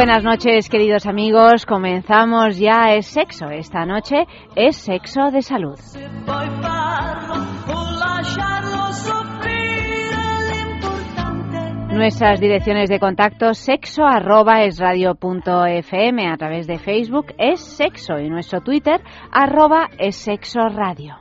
Buenas 0.00 0.24
noches, 0.24 0.70
queridos 0.70 1.04
amigos. 1.04 1.66
Comenzamos 1.66 2.56
ya 2.56 2.94
Es 2.94 3.06
Sexo. 3.06 3.50
Esta 3.50 3.84
noche 3.84 4.24
es 4.56 4.74
Sexo 4.76 5.30
de 5.30 5.42
Salud. 5.42 5.78
Nuestras 11.92 12.40
direcciones 12.40 12.88
de 12.88 12.98
contacto 12.98 13.52
sexo 13.52 14.06
arroba 14.06 14.62
es 14.62 14.78
radio 14.78 15.16
punto 15.16 15.66
fm 15.66 16.32
a 16.32 16.38
través 16.38 16.66
de 16.66 16.78
Facebook 16.78 17.34
es 17.36 17.60
sexo 17.60 18.18
y 18.18 18.30
nuestro 18.30 18.62
Twitter 18.62 19.02
arroba 19.30 19.90
es 19.98 20.16
sexo 20.16 20.60
radio. 20.70 21.16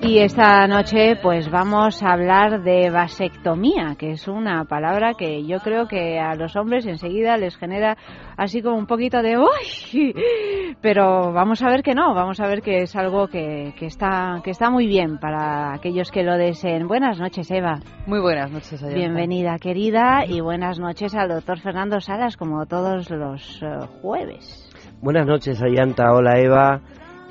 Y 0.00 0.20
esta 0.20 0.66
noche 0.68 1.16
pues 1.20 1.50
vamos 1.50 2.02
a 2.02 2.12
hablar 2.12 2.62
de 2.62 2.88
vasectomía, 2.88 3.96
que 3.98 4.12
es 4.12 4.28
una 4.28 4.64
palabra 4.64 5.14
que 5.14 5.44
yo 5.44 5.58
creo 5.58 5.88
que 5.88 6.20
a 6.20 6.36
los 6.36 6.54
hombres 6.56 6.86
enseguida 6.86 7.36
les 7.36 7.56
genera 7.56 7.96
así 8.36 8.62
como 8.62 8.76
un 8.76 8.86
poquito 8.86 9.20
de 9.22 9.36
¡Uy! 9.36 10.14
Pero 10.80 11.32
vamos 11.32 11.62
a 11.62 11.68
ver 11.68 11.82
que 11.82 11.94
no, 11.94 12.14
vamos 12.14 12.38
a 12.40 12.46
ver 12.46 12.62
que 12.62 12.82
es 12.82 12.94
algo 12.94 13.26
que, 13.26 13.74
que, 13.76 13.86
está, 13.86 14.40
que 14.44 14.52
está 14.52 14.70
muy 14.70 14.86
bien 14.86 15.18
para 15.18 15.74
aquellos 15.74 16.12
que 16.12 16.22
lo 16.22 16.36
deseen. 16.36 16.86
Buenas 16.86 17.18
noches, 17.18 17.50
Eva. 17.50 17.80
Muy 18.06 18.20
buenas 18.20 18.52
noches, 18.52 18.80
Ayanta. 18.80 18.98
Bienvenida, 18.98 19.58
querida, 19.58 20.24
y 20.26 20.40
buenas 20.40 20.78
noches 20.78 21.14
al 21.16 21.28
doctor 21.28 21.58
Fernando 21.58 22.00
Salas, 22.00 22.36
como 22.36 22.64
todos 22.66 23.10
los 23.10 23.62
uh, 23.62 23.86
jueves. 24.00 24.64
Buenas 25.02 25.26
noches, 25.26 25.60
Ayanta. 25.60 26.12
Hola, 26.12 26.38
Eva. 26.38 26.80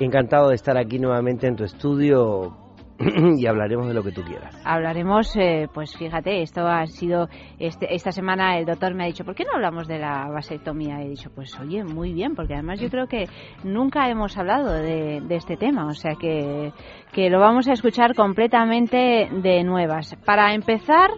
Encantado 0.00 0.50
de 0.50 0.54
estar 0.54 0.76
aquí 0.76 0.98
nuevamente 0.98 1.48
en 1.48 1.56
tu 1.56 1.64
estudio 1.64 2.56
y 3.36 3.46
hablaremos 3.46 3.88
de 3.88 3.94
lo 3.94 4.02
que 4.02 4.12
tú 4.12 4.22
quieras. 4.22 4.56
Hablaremos, 4.64 5.34
eh, 5.36 5.68
pues 5.72 5.96
fíjate, 5.96 6.42
esto 6.42 6.66
ha 6.66 6.86
sido, 6.86 7.28
este, 7.58 7.94
esta 7.94 8.12
semana 8.12 8.58
el 8.58 8.66
doctor 8.66 8.94
me 8.94 9.04
ha 9.04 9.06
dicho, 9.06 9.24
¿por 9.24 9.34
qué 9.34 9.44
no 9.44 9.52
hablamos 9.54 9.86
de 9.86 9.98
la 9.98 10.28
vasectomía? 10.28 11.00
He 11.00 11.08
dicho, 11.08 11.30
pues 11.34 11.58
oye, 11.60 11.84
muy 11.84 12.12
bien, 12.12 12.34
porque 12.34 12.54
además 12.54 12.80
yo 12.80 12.90
creo 12.90 13.06
que 13.06 13.26
nunca 13.64 14.08
hemos 14.08 14.36
hablado 14.36 14.72
de, 14.72 15.22
este 15.30 15.56
tema, 15.56 15.86
o 15.86 15.94
sea 15.94 16.14
que, 16.14 16.72
que 17.12 17.30
lo 17.30 17.38
vamos 17.40 17.68
a 17.68 17.72
escuchar 17.72 18.14
completamente 18.14 19.28
de 19.30 19.62
nuevas. 19.62 20.16
Para 20.24 20.54
empezar, 20.54 21.10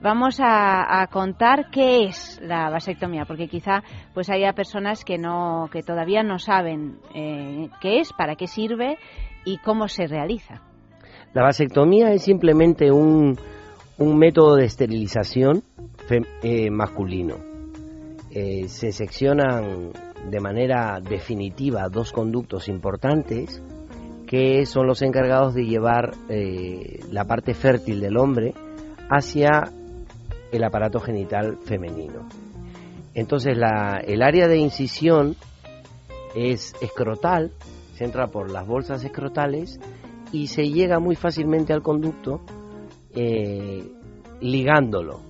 vamos 0.00 0.38
a, 0.40 1.06
contar 1.10 1.70
qué 1.70 2.04
es 2.04 2.40
la 2.42 2.70
vasectomía, 2.70 3.24
porque 3.24 3.48
quizá 3.48 3.82
pues 4.14 4.28
haya 4.30 4.52
personas 4.52 5.04
que 5.04 5.18
no, 5.18 5.68
que 5.72 5.82
todavía 5.82 6.22
no 6.22 6.38
saben 6.38 6.98
eh, 7.14 7.68
qué 7.80 8.00
es, 8.00 8.12
para 8.12 8.36
qué 8.36 8.46
sirve 8.46 8.98
y 9.44 9.58
cómo 9.58 9.88
se 9.88 10.06
realiza. 10.06 10.62
La 11.32 11.42
vasectomía 11.42 12.12
es 12.12 12.22
simplemente 12.22 12.90
un, 12.90 13.38
método 13.98 14.56
de 14.56 14.64
esterilización 14.66 15.62
eh, 16.42 16.70
masculino. 16.70 17.36
Eh, 18.30 18.68
se 18.68 18.92
seccionan 18.92 19.92
de 20.30 20.40
manera 20.40 21.00
definitiva 21.00 21.88
dos 21.88 22.12
conductos 22.12 22.68
importantes 22.68 23.62
que 24.26 24.66
son 24.66 24.86
los 24.86 25.02
encargados 25.02 25.54
de 25.54 25.64
llevar 25.64 26.10
la 27.12 27.24
parte 27.26 27.54
fértil 27.54 28.00
del 28.00 28.16
hombre 28.16 28.54
hacia 29.08 29.70
el 30.52 30.64
aparato 30.64 31.00
genital 31.00 31.58
femenino. 31.64 32.28
Entonces 33.14 33.56
el 33.56 34.22
área 34.22 34.46
de 34.46 34.58
incisión 34.58 35.36
es 36.34 36.74
escrotal, 36.82 37.50
se 37.94 38.04
entra 38.04 38.26
por 38.26 38.50
las 38.50 38.66
bolsas 38.66 39.02
escrotales 39.04 39.80
y 40.32 40.48
se 40.48 40.68
llega 40.68 40.98
muy 40.98 41.16
fácilmente 41.16 41.72
al 41.72 41.82
conducto 41.82 42.42
eh, 43.14 43.82
ligándolo. 44.40 45.20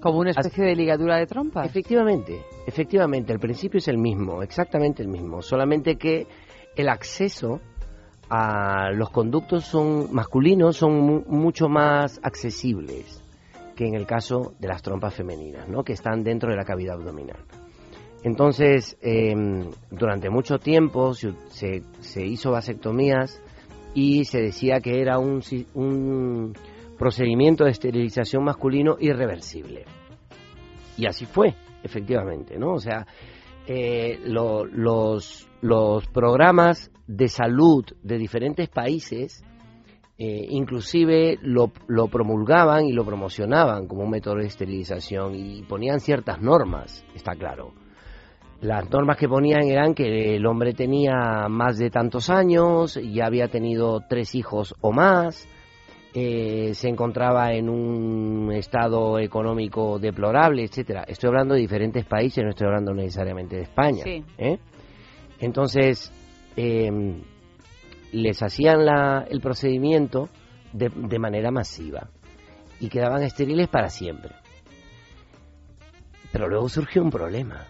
Como 0.00 0.20
una 0.20 0.30
especie 0.30 0.64
de 0.64 0.76
ligadura 0.76 1.16
de 1.16 1.26
trompa. 1.26 1.64
Efectivamente, 1.64 2.42
efectivamente, 2.66 3.32
el 3.32 3.38
principio 3.38 3.78
es 3.78 3.88
el 3.88 3.98
mismo, 3.98 4.42
exactamente 4.42 5.02
el 5.02 5.08
mismo, 5.08 5.42
solamente 5.42 5.96
que 5.96 6.26
el 6.74 6.88
acceso 6.88 7.60
a 8.30 8.90
los 8.92 9.10
conductos 9.10 9.64
son 9.66 10.08
masculinos 10.10 10.78
son 10.78 11.24
mucho 11.28 11.68
más 11.68 12.18
accesibles 12.22 13.23
que 13.74 13.86
en 13.86 13.94
el 13.94 14.06
caso 14.06 14.54
de 14.58 14.68
las 14.68 14.82
trompas 14.82 15.14
femeninas, 15.14 15.68
¿no? 15.68 15.84
que 15.84 15.92
están 15.92 16.22
dentro 16.22 16.50
de 16.50 16.56
la 16.56 16.64
cavidad 16.64 16.96
abdominal. 16.96 17.38
Entonces, 18.22 18.96
em, 19.02 19.70
durante 19.90 20.30
mucho 20.30 20.58
tiempo 20.58 21.12
se, 21.14 21.34
se 22.00 22.24
hizo 22.24 22.50
vasectomías 22.50 23.42
y 23.94 24.24
se 24.24 24.40
decía 24.40 24.80
que 24.80 25.00
era 25.00 25.18
un, 25.18 25.42
un 25.74 26.54
procedimiento 26.98 27.64
de 27.64 27.70
esterilización 27.70 28.44
masculino 28.44 28.96
irreversible. 28.98 29.84
Y 30.96 31.06
así 31.06 31.26
fue, 31.26 31.54
efectivamente, 31.82 32.58
¿no? 32.58 32.72
O 32.72 32.78
sea, 32.78 33.06
eh, 33.66 34.20
los, 34.24 35.48
los 35.60 36.06
programas 36.08 36.90
de 37.06 37.28
salud 37.28 37.84
de 38.02 38.18
diferentes 38.18 38.68
países 38.68 39.44
eh, 40.16 40.46
inclusive 40.50 41.38
lo, 41.42 41.72
lo, 41.88 42.08
promulgaban 42.08 42.84
y 42.84 42.92
lo 42.92 43.04
promocionaban 43.04 43.86
como 43.88 44.04
un 44.04 44.10
método 44.10 44.36
de 44.36 44.46
esterilización 44.46 45.34
y 45.34 45.62
ponían 45.62 46.00
ciertas 46.00 46.40
normas, 46.40 47.04
está 47.14 47.34
claro. 47.34 47.72
Las 48.60 48.88
normas 48.90 49.18
que 49.18 49.28
ponían 49.28 49.64
eran 49.64 49.94
que 49.94 50.36
el 50.36 50.46
hombre 50.46 50.72
tenía 50.72 51.48
más 51.48 51.76
de 51.78 51.90
tantos 51.90 52.30
años, 52.30 52.98
ya 53.02 53.26
había 53.26 53.48
tenido 53.48 54.00
tres 54.08 54.34
hijos 54.34 54.74
o 54.80 54.92
más, 54.92 55.48
eh, 56.16 56.74
se 56.74 56.88
encontraba 56.88 57.52
en 57.52 57.68
un 57.68 58.52
estado 58.52 59.18
económico 59.18 59.98
deplorable, 59.98 60.62
etcétera. 60.62 61.02
Estoy 61.08 61.28
hablando 61.28 61.54
de 61.54 61.60
diferentes 61.60 62.04
países, 62.04 62.44
no 62.44 62.50
estoy 62.50 62.68
hablando 62.68 62.94
necesariamente 62.94 63.56
de 63.56 63.62
España. 63.62 64.04
¿eh? 64.38 64.58
Entonces, 65.40 66.12
em, 66.54 67.20
les 68.14 68.42
hacían 68.42 68.84
la, 68.84 69.26
el 69.28 69.40
procedimiento 69.40 70.28
de, 70.72 70.90
de 70.94 71.18
manera 71.18 71.50
masiva 71.50 72.08
y 72.80 72.88
quedaban 72.88 73.22
estériles 73.22 73.68
para 73.68 73.88
siempre. 73.88 74.34
Pero 76.32 76.48
luego 76.48 76.68
surgió 76.68 77.02
un 77.02 77.10
problema 77.10 77.66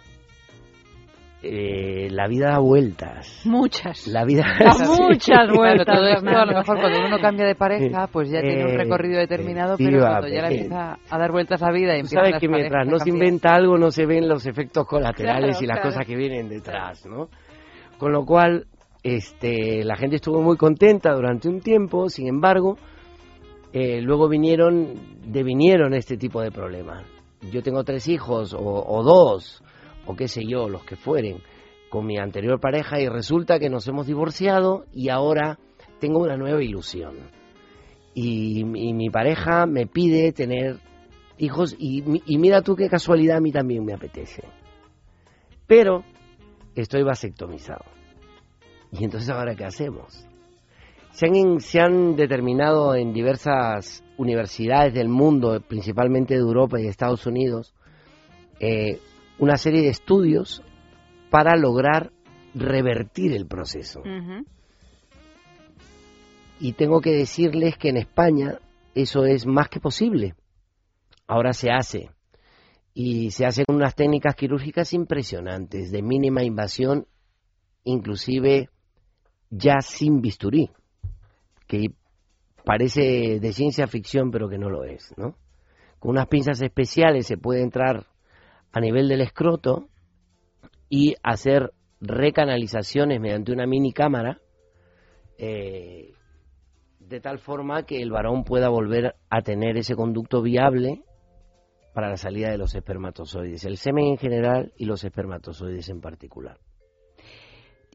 eh, 1.47 2.09
la 2.11 2.27
vida 2.27 2.53
da 2.53 2.59
vueltas. 2.59 3.43
Muchas. 3.45 4.07
La 4.07 4.25
vida 4.25 4.45
da 4.59 4.73
muchas 4.99 5.51
vueltas. 5.51 5.87
todo 5.87 6.07
esto, 6.07 6.29
a 6.31 6.47
lo 6.47 6.55
mejor 6.55 6.81
cuando 6.81 7.07
uno 7.07 7.19
cambia 7.21 7.45
de 7.45 7.55
pareja, 7.55 8.07
pues 8.07 8.31
ya 8.31 8.41
tiene 8.41 8.65
un 8.65 8.71
eh, 8.71 8.79
recorrido 8.79 9.19
determinado, 9.19 9.77
pero 9.77 10.01
cuando 10.01 10.29
ya 10.29 10.43
le 10.43 10.55
empieza 10.55 10.99
a 11.11 11.19
dar 11.19 11.33
vueltas 11.33 11.63
a 11.63 11.67
la 11.67 11.73
vida 11.73 11.97
y 11.97 12.01
empieza 12.01 12.25
sabes 12.25 12.41
que 12.41 12.49
mientras 12.49 12.87
no 12.89 12.99
se 12.99 13.11
inventa 13.11 13.55
algo, 13.55 13.77
no 13.77 13.91
se 13.91 14.07
ven 14.07 14.27
los 14.27 14.47
efectos 14.47 14.87
colaterales 14.87 15.61
y 15.61 15.67
las 15.67 15.81
cosas 15.81 16.07
que 16.07 16.17
vienen 16.17 16.49
detrás, 16.49 17.05
¿no? 17.05 17.29
Con 17.99 18.13
lo 18.13 18.25
cual, 18.25 18.67
este, 19.05 19.85
la 19.85 19.97
gente 19.97 20.17
estuvo 20.17 20.41
muy 20.41 20.57
contenta 20.57 21.13
durante 21.13 21.47
un 21.49 21.61
tiempo, 21.61 22.09
sin 22.09 22.27
embargo, 22.27 22.79
eh, 23.75 24.01
luego 24.01 24.29
vinieron, 24.31 25.21
devinieron 25.27 25.93
este 25.93 26.17
tipo 26.17 26.41
de 26.41 26.51
problemas. 26.51 27.05
Yo 27.53 27.63
tengo 27.63 27.85
tres 27.85 28.09
hijos 28.09 28.55
o, 28.55 28.59
o 28.59 29.03
dos, 29.03 29.63
o 30.07 30.17
qué 30.17 30.27
sé 30.27 30.47
yo, 30.47 30.71
los 30.71 30.85
que 30.85 30.97
fueren, 30.97 31.43
con 31.91 32.07
mi 32.07 32.17
anterior 32.17 32.59
pareja 32.59 32.99
y 32.99 33.07
resulta 33.07 33.59
que 33.59 33.69
nos 33.69 33.87
hemos 33.87 34.07
divorciado 34.07 34.87
y 34.91 35.11
ahora 35.11 35.59
tengo 36.01 36.21
una 36.21 36.39
nueva 36.39 36.63
ilusión. 36.63 37.31
Y, 38.15 38.65
mi 38.65 39.11
pareja 39.11 39.67
me 39.67 39.87
pide 39.87 40.33
tener 40.33 40.79
hijos 41.37 41.77
y, 41.79 42.03
y 42.25 42.39
mira 42.39 42.63
tú 42.63 42.75
qué 42.75 42.89
casualidad 42.89 43.37
a 43.37 43.41
mí 43.41 43.53
también 43.53 43.85
me 43.85 43.93
apetece. 43.93 44.45
Pero 45.67 46.05
estoy 46.75 47.03
vasectomizado. 47.03 47.85
Y 48.99 49.05
entonces 49.05 49.29
ahora 49.31 49.57
qué 49.57 49.65
hacemos? 49.65 50.27
Se 51.11 51.27
han, 51.27 51.61
se 51.61 51.81
han 51.81 52.17
determinado 52.17 52.95
en 52.95 53.13
diversas 53.13 54.05
universidades 54.17 54.95
del 54.95 55.09
mundo, 55.09 55.61
principalmente 55.67 56.35
de 56.35 56.41
Europa 56.41 56.81
y 56.81 56.87
Estados 56.87 57.27
Unidos, 57.27 57.75
eh, 58.61 59.01
una 59.39 59.57
serie 59.57 59.83
de 59.83 59.89
estudios 59.89 60.63
para 61.31 61.57
lograr 61.57 62.13
revertir 62.55 63.33
el 63.33 63.47
proceso. 63.47 64.01
Y 66.61 66.73
tengo 66.75 67.01
que 67.01 67.11
decirles 67.11 67.77
que 67.77 67.89
en 67.89 67.97
España 67.97 68.61
eso 68.95 69.25
es 69.25 69.45
más 69.45 69.69
que 69.69 69.81
posible. 69.81 70.35
Ahora 71.27 71.53
se 71.53 71.71
hace. 71.71 72.11
Y 72.93 73.33
se 73.33 73.45
hace 73.45 73.65
con 73.65 73.75
unas 73.77 73.97
técnicas 73.97 74.37
quirúrgicas 74.37 74.93
impresionantes, 74.93 75.91
de 75.91 76.01
mínima 76.01 76.45
invasión, 76.45 77.09
inclusive 77.83 78.69
ya 79.57 79.81
sin 79.81 80.21
bisturí, 80.21 80.71
que 81.67 81.89
parece 82.65 83.39
de 83.41 83.53
ciencia 83.53 83.87
ficción, 83.87 84.31
pero 84.31 84.49
que 84.49 84.59
no 84.59 84.69
lo 84.69 84.85
es, 84.85 85.15
¿no? 85.17 85.37
Con 85.99 86.13
unas 86.13 86.27
pinzas 86.27 86.61
especiales 86.61 87.27
se 87.27 87.39
puede 87.39 87.63
entrar 87.63 88.07
a 88.73 88.81
nivel 88.81 89.09
del 89.09 89.21
escroto 89.21 89.89
y 90.89 91.15
hacer 91.23 91.73
recanalizaciones 92.01 93.21
mediante 93.21 93.53
una 93.53 93.67
mini 93.67 93.93
cámara 93.93 94.41
eh, 95.39 96.13
de 96.99 97.21
tal 97.21 97.39
forma 97.39 97.85
que 97.85 98.03
el 98.03 98.11
varón 98.11 98.45
pueda 98.45 98.69
volver 98.69 99.15
a 99.31 99.43
tener 99.43 99.77
ese 99.77 99.95
conducto 99.95 100.43
viable 100.43 101.03
para 101.95 102.09
la 102.09 102.17
salida 102.17 102.51
de 102.51 102.59
los 102.59 102.75
espermatozoides, 102.75 103.65
el 103.65 103.77
semen 103.77 104.07
en 104.07 104.19
general 104.19 104.73
y 104.77 104.85
los 104.85 105.05
espermatozoides 105.05 105.89
en 105.89 106.01
particular. 106.01 106.59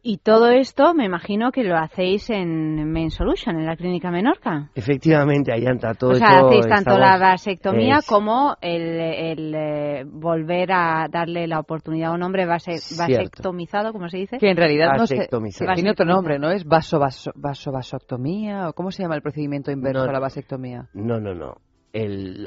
Y 0.01 0.17
todo 0.17 0.49
esto 0.49 0.93
me 0.93 1.05
imagino 1.05 1.51
que 1.51 1.63
lo 1.63 1.77
hacéis 1.77 2.29
en 2.29 2.91
Main 2.91 3.11
Solution, 3.11 3.57
en 3.57 3.65
la 3.65 3.75
clínica 3.75 4.11
Menorca. 4.11 4.69
Efectivamente, 4.75 5.51
ahí 5.53 5.65
está 5.65 5.93
todo. 5.93 6.11
O 6.11 6.15
sea, 6.15 6.39
hacéis 6.39 6.67
tanto 6.67 6.97
la 6.97 7.17
vasectomía 7.17 7.99
como 8.07 8.55
el, 8.61 9.53
eh, 9.55 10.03
volver 10.05 10.71
a 10.71 11.07
darle 11.09 11.47
la 11.47 11.59
oportunidad 11.59 12.11
a 12.11 12.13
un 12.13 12.23
hombre 12.23 12.45
vasectomizado, 12.45 13.91
como 13.91 14.09
se 14.09 14.17
dice. 14.17 14.37
Que 14.37 14.51
en 14.51 14.57
realidad 14.57 14.93
no 14.97 15.05
se, 15.05 15.27
tiene 15.75 15.91
otro 15.91 16.05
nombre, 16.05 16.39
¿no? 16.39 16.51
Es 16.51 16.65
vaso, 16.65 16.99
vaso, 16.99 17.71
vasectomía 17.71 18.69
o 18.69 18.73
cómo 18.73 18.91
se 18.91 19.03
llama 19.03 19.15
el 19.15 19.21
procedimiento 19.21 19.71
inverso 19.71 20.03
a 20.03 20.11
la 20.11 20.19
vasectomía. 20.19 20.87
No, 20.93 21.19
no, 21.19 21.33
no 21.33 21.68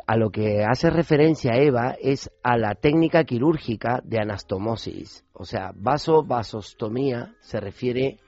a 0.06 0.16
lo 0.16 0.30
que 0.30 0.64
hace 0.64 0.90
referencia 0.90 1.56
Eva 1.56 1.96
es 2.00 2.30
a 2.42 2.56
la 2.56 2.74
técnica 2.74 3.24
quirúrgica 3.24 4.00
de 4.04 4.20
anastomosis. 4.20 5.24
O 5.32 5.44
sea, 5.44 5.72
vaso-vasostomía 5.74 7.34
se 7.40 7.60
refiere 7.60 8.18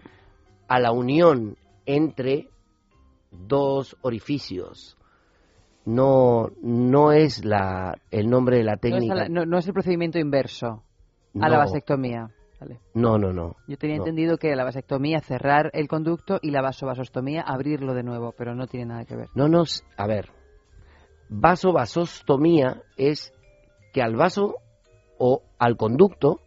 a 0.69 0.81
la 0.81 0.93
unión 0.93 1.57
entre 1.87 2.49
dos 3.31 3.97
orificios. 4.03 4.97
No, 5.85 6.51
no 6.63 7.13
es 7.13 7.45
la, 7.45 7.95
el 8.11 8.29
nombre 8.29 8.57
de 8.57 8.65
la 8.65 8.77
técnica. 8.77 9.29
No 9.29 9.59
es, 9.59 9.67
el 9.67 9.73
procedimiento 9.75 10.19
inverso 10.19 10.83
a 11.41 11.49
la 11.49 11.59
vasectomía. 11.59 12.31
No, 12.95 13.19
no, 13.19 13.33
no. 13.33 13.57
Yo 13.69 13.77
tenía 13.77 13.97
entendido 13.97 14.39
que 14.39 14.55
la 14.57 14.65
vasectomía 14.65 15.21
cerrar 15.21 15.71
el 15.75 15.87
conducto 15.87 16.39
y 16.41 16.51
la 16.51 16.63
vasovasostomía 16.63 17.43
abrirlo 17.43 17.93
de 17.93 18.03
nuevo, 18.03 18.33
pero 18.37 18.55
no 18.55 18.67
tiene 18.67 18.87
nada 18.87 19.05
que 19.05 19.17
ver. 19.17 19.29
No, 19.35 19.49
no, 19.49 19.65
a 19.97 20.07
ver, 20.07 20.31
vasovasostomía 21.41 22.83
es 22.97 23.33
que 23.93 24.03
al 24.03 24.17
vaso 24.17 24.57
o 25.19 25.43
al 25.59 25.77
conducto 25.77 26.41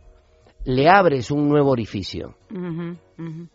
le 0.66 0.90
abres 0.90 1.32
un 1.32 1.48
nuevo 1.48 1.72
orificio. 1.72 2.36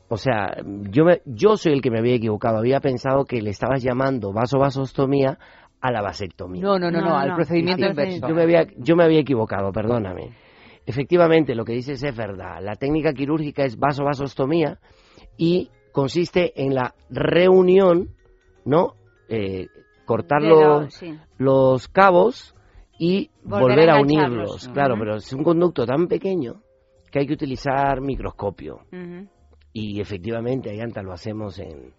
O 0.08 0.16
sea, 0.16 0.56
yo, 0.64 1.04
yo 1.26 1.56
soy 1.56 1.74
el 1.74 1.82
que 1.82 1.90
me 1.90 1.98
había 1.98 2.14
equivocado. 2.14 2.58
Había 2.58 2.80
pensado 2.80 3.24
que 3.24 3.42
le 3.42 3.50
estabas 3.50 3.82
llamando 3.82 4.32
vasovasostomía 4.32 5.38
a 5.80 5.92
la 5.92 6.00
vasectomía. 6.00 6.62
No, 6.62 6.78
no, 6.78 6.90
no, 6.90 7.00
no, 7.00 7.18
al 7.18 7.34
procedimiento 7.34 7.84
inverso. 7.84 8.26
Yo 8.26 8.34
me, 8.34 8.42
había, 8.42 8.66
yo 8.78 8.96
me 8.96 9.04
había 9.04 9.20
equivocado, 9.20 9.72
perdóname. 9.72 10.30
Efectivamente, 10.86 11.54
lo 11.54 11.64
que 11.64 11.74
dices 11.74 12.02
es 12.02 12.16
verdad. 12.16 12.60
La 12.62 12.76
técnica 12.76 13.12
quirúrgica 13.12 13.64
es 13.64 13.78
vasovasostomía 13.78 14.78
y 15.36 15.70
consiste 15.92 16.60
en 16.64 16.74
la 16.74 16.94
reunión, 17.10 18.08
¿no? 18.64 18.94
Eh, 19.28 19.66
cortar 20.04 20.42
los 21.38 21.88
cabos 21.88 22.54
y 22.98 23.30
volver, 23.42 23.90
a, 23.90 24.00
unirlos. 24.00 24.68
Claro, 24.68 24.96
pero 24.98 25.16
es 25.16 25.32
un 25.32 25.42
conducto 25.42 25.84
tan 25.86 26.06
pequeño 26.06 26.62
que 27.10 27.20
hay 27.20 27.26
que 27.26 27.34
utilizar 27.34 28.00
microscopio. 28.00 28.80
Y 29.72 30.00
efectivamente, 30.00 30.70
Ayanta, 30.70 31.02
lo 31.02 31.12
hacemos 31.12 31.58
en, 31.58 31.94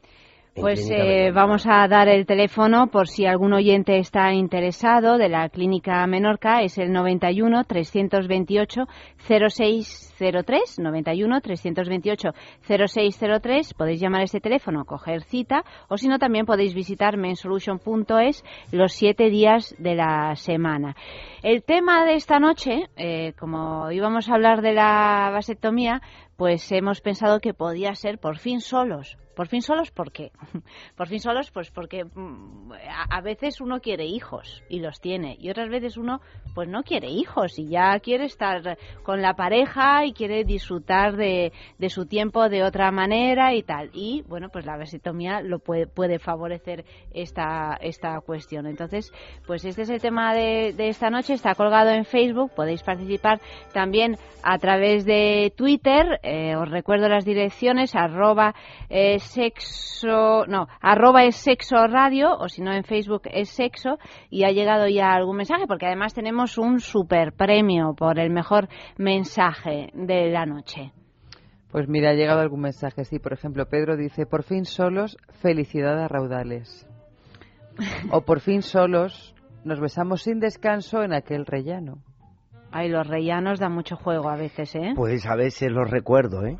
pues 0.56 0.88
eh, 0.92 1.32
vamos 1.34 1.66
a 1.68 1.88
dar 1.88 2.08
el 2.08 2.28
teléfono 2.28 2.88
por 2.88 3.08
si 3.08 3.26
algún 3.26 3.54
oyente 3.54 3.98
está 3.98 4.34
interesado 4.34 5.18
de 5.18 5.28
la 5.28 5.50
clínica 5.50 6.06
Menorca. 6.06 6.62
Es 6.62 6.78
el 6.78 6.92
91 6.92 7.64
328 7.64 8.84
0603. 9.28 10.80
91 10.80 11.42
328 11.42 12.30
0603. 12.62 13.74
Podéis 13.74 14.00
llamar 14.00 14.22
a 14.22 14.26
este 14.26 14.40
teléfono, 14.40 14.86
coger 14.86 15.24
cita 15.24 15.64
o 15.90 15.98
si 15.98 16.08
no 16.08 16.20
también 16.20 16.46
podéis 16.46 16.76
visitar 16.76 17.18
mensolution.es 17.18 18.44
los 18.72 18.94
siete 18.94 19.30
días 19.32 19.76
de 19.80 19.96
la 19.96 20.36
semana. 20.36 20.96
El 21.42 21.64
tema 21.64 22.06
de 22.06 22.14
esta 22.14 22.40
noche, 22.40 22.90
eh, 22.96 23.34
como 23.40 23.92
íbamos 23.92 24.30
a 24.30 24.36
hablar 24.36 24.62
de 24.62 24.74
la 24.74 25.32
vasectomía, 25.34 26.02
pues 26.38 26.72
hemos 26.72 27.02
pensado 27.02 27.40
que 27.40 27.56
podía 27.56 27.96
ser 27.96 28.20
por 28.20 28.38
fin 28.38 28.62
solos. 28.62 29.18
Por 29.36 29.48
fin 29.48 29.62
solos, 29.62 29.92
¿por 29.92 30.12
qué? 30.12 30.32
Por 30.96 31.08
fin 31.08 31.20
solos, 31.20 31.52
pues 31.52 31.72
porque 31.72 32.04
mm, 32.06 32.72
a 33.10 33.22
veces 33.22 33.62
uno 33.62 33.80
quiere 33.80 34.06
hijos 34.06 34.64
y 34.70 34.80
los 34.80 35.00
tiene 35.00 35.36
y 35.40 35.50
otras 35.50 35.70
veces 35.70 35.98
uno 35.98 36.22
pues 36.54 36.70
no 36.70 36.84
quiere 36.84 37.10
hijos 37.10 37.58
y 37.58 37.68
ya 37.68 38.00
quiere 38.00 38.26
estar 38.26 38.78
con 39.04 39.22
la 39.22 39.34
pareja 39.34 40.06
y 40.06 40.14
quiere 40.14 40.44
disfrutar 40.44 41.16
de, 41.16 41.52
su 41.90 42.06
tiempo 42.06 42.50
de 42.50 42.64
otra 42.64 42.92
manera 42.92 43.54
y 43.54 43.64
tal. 43.64 43.90
Y 43.94 44.24
bueno, 44.28 44.50
pues 44.50 44.66
la 44.66 44.78
vasectomía 44.78 45.42
lo 45.42 45.60
puede, 45.60 45.88
puede 45.88 46.20
favorecer 46.20 46.86
esta, 47.12 47.78
esta 47.82 48.20
cuestión. 48.22 48.68
Entonces, 48.68 49.12
pues 49.46 49.66
este 49.66 49.84
es 49.84 49.90
el 49.90 50.02
tema 50.02 50.34
de, 50.34 50.74
esta 50.78 51.10
noche, 51.10 51.34
está 51.34 51.56
colgado 51.56 51.90
en 51.90 52.06
Facebook, 52.06 52.52
podéis 52.56 52.84
participar 52.84 53.40
también 53.74 54.18
a 54.44 54.58
través 54.58 55.06
de 55.06 55.54
Twitter, 55.56 56.20
eh, 56.24 56.56
os 56.56 56.70
recuerdo 56.70 57.08
las 57.08 57.26
direcciones, 57.26 57.96
arroba 57.96 58.54
eh, 58.90 59.20
sexo, 59.24 60.46
no, 60.48 60.68
arroba 60.82 61.24
es 61.24 61.36
sexo 61.36 61.88
radio, 61.88 62.36
o 62.38 62.50
si 62.50 62.62
no 62.62 62.72
en 62.74 62.84
Facebook 62.84 63.24
es 63.26 63.50
sexo, 63.50 63.98
y 64.30 64.44
ha 64.44 64.52
llegado 64.52 64.88
ya 64.88 65.14
algún 65.14 65.38
mensaje, 65.38 65.66
porque 65.68 65.88
además 65.88 66.14
tenemos 66.14 66.58
un 66.58 66.80
super 66.80 67.34
premio 67.34 67.94
por 67.96 68.20
el 68.20 68.30
mejor 68.30 68.68
mensaje 68.98 69.90
de 69.94 70.30
la 70.30 70.46
noche. 70.46 70.92
Pues 71.72 71.88
mira, 71.88 72.12
ha 72.12 72.14
llegado 72.14 72.42
algún 72.42 72.62
mensaje, 72.62 73.04
sí. 73.04 73.18
Por 73.18 73.34
ejemplo, 73.34 73.66
Pedro 73.66 73.98
dice, 73.98 74.28
por 74.28 74.44
fin 74.44 74.66
solos, 74.66 75.18
felicidad 75.42 76.00
a 76.00 76.08
raudales. 76.08 76.88
o 78.12 78.22
por 78.22 78.42
fin 78.42 78.62
solos, 78.62 79.34
nos 79.64 79.80
besamos 79.80 80.22
sin 80.22 80.40
descanso 80.40 81.02
en 81.02 81.14
aquel 81.14 81.48
rellano. 81.48 81.98
Ay, 82.72 82.90
los 82.90 83.08
rellanos 83.08 83.60
dan 83.60 83.72
mucho 83.72 83.96
juego 83.96 84.30
a 84.30 84.36
veces, 84.36 84.76
¿eh? 84.76 84.94
Pues 84.96 85.26
a 85.26 85.36
veces 85.36 85.72
los 85.72 85.90
recuerdo, 85.90 86.46
¿eh? 86.46 86.58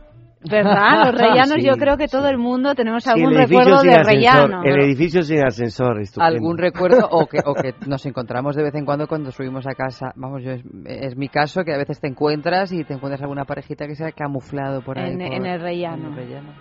¿Verdad? 0.50 1.06
Los 1.06 1.16
rellanos, 1.22 1.58
yo 1.64 1.74
creo 1.74 1.98
que 1.98 2.08
todo 2.08 2.28
el 2.28 2.38
mundo 2.38 2.76
tenemos 2.76 3.08
algún 3.08 3.34
recuerdo 3.34 3.82
de 3.82 4.04
rellano. 4.04 4.64
El 4.64 4.82
edificio 4.82 5.22
sin 5.24 5.46
ascensor, 5.46 6.02
Algún 6.18 6.58
recuerdo 6.58 7.08
o 7.10 7.28
que, 7.28 7.40
o 7.46 7.54
que 7.54 7.74
nos 7.88 8.06
encontramos 8.06 8.56
de 8.56 8.64
vez 8.64 8.76
en 8.76 8.86
cuando 8.86 9.08
cuando 9.08 9.32
subimos 9.32 9.66
a 9.68 9.74
casa. 9.74 10.12
Vamos, 10.16 10.44
yo 10.44 10.52
es, 10.52 11.16
mi 11.16 11.30
caso 11.30 11.64
que 11.64 11.74
a 11.74 11.78
veces 11.78 12.00
te 12.00 12.08
encuentras 12.08 12.72
y 12.72 12.84
te 12.84 12.94
encuentras 12.94 13.22
alguna 13.22 13.46
parejita 13.46 13.88
que 13.88 13.96
se 13.96 14.06
ha 14.06 14.12
camuflado 14.12 14.82
por 14.82 15.00
ahí. 15.00 15.12
En, 15.12 15.22
el, 15.22 15.62
rellano. 15.62 16.08
en 16.08 16.12
el 16.12 16.16
rellano. 16.16 16.54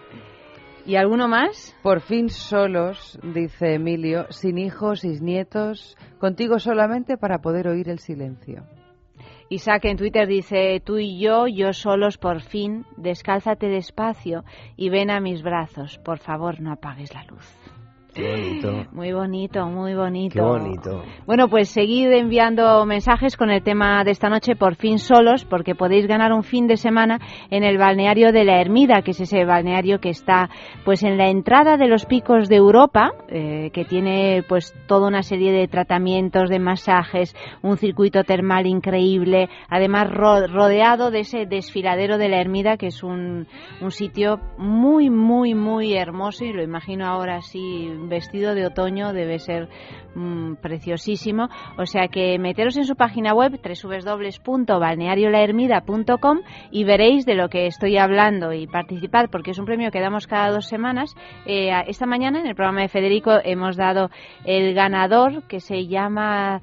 ¿Y 0.85 0.97
alguno 0.97 1.29
más? 1.29 1.77
Por 1.83 2.01
fin 2.01 2.29
solos, 2.29 3.19
dice 3.23 3.75
Emilio, 3.75 4.27
sin 4.31 4.59
hijos, 4.59 5.01
sin 5.01 5.25
nietos, 5.25 5.97
contigo 6.19 6.59
solamente 6.59 7.17
para 7.17 7.39
poder 7.39 7.69
oír 7.69 7.89
el 7.89 8.01
silencio. 8.01 8.65
Isaac 9.53 9.85
en 9.85 9.99
Twitter 9.99 10.27
dice, 10.27 10.81
tú 10.83 10.97
y 10.97 11.19
yo, 11.19 11.47
yo 11.47 11.75
solos 11.75 12.17
por 12.17 12.41
fin, 12.41 12.87
descálzate 12.97 13.69
despacio 13.69 14.45
y 14.79 14.89
ven 14.89 15.11
a 15.11 15.21
mis 15.21 15.43
brazos. 15.43 15.99
Por 15.99 16.19
favor, 16.21 16.59
no 16.59 16.73
apagues 16.73 17.13
la 17.13 17.25
luz. 17.25 17.72
Qué 18.15 18.31
bonito. 18.31 18.85
Muy 18.93 19.13
bonito, 19.13 19.67
muy 19.67 19.95
bonito. 19.95 20.35
Qué 20.35 20.41
bonito. 20.43 21.03
Bueno, 21.25 21.49
pues 21.49 21.71
seguid 21.71 22.13
enviando 22.13 22.85
mensajes 22.85 23.39
con 23.39 23.51
el 23.51 23.63
tema 23.63 24.05
de 24.05 24.11
esta 24.11 24.29
noche, 24.29 24.55
por 24.55 24.75
fin 24.75 24.99
solos, 24.99 25.47
porque 25.47 25.75
podéis 25.75 26.07
ganar 26.07 26.31
un 26.33 26.43
fin 26.43 26.67
de 26.67 26.77
semana 26.77 27.19
en 27.51 27.65
el 27.65 27.79
balneario 27.79 28.31
de 28.31 28.45
la 28.45 28.61
Ermida, 28.61 29.01
que 29.01 29.13
es 29.13 29.21
ese 29.21 29.47
balneario 29.47 29.99
que 29.99 30.11
está 30.11 30.51
pues 30.85 31.03
en 31.03 31.17
la 31.17 31.29
entrada 31.29 31.79
de 31.79 31.89
los 31.89 32.05
picos 32.05 32.51
de 32.51 32.57
Europa, 32.57 33.13
eh, 33.29 33.71
que 33.73 33.87
tiene 33.87 34.45
pues 34.47 34.75
toda 34.87 35.09
una 35.09 35.23
serie 35.23 35.51
de 35.51 35.67
tratamientos, 35.67 36.51
de 36.51 36.59
masajes, 36.59 37.35
un 37.63 37.79
circuito 37.79 38.25
termal 38.25 38.67
increíble, 38.67 39.49
además 39.71 40.11
rodeado 40.11 41.11
de 41.11 41.21
ese 41.21 41.47
desfiladero 41.47 42.19
de 42.19 42.29
la 42.29 42.43
Ermida, 42.43 42.77
que 42.77 42.89
es 42.89 43.03
un, 43.03 43.47
un 43.81 43.91
sitio 43.91 44.39
muy, 44.59 45.09
muy, 45.09 45.55
muy 45.55 45.95
hermoso 45.95 46.45
y 46.45 46.53
lo 46.53 46.63
imagino 46.63 47.07
ahora 47.07 47.37
así 47.37 47.91
vestido 48.09 48.55
de 48.55 48.67
otoño 48.67 49.13
debe 49.13 49.39
ser 49.39 49.69
mm, 50.15 50.55
preciosísimo. 50.57 51.49
O 51.79 51.87
sea 51.87 52.09
que 52.09 52.39
meteros 52.39 52.77
en 52.77 52.85
su 52.85 52.97
página 52.97 53.33
web 53.35 53.61
www.balneariolahermida.com 53.63 56.41
y 56.71 56.85
veréis 56.85 57.25
de 57.27 57.35
lo 57.35 57.49
que 57.49 57.67
estoy 57.67 57.99
hablando 57.99 58.53
y 58.53 58.67
participar 58.67 59.31
porque 59.31 59.53
es 59.53 59.59
un 59.59 59.67
premio 59.67 59.91
que 59.91 60.01
damos 60.01 60.27
cada 60.27 60.51
dos 60.51 60.67
semanas. 60.67 61.15
Eh, 61.47 61.71
esta 61.87 62.07
mañana 62.07 62.41
en 62.41 62.47
el 62.47 62.55
programa 62.55 62.81
de 62.83 62.89
Federico 62.89 63.33
hemos 63.45 63.77
dado 63.77 64.11
el 64.45 64.75
ganador 64.75 65.43
que 65.49 65.61
se 65.61 65.87
llama 65.87 66.61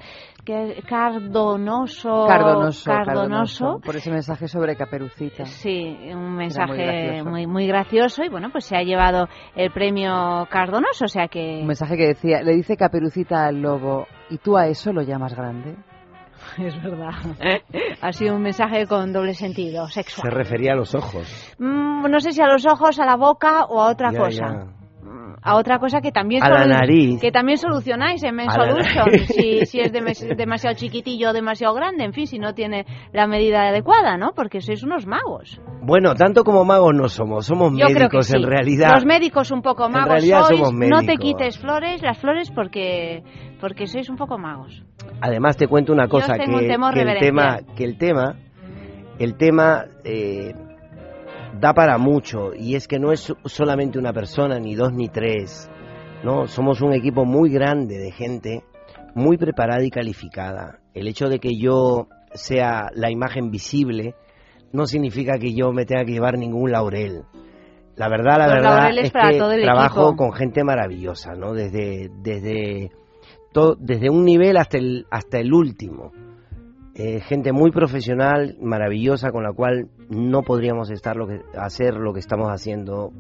Cardonoso, 0.88 2.26
Cardonoso, 2.28 2.92
Cardonoso, 2.92 3.80
por 3.84 3.96
ese 3.96 4.12
mensaje 4.12 4.48
sobre 4.48 4.76
Caperucita. 4.76 5.46
Sí, 5.46 5.98
un 6.12 6.36
mensaje 6.36 7.24
muy, 7.24 7.48
muy, 7.48 7.68
gracioso 7.68 8.24
y 8.24 8.30
bueno, 8.30 8.50
pues 8.52 8.66
se 8.66 8.76
ha 8.76 8.84
llevado 8.84 9.28
el 9.56 9.72
premio 9.72 10.48
Cardonoso, 10.50 11.06
o 11.06 11.08
sea 11.08 11.28
que... 11.28 11.60
Un 11.62 11.68
mensaje 11.68 11.98
que 11.98 12.08
decía, 12.08 12.42
le 12.42 12.54
dice 12.54 12.78
Caperucita 12.78 13.46
al 13.46 13.62
lobo, 13.62 14.08
¿y 14.30 14.38
tú 14.38 14.58
a 14.58 14.68
eso 14.68 14.92
lo 14.92 15.02
llamas 15.02 15.36
grande? 15.36 15.76
Es 16.58 16.82
verdad. 16.82 17.12
ha 18.02 18.12
sido 18.12 18.36
un 18.36 18.42
mensaje 18.42 18.88
con 18.88 19.14
doble 19.14 19.34
sentido, 19.34 19.88
sexual. 19.88 20.30
Se 20.30 20.36
refería 20.36 20.74
a 20.74 20.76
los 20.76 20.96
ojos. 20.96 21.56
Mm, 21.60 22.10
no 22.10 22.20
sé 22.20 22.32
si 22.32 22.42
a 22.42 22.48
los 22.48 22.66
ojos, 22.66 23.00
a 23.00 23.06
la 23.06 23.18
boca 23.18 23.66
o 23.66 23.82
a 23.82 23.90
otra 23.92 24.12
cosa 24.14 24.79
a 25.42 25.56
otra 25.56 25.80
cosa 25.80 26.02
que 26.02 26.12
también, 26.12 26.42
que 27.22 27.32
también 27.32 27.58
solucionáis 27.58 28.24
en 28.24 28.36
Men 28.36 28.50
si, 29.28 29.66
si, 29.66 29.80
es 29.80 29.92
demasiado 29.92 30.76
chiquitillo 30.76 31.30
o 31.30 31.34
demasiado 31.34 31.74
grande, 31.74 32.04
en 32.04 32.14
fin, 32.14 32.28
si 32.28 32.40
no 32.40 32.54
tiene 32.54 32.86
la 33.14 33.28
medida 33.28 33.70
adecuada, 33.70 34.18
¿no? 34.18 34.32
Porque 34.36 34.62
sois 34.62 34.84
unos 34.84 35.06
magos. 35.06 35.62
Bueno, 35.82 36.14
tanto 36.16 36.44
como 36.44 36.66
magos 36.66 36.94
no 36.94 37.08
somos, 37.08 37.46
somos 37.46 37.72
médicos 37.72 38.34
en 38.34 38.44
realidad. 38.44 38.92
Los 38.94 39.06
médicos 39.06 39.52
un 39.52 39.62
poco 39.62 39.90
magos 39.90 40.24
sois, 40.24 40.72
no 40.74 41.02
te 41.02 41.16
quites 41.18 41.58
flores, 41.58 42.02
las 42.02 42.18
flores 42.18 42.52
porque 42.52 43.24
porque 43.62 43.88
sois 43.88 44.10
un 44.10 44.18
poco 44.18 44.38
magos. 44.38 44.84
Además 45.22 45.58
te 45.58 45.68
cuento 45.68 45.94
una 45.94 46.08
cosa 46.08 46.38
que, 46.38 46.46
que, 46.46 46.52
el 46.52 46.68
tema 47.20 47.60
que 47.76 47.84
el 47.84 47.98
tema 47.98 48.36
el 49.20 49.36
tema 49.36 49.86
eh, 50.04 50.54
da 51.60 51.74
para 51.74 51.98
mucho 51.98 52.54
y 52.56 52.76
es 52.76 52.88
que 52.88 53.00
no 53.00 53.12
es 53.12 53.34
solamente 53.46 54.00
una 54.00 54.14
persona, 54.14 54.60
ni 54.60 54.76
dos 54.76 54.94
ni 54.94 55.10
tres, 55.10 55.70
no, 56.24 56.48
somos 56.48 56.82
un 56.82 56.94
equipo 56.94 57.26
muy 57.26 57.50
grande 57.50 57.98
de 57.98 58.12
gente 58.12 58.64
muy 59.16 59.38
preparada 59.38 59.84
y 59.84 59.90
calificada. 59.90 60.80
El 60.94 61.08
hecho 61.08 61.28
de 61.28 61.40
que 61.40 61.58
yo 61.58 62.08
sea 62.34 62.90
la 62.94 63.10
imagen 63.10 63.52
visible 63.52 64.16
no 64.72 64.86
significa 64.86 65.38
que 65.38 65.54
yo 65.54 65.72
me 65.72 65.86
tenga 65.86 66.06
que 66.06 66.12
llevar 66.12 66.38
ningún 66.38 66.72
laurel. 66.72 67.24
La 67.96 68.08
verdad, 68.08 68.38
la 68.38 68.48
verdad 68.48 68.90
es 68.98 69.12
que 69.12 69.62
trabajo 69.64 70.16
con 70.16 70.32
gente 70.32 70.64
maravillosa, 70.64 71.34
¿no? 71.34 71.54
Desde 71.54 72.10
desde 72.22 72.92
todo, 73.52 73.76
desde 73.80 74.10
un 74.10 74.24
nivel 74.26 74.58
hasta 74.58 74.78
el 74.78 75.06
hasta 75.10 75.40
el 75.40 75.54
último. 75.54 76.12
Eh, 77.02 77.22
gente 77.22 77.54
muy 77.54 77.72
profesional, 77.72 78.58
maravillosa, 78.60 79.32
con 79.32 79.44
la 79.44 79.54
cual 79.54 79.88
no 80.10 80.42
podríamos 80.42 80.92
estar 80.92 81.16
lo 81.16 81.28
que, 81.28 81.40
hacer 81.58 81.94
lo 81.96 82.12
que 82.12 82.20
estamos 82.20 82.50
haciendo 82.50 83.14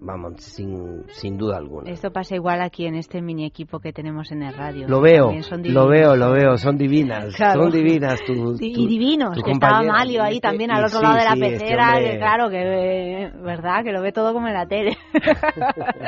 vamos, 0.00 0.34
sin, 0.36 1.02
sin 1.08 1.36
duda 1.36 1.56
alguna. 1.56 1.90
Esto 1.90 2.12
pasa 2.12 2.36
igual 2.36 2.62
aquí 2.62 2.86
en 2.86 2.94
este 2.94 3.20
mini 3.20 3.44
equipo 3.44 3.80
que 3.80 3.92
tenemos 3.92 4.30
en 4.30 4.44
el 4.44 4.54
radio. 4.54 4.86
Lo 4.86 5.00
veo, 5.00 5.32
lo 5.64 5.88
veo, 5.88 6.14
lo 6.14 6.30
veo, 6.30 6.56
son 6.56 6.78
divinas, 6.78 7.34
son 7.36 7.72
divinas. 7.72 8.20
y 8.60 8.86
divinos, 8.86 9.36
que 9.42 9.50
estaba 9.50 9.82
Malio 9.82 10.22
ahí 10.22 10.38
también 10.38 10.70
al 10.70 10.84
otro 10.84 11.02
lado 11.02 11.16
de 11.16 11.24
la 11.24 11.34
pecera, 11.34 11.98
que 11.98 12.16
claro, 12.16 12.48
que 12.48 13.32
verdad, 13.42 13.82
que 13.82 13.90
lo 13.90 14.02
ve 14.02 14.12
todo 14.12 14.32
como 14.32 14.46
en 14.46 14.54
la 14.54 14.66
tele. 14.66 14.96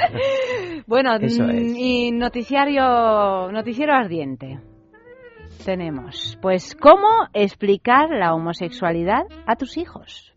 bueno, 0.87 1.19
mm, 1.19 1.77
y 1.77 2.13
noticiario, 2.13 3.51
noticiero 3.51 3.93
ardiente 3.93 4.61
tenemos? 5.65 6.39
Pues 6.41 6.75
cómo 6.75 7.09
explicar 7.33 8.11
la 8.11 8.35
homosexualidad 8.35 9.23
a 9.47 9.57
tus 9.57 9.77
hijos. 9.77 10.33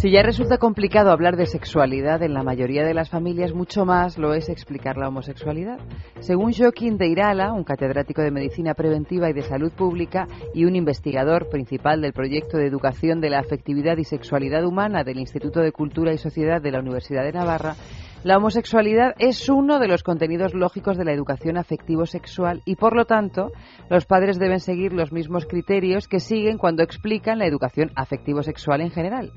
Si 0.00 0.10
ya 0.10 0.22
resulta 0.22 0.56
complicado 0.56 1.10
hablar 1.10 1.36
de 1.36 1.44
sexualidad 1.44 2.22
en 2.22 2.32
la 2.32 2.42
mayoría 2.42 2.86
de 2.86 2.94
las 2.94 3.10
familias, 3.10 3.52
mucho 3.52 3.84
más 3.84 4.16
lo 4.16 4.32
es 4.32 4.48
explicar 4.48 4.96
la 4.96 5.08
homosexualidad. 5.08 5.78
Según 6.20 6.54
Joaquín 6.54 6.96
de 6.96 7.08
Irala, 7.08 7.52
un 7.52 7.64
catedrático 7.64 8.22
de 8.22 8.30
Medicina 8.30 8.72
Preventiva 8.72 9.28
y 9.28 9.34
de 9.34 9.42
Salud 9.42 9.70
Pública 9.72 10.26
y 10.54 10.64
un 10.64 10.74
investigador 10.74 11.50
principal 11.50 12.00
del 12.00 12.14
proyecto 12.14 12.56
de 12.56 12.66
educación 12.66 13.20
de 13.20 13.28
la 13.28 13.40
afectividad 13.40 13.98
y 13.98 14.04
sexualidad 14.04 14.64
humana 14.64 15.04
del 15.04 15.18
Instituto 15.18 15.60
de 15.60 15.70
Cultura 15.70 16.14
y 16.14 16.18
Sociedad 16.18 16.62
de 16.62 16.70
la 16.70 16.80
Universidad 16.80 17.22
de 17.22 17.32
Navarra, 17.32 17.74
la 18.22 18.36
homosexualidad 18.36 19.14
es 19.18 19.48
uno 19.48 19.78
de 19.78 19.88
los 19.88 20.02
contenidos 20.02 20.52
lógicos 20.52 20.98
de 20.98 21.06
la 21.06 21.12
educación 21.12 21.56
afectivo-sexual 21.56 22.60
y, 22.66 22.76
por 22.76 22.94
lo 22.94 23.06
tanto, 23.06 23.50
los 23.88 24.04
padres 24.04 24.38
deben 24.38 24.60
seguir 24.60 24.92
los 24.92 25.10
mismos 25.10 25.46
criterios 25.46 26.06
que 26.06 26.20
siguen 26.20 26.58
cuando 26.58 26.82
explican 26.82 27.38
la 27.38 27.46
educación 27.46 27.90
afectivo-sexual 27.96 28.82
en 28.82 28.90
general. 28.90 29.32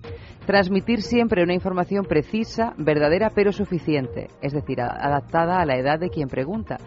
Transmitir 0.46 1.02
siempre 1.02 1.44
una 1.44 1.54
información 1.54 2.04
precisa, 2.04 2.74
verdadera, 2.78 3.30
pero 3.34 3.54
suficiente, 3.54 4.28
es 4.42 4.52
decir, 4.52 4.82
adaptada 4.82 5.62
a 5.62 5.66
la 5.66 5.78
edad 5.78 5.98
de 5.98 6.10
quien 6.10 6.28
pregunta. 6.28 6.78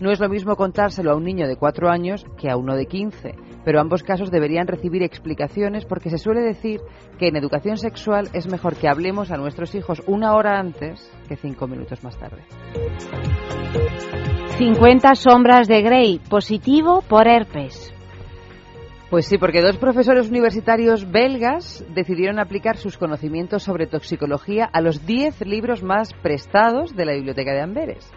No 0.00 0.10
es 0.10 0.18
lo 0.18 0.28
mismo 0.28 0.56
contárselo 0.56 1.12
a 1.12 1.16
un 1.16 1.22
niño 1.22 1.46
de 1.46 1.56
cuatro 1.56 1.88
años 1.88 2.26
que 2.36 2.50
a 2.50 2.56
uno 2.56 2.74
de 2.74 2.86
quince, 2.86 3.36
pero 3.64 3.80
ambos 3.80 4.02
casos 4.02 4.30
deberían 4.30 4.66
recibir 4.66 5.02
explicaciones 5.02 5.84
porque 5.84 6.10
se 6.10 6.18
suele 6.18 6.40
decir 6.40 6.80
que 7.18 7.28
en 7.28 7.36
educación 7.36 7.76
sexual 7.76 8.28
es 8.32 8.46
mejor 8.50 8.76
que 8.76 8.88
hablemos 8.88 9.30
a 9.30 9.36
nuestros 9.36 9.74
hijos 9.74 10.02
una 10.06 10.34
hora 10.34 10.58
antes 10.58 11.10
que 11.28 11.36
cinco 11.36 11.66
minutos 11.66 12.02
más 12.04 12.18
tarde. 12.18 12.42
50 14.58 15.14
sombras 15.14 15.66
de 15.66 15.82
Grey, 15.82 16.20
positivo 16.28 17.02
por 17.08 17.26
herpes. 17.26 17.92
Pues 19.10 19.26
sí, 19.26 19.38
porque 19.38 19.60
dos 19.60 19.76
profesores 19.76 20.28
universitarios 20.28 21.10
belgas 21.10 21.84
decidieron 21.94 22.38
aplicar 22.38 22.76
sus 22.76 22.98
conocimientos 22.98 23.62
sobre 23.62 23.86
toxicología 23.86 24.64
a 24.64 24.80
los 24.80 25.06
10 25.06 25.42
libros 25.46 25.82
más 25.82 26.12
prestados 26.14 26.96
de 26.96 27.04
la 27.04 27.12
biblioteca 27.12 27.52
de 27.52 27.60
Amberes. 27.60 28.10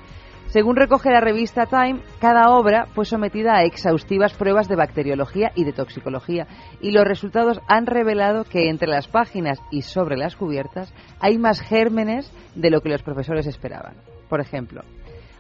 Según 0.48 0.78
recoge 0.78 1.12
la 1.12 1.20
revista 1.20 1.66
Time, 1.66 2.00
cada 2.22 2.52
obra 2.52 2.86
fue 2.96 3.04
sometida 3.04 3.58
a 3.58 3.64
exhaustivas 3.64 4.34
pruebas 4.34 4.70
de 4.70 4.78
bacteriología 4.78 5.52
y 5.56 5.66
de 5.66 5.74
toxicología 5.74 6.48
y 6.82 6.92
los 6.92 7.04
resultados 7.04 7.60
han 7.68 7.86
revelado 7.86 8.46
que 8.46 8.70
entre 8.70 8.88
las 8.88 9.10
páginas 9.10 9.60
y 9.72 9.82
sobre 9.82 10.16
las 10.16 10.38
cubiertas 10.38 10.94
hay 11.20 11.38
más 11.38 11.60
gérmenes 11.60 12.32
de 12.56 12.70
lo 12.70 12.80
que 12.80 12.90
los 12.90 13.04
profesores 13.04 13.46
esperaban. 13.46 13.96
Por 14.30 14.40
ejemplo, 14.40 14.84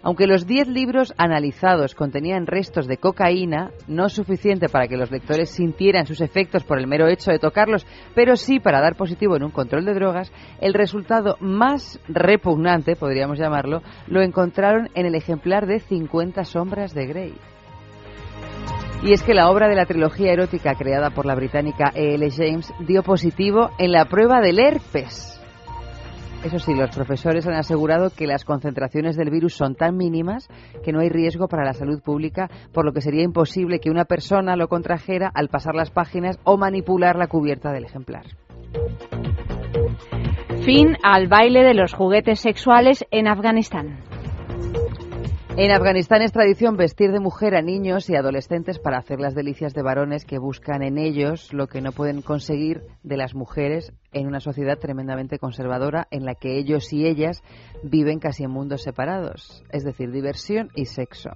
aunque 0.01 0.27
los 0.27 0.45
10 0.45 0.67
libros 0.69 1.13
analizados 1.17 1.95
contenían 1.95 2.47
restos 2.47 2.87
de 2.87 2.97
cocaína, 2.97 3.71
no 3.87 4.09
suficiente 4.09 4.69
para 4.69 4.87
que 4.87 4.97
los 4.97 5.11
lectores 5.11 5.49
sintieran 5.49 6.05
sus 6.05 6.21
efectos 6.21 6.63
por 6.63 6.79
el 6.79 6.87
mero 6.87 7.07
hecho 7.07 7.31
de 7.31 7.39
tocarlos, 7.39 7.85
pero 8.15 8.35
sí 8.35 8.59
para 8.59 8.81
dar 8.81 8.95
positivo 8.95 9.35
en 9.35 9.43
un 9.43 9.51
control 9.51 9.85
de 9.85 9.93
drogas, 9.93 10.31
el 10.61 10.73
resultado 10.73 11.37
más 11.39 11.99
repugnante, 12.07 12.95
podríamos 12.95 13.39
llamarlo, 13.39 13.81
lo 14.07 14.21
encontraron 14.21 14.89
en 14.95 15.05
el 15.05 15.15
ejemplar 15.15 15.65
de 15.65 15.79
50 15.79 16.43
sombras 16.45 16.93
de 16.93 17.05
Grey. 17.07 17.33
Y 19.03 19.13
es 19.13 19.21
que 19.21 19.35
la 19.35 19.49
obra 19.49 19.67
de 19.67 19.75
la 19.75 19.85
trilogía 19.85 20.33
erótica 20.33 20.73
creada 20.73 21.11
por 21.11 21.27
la 21.27 21.35
británica 21.35 21.91
E.L. 21.93 22.29
James 22.31 22.73
dio 22.79 23.03
positivo 23.03 23.69
en 23.77 23.91
la 23.91 24.05
prueba 24.05 24.41
del 24.41 24.59
herpes 24.59 25.36
eso 26.43 26.59
sí, 26.59 26.73
los 26.73 26.95
profesores 26.95 27.47
han 27.47 27.55
asegurado 27.55 28.09
que 28.09 28.27
las 28.27 28.45
concentraciones 28.45 29.17
del 29.17 29.29
virus 29.29 29.55
son 29.55 29.75
tan 29.75 29.97
mínimas 29.97 30.47
que 30.83 30.91
no 30.91 30.99
hay 30.99 31.09
riesgo 31.09 31.47
para 31.47 31.65
la 31.65 31.73
salud 31.73 32.01
pública, 32.01 32.49
por 32.73 32.85
lo 32.85 32.93
que 32.93 33.01
sería 33.01 33.23
imposible 33.23 33.79
que 33.79 33.89
una 33.89 34.05
persona 34.05 34.55
lo 34.55 34.67
contrajera 34.67 35.31
al 35.33 35.49
pasar 35.49 35.75
las 35.75 35.91
páginas 35.91 36.39
o 36.43 36.57
manipular 36.57 37.15
la 37.17 37.27
cubierta 37.27 37.71
del 37.71 37.85
ejemplar. 37.85 38.25
Fin 40.63 40.97
al 41.03 41.27
baile 41.27 41.63
de 41.63 41.73
los 41.73 41.93
juguetes 41.93 42.39
sexuales 42.39 43.05
en 43.11 43.27
Afganistán. 43.27 43.99
En 45.59 45.71
Afganistán 45.71 46.21
es 46.21 46.31
tradición 46.31 46.77
vestir 46.77 47.11
de 47.11 47.19
mujer 47.19 47.55
a 47.55 47.63
niños 47.63 48.11
y 48.11 48.15
adolescentes 48.15 48.77
para 48.77 48.99
hacer 48.99 49.19
las 49.19 49.33
delicias 49.33 49.73
de 49.73 49.81
varones 49.81 50.23
que 50.23 50.37
buscan 50.37 50.83
en 50.83 50.99
ellos 50.99 51.51
lo 51.51 51.65
que 51.65 51.81
no 51.81 51.93
pueden 51.93 52.21
conseguir 52.21 52.83
de 53.01 53.17
las 53.17 53.33
mujeres 53.33 53.91
en 54.13 54.27
una 54.27 54.39
sociedad 54.39 54.77
tremendamente 54.77 55.39
conservadora 55.39 56.07
en 56.11 56.25
la 56.25 56.35
que 56.35 56.59
ellos 56.59 56.93
y 56.93 57.07
ellas 57.07 57.41
viven 57.81 58.19
casi 58.19 58.43
en 58.43 58.51
mundos 58.51 58.83
separados, 58.83 59.63
es 59.71 59.83
decir, 59.83 60.11
diversión 60.11 60.69
y 60.75 60.85
sexo. 60.85 61.31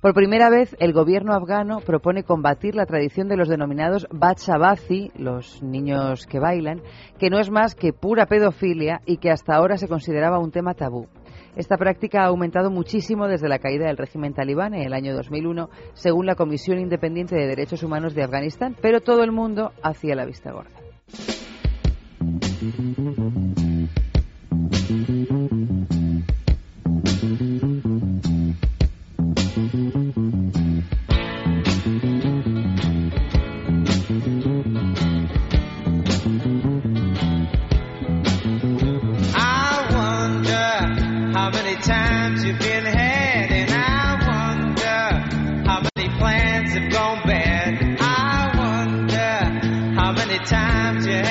Por 0.00 0.14
primera 0.14 0.48
vez, 0.48 0.74
el 0.80 0.94
gobierno 0.94 1.34
afgano 1.34 1.80
propone 1.80 2.24
combatir 2.24 2.74
la 2.74 2.86
tradición 2.86 3.28
de 3.28 3.36
los 3.36 3.50
denominados 3.50 4.06
bachabazi, 4.10 5.10
los 5.14 5.62
niños 5.62 6.24
que 6.24 6.38
bailan, 6.38 6.80
que 7.18 7.28
no 7.28 7.38
es 7.38 7.50
más 7.50 7.74
que 7.74 7.92
pura 7.92 8.24
pedofilia 8.24 9.02
y 9.04 9.18
que 9.18 9.30
hasta 9.30 9.54
ahora 9.54 9.76
se 9.76 9.88
consideraba 9.88 10.38
un 10.38 10.50
tema 10.50 10.72
tabú. 10.72 11.08
Esta 11.56 11.76
práctica 11.76 12.22
ha 12.22 12.26
aumentado 12.26 12.70
muchísimo 12.70 13.26
desde 13.26 13.48
la 13.48 13.58
caída 13.58 13.86
del 13.86 13.96
régimen 13.96 14.34
talibán 14.34 14.74
en 14.74 14.82
el 14.82 14.92
año 14.92 15.14
2001, 15.14 15.68
según 15.94 16.26
la 16.26 16.36
Comisión 16.36 16.78
Independiente 16.78 17.34
de 17.34 17.46
Derechos 17.46 17.82
Humanos 17.82 18.14
de 18.14 18.22
Afganistán, 18.22 18.76
pero 18.80 19.00
todo 19.00 19.24
el 19.24 19.32
mundo 19.32 19.72
hacía 19.82 20.14
la 20.14 20.26
vista 20.26 20.52
gorda. 20.52 20.70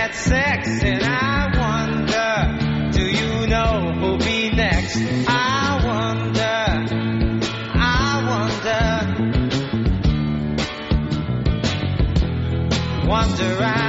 had 0.10 0.16
sex 0.16 0.84
and 0.84 1.04
I 1.04 1.50
wonder, 1.58 2.92
do 2.92 3.04
you 3.06 3.48
know 3.48 3.92
who'll 3.94 4.18
be 4.18 4.50
next? 4.50 4.98
I 5.28 5.82
wonder, 5.86 6.66
I 7.76 8.24
wonder, 13.06 13.08
wonder 13.08 13.64
I. 13.64 13.89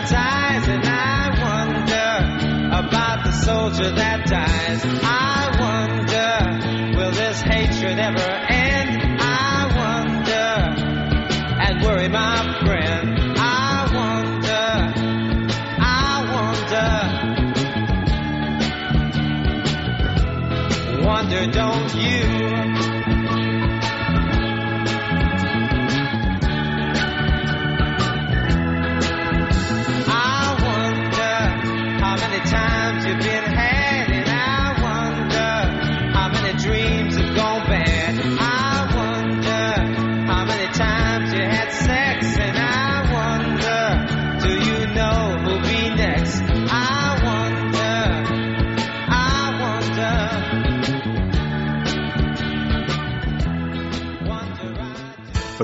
do. 0.00 0.14
soldier 3.44 3.90
that 3.90 4.26
dies. 4.26 4.84
I 5.02 5.50
wonder, 5.60 6.98
will 6.98 7.12
this 7.12 7.40
hatred 7.42 7.98
ever 7.98 8.43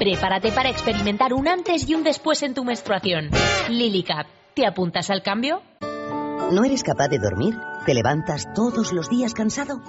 Prepárate 0.00 0.50
para 0.50 0.70
experimentar 0.70 1.34
un 1.34 1.46
antes 1.46 1.86
y 1.86 1.94
un 1.94 2.02
después 2.02 2.42
en 2.42 2.54
tu 2.54 2.64
menstruación. 2.64 3.28
Lily 3.68 4.02
Cap 4.02 4.26
¿Te 4.54 4.64
apuntas 4.66 5.10
al 5.10 5.22
cambio? 5.22 5.60
¿No 6.50 6.64
eres 6.64 6.82
capaz 6.82 7.08
de 7.08 7.18
dormir? 7.18 7.54
¿Te 7.84 7.92
levantas 7.92 8.46
todos 8.54 8.94
los 8.94 9.10
días 9.10 9.34
cansado? 9.34 9.82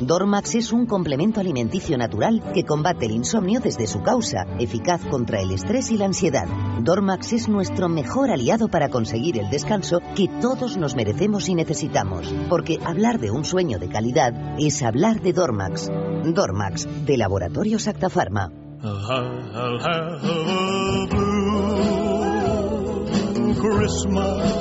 Dormax 0.00 0.56
es 0.56 0.70
un 0.70 0.84
complemento 0.84 1.40
alimenticio 1.40 1.96
natural 1.96 2.42
que 2.52 2.64
combate 2.64 3.06
el 3.06 3.12
insomnio 3.12 3.58
desde 3.58 3.86
su 3.86 4.02
causa, 4.02 4.44
eficaz 4.58 5.02
contra 5.06 5.40
el 5.40 5.50
estrés 5.50 5.90
y 5.90 5.96
la 5.96 6.04
ansiedad. 6.04 6.46
Dormax 6.82 7.32
es 7.32 7.48
nuestro 7.48 7.88
mejor 7.88 8.30
aliado 8.30 8.68
para 8.68 8.90
conseguir 8.90 9.38
el 9.38 9.48
descanso 9.48 10.00
que 10.14 10.28
todos 10.42 10.76
nos 10.76 10.94
merecemos 10.94 11.48
y 11.48 11.54
necesitamos, 11.54 12.34
porque 12.50 12.78
hablar 12.84 13.18
de 13.18 13.30
un 13.30 13.46
sueño 13.46 13.78
de 13.78 13.88
calidad 13.88 14.34
es 14.58 14.82
hablar 14.82 15.22
de 15.22 15.32
Dormax. 15.32 15.90
Dormax, 16.22 16.86
de 17.06 17.16
Laboratorio 17.16 17.78
I'll 18.86 19.78
have 19.78 20.22
a 20.24 21.06
blue 21.08 22.26
Christmas 23.58 24.52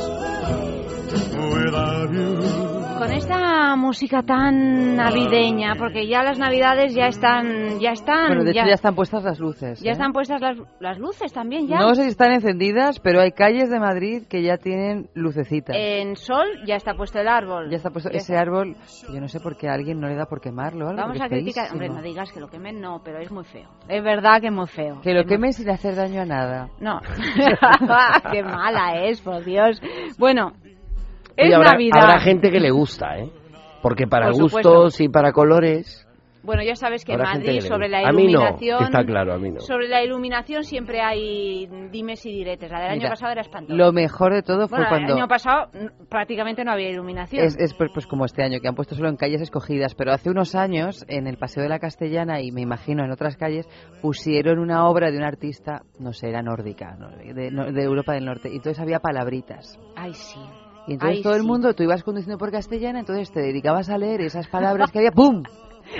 without 1.51 2.13
you. 2.13 2.62
Con 3.03 3.11
esta 3.11 3.75
música 3.75 4.23
tan 4.23 4.95
navideña, 4.95 5.75
porque 5.77 6.07
ya 6.07 6.23
las 6.23 6.39
navidades 6.39 6.95
ya 6.95 7.07
están, 7.07 7.77
ya 7.81 7.91
están, 7.91 8.27
Bueno, 8.27 8.43
de 8.45 8.51
hecho 8.51 8.61
ya, 8.61 8.67
ya 8.67 8.73
están 8.75 8.95
puestas 8.95 9.25
las 9.25 9.39
luces. 9.41 9.81
ya 9.81 9.89
¿eh? 9.89 9.91
están 9.91 10.13
puestas 10.13 10.39
las, 10.39 10.57
las 10.79 10.97
luces 10.99 11.33
también 11.33 11.67
ya. 11.67 11.79
No 11.79 11.95
sé 11.95 12.03
si 12.03 12.09
están 12.09 12.31
encendidas, 12.31 13.01
pero 13.01 13.19
hay 13.19 13.31
calles 13.33 13.69
de 13.69 13.77
Madrid 13.77 14.23
que 14.29 14.41
ya 14.41 14.55
tienen 14.55 15.09
lucecitas. 15.15 15.75
En 15.77 16.15
sol 16.15 16.45
ya 16.65 16.75
está 16.75 16.93
puesto 16.93 17.19
el 17.19 17.27
árbol. 17.27 17.69
ya 17.69 17.75
está 17.75 17.89
puesto 17.89 18.09
Ya 18.09 18.19
ese 18.19 18.33
está. 18.35 18.41
árbol. 18.41 18.77
Yo 19.13 19.19
no 19.19 19.27
sé 19.27 19.41
por 19.41 19.57
qué 19.57 19.67
a 19.67 19.73
alguien 19.73 19.99
no 19.99 20.07
le 20.07 20.15
da 20.15 20.25
por 20.25 20.39
quemarlo. 20.39 20.87
algo, 20.87 21.01
Vamos 21.01 21.19
a 21.19 21.27
criticar, 21.27 21.73
hombre, 21.73 21.89
no 21.89 22.01
digas 22.01 22.31
que 22.31 22.39
lo 22.39 22.47
quemen, 22.47 22.79
no, 22.79 23.01
pero 23.03 23.19
es 23.19 23.31
muy 23.31 23.43
feo. 23.43 23.69
Es 23.89 24.01
verdad 24.01 24.39
que 24.39 24.47
es 24.47 24.53
muy 24.53 24.67
feo. 24.67 25.01
Que 25.01 25.13
lo 25.13 25.25
quemen 25.25 25.51
sin 25.51 25.69
hacer 25.69 25.95
daño 25.95 26.21
a 26.21 26.25
nada. 26.25 26.69
No. 26.79 27.01
Qué 28.31 28.43
mala 28.43 29.03
es, 29.03 29.19
por 29.19 29.43
Dios. 29.43 29.81
Bueno, 30.17 30.53
es 31.37 31.53
habrá, 31.53 31.71
Navidad. 31.71 31.99
habrá 32.03 32.19
gente 32.19 32.51
que 32.51 32.59
le 32.59 32.71
gusta, 32.71 33.17
¿eh? 33.17 33.29
Porque 33.81 34.07
para 34.07 34.27
Por 34.31 34.41
gustos 34.43 34.61
supuesto. 34.61 35.03
y 35.03 35.09
para 35.09 35.31
colores. 35.31 36.07
Bueno, 36.45 36.61
ya 36.61 36.75
sabes 36.75 37.05
que 37.05 37.13
en 37.13 37.21
Madrid 37.21 37.61
sobre 37.61 37.87
la 37.87 37.99
A 37.99 38.11
mí 38.11 38.23
no, 38.25 38.29
iluminación. 38.31 38.83
está 38.83 39.05
claro, 39.05 39.33
a 39.33 39.37
mí 39.37 39.49
no. 39.49 39.61
Sobre 39.61 39.87
la 39.87 40.03
iluminación 40.03 40.65
siempre 40.65 40.99
hay 40.99 41.67
dimes 41.89 42.25
y 42.25 42.33
diretes. 42.33 42.69
La 42.69 42.81
del 42.81 42.89
año 42.91 43.07
pasado 43.07 43.31
era 43.31 43.39
espantosa. 43.39 43.73
Lo 43.73 43.93
mejor 43.93 44.33
de 44.33 44.41
todo 44.41 44.67
fue 44.67 44.79
bueno, 44.79 44.89
cuando... 44.89 45.13
el 45.13 45.19
año 45.19 45.27
pasado 45.29 45.69
prácticamente 46.09 46.65
no 46.65 46.73
había 46.73 46.89
iluminación. 46.89 47.45
Es, 47.45 47.57
es 47.57 47.73
pues, 47.73 47.91
pues 47.93 48.07
como 48.07 48.25
este 48.25 48.43
año, 48.43 48.59
que 48.59 48.67
han 48.67 48.75
puesto 48.75 48.93
solo 48.93 49.07
en 49.07 49.15
calles 49.15 49.41
escogidas, 49.41 49.95
pero 49.95 50.11
hace 50.11 50.29
unos 50.29 50.53
años, 50.53 51.05
en 51.07 51.27
el 51.27 51.37
Paseo 51.37 51.63
de 51.63 51.69
la 51.69 51.79
Castellana, 51.79 52.41
y 52.41 52.51
me 52.51 52.59
imagino 52.59 53.05
en 53.05 53.11
otras 53.11 53.37
calles, 53.37 53.65
pusieron 54.01 54.59
una 54.59 54.85
obra 54.89 55.11
de 55.11 55.17
un 55.17 55.23
artista, 55.23 55.83
no 55.97 56.11
sé, 56.11 56.27
era 56.27 56.41
nórdica, 56.41 56.97
¿no? 56.99 57.07
de, 57.09 57.51
no- 57.51 57.71
de 57.71 57.83
Europa 57.83 58.11
del 58.15 58.25
Norte, 58.25 58.49
y 58.51 58.57
entonces 58.57 58.81
había 58.81 58.99
palabritas. 58.99 59.79
Ay, 59.95 60.13
sí. 60.13 60.39
Y 60.87 60.93
entonces 60.93 61.17
Ay, 61.17 61.23
todo 61.23 61.35
el 61.35 61.43
mundo, 61.43 61.73
tú 61.73 61.83
ibas 61.83 62.03
conduciendo 62.03 62.37
por 62.37 62.51
Castellana, 62.51 62.99
entonces 62.99 63.31
te 63.31 63.39
dedicabas 63.39 63.89
a 63.89 63.97
leer 63.97 64.21
esas 64.21 64.47
palabras 64.47 64.91
que 64.91 64.99
había, 64.99 65.11
¡pum! 65.11 65.43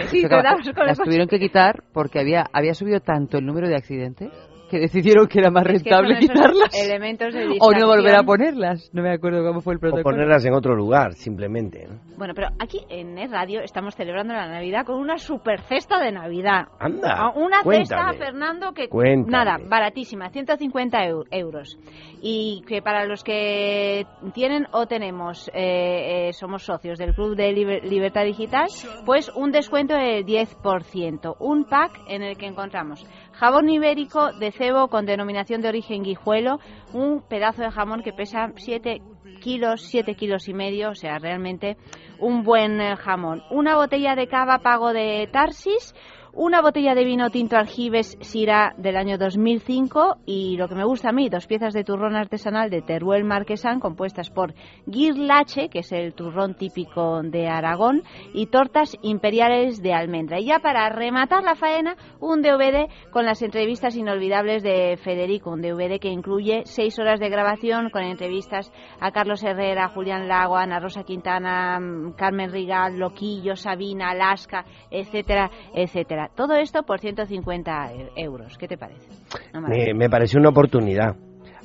Sí, 0.09 0.21
te 0.21 0.29
con 0.29 0.41
las 0.41 0.97
el- 0.97 1.03
tuvieron 1.03 1.27
que 1.27 1.39
quitar 1.39 1.83
porque 1.93 2.19
había, 2.19 2.45
había 2.53 2.73
subido 2.73 3.01
tanto 3.01 3.37
el 3.37 3.45
número 3.45 3.67
de 3.67 3.75
accidentes 3.75 4.31
que 4.73 4.79
decidieron 4.79 5.27
que 5.27 5.39
era 5.39 5.51
más 5.51 5.63
Es 5.67 5.83
que 5.83 5.89
rentable 5.91 6.17
quitarlas 6.19 6.69
Elementos 6.73 7.33
de 7.33 7.45
o 7.61 7.71
no 7.71 7.87
volver 7.87 8.15
a 8.15 8.23
ponerlas. 8.23 8.89
No 8.93 9.03
me 9.03 9.11
acuerdo 9.13 9.45
cómo 9.45 9.61
fue 9.61 9.73
el 9.73 9.77
O 9.77 9.81
protocolo. 9.81 10.03
ponerlas 10.03 10.43
en 10.45 10.53
otro 10.53 10.75
lugar, 10.75 11.13
simplemente. 11.13 11.87
¿no? 11.87 11.99
Bueno, 12.17 12.33
pero 12.35 12.47
aquí 12.59 12.79
en 12.89 13.17
Es 13.19 13.29
Radio 13.31 13.61
estamos 13.61 13.95
celebrando 13.95 14.33
la 14.33 14.47
Navidad 14.47 14.85
con 14.85 14.99
una 14.99 15.17
super 15.17 15.61
cesta 15.61 15.99
de 15.99 16.11
Navidad. 16.11 16.67
Anda, 16.79 17.15
Ah, 17.17 17.31
Una 17.35 17.61
cuéntame. 17.63 18.11
cesta, 18.13 18.25
Fernando, 18.25 18.73
que 18.73 18.89
Cuéntame. 18.89 19.31
nada, 19.31 19.57
baratísima, 19.69 20.29
150 20.29 20.97
eu- 21.05 21.25
euros. 21.31 21.77
Y 22.21 22.63
que 22.67 22.81
para 22.81 23.05
los 23.05 23.23
que 23.23 24.05
tienen 24.33 24.65
o 24.71 24.87
tenemos, 24.87 25.49
eh, 25.53 26.29
eh, 26.29 26.33
somos 26.33 26.63
socios 26.63 26.97
del 26.97 27.13
Club 27.13 27.35
de 27.35 27.51
Liber- 27.51 27.83
Libertad 27.83 28.23
Digital, 28.23 28.67
pues 29.05 29.29
un 29.35 29.51
descuento 29.51 29.93
del 29.95 30.25
10%. 30.25 31.35
Un 31.39 31.65
pack 31.65 31.99
en 32.07 32.23
el 32.23 32.37
que 32.37 32.47
encontramos 32.47 33.05
jabón 33.43 33.67
ibérico 33.67 34.31
de 34.31 34.53
cebo 34.53 34.87
con 34.87 35.05
denominación 35.05 35.59
de 35.59 35.67
origen 35.67 36.01
guijuelo, 36.01 36.61
un 36.93 37.21
pedazo 37.21 37.61
de 37.61 37.71
jamón 37.71 38.01
que 38.01 38.13
pesa 38.13 38.53
7 38.55 39.01
kilos, 39.41 39.81
7 39.81 40.15
kilos 40.15 40.47
y 40.47 40.53
medio, 40.53 40.91
o 40.91 40.95
sea, 40.95 41.19
realmente 41.19 41.75
un 42.19 42.43
buen 42.43 42.79
eh, 42.79 42.95
jamón. 42.95 43.43
Una 43.51 43.75
botella 43.75 44.15
de 44.15 44.27
cava 44.27 44.59
pago 44.59 44.93
de 44.93 45.27
Tarsis, 45.29 45.93
una 46.35 46.61
botella 46.61 46.95
de 46.95 47.05
vino 47.05 47.29
tinto 47.29 47.57
Aljibes 47.57 48.17
Syrah 48.19 48.73
del 48.77 48.97
año 48.97 49.19
2005 49.19 50.17
y 50.25 50.57
lo 50.57 50.67
que 50.67 50.73
me 50.73 50.83
gusta 50.83 51.09
a 51.09 51.11
mí, 51.11 51.29
dos 51.29 51.45
piezas 51.45 51.73
de 51.73 51.83
turrón 51.83 52.15
artesanal 52.15 52.71
de 52.71 52.81
Teruel 52.81 53.23
Marquesán 53.23 53.79
compuestas 53.79 54.31
por 54.31 54.55
guirlache, 54.87 55.69
que 55.69 55.79
es 55.79 55.91
el 55.91 56.15
turrón 56.15 56.55
típico 56.55 57.21
de 57.21 57.47
Aragón, 57.47 58.01
y 58.33 58.47
tortas 58.47 58.97
imperiales 59.03 59.83
de 59.83 59.93
almendra. 59.93 60.39
Y 60.39 60.45
ya 60.45 60.57
para 60.57 60.89
rematar 60.89 61.43
la 61.43 61.53
faena, 61.53 61.95
un 62.19 62.41
DVD 62.41 62.87
con 63.11 63.25
las 63.25 63.43
entrevistas 63.43 63.95
inolvidables 63.95 64.63
de 64.63 64.97
Federico, 64.97 65.51
un 65.51 65.61
DVD 65.61 65.99
que 65.99 66.09
incluye 66.09 66.63
seis 66.65 66.97
horas 66.97 67.19
de 67.19 67.29
grabación 67.29 67.91
con 67.91 68.01
entrevistas 68.03 68.71
a 68.99 69.11
Carlos 69.11 69.43
Herrera, 69.43 69.89
Julián 69.89 70.27
Lago, 70.27 70.57
Ana 70.57 70.79
Rosa 70.79 71.03
Quintana, 71.03 71.79
mm, 71.79 72.13
Carmen 72.13 72.51
Rigal, 72.51 72.97
Loquillo, 72.97 73.55
Sabina, 73.55 74.09
Alaska, 74.09 74.65
etcétera, 74.89 75.51
etcétera. 75.75 76.22
Todo 76.35 76.55
esto 76.55 76.83
por 76.83 76.99
150 76.99 77.91
e- 77.93 78.11
euros. 78.15 78.57
¿Qué 78.57 78.67
te 78.67 78.77
parece? 78.77 79.07
Me, 79.53 79.93
me 79.93 80.09
pareció 80.09 80.39
una 80.39 80.49
oportunidad. 80.49 81.15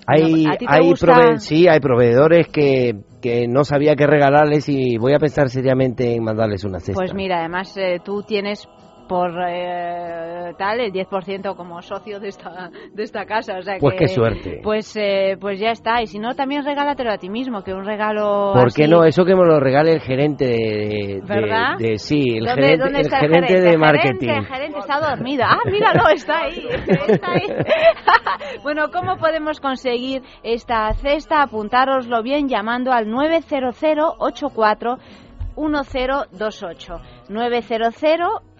Hay, 0.07 0.47
¿a 0.47 0.57
ti 0.57 0.65
te 0.65 0.73
hay 0.75 0.91
prove- 0.93 1.39
sí, 1.39 1.69
hay 1.69 1.81
proveedores 1.81 2.49
que, 2.49 2.97
que 3.21 3.47
no 3.47 3.65
sabía 3.65 3.95
qué 3.95 4.07
regalarles 4.07 4.69
y 4.69 4.97
voy 4.97 5.13
a 5.15 5.19
pensar 5.19 5.51
seriamente 5.51 6.15
en 6.15 6.25
mandarles 6.25 6.65
una 6.65 6.79
cesta. 6.79 6.95
Pues 6.95 7.13
mira, 7.15 7.41
además 7.41 7.77
eh, 7.77 7.99
tú 8.03 8.23
tienes 8.23 8.67
por 9.09 9.31
eh, 9.49 10.53
tal 10.59 10.81
el 10.81 10.93
10% 10.93 11.57
como 11.57 11.81
socio 11.83 12.21
de 12.21 12.29
esta 12.29 12.71
de 12.93 13.03
esta 13.03 13.25
casa, 13.25 13.59
o 13.59 13.63
sea 13.63 13.77
Pues 13.81 13.95
que, 13.95 13.99
qué 14.01 14.09
suerte. 14.09 14.61
Pues 14.63 14.95
eh, 14.97 15.37
pues 15.41 15.59
ya 15.59 15.71
está, 15.71 16.03
y 16.03 16.07
si 16.07 16.19
no 16.19 16.35
también 16.35 16.65
regálatelo 16.65 17.11
a 17.11 17.19
ti 17.19 17.29
mismo, 17.31 17.63
que 17.65 17.73
un 17.75 17.85
regalo 17.85 18.53
¿Por 18.55 18.67
así- 18.67 18.83
qué 18.83 18.89
no? 18.89 19.05
Eso 19.05 19.25
que 19.25 19.35
me 19.35 19.45
lo 19.45 19.59
regale 19.59 19.93
el 19.95 20.01
gerente 20.01 20.45
de... 20.45 21.21
¿Verdad? 21.27 21.79
de- 21.79 21.99
sí, 21.99 22.23
el 22.37 22.45
¿Dónde- 22.45 22.63
gerente, 22.63 22.85
dónde 22.85 22.99
el 23.01 23.07
está 23.07 23.19
gerente 23.21 23.57
el 23.57 23.65
de 23.65 23.79
marketing. 23.79 24.29
El 24.29 24.47
gerente 24.47 24.79
está 24.79 25.01
dormido. 25.01 25.45
Ah, 25.49 25.59
míralo, 25.71 26.09
está 26.11 26.43
ahí. 26.43 26.69
Está 27.09 27.33
ahí. 27.33 27.47
bueno, 28.63 28.91
¿cómo 28.93 29.17
podemos 29.17 29.61
conseguir 29.61 30.23
esta 30.43 30.93
cesta? 30.95 31.43
Apuntároslo 31.43 32.23
bien 32.23 32.49
llamando 32.49 32.93
al 32.93 33.09
900 33.09 33.77
84 34.19 34.99
1028. 35.57 36.95
900 37.29 37.95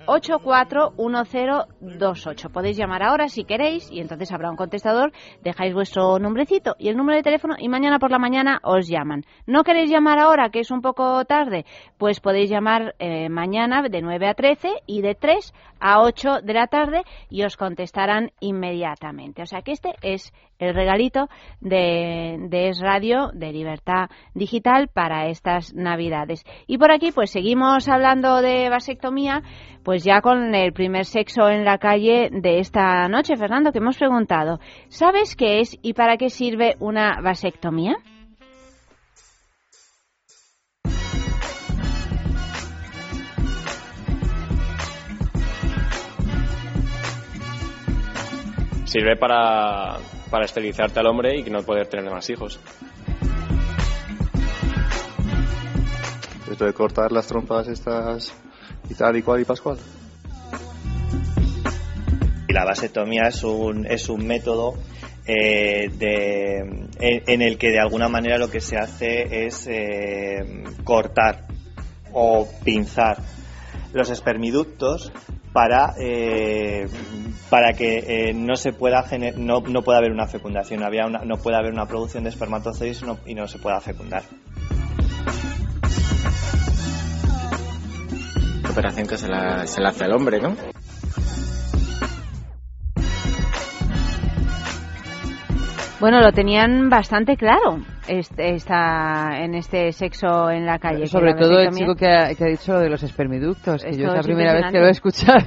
841028. 0.09 2.51
Podéis 2.51 2.79
llamar 2.79 3.03
ahora 3.03 3.29
si 3.29 3.45
queréis 3.45 3.93
y 3.93 4.01
entonces 4.01 4.33
habrá 4.33 4.51
un 4.51 4.57
contestador, 4.57 5.13
dejáis 5.43 5.75
vuestro 5.75 6.19
nombrecito 6.19 6.75
y 6.79 6.89
el 6.89 6.97
número 6.97 7.17
de 7.17 7.23
teléfono 7.23 7.57
y 7.59 7.69
mañana 7.69 7.99
por 7.99 8.11
la 8.11 8.19
mañana 8.19 8.61
os 8.63 8.89
llaman. 8.89 9.25
¿No 9.47 9.65
queréis 9.65 9.91
llamar 9.91 10.19
ahora, 10.19 10.49
que 10.51 10.61
es 10.61 10.71
un 10.71 10.81
poco 10.81 11.27
tarde? 11.27 11.67
Pues 11.99 12.21
podéis 12.21 12.49
llamar 12.51 12.95
eh, 12.99 13.29
mañana 13.29 13.83
de 13.83 14.01
9 14.01 14.29
a 14.29 14.35
13 14.35 14.71
y 14.87 15.03
de 15.03 15.15
3 15.15 15.53
a 15.81 16.01
8 16.01 16.41
de 16.43 16.55
la 16.55 16.67
tarde 16.67 17.03
y 17.29 17.45
os 17.45 17.57
contestarán 17.57 18.33
inmediatamente. 18.41 19.43
O 19.43 19.47
sea 19.47 19.63
que 19.63 19.71
este 19.73 19.95
es 20.03 20.33
el 20.59 20.75
regalito 20.75 21.29
de, 21.61 22.37
de 22.49 22.69
Es 22.69 22.81
Radio, 22.81 23.31
de 23.33 23.53
Libertad 23.53 24.11
Digital 24.35 24.89
para 24.89 25.29
estas 25.29 25.75
Navidades. 25.75 26.45
Y 26.67 26.79
por 26.79 26.91
aquí 26.91 27.13
pues 27.13 27.31
seguimos 27.31 27.89
hablando 27.89 28.43
de 28.43 28.69
vasectomía, 28.69 29.43
pues 29.85 30.05
ya 30.05 30.21
con 30.21 30.55
el 30.55 30.73
primer 30.73 31.05
sexo 31.05 31.49
en 31.49 31.65
la 31.65 31.79
calle 31.79 32.29
de 32.33 32.59
esta 32.59 33.09
noche, 33.09 33.37
Fernando, 33.37 33.73
que 33.73 33.79
hemos 33.79 33.97
preguntado, 33.97 34.61
¿sabes 34.89 35.37
qué 35.37 35.61
es 35.61 35.79
y 35.83 35.95
para 35.95 36.17
qué 36.17 36.31
sirve 36.31 36.77
una 36.81 37.21
vasectomía? 37.23 37.97
Sirve 48.85 49.17
para, 49.17 49.99
para 50.31 50.45
esterilizarte 50.45 51.01
al 51.01 51.07
hombre 51.07 51.39
y 51.39 51.51
no 51.51 51.63
poder 51.63 51.87
tener 51.89 52.11
más 52.11 52.29
hijos. 52.31 52.61
Esto 56.51 56.65
de 56.65 56.73
cortar 56.73 57.13
las 57.13 57.27
trompas 57.27 57.69
estas 57.69 58.33
y 58.89 58.95
tal 58.95 59.17
y 59.17 59.23
cual 59.23 59.41
y 59.41 59.45
pascual. 59.45 59.79
Y 62.49 62.53
la 62.53 62.65
vasectomía 62.65 63.29
es 63.29 63.45
un, 63.45 63.87
es 63.87 64.09
un 64.09 64.27
método 64.27 64.75
eh, 65.27 65.91
de, 65.93 66.57
en, 66.59 67.23
en 67.27 67.43
el 67.43 67.59
que 67.59 67.71
de 67.71 67.81
alguna 67.81 68.09
manera 68.09 68.39
lo 68.39 68.51
que 68.51 68.61
se 68.61 68.79
hace 68.79 69.47
es 69.47 69.67
eh, 69.67 70.65
cortar 70.85 71.47
o 72.13 72.49
pinzar 72.65 73.19
los 73.93 74.09
espermiductos 74.11 75.13
para, 75.59 75.93
eh, 75.99 76.87
para 77.51 77.73
que 77.73 78.29
eh, 78.29 78.33
no 78.33 78.55
se 78.55 78.73
pueda 78.73 79.05
no, 79.37 79.61
no 79.63 79.83
pueda 79.83 79.99
haber 79.99 80.13
una 80.13 80.29
fecundación, 80.29 80.85
había 80.85 81.05
una- 81.05 81.25
no 81.25 81.37
puede 81.39 81.57
haber 81.57 81.73
una 81.73 81.85
producción 81.87 82.23
de 82.23 82.31
espermatozoides 82.31 83.03
y 83.27 83.35
no 83.35 83.49
se 83.49 83.59
pueda 83.59 83.81
fecundar. 83.81 84.23
Operación 88.71 89.09
que 89.09 89.17
se 89.17 89.27
la, 89.27 89.67
se 89.67 89.81
la 89.81 89.89
hace 89.89 90.05
al 90.05 90.13
hombre, 90.13 90.41
¿no? 90.41 90.55
Bueno, 96.01 96.21
lo 96.21 96.33
tenían 96.33 96.89
bastante 96.89 97.37
claro 97.37 97.79
este, 98.07 98.55
esta, 98.55 99.43
en 99.43 99.55
este 99.55 99.91
sexo 99.91 100.49
en 100.49 100.65
la 100.65 100.79
calle. 100.79 101.03
que 101.03 101.07
Sobre 101.09 101.33
la 101.33 101.37
todo 101.37 101.61
el 101.61 101.71
chico 101.71 101.97
que 101.97 102.07
ha, 102.07 102.35
que 102.35 102.45
ha 102.45 102.47
dicho 102.47 102.75
lo 102.75 102.81
de 102.81 102.89
los 102.89 103.03
espermiductos, 103.03 103.83
que 103.83 103.91
Esto 103.91 104.03
yo 104.03 104.09
es 104.09 104.15
la 104.15 104.23
primera 104.23 104.55
vez 104.55 104.67
que 104.71 104.79
lo 104.79 104.87
he 104.87 104.91
escuchado. 104.91 105.45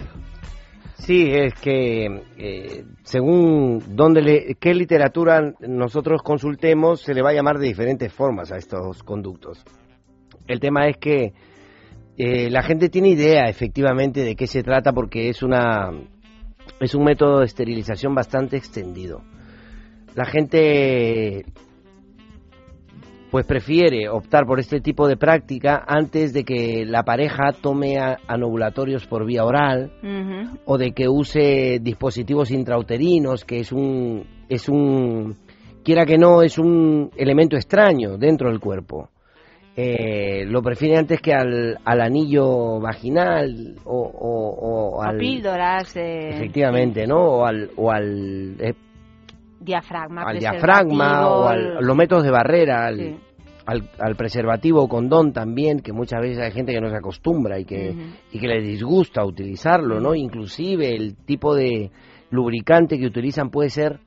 Sí, 0.95 1.25
es 1.31 1.53
que 1.55 2.05
eh, 2.37 2.83
según 3.01 3.81
dónde 3.95 4.21
le, 4.21 4.55
qué 4.59 4.73
literatura 4.73 5.53
nosotros 5.61 6.21
consultemos, 6.21 7.01
se 7.01 7.13
le 7.13 7.21
va 7.21 7.29
a 7.31 7.33
llamar 7.33 7.57
de 7.57 7.67
diferentes 7.67 8.13
formas 8.13 8.51
a 8.51 8.57
estos 8.57 9.01
conductos. 9.03 9.63
El 10.47 10.59
tema 10.59 10.87
es 10.87 10.97
que 10.97 11.33
eh, 12.17 12.49
la 12.51 12.61
gente 12.61 12.89
tiene 12.89 13.09
idea 13.09 13.47
efectivamente 13.47 14.23
de 14.23 14.35
qué 14.35 14.47
se 14.47 14.63
trata 14.63 14.91
porque 14.91 15.29
es 15.29 15.41
una 15.41 15.91
es 16.79 16.93
un 16.93 17.03
método 17.03 17.39
de 17.39 17.45
esterilización 17.45 18.13
bastante 18.13 18.57
extendido. 18.57 19.21
La 20.15 20.25
gente 20.25 21.45
pues 23.31 23.45
prefiere 23.45 24.09
optar 24.09 24.45
por 24.45 24.59
este 24.59 24.81
tipo 24.81 25.07
de 25.07 25.15
práctica 25.15 25.85
antes 25.87 26.33
de 26.33 26.43
que 26.43 26.83
la 26.85 27.03
pareja 27.03 27.51
tome 27.61 27.95
anovulatorios 28.27 29.07
por 29.07 29.25
vía 29.25 29.45
oral 29.45 29.89
o 30.65 30.77
de 30.77 30.91
que 30.91 31.07
use 31.07 31.79
dispositivos 31.81 32.51
intrauterinos, 32.51 33.45
que 33.45 33.59
es 33.61 33.71
un 33.71 34.25
es 34.49 34.67
un 34.67 35.37
quiera 35.81 36.05
que 36.05 36.17
no 36.17 36.41
es 36.41 36.59
un 36.59 37.09
elemento 37.15 37.55
extraño 37.55 38.17
dentro 38.17 38.49
del 38.49 38.59
cuerpo. 38.59 39.09
Eh, 39.77 40.43
lo 40.45 40.61
prefiere 40.61 40.97
antes 40.97 41.21
que 41.21 41.33
al, 41.33 41.77
al 41.85 42.01
anillo 42.01 42.81
vaginal 42.81 43.75
o, 43.85 43.97
o- 43.97 44.55
o 44.59 44.97
O 44.97 45.01
al 45.01 45.15
píldoras. 45.15 45.95
eh, 45.95 46.31
efectivamente, 46.33 47.07
¿no? 47.07 47.17
O 47.21 47.45
al 47.45 47.69
o 47.77 47.89
al 47.89 48.57
eh, 48.59 48.73
Diafragma. 49.61 50.23
al 50.23 50.39
diafragma 50.39 51.27
o 51.29 51.47
al, 51.47 51.77
a 51.77 51.81
los 51.81 51.95
métodos 51.95 52.23
de 52.23 52.31
barrera, 52.31 52.85
al, 52.87 52.97
Sí. 52.97 53.15
al, 53.65 53.89
al 53.99 54.15
preservativo 54.15 54.81
o 54.83 54.87
condón 54.89 55.31
también, 55.33 55.79
que 55.79 55.93
muchas 55.93 56.19
veces 56.21 56.39
hay 56.39 56.51
gente 56.51 56.73
que 56.73 56.81
no 56.81 56.89
se 56.89 56.97
acostumbra 56.97 57.59
y 57.59 57.65
que, 57.65 57.95
y 58.31 58.39
que 58.39 58.47
le 58.47 58.61
disgusta 58.61 59.23
utilizarlo, 59.23 59.99
¿no? 59.99 60.15
Inclusive 60.15 60.95
el 60.95 61.15
tipo 61.15 61.55
de 61.55 61.91
lubricante 62.31 62.97
que 62.97 63.05
utilizan 63.05 63.49
puede 63.49 63.69
ser 63.69 63.99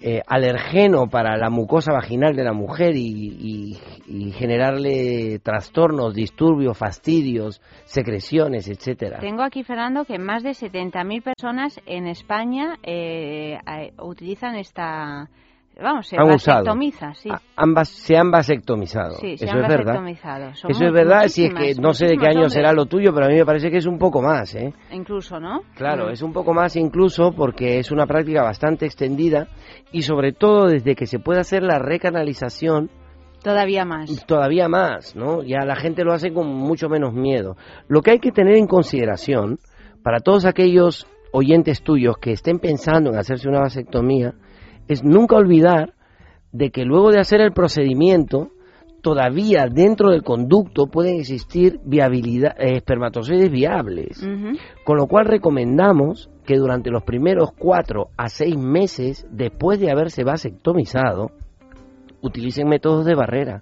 eh, 0.00 0.20
alergeno 0.26 1.08
para 1.08 1.36
la 1.36 1.50
mucosa 1.50 1.92
vaginal 1.92 2.36
de 2.36 2.44
la 2.44 2.52
mujer 2.52 2.94
y, 2.96 3.00
y- 3.40 3.78
y 4.06 4.30
generarle 4.32 5.38
trastornos, 5.40 6.14
disturbios, 6.14 6.76
fastidios, 6.76 7.60
secreciones, 7.84 8.68
etcétera. 8.68 9.18
Tengo 9.20 9.42
aquí, 9.42 9.62
Fernando, 9.64 10.04
que 10.04 10.18
más 10.18 10.42
de 10.42 10.50
70.000 10.50 11.22
personas 11.22 11.80
en 11.86 12.06
España 12.06 12.78
eh, 12.82 13.58
eh, 13.66 13.92
utilizan 14.02 14.56
esta... 14.56 15.28
Vamos, 15.78 16.06
se 16.08 16.16
vasectomiza, 16.16 17.12
sí. 17.14 17.28
A- 17.30 17.40
Ambas 17.56 17.88
se 17.90 18.16
han 18.16 18.30
vasectomizado. 18.30 19.16
Sí, 19.16 19.36
se 19.36 19.44
Eso 19.44 19.54
han 19.54 19.62
es 19.64 19.68
verdad. 19.68 19.94
Son 20.54 20.70
Eso 20.70 20.84
es 20.86 20.92
verdad, 20.92 21.28
si 21.28 21.44
es 21.46 21.54
que 21.54 21.74
no 21.80 21.92
sé 21.92 22.06
de 22.06 22.16
qué 22.16 22.26
año 22.28 22.48
será 22.48 22.72
lo 22.72 22.86
tuyo, 22.86 23.12
pero 23.12 23.26
a 23.26 23.28
mí 23.28 23.34
me 23.34 23.44
parece 23.44 23.70
que 23.70 23.76
es 23.76 23.86
un 23.86 23.98
poco 23.98 24.22
más, 24.22 24.54
¿eh? 24.54 24.72
Incluso, 24.90 25.38
¿no? 25.38 25.60
Claro, 25.74 26.06
Mm. 26.06 26.10
es 26.12 26.22
un 26.22 26.32
poco 26.32 26.54
más 26.54 26.76
incluso 26.76 27.32
porque 27.32 27.78
es 27.78 27.90
una 27.90 28.06
práctica 28.06 28.42
bastante 28.42 28.86
extendida 28.86 29.48
y 29.92 30.02
sobre 30.02 30.32
todo 30.32 30.66
desde 30.68 30.94
que 30.94 31.06
se 31.06 31.18
puede 31.18 31.40
hacer 31.40 31.62
la 31.62 31.78
recanalización 31.78 32.90
Todavía 33.42 33.84
más. 33.84 34.24
todavía 34.26 34.68
más, 34.68 35.14
¿no? 35.14 35.42
Ya 35.42 35.64
la 35.66 35.76
gente 35.76 36.04
lo 36.04 36.12
hace 36.14 36.32
con 36.32 36.48
mucho 36.48 36.88
menos 36.88 37.12
miedo. 37.12 37.56
Lo 37.86 38.00
que 38.00 38.12
hay 38.12 38.18
que 38.18 38.32
tener 38.32 38.56
en 38.56 38.66
consideración 38.66 39.58
para 40.02 40.20
todos 40.20 40.46
aquellos 40.46 41.06
oyentes 41.32 41.82
tuyos 41.82 42.16
que 42.18 42.32
estén 42.32 42.58
pensando 42.60 43.10
en 43.10 43.18
hacerse 43.18 43.48
una 43.48 43.60
vasectomía 43.60 44.32
es 44.88 45.04
nunca 45.04 45.36
olvidar 45.36 45.94
de 46.52 46.70
que 46.70 46.84
luego 46.84 47.10
de 47.10 47.20
hacer 47.20 47.40
el 47.40 47.52
procedimiento 47.52 48.50
todavía 49.02 49.66
dentro 49.70 50.10
del 50.10 50.22
conducto 50.22 50.88
pueden 50.88 51.20
existir 51.20 51.78
viabilidad, 51.84 52.56
eh, 52.58 52.76
espermatozoides 52.76 53.50
viables. 53.50 54.26
Con 54.84 54.96
lo 54.96 55.06
cual 55.06 55.26
recomendamos 55.26 56.30
que 56.44 56.56
durante 56.56 56.90
los 56.90 57.04
primeros 57.04 57.52
cuatro 57.52 58.08
a 58.16 58.28
seis 58.28 58.56
meses 58.56 59.26
después 59.30 59.78
de 59.78 59.90
haberse 59.90 60.24
vasectomizado, 60.24 61.30
utilicen 62.20 62.68
métodos 62.68 63.04
de 63.04 63.14
barrera, 63.14 63.60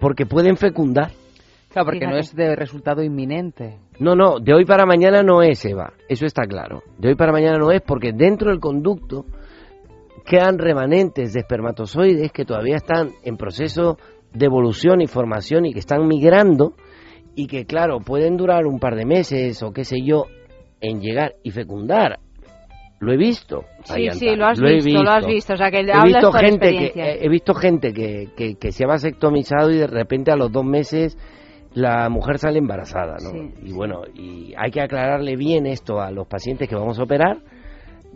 porque 0.00 0.26
pueden 0.26 0.56
fecundar. 0.56 1.10
Claro, 1.72 1.86
porque 1.86 2.06
no 2.06 2.16
es 2.16 2.34
de 2.34 2.56
resultado 2.56 3.02
inminente. 3.02 3.78
No, 3.98 4.14
no, 4.14 4.38
de 4.40 4.54
hoy 4.54 4.64
para 4.64 4.86
mañana 4.86 5.22
no 5.22 5.42
es, 5.42 5.62
Eva, 5.66 5.92
eso 6.08 6.24
está 6.24 6.46
claro. 6.46 6.82
De 6.98 7.08
hoy 7.08 7.14
para 7.14 7.32
mañana 7.32 7.58
no 7.58 7.70
es 7.70 7.82
porque 7.82 8.12
dentro 8.14 8.50
del 8.50 8.60
conducto 8.60 9.26
quedan 10.24 10.58
remanentes 10.58 11.32
de 11.32 11.40
espermatozoides 11.40 12.32
que 12.32 12.44
todavía 12.44 12.76
están 12.76 13.10
en 13.22 13.36
proceso 13.36 13.98
de 14.32 14.46
evolución 14.46 15.00
y 15.00 15.06
formación 15.06 15.66
y 15.66 15.72
que 15.72 15.78
están 15.78 16.06
migrando 16.06 16.74
y 17.34 17.46
que, 17.46 17.66
claro, 17.66 18.00
pueden 18.00 18.36
durar 18.36 18.66
un 18.66 18.78
par 18.78 18.96
de 18.96 19.04
meses 19.04 19.62
o 19.62 19.72
qué 19.72 19.84
sé 19.84 20.02
yo 20.02 20.26
en 20.80 21.00
llegar 21.00 21.34
y 21.42 21.50
fecundar. 21.50 22.18
Lo 22.98 23.12
he 23.12 23.16
visto. 23.18 23.64
Sí, 23.84 24.08
sí, 24.12 24.36
lo 24.36 24.46
has 24.46 24.58
visto, 24.58 25.02
lo 25.02 25.10
has 25.10 25.26
visto. 25.26 25.52
O 25.52 25.56
sea, 25.56 25.70
que 25.70 25.80
he 25.80 25.92
hablas 25.92 26.22
visto 26.22 26.32
gente 26.32 26.70
que 26.70 26.84
experiencia. 26.86 27.26
he 27.26 27.28
visto 27.28 27.54
gente 27.54 27.92
que, 27.92 28.28
que, 28.34 28.54
que 28.54 28.72
se 28.72 28.84
ha 28.84 28.86
vasectomizado 28.86 29.70
y 29.70 29.76
de 29.76 29.86
repente 29.86 30.32
a 30.32 30.36
los 30.36 30.50
dos 30.50 30.64
meses 30.64 31.18
la 31.74 32.08
mujer 32.08 32.38
sale 32.38 32.58
embarazada, 32.58 33.16
¿no? 33.22 33.30
Sí, 33.30 33.52
y 33.64 33.72
bueno, 33.72 34.00
y 34.14 34.54
hay 34.56 34.70
que 34.70 34.80
aclararle 34.80 35.36
bien 35.36 35.66
esto 35.66 36.00
a 36.00 36.10
los 36.10 36.26
pacientes 36.26 36.70
que 36.70 36.74
vamos 36.74 36.98
a 36.98 37.02
operar 37.02 37.36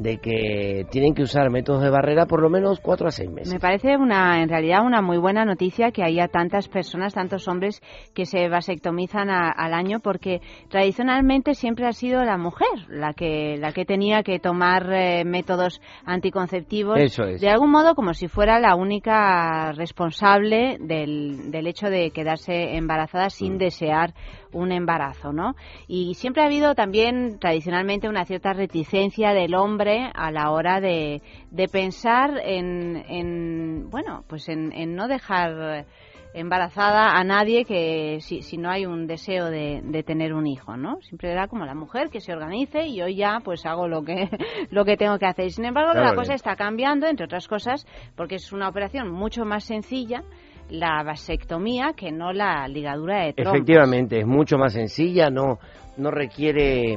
de 0.01 0.17
que 0.17 0.87
tienen 0.91 1.13
que 1.15 1.23
usar 1.23 1.51
métodos 1.51 1.83
de 1.83 1.91
barrera 1.91 2.25
por 2.25 2.41
lo 2.41 2.49
menos 2.49 2.81
cuatro 2.81 3.09
a 3.09 3.11
seis 3.11 3.31
meses. 3.31 3.53
Me 3.53 3.61
parece 3.61 3.99
una, 3.99 4.43
en 4.43 4.49
realidad 4.49 4.81
una 4.83 5.03
muy 5.03 5.19
buena 5.19 5.45
noticia 5.45 5.91
que 5.91 6.03
haya 6.03 6.27
tantas 6.29 6.69
personas, 6.69 7.13
tantos 7.13 7.47
hombres 7.49 7.83
que 8.15 8.25
se 8.25 8.49
vasectomizan 8.49 9.29
a- 9.29 9.51
al 9.51 9.75
año 9.75 9.99
porque 10.01 10.41
tradicionalmente 10.71 11.53
siempre 11.55 11.87
ha 11.87 11.93
sido 11.93 12.25
la 12.25 12.39
mujer 12.39 12.69
la 12.89 13.13
que 13.13 13.57
la 13.59 13.73
que 13.73 13.85
tenía 13.85 14.23
que 14.23 14.39
tomar 14.39 14.91
eh, 14.91 15.25
métodos 15.27 15.81
anticonceptivos 16.07 16.99
Eso 16.99 17.25
es. 17.25 17.41
de 17.41 17.51
algún 17.51 17.71
modo 17.71 17.95
como 17.95 18.15
si 18.15 18.27
fuera 18.29 18.59
la 18.59 18.77
única 18.77 19.73
responsable 19.73 20.79
del, 20.81 21.51
del 21.51 21.67
hecho 21.67 21.89
de 21.91 22.11
quedarse 22.11 22.77
embarazada 22.77 23.27
Mm. 23.27 23.31
sin 23.31 23.59
desear 23.59 24.15
un 24.53 24.73
embarazo, 24.73 25.33
¿no? 25.33 25.55
Y 25.87 26.15
siempre 26.15 26.43
ha 26.43 26.47
habido 26.47 26.75
también 26.75 27.39
tradicionalmente 27.39 28.09
una 28.09 28.25
cierta 28.25 28.53
reticencia 28.53 29.33
del 29.33 29.55
hombre 29.55 29.90
a 30.15 30.31
la 30.31 30.51
hora 30.51 30.81
de, 30.81 31.23
de 31.51 31.69
pensar 31.69 32.41
en, 32.45 32.97
en, 33.09 33.91
bueno, 33.91 34.25
pues 34.29 34.49
en, 34.49 34.73
en 34.73 34.95
no 34.95 35.09
dejar 35.09 35.87
embarazada 36.33 37.19
a 37.19 37.25
nadie 37.25 37.65
que 37.65 38.19
si, 38.21 38.43
si 38.43 38.57
no 38.57 38.71
hay 38.71 38.87
un 38.87 39.07
deseo 39.07 39.51
de, 39.51 39.81
de 39.83 40.03
tener 40.03 40.33
un 40.33 40.47
hijo, 40.47 40.77
¿no? 40.77 41.01
Siempre 41.03 41.33
era 41.33 41.49
como 41.49 41.65
la 41.65 41.75
mujer 41.75 42.09
que 42.09 42.21
se 42.21 42.33
organice 42.33 42.87
y 42.87 42.97
yo 42.97 43.09
ya 43.09 43.41
pues 43.43 43.67
hago 43.67 43.89
lo 43.89 44.05
que 44.05 44.29
lo 44.71 44.85
que 44.85 44.97
tengo 44.97 45.19
que 45.19 45.27
hacer. 45.27 45.51
Sin 45.51 45.65
embargo, 45.65 45.93
Claro, 45.93 46.07
la 46.07 46.15
cosa 46.15 46.35
está 46.35 46.55
cambiando, 46.57 47.07
entre 47.07 47.25
otras 47.25 47.49
cosas, 47.49 47.87
porque 48.17 48.37
es 48.37 48.53
una 48.53 48.69
operación 48.69 49.11
mucho 49.11 49.45
más 49.45 49.65
sencilla 49.65 50.23
la 50.69 51.03
vasectomía 51.03 51.95
que 51.97 52.13
no 52.13 52.33
la 52.33 52.69
ligadura 52.69 53.25
de 53.25 53.33
trompas. 53.33 53.55
Efectivamente, 53.55 54.21
es 54.21 54.27
mucho 54.27 54.57
más 54.57 54.73
sencilla, 54.73 55.29
no, 55.29 55.59
no 55.97 56.13
requiere 56.13 56.97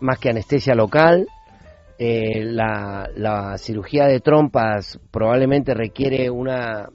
más 0.00 0.18
que 0.18 0.28
anestesia 0.28 0.74
local. 0.74 1.26
Eh, 1.98 2.42
la, 2.44 3.08
la 3.16 3.56
cirugía 3.58 4.06
de 4.06 4.20
trompas 4.20 4.98
probablemente 5.10 5.74
requiere 5.74 6.28
una 6.30 6.88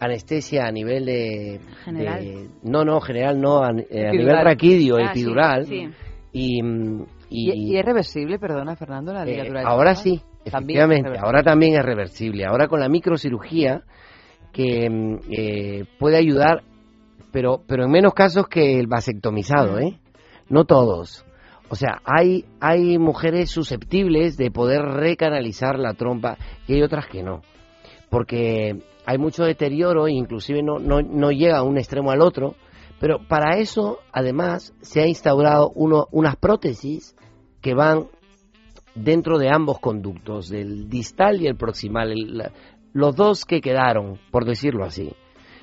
anestesia 0.00 0.66
a 0.66 0.70
nivel 0.72 1.06
de... 1.06 1.60
General. 1.84 2.20
de- 2.24 2.48
no, 2.62 2.84
no, 2.84 3.00
general 3.00 3.40
no, 3.40 3.62
a, 3.64 3.70
eh, 3.90 4.06
a 4.08 4.12
nivel 4.12 4.36
raquídeo, 4.42 4.96
Ah, 4.98 5.10
epidural. 5.10 5.66
sí. 5.66 5.88
Y, 6.32 6.62
mm, 6.62 7.04
¿Y, 7.30 7.50
y- 7.52 7.72
y 7.72 7.76
es 7.78 7.84
reversible, 7.84 8.38
perdona, 8.38 8.76
Fernando, 8.76 9.12
la 9.12 9.22
eh, 9.24 9.26
ligadura 9.26 9.60
de 9.60 9.66
ahora 9.66 9.94
sí, 9.94 10.20
efectivamente, 10.44 11.10
ahora 11.18 11.42
también 11.42 11.74
es 11.74 11.82
reversible. 11.84 12.44
Ahora 12.44 12.68
con 12.68 12.80
la 12.80 12.88
microcirugía 12.88 13.82
que 14.52 14.88
mm, 14.90 15.18
eh, 15.30 15.84
puede 15.98 16.16
ayudar, 16.16 16.62
pero 17.32 17.62
pero 17.66 17.84
en 17.84 17.90
menos 17.90 18.14
casos 18.14 18.46
que 18.48 18.78
el 18.78 18.86
vasectomizado, 18.86 19.78
¿eh? 19.80 19.98
No 20.48 20.64
todos. 20.64 21.24
O 21.68 21.76
sea, 21.76 22.00
hay 22.04 22.44
hay 22.60 22.98
mujeres 22.98 23.50
susceptibles 23.50 24.36
de 24.36 24.50
poder 24.50 24.82
recanalizar 24.82 25.78
la 25.78 25.94
trompa 25.94 26.36
y 26.68 26.74
hay 26.74 26.82
otras 26.82 27.06
que 27.06 27.22
no, 27.22 27.40
porque 28.10 28.82
hay 29.06 29.18
mucho 29.18 29.44
deterioro 29.44 30.06
e 30.06 30.12
inclusive 30.12 30.62
no 30.62 30.78
no 30.78 31.00
no 31.02 31.30
llega 31.30 31.58
a 31.58 31.62
un 31.62 31.78
extremo 31.78 32.10
al 32.10 32.20
otro. 32.22 32.54
Pero 33.00 33.18
para 33.28 33.58
eso, 33.58 33.98
además, 34.12 34.72
se 34.80 35.02
ha 35.02 35.06
instaurado 35.06 35.70
uno, 35.74 36.06
unas 36.12 36.36
prótesis 36.36 37.16
que 37.60 37.74
van 37.74 38.06
dentro 38.94 39.38
de 39.38 39.50
ambos 39.50 39.80
conductos, 39.80 40.48
del 40.48 40.88
distal 40.88 41.42
y 41.42 41.46
el 41.48 41.56
proximal, 41.56 42.12
el- 42.12 42.50
los 42.92 43.16
dos 43.16 43.44
que 43.44 43.60
quedaron, 43.60 44.20
por 44.30 44.44
decirlo 44.44 44.84
así. 44.84 45.12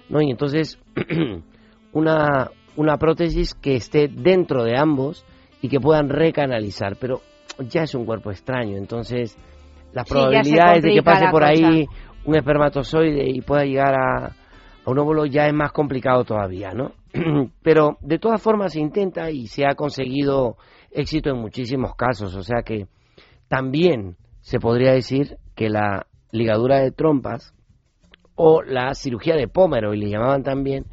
¿no? 0.09 0.21
Y 0.21 0.29
entonces, 0.29 0.77
una, 1.93 2.51
una 2.75 2.97
prótesis 2.97 3.53
que 3.53 3.75
esté 3.75 4.07
dentro 4.09 4.63
de 4.63 4.77
ambos 4.77 5.25
y 5.61 5.69
que 5.69 5.79
puedan 5.79 6.09
recanalizar, 6.09 6.95
pero 6.99 7.21
ya 7.69 7.83
es 7.83 7.93
un 7.95 8.05
cuerpo 8.05 8.31
extraño, 8.31 8.77
entonces 8.77 9.37
las 9.93 10.07
Sí, 10.07 10.13
probabilidades 10.13 10.83
de 10.83 10.93
que 10.93 11.03
pase 11.03 11.27
por 11.29 11.43
ahí 11.43 11.85
un 12.25 12.35
espermatozoide 12.35 13.29
y 13.29 13.41
pueda 13.41 13.63
llegar 13.65 13.93
a, 13.95 14.25
a 14.27 14.89
un 14.89 14.99
óvulo 14.99 15.25
ya 15.25 15.47
es 15.47 15.53
más 15.53 15.71
complicado 15.71 16.23
todavía, 16.23 16.71
¿no? 16.73 16.93
Pero 17.61 17.97
de 18.01 18.19
todas 18.19 18.41
formas 18.41 18.73
se 18.73 18.79
intenta 18.79 19.29
y 19.31 19.47
se 19.47 19.65
ha 19.65 19.75
conseguido 19.75 20.55
éxito 20.91 21.29
en 21.29 21.37
muchísimos 21.37 21.95
casos, 21.95 22.35
o 22.35 22.41
sea 22.43 22.63
que 22.63 22.87
también 23.47 24.15
se 24.39 24.59
podría 24.59 24.93
decir 24.93 25.37
que 25.55 25.69
la 25.69 26.07
ligadura 26.31 26.79
de 26.79 26.91
trompas 26.91 27.53
o 28.35 28.63
la 28.63 28.93
cirugía 28.95 29.35
de 29.35 29.47
pómero, 29.47 29.93
y 29.93 29.99
le 29.99 30.09
llamaban 30.09 30.41
también, 30.41 30.85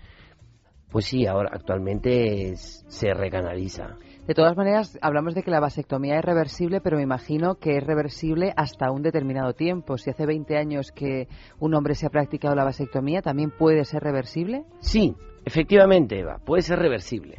pues 0.90 1.06
sí, 1.06 1.26
ahora 1.26 1.50
actualmente 1.52 2.48
es- 2.50 2.84
se 2.88 3.14
recanaliza. 3.14 3.96
De 4.28 4.34
todas 4.34 4.54
maneras, 4.58 4.98
hablamos 5.00 5.34
de 5.34 5.42
que 5.42 5.50
la 5.50 5.58
vasectomía 5.58 6.18
es 6.18 6.24
reversible, 6.24 6.82
pero 6.82 6.98
me 6.98 7.02
imagino 7.02 7.54
que 7.54 7.78
es 7.78 7.82
reversible 7.82 8.52
hasta 8.58 8.90
un 8.90 9.02
determinado 9.02 9.54
tiempo. 9.54 9.96
Si 9.96 10.10
hace 10.10 10.26
20 10.26 10.58
años 10.58 10.92
que 10.92 11.28
un 11.60 11.72
hombre 11.74 11.94
se 11.94 12.04
ha 12.06 12.10
practicado 12.10 12.54
la 12.54 12.62
vasectomía, 12.62 13.22
¿también 13.22 13.50
puede 13.50 13.86
ser 13.86 14.02
reversible? 14.02 14.64
Sí, 14.80 15.14
efectivamente, 15.46 16.20
Eva, 16.20 16.40
puede 16.44 16.60
ser 16.60 16.78
reversible. 16.78 17.38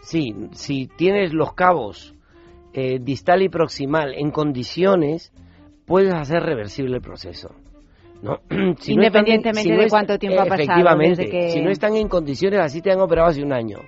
Sí, 0.00 0.34
si 0.50 0.88
tienes 0.88 1.32
los 1.32 1.52
cabos 1.54 2.12
eh, 2.72 2.98
distal 3.00 3.42
y 3.42 3.48
proximal 3.48 4.12
en 4.14 4.32
condiciones, 4.32 5.32
puedes 5.86 6.12
hacer 6.12 6.42
reversible 6.42 6.96
el 6.96 7.02
proceso. 7.02 7.50
¿no? 8.20 8.40
Si 8.80 8.96
no 8.96 9.02
están 9.04 9.28
en- 9.28 9.34
Independientemente 9.34 9.62
si 9.62 9.70
no 9.70 9.80
de 9.80 9.88
cuánto 9.88 10.18
tiempo 10.18 10.40
ha 10.40 10.44
pasado 10.46 10.62
Efectivamente, 10.62 11.22
desde 11.22 11.30
que- 11.30 11.50
si 11.50 11.60
no 11.62 11.70
están 11.70 11.94
en 11.94 12.08
condiciones, 12.08 12.58
así 12.58 12.82
te 12.82 12.90
han 12.90 12.98
operado 13.00 13.28
hace 13.28 13.44
un 13.44 13.52
año. 13.52 13.78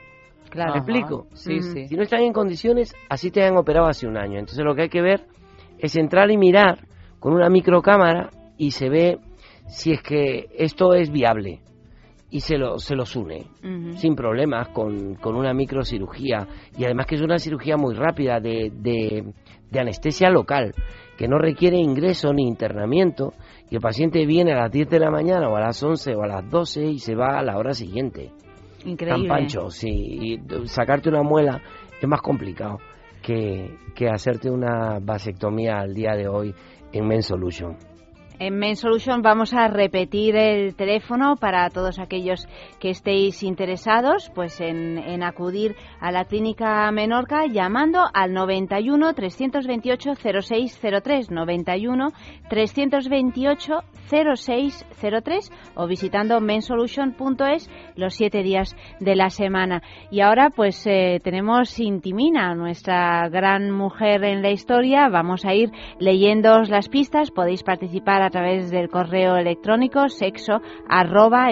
Claro. 0.50 0.72
¿Me 0.72 0.78
explico? 0.78 1.26
Sí, 1.34 1.60
sí. 1.60 1.88
Si 1.88 1.94
no 1.94 2.02
están 2.02 2.20
en 2.22 2.32
condiciones, 2.32 2.94
así 3.08 3.30
te 3.30 3.44
han 3.44 3.56
operado 3.56 3.86
hace 3.86 4.06
un 4.06 4.16
año. 4.16 4.38
Entonces 4.38 4.64
lo 4.64 4.74
que 4.74 4.82
hay 4.82 4.88
que 4.88 5.02
ver 5.02 5.26
es 5.78 5.96
entrar 5.96 6.30
y 6.30 6.36
mirar 6.36 6.86
con 7.20 7.34
una 7.34 7.48
microcámara 7.48 8.30
y 8.56 8.72
se 8.72 8.88
ve 8.88 9.18
si 9.68 9.92
es 9.92 10.02
que 10.02 10.48
esto 10.56 10.94
es 10.94 11.10
viable 11.10 11.60
y 12.30 12.40
se, 12.40 12.58
lo, 12.58 12.78
se 12.78 12.94
los 12.94 13.16
une 13.16 13.46
sin 13.96 14.14
problemas 14.14 14.68
con, 14.68 15.14
con 15.14 15.34
una 15.34 15.54
microcirugía 15.54 16.46
y 16.76 16.84
además 16.84 17.06
que 17.06 17.14
es 17.14 17.22
una 17.22 17.38
cirugía 17.38 17.76
muy 17.76 17.94
rápida 17.94 18.38
de, 18.38 18.70
de, 18.74 19.32
de 19.70 19.80
anestesia 19.80 20.28
local 20.28 20.74
que 21.16 21.26
no 21.26 21.38
requiere 21.38 21.78
ingreso 21.78 22.32
ni 22.32 22.46
internamiento 22.46 23.32
y 23.70 23.76
el 23.76 23.80
paciente 23.80 24.24
viene 24.26 24.52
a 24.52 24.62
las 24.62 24.72
10 24.72 24.88
de 24.90 25.00
la 25.00 25.10
mañana 25.10 25.48
o 25.48 25.56
a 25.56 25.60
las 25.60 25.82
11 25.82 26.14
o 26.16 26.22
a 26.22 26.26
las 26.26 26.50
12 26.50 26.84
y 26.84 26.98
se 26.98 27.14
va 27.14 27.38
a 27.38 27.42
la 27.42 27.56
hora 27.56 27.72
siguiente. 27.72 28.30
Increíble. 28.84 29.28
Tan 29.28 29.38
pancho, 29.38 29.70
sí. 29.70 29.88
Y 29.88 30.66
sacarte 30.66 31.08
una 31.08 31.22
muela 31.22 31.60
es 32.00 32.08
más 32.08 32.20
complicado 32.20 32.78
que, 33.22 33.76
que 33.94 34.08
hacerte 34.08 34.50
una 34.50 34.98
vasectomía 35.00 35.78
al 35.80 35.94
día 35.94 36.12
de 36.14 36.28
hoy 36.28 36.54
en 36.92 37.06
Men 37.06 37.22
Solution. 37.22 37.76
En 38.40 38.56
Men 38.56 38.76
Solution 38.76 39.20
vamos 39.20 39.52
a 39.52 39.66
repetir 39.66 40.36
el 40.36 40.76
teléfono 40.76 41.34
para 41.34 41.68
todos 41.70 41.98
aquellos 41.98 42.46
que 42.78 42.90
estéis 42.90 43.42
interesados 43.42 44.30
pues 44.32 44.60
en, 44.60 45.24
acudir 45.24 45.74
a 46.00 46.12
la 46.12 46.24
clínica 46.24 46.88
Menorca 46.92 47.46
llamando 47.46 48.04
al 48.14 48.32
91 48.32 49.12
328 49.14 50.12
0603 50.14 51.30
91 51.32 52.12
328 52.48 53.72
0603 54.08 55.52
o 55.74 55.86
visitando 55.88 56.40
mensolution.es 56.40 57.68
los 57.96 58.14
siete 58.14 58.44
días 58.44 58.76
de 59.00 59.16
la 59.16 59.30
semana. 59.30 59.82
Y 60.12 60.20
ahora 60.20 60.50
pues 60.50 60.86
eh, 60.86 61.18
tenemos 61.24 61.76
Intimina, 61.80 62.54
nuestra 62.54 63.28
gran 63.30 63.72
mujer 63.72 64.22
en 64.22 64.42
la 64.42 64.50
historia. 64.50 65.08
Vamos 65.08 65.44
a 65.44 65.54
ir 65.54 65.72
leyéndoos 65.98 66.68
las 66.68 66.88
pistas. 66.88 67.32
Podéis 67.32 67.64
participar 67.64 68.27
través 68.30 68.70
del 68.70 68.88
correo 68.88 69.36
electrónico 69.36 70.08
sexo 70.08 70.60
arroba 70.88 71.48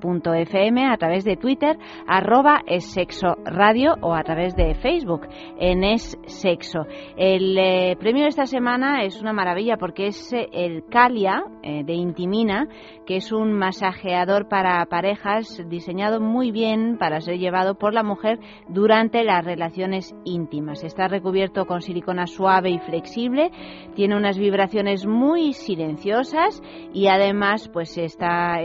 punto 0.00 0.34
fm, 0.34 0.86
a 0.86 0.96
través 0.96 1.24
de 1.24 1.36
Twitter 1.36 1.76
arroba 2.06 2.60
es 2.66 2.84
sexo 2.92 3.36
radio 3.44 3.94
o 4.00 4.14
a 4.14 4.22
través 4.22 4.54
de 4.56 4.74
Facebook 4.74 5.26
en 5.58 5.84
es 5.84 6.18
sexo. 6.26 6.86
El 7.16 7.56
eh, 7.58 7.96
premio 7.98 8.22
de 8.22 8.28
esta 8.28 8.46
semana 8.46 9.02
es 9.02 9.20
una 9.20 9.32
maravilla 9.32 9.76
porque 9.76 10.08
es 10.08 10.32
eh, 10.32 10.48
el 10.52 10.84
Calia 10.88 11.42
eh, 11.62 11.84
de 11.84 11.94
Intimina, 11.94 12.68
que 13.08 13.16
es 13.16 13.32
un 13.32 13.54
masajeador 13.54 14.48
para 14.48 14.84
parejas 14.84 15.64
diseñado 15.70 16.20
muy 16.20 16.50
bien 16.50 16.98
para 16.98 17.22
ser 17.22 17.38
llevado 17.38 17.76
por 17.76 17.94
la 17.94 18.02
mujer 18.02 18.38
durante 18.68 19.24
las 19.24 19.42
relaciones 19.42 20.14
íntimas. 20.26 20.84
Está 20.84 21.08
recubierto 21.08 21.64
con 21.64 21.80
silicona 21.80 22.26
suave 22.26 22.68
y 22.68 22.78
flexible, 22.80 23.50
tiene 23.94 24.14
unas 24.14 24.36
vibraciones 24.36 25.06
muy 25.06 25.54
silenciosas 25.54 26.62
y 26.92 27.06
además 27.06 27.70
pues 27.72 27.96
está 27.96 28.58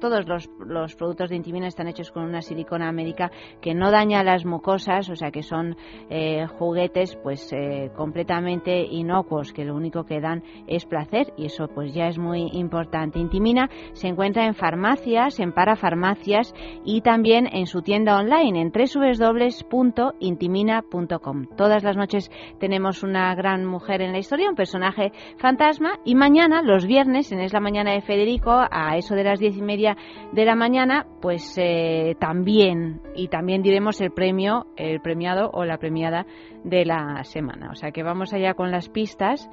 todos 0.00 0.28
los, 0.28 0.48
los 0.64 0.94
productos 0.94 1.28
de 1.28 1.34
Intimina 1.34 1.66
están 1.66 1.88
hechos 1.88 2.12
con 2.12 2.22
una 2.22 2.42
silicona 2.42 2.92
médica 2.92 3.32
que 3.60 3.74
no 3.74 3.90
daña 3.90 4.22
las 4.22 4.44
mucosas, 4.44 5.10
o 5.10 5.16
sea 5.16 5.32
que 5.32 5.42
son 5.42 5.76
eh, 6.10 6.46
juguetes 6.46 7.16
pues 7.24 7.52
eh, 7.52 7.90
completamente 7.96 8.84
inocuos 8.84 9.52
que 9.52 9.64
lo 9.64 9.74
único 9.74 10.04
que 10.04 10.20
dan 10.20 10.44
es 10.68 10.86
placer 10.86 11.32
y 11.36 11.46
eso 11.46 11.66
pues 11.66 11.92
ya 11.92 12.06
es 12.06 12.18
muy 12.18 12.50
importante. 12.52 13.18
Intimina 13.18 13.68
se 13.92 14.08
encuentra 14.08 14.46
en 14.46 14.54
farmacias, 14.54 15.38
en 15.40 15.52
parafarmacias 15.52 16.54
y 16.84 17.02
también 17.02 17.48
en 17.52 17.66
su 17.66 17.82
tienda 17.82 18.16
online 18.16 18.60
en 18.60 18.72
www.intimina.com. 18.72 21.46
Todas 21.56 21.82
las 21.82 21.96
noches 21.96 22.30
tenemos 22.58 23.02
una 23.02 23.34
gran 23.34 23.64
mujer 23.64 24.02
en 24.02 24.12
la 24.12 24.18
historia, 24.18 24.48
un 24.48 24.56
personaje 24.56 25.12
fantasma 25.38 25.98
y 26.04 26.14
mañana, 26.14 26.62
los 26.62 26.86
viernes, 26.86 27.32
en 27.32 27.40
Es 27.40 27.52
la 27.52 27.60
Mañana 27.60 27.92
de 27.92 28.00
Federico, 28.00 28.62
a 28.70 28.96
eso 28.96 29.14
de 29.14 29.24
las 29.24 29.38
diez 29.38 29.56
y 29.56 29.62
media 29.62 29.96
de 30.32 30.44
la 30.44 30.54
mañana, 30.54 31.06
pues 31.20 31.56
eh, 31.58 32.16
también, 32.18 33.00
y 33.14 33.28
también 33.28 33.62
diremos 33.62 34.00
el 34.00 34.10
premio, 34.10 34.66
el 34.76 35.00
premiado 35.00 35.50
o 35.52 35.64
la 35.64 35.78
premiada 35.78 36.26
de 36.64 36.84
la 36.84 37.22
semana. 37.24 37.70
O 37.70 37.74
sea 37.74 37.92
que 37.92 38.02
vamos 38.02 38.32
allá 38.32 38.54
con 38.54 38.70
las 38.70 38.88
pistas. 38.88 39.50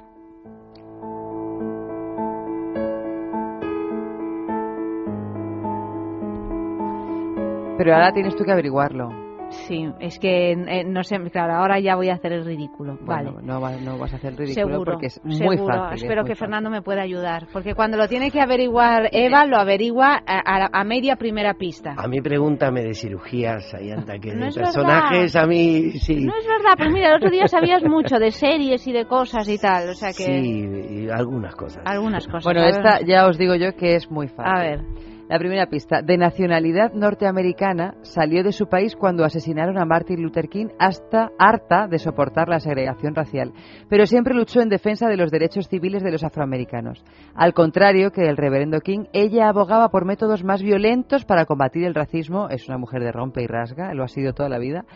Pero 7.78 7.94
ahora 7.94 8.12
tienes 8.12 8.36
tú 8.36 8.44
que 8.44 8.52
averiguarlo. 8.52 9.08
Sí, 9.50 9.88
es 9.98 10.18
que 10.18 10.52
eh, 10.52 10.84
no 10.84 11.02
sé, 11.02 11.16
claro, 11.32 11.54
ahora 11.54 11.80
ya 11.80 11.96
voy 11.96 12.10
a 12.10 12.14
hacer 12.16 12.34
el 12.34 12.44
ridículo. 12.44 12.98
Bueno, 13.00 13.32
vale. 13.32 13.46
no, 13.46 13.58
va- 13.62 13.76
no 13.78 13.96
vas 13.96 14.12
a 14.12 14.16
hacer 14.16 14.32
el 14.32 14.36
ridículo 14.36 14.66
Seguro, 14.74 14.92
porque 14.92 15.06
es 15.06 15.24
muy 15.24 15.36
seguro. 15.56 15.64
fácil. 15.74 15.94
es 15.96 16.02
Espero 16.02 16.20
muy 16.20 16.28
que 16.28 16.34
fácil. 16.34 16.46
Fernando 16.48 16.68
me 16.68 16.82
pueda 16.82 17.00
ayudar, 17.00 17.46
porque 17.50 17.74
cuando 17.74 17.96
lo 17.96 18.08
tiene 18.08 18.30
que 18.30 18.42
averiguar 18.42 19.08
Eva, 19.10 19.46
lo 19.46 19.56
averigua 19.56 20.20
a, 20.26 20.66
a- 20.66 20.68
a 20.70 20.84
media 20.84 21.16
primera 21.16 21.54
pista. 21.54 21.94
A 21.96 22.06
mí 22.08 22.20
pregúntame 22.20 22.82
de 22.82 22.92
cirugías, 22.92 23.72
Ayanta, 23.72 24.18
que 24.18 24.34
No 24.34 24.42
de 24.42 24.48
es 24.48 24.56
personajes 24.58 25.34
a 25.34 25.46
mí 25.46 25.92
sí. 25.92 26.26
No 26.26 26.34
es 26.36 26.46
verdad, 26.46 26.74
pues 26.76 26.90
mira, 26.92 27.08
el 27.08 27.16
otro 27.16 27.30
día 27.30 27.46
sabías 27.48 27.82
mucho 27.84 28.18
de 28.18 28.30
series 28.32 28.86
y 28.86 28.92
de 28.92 29.06
cosas 29.06 29.48
y 29.48 29.56
tal, 29.56 29.88
o 29.88 29.94
sea 29.94 30.08
que 30.08 30.24
Sí, 30.24 30.66
y 31.06 31.08
algunas 31.08 31.54
cosas. 31.56 31.82
algunas 31.86 32.26
cosas. 32.26 32.44
Bueno, 32.44 32.64
esta 32.66 33.00
ya 33.00 33.26
os 33.26 33.38
digo 33.38 33.54
yo 33.54 33.74
que 33.76 33.94
es 33.94 34.10
muy 34.10 34.28
fácil. 34.28 34.52
A 34.54 34.60
ver. 34.60 34.80
La 35.28 35.38
primera 35.38 35.66
pista. 35.66 36.00
De 36.00 36.16
nacionalidad 36.16 36.94
norteamericana, 36.94 37.96
salió 38.00 38.42
de 38.42 38.52
su 38.52 38.66
país 38.66 38.96
cuando 38.96 39.24
asesinaron 39.24 39.76
a 39.76 39.84
Martin 39.84 40.22
Luther 40.22 40.48
King 40.48 40.68
hasta 40.78 41.28
harta 41.38 41.86
de 41.86 41.98
soportar 41.98 42.48
la 42.48 42.60
segregación 42.60 43.14
racial, 43.14 43.52
pero 43.90 44.06
siempre 44.06 44.34
luchó 44.34 44.62
en 44.62 44.70
defensa 44.70 45.06
de 45.06 45.18
los 45.18 45.30
derechos 45.30 45.68
civiles 45.68 46.02
de 46.02 46.12
los 46.12 46.24
afroamericanos. 46.24 47.04
Al 47.34 47.52
contrario 47.52 48.10
que 48.10 48.22
el 48.22 48.38
reverendo 48.38 48.80
King, 48.80 49.04
ella 49.12 49.50
abogaba 49.50 49.90
por 49.90 50.06
métodos 50.06 50.44
más 50.44 50.62
violentos 50.62 51.26
para 51.26 51.44
combatir 51.44 51.84
el 51.84 51.94
racismo. 51.94 52.48
Es 52.48 52.66
una 52.66 52.78
mujer 52.78 53.02
de 53.02 53.12
rompe 53.12 53.42
y 53.42 53.46
rasga, 53.46 53.92
lo 53.92 54.04
ha 54.04 54.08
sido 54.08 54.32
toda 54.32 54.48
la 54.48 54.58
vida. 54.58 54.86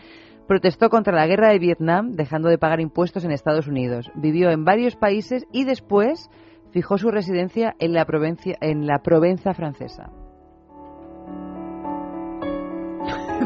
Protestó 0.47 0.89
contra 0.89 1.13
la 1.13 1.27
guerra 1.27 1.49
de 1.49 1.59
Vietnam, 1.59 2.13
dejando 2.13 2.49
de 2.49 2.57
pagar 2.57 2.81
impuestos 2.81 3.23
en 3.23 3.31
Estados 3.31 3.67
Unidos. 3.67 4.11
Vivió 4.15 4.49
en 4.49 4.65
varios 4.65 4.95
países 4.95 5.45
y 5.51 5.65
después 5.65 6.31
fijó 6.71 6.97
su 6.97 7.11
residencia 7.11 7.75
en 7.77 7.93
la, 7.93 8.05
Provencia, 8.05 8.57
en 8.61 8.87
la 8.87 9.03
Provenza 9.03 9.53
francesa. 9.53 10.09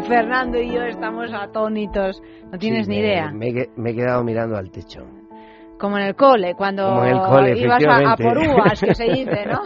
Fernando 0.07 0.59
y 0.59 0.73
yo 0.73 0.81
estamos 0.83 1.31
atónitos. 1.33 2.21
No 2.51 2.57
tienes 2.57 2.85
Sí, 2.85 2.91
ni 2.91 2.97
me- 2.97 3.03
idea. 3.07 3.31
Me, 3.31 3.53
me 3.75 3.89
he 3.91 3.95
quedado 3.95 4.23
mirando 4.23 4.57
al 4.57 4.69
techo. 4.71 5.01
Como 5.79 5.95
en 5.99 6.05
el 6.07 6.15
cole, 6.15 6.55
cuando 6.55 7.03
el 7.03 7.19
cole, 7.19 7.55
ibas 7.59 7.83
a, 7.85 8.13
a 8.13 8.17
por 8.17 8.35
uvas, 8.39 8.81
que 8.81 8.95
se 8.95 9.03
dice, 9.13 9.45
¿no? 9.45 9.61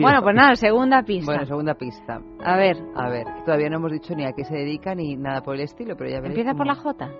Bueno, 0.00 0.22
pues 0.22 0.34
nada, 0.34 0.54
segunda 0.54 1.02
pista. 1.02 1.30
Bueno, 1.30 1.44
segunda 1.44 1.74
pista. 1.74 2.20
A 2.42 2.56
ver, 2.56 2.78
A 2.94 3.10
ver, 3.10 3.26
todavía 3.44 3.68
no 3.68 3.76
hemos 3.76 3.92
dicho 3.92 4.14
ni 4.14 4.24
a 4.24 4.32
qué 4.32 4.44
se 4.44 4.54
dedica 4.54 4.94
ni 4.94 5.14
nada 5.16 5.42
por 5.42 5.56
el 5.56 5.60
estilo, 5.60 5.94
pero 5.94 6.08
ya 6.08 6.20
veréis. 6.20 6.38
¿empieza 6.38 6.56
por 6.56 6.66
cómo- 6.66 6.74
la 6.74 6.82
J? 6.82 7.10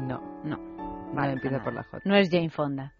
No, 0.00 0.20
No. 0.44 0.56
no 0.58 1.14
Vale, 1.14 1.32
empieza 1.32 1.52
nada. 1.56 1.64
por 1.64 1.72
la 1.74 1.82
J. 1.84 1.98
No 2.04 2.14
es 2.16 2.28
Jane 2.30 2.50
Fonda. 2.50 2.92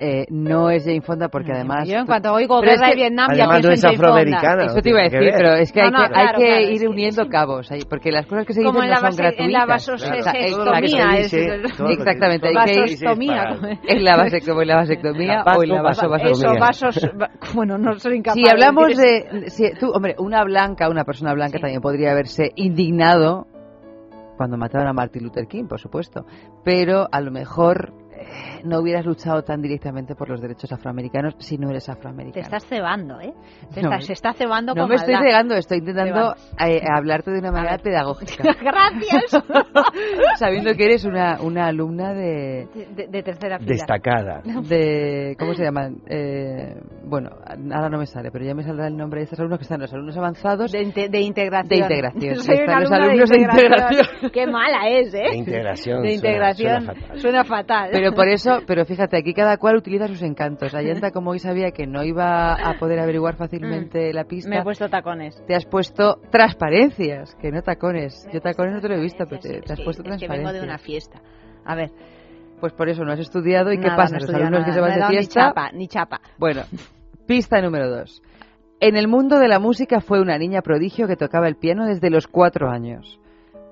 Eh, 0.00 0.26
no 0.28 0.70
es 0.70 0.84
Jane 0.84 1.02
Fonda 1.02 1.28
porque 1.28 1.50
No, 1.50 1.54
además... 1.54 1.88
Yo 1.88 1.98
en 1.98 2.06
cuanto 2.06 2.32
oigo 2.32 2.60
es 2.64 2.68
guerra 2.68 2.86
que- 2.86 2.90
de 2.90 2.96
Vietnam 2.96 3.28
ya 3.36 3.46
pienso 3.48 3.48
no 3.48 3.68
en 3.68 3.72
es 3.74 3.80
Jane 3.82 3.96
Fonda. 3.96 4.08
afroamericana. 4.10 4.64
Eso 4.64 4.82
te 4.82 4.88
iba 4.90 4.98
a 4.98 5.02
decir, 5.04 5.32
pero 5.36 5.54
es 5.54 5.72
que 5.72 5.80
No, 5.80 5.86
hay 5.86 5.92
no, 5.92 5.98
que, 5.98 6.04
hay 6.04 6.10
claro, 6.10 6.38
que 6.38 6.46
claro, 6.46 6.60
ir 6.64 6.82
es 6.82 6.88
uniendo 6.88 7.22
sí. 7.22 7.28
cabos, 7.30 7.70
ahí, 7.70 7.80
porque 7.88 8.10
las 8.10 8.26
cosas 8.26 8.44
que 8.44 8.52
se 8.54 8.62
Como 8.64 8.80
dicen 8.80 8.84
en 8.84 8.88
no 8.88 8.94
la, 8.94 8.96
son 8.96 9.04
base- 9.06 9.22
gratuitas. 9.22 9.46
en 9.46 9.52
la 9.52 9.66
vasosectomía. 9.66 11.18
Es- 11.18 11.32
Exactamente, 11.32 12.48
es 12.48 12.54
En 13.88 14.04
la, 14.04 14.16
vase- 14.16 14.40
como 14.40 14.62
en 14.62 14.68
la 14.68 14.76
vasectomía 14.76 15.42
La 15.44 15.56
o 15.56 15.62
en 15.62 15.68
la 15.68 15.82
vaso- 15.82 16.08
vasovasomía. 16.08 16.50
Eso, 16.50 16.60
vasos... 16.60 17.10
va- 17.20 17.30
Bueno, 17.54 17.78
no 17.78 17.94
soy 17.98 18.16
incapaz 18.16 18.34
Si 18.42 18.48
hablamos 18.50 18.96
de... 18.96 19.44
si 19.48 19.70
tú, 19.78 19.90
hombre, 19.94 20.16
una 20.18 20.42
blanca, 20.44 20.88
una 20.88 21.04
persona 21.04 21.32
blanca 21.34 21.58
también 21.60 21.80
podría 21.80 22.10
haberse 22.10 22.50
indignado 22.56 23.46
cuando 24.36 24.56
mataron 24.56 24.88
a 24.88 24.92
Martin 24.92 25.22
Luther 25.22 25.46
King, 25.46 25.66
por 25.68 25.78
supuesto. 25.78 26.26
Pero 26.64 27.06
a 27.12 27.20
lo 27.20 27.30
mejor 27.30 27.92
no 28.64 28.80
hubieras 28.80 29.04
luchado 29.06 29.42
tan 29.42 29.60
directamente 29.62 30.14
por 30.14 30.28
los 30.28 30.40
derechos 30.40 30.72
afroamericanos 30.72 31.34
si 31.38 31.56
no 31.58 31.70
eres 31.70 31.86
Te 31.86 31.92
afroamericano. 31.92 32.42
estás 32.42 32.64
cebando, 32.66 33.20
¿eh? 33.20 33.32
Te 33.74 33.82
No, 33.82 33.90
estás- 33.90 34.06
se 34.06 34.12
está 34.14 34.32
cebando 34.32 34.74
No 34.74 34.82
con 34.82 34.90
me 34.90 34.96
estoy 34.96 35.14
maldad. 35.14 35.28
cegando, 35.28 35.54
estoy 35.56 35.78
intentando 35.78 36.34
eh, 36.60 36.80
hablarte 36.92 37.30
de 37.30 37.38
una 37.38 37.52
manera 37.52 37.78
pedagógica. 37.78 38.42
Gracias. 38.60 39.42
Sabiendo 40.38 40.74
que 40.74 40.84
eres 40.84 41.04
una, 41.04 41.40
una 41.40 41.66
alumna 41.66 42.12
de, 42.12 42.66
De, 42.94 43.06
de- 43.08 43.22
tercera 43.22 43.58
fila. 43.58 43.68
Destacada. 43.72 44.42
de 44.68 45.36
¿cómo 45.38 45.54
se 45.54 45.64
llaman? 45.64 45.98
Eh, 46.08 46.74
bueno, 47.04 47.30
ahora 47.72 47.88
no 47.88 47.98
me 47.98 48.06
sale, 48.06 48.30
pero 48.30 48.44
ya 48.44 48.54
me 48.54 48.62
saldrá 48.62 48.86
el 48.88 48.96
nombre 48.96 49.20
de 49.20 49.24
estos 49.24 49.38
alumnos 49.38 49.58
que 49.58 49.64
están 49.64 49.80
los 49.80 49.92
alumnos 49.92 50.16
avanzados 50.16 50.72
De, 50.72 50.82
inte- 50.82 51.08
de 51.08 51.20
integración. 51.20 51.68
de 51.68 51.76
integración. 51.76 52.36
Soy 52.36 52.54
Están 52.56 52.80
los 52.82 52.92
alumnos 52.92 53.30
de 53.30 53.40
integración. 53.40 54.30
Qué 54.32 54.46
mala 54.46 54.88
es, 54.88 55.14
¿eh? 55.14 55.22
De 55.30 55.36
integración, 55.36 56.02
De 56.02 56.08
suena- 56.08 56.14
integración. 56.14 56.82
suena 56.82 56.94
fatal. 56.94 57.18
Suena 57.20 57.44
fatal. 57.44 57.88
Pero 57.92 58.12
por 58.12 58.28
eso, 58.28 58.53
pero 58.66 58.84
fíjate, 58.84 59.16
aquí 59.16 59.34
cada 59.34 59.56
cual 59.56 59.76
utiliza 59.76 60.06
sus 60.08 60.22
encantos. 60.22 60.74
Ayanta, 60.74 61.10
como 61.10 61.30
hoy 61.30 61.38
sabía 61.38 61.70
que 61.72 61.86
no 61.86 62.02
iba 62.04 62.54
a 62.54 62.78
poder 62.78 62.98
averiguar 63.00 63.36
fácilmente 63.36 64.12
la 64.12 64.24
pista, 64.24 64.48
Mm. 64.48 64.50
Me 64.50 64.58
he 64.60 64.62
puesto 64.62 64.88
tacones. 64.88 65.42
te 65.46 65.54
has 65.54 65.64
puesto 65.66 66.20
transparencias, 66.30 67.34
que 67.36 67.50
no 67.50 67.62
tacones. 67.62 68.26
Yo 68.32 68.40
tacones 68.40 68.74
no 68.74 68.80
te 68.80 68.88
lo 68.88 68.94
he 68.94 69.00
visto, 69.00 69.24
pero 69.28 69.40
te, 69.40 69.60
te 69.60 69.72
has 69.72 69.78
Es 69.78 69.84
puesto 69.84 70.02
que, 70.02 70.10
es 70.10 70.20
que 70.20 70.28
vengo 70.28 70.52
de 70.52 70.60
transparencias. 70.60 70.64
una 70.64 70.78
fiesta. 70.78 71.20
A 71.64 71.74
ver. 71.74 71.90
Pues 72.60 72.72
por 72.72 72.88
eso 72.88 73.04
no 73.04 73.12
has 73.12 73.20
estudiado. 73.20 73.72
¿Y 73.72 73.78
qué 73.78 73.88
pasa? 73.88 74.16
no 74.16 74.20
Los 74.20 74.30
alumnos 74.34 74.64
que 74.64 74.70
nada, 74.70 74.74
se 74.74 74.80
van 74.80 75.10
de 75.10 75.18
Ni 75.20 75.26
chapa, 75.26 75.70
ni 75.72 75.88
chapa. 75.88 76.20
Bueno, 76.38 76.62
pista 77.26 77.60
número 77.60 77.90
dos. 77.90 78.22
En 78.80 78.96
el 78.96 79.08
mundo 79.08 79.38
de 79.38 79.48
la 79.48 79.58
música 79.58 80.00
fue 80.00 80.20
una 80.20 80.38
niña 80.38 80.62
prodigio 80.62 81.06
que 81.06 81.16
tocaba 81.16 81.48
el 81.48 81.56
piano 81.56 81.86
desde 81.86 82.10
los 82.10 82.26
cuatro 82.26 82.70
años. 82.70 83.18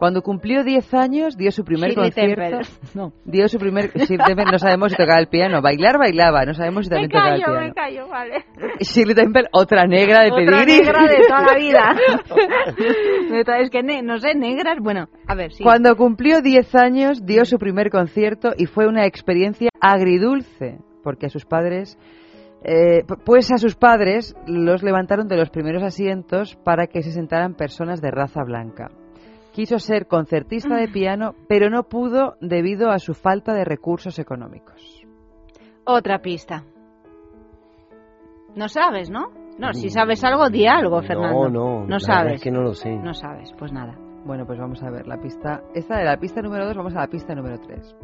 Cuando 0.02 0.22
cumplió 0.22 0.64
10 0.64 0.94
años 0.94 1.36
dio 1.36 1.52
su 1.52 1.62
primer 1.62 1.90
Shirley 1.90 2.10
concierto. 2.10 2.42
Temple. 2.42 2.68
No, 2.96 3.12
dio 3.24 3.46
su 3.48 3.56
primer 3.60 3.92
Shirley 3.94 4.18
Temple, 4.26 4.46
no 4.50 4.58
sabemos 4.58 4.90
si 4.90 4.96
tocaba 4.96 5.20
el 5.20 5.28
piano. 5.28 5.62
Bailar 5.62 5.96
bailaba, 5.96 6.44
no 6.44 6.54
sabemos 6.54 6.86
si 6.86 6.90
Me 6.90 7.06
también 7.06 7.10
tocaba 7.12 7.34
el 7.36 7.42
piano. 7.44 7.60
me 7.60 7.72
callo, 7.72 8.08
vale. 8.08 8.44
Shirley 8.80 9.14
Temple, 9.14 9.44
otra 9.52 9.86
negra 9.86 10.24
de 10.24 10.32
Otra 10.32 10.44
pedigrí. 10.64 10.78
negra 10.82 11.02
de 11.06 11.18
toda 11.28 11.42
la 11.42 11.54
vida. 11.56 11.96
Es 13.60 13.70
que, 13.70 13.82
ne- 13.84 14.02
no 14.02 14.18
sé, 14.18 14.34
negras, 14.34 14.78
bueno, 14.80 15.08
a 15.28 15.36
ver, 15.36 15.52
sí. 15.52 15.62
Cuando 15.62 15.94
cumplió 15.94 16.40
10 16.42 16.74
años 16.74 17.24
dio 17.24 17.44
su 17.44 17.58
primer 17.58 17.88
concierto 17.90 18.50
y 18.56 18.66
fue 18.66 18.88
una 18.88 19.06
experiencia 19.06 19.68
agridulce, 19.80 20.78
porque 21.04 21.26
a 21.26 21.28
sus 21.28 21.44
padres, 21.44 21.96
eh, 22.64 23.04
pues 23.24 23.52
a 23.52 23.56
sus 23.58 23.76
padres 23.76 24.34
los 24.48 24.82
levantaron 24.82 25.28
de 25.28 25.36
los 25.36 25.50
primeros 25.50 25.84
asientos 25.84 26.56
para 26.64 26.88
que 26.88 27.02
se 27.02 27.12
sentaran 27.12 27.54
personas 27.54 28.00
de 28.02 28.10
raza 28.10 28.42
blanca. 28.44 28.90
Quiso 29.52 29.78
ser 29.78 30.06
concertista 30.06 30.76
de 30.76 30.88
piano, 30.88 31.34
pero 31.46 31.68
no 31.68 31.84
pudo 31.84 32.36
debido 32.40 32.90
a 32.90 32.98
su 32.98 33.12
falta 33.12 33.52
de 33.52 33.64
recursos 33.64 34.18
económicos. 34.18 35.06
Otra 35.84 36.20
pista. 36.20 36.64
No 38.56 38.68
sabes, 38.68 39.10
¿no? 39.10 39.30
No, 39.58 39.74
si 39.74 39.90
sabes 39.90 40.24
algo, 40.24 40.48
di 40.48 40.66
algo, 40.66 41.02
Fernando. 41.02 41.48
No, 41.48 41.80
no. 41.80 41.86
No 41.86 42.00
sabes. 42.00 42.34
es 42.34 42.42
que 42.42 42.50
no 42.50 42.62
lo 42.62 42.74
sé. 42.74 42.96
No 42.96 43.12
sabes, 43.12 43.52
pues 43.58 43.72
nada. 43.72 43.94
Bueno, 44.24 44.46
pues 44.46 44.58
vamos 44.58 44.82
a 44.82 44.90
ver 44.90 45.06
la 45.06 45.18
pista. 45.18 45.62
Esta 45.74 45.98
de 45.98 46.04
la 46.04 46.16
pista 46.16 46.40
número 46.40 46.64
2, 46.66 46.76
vamos 46.76 46.96
a 46.96 47.00
la 47.00 47.08
pista 47.08 47.34
número 47.34 47.58
3. 47.60 47.96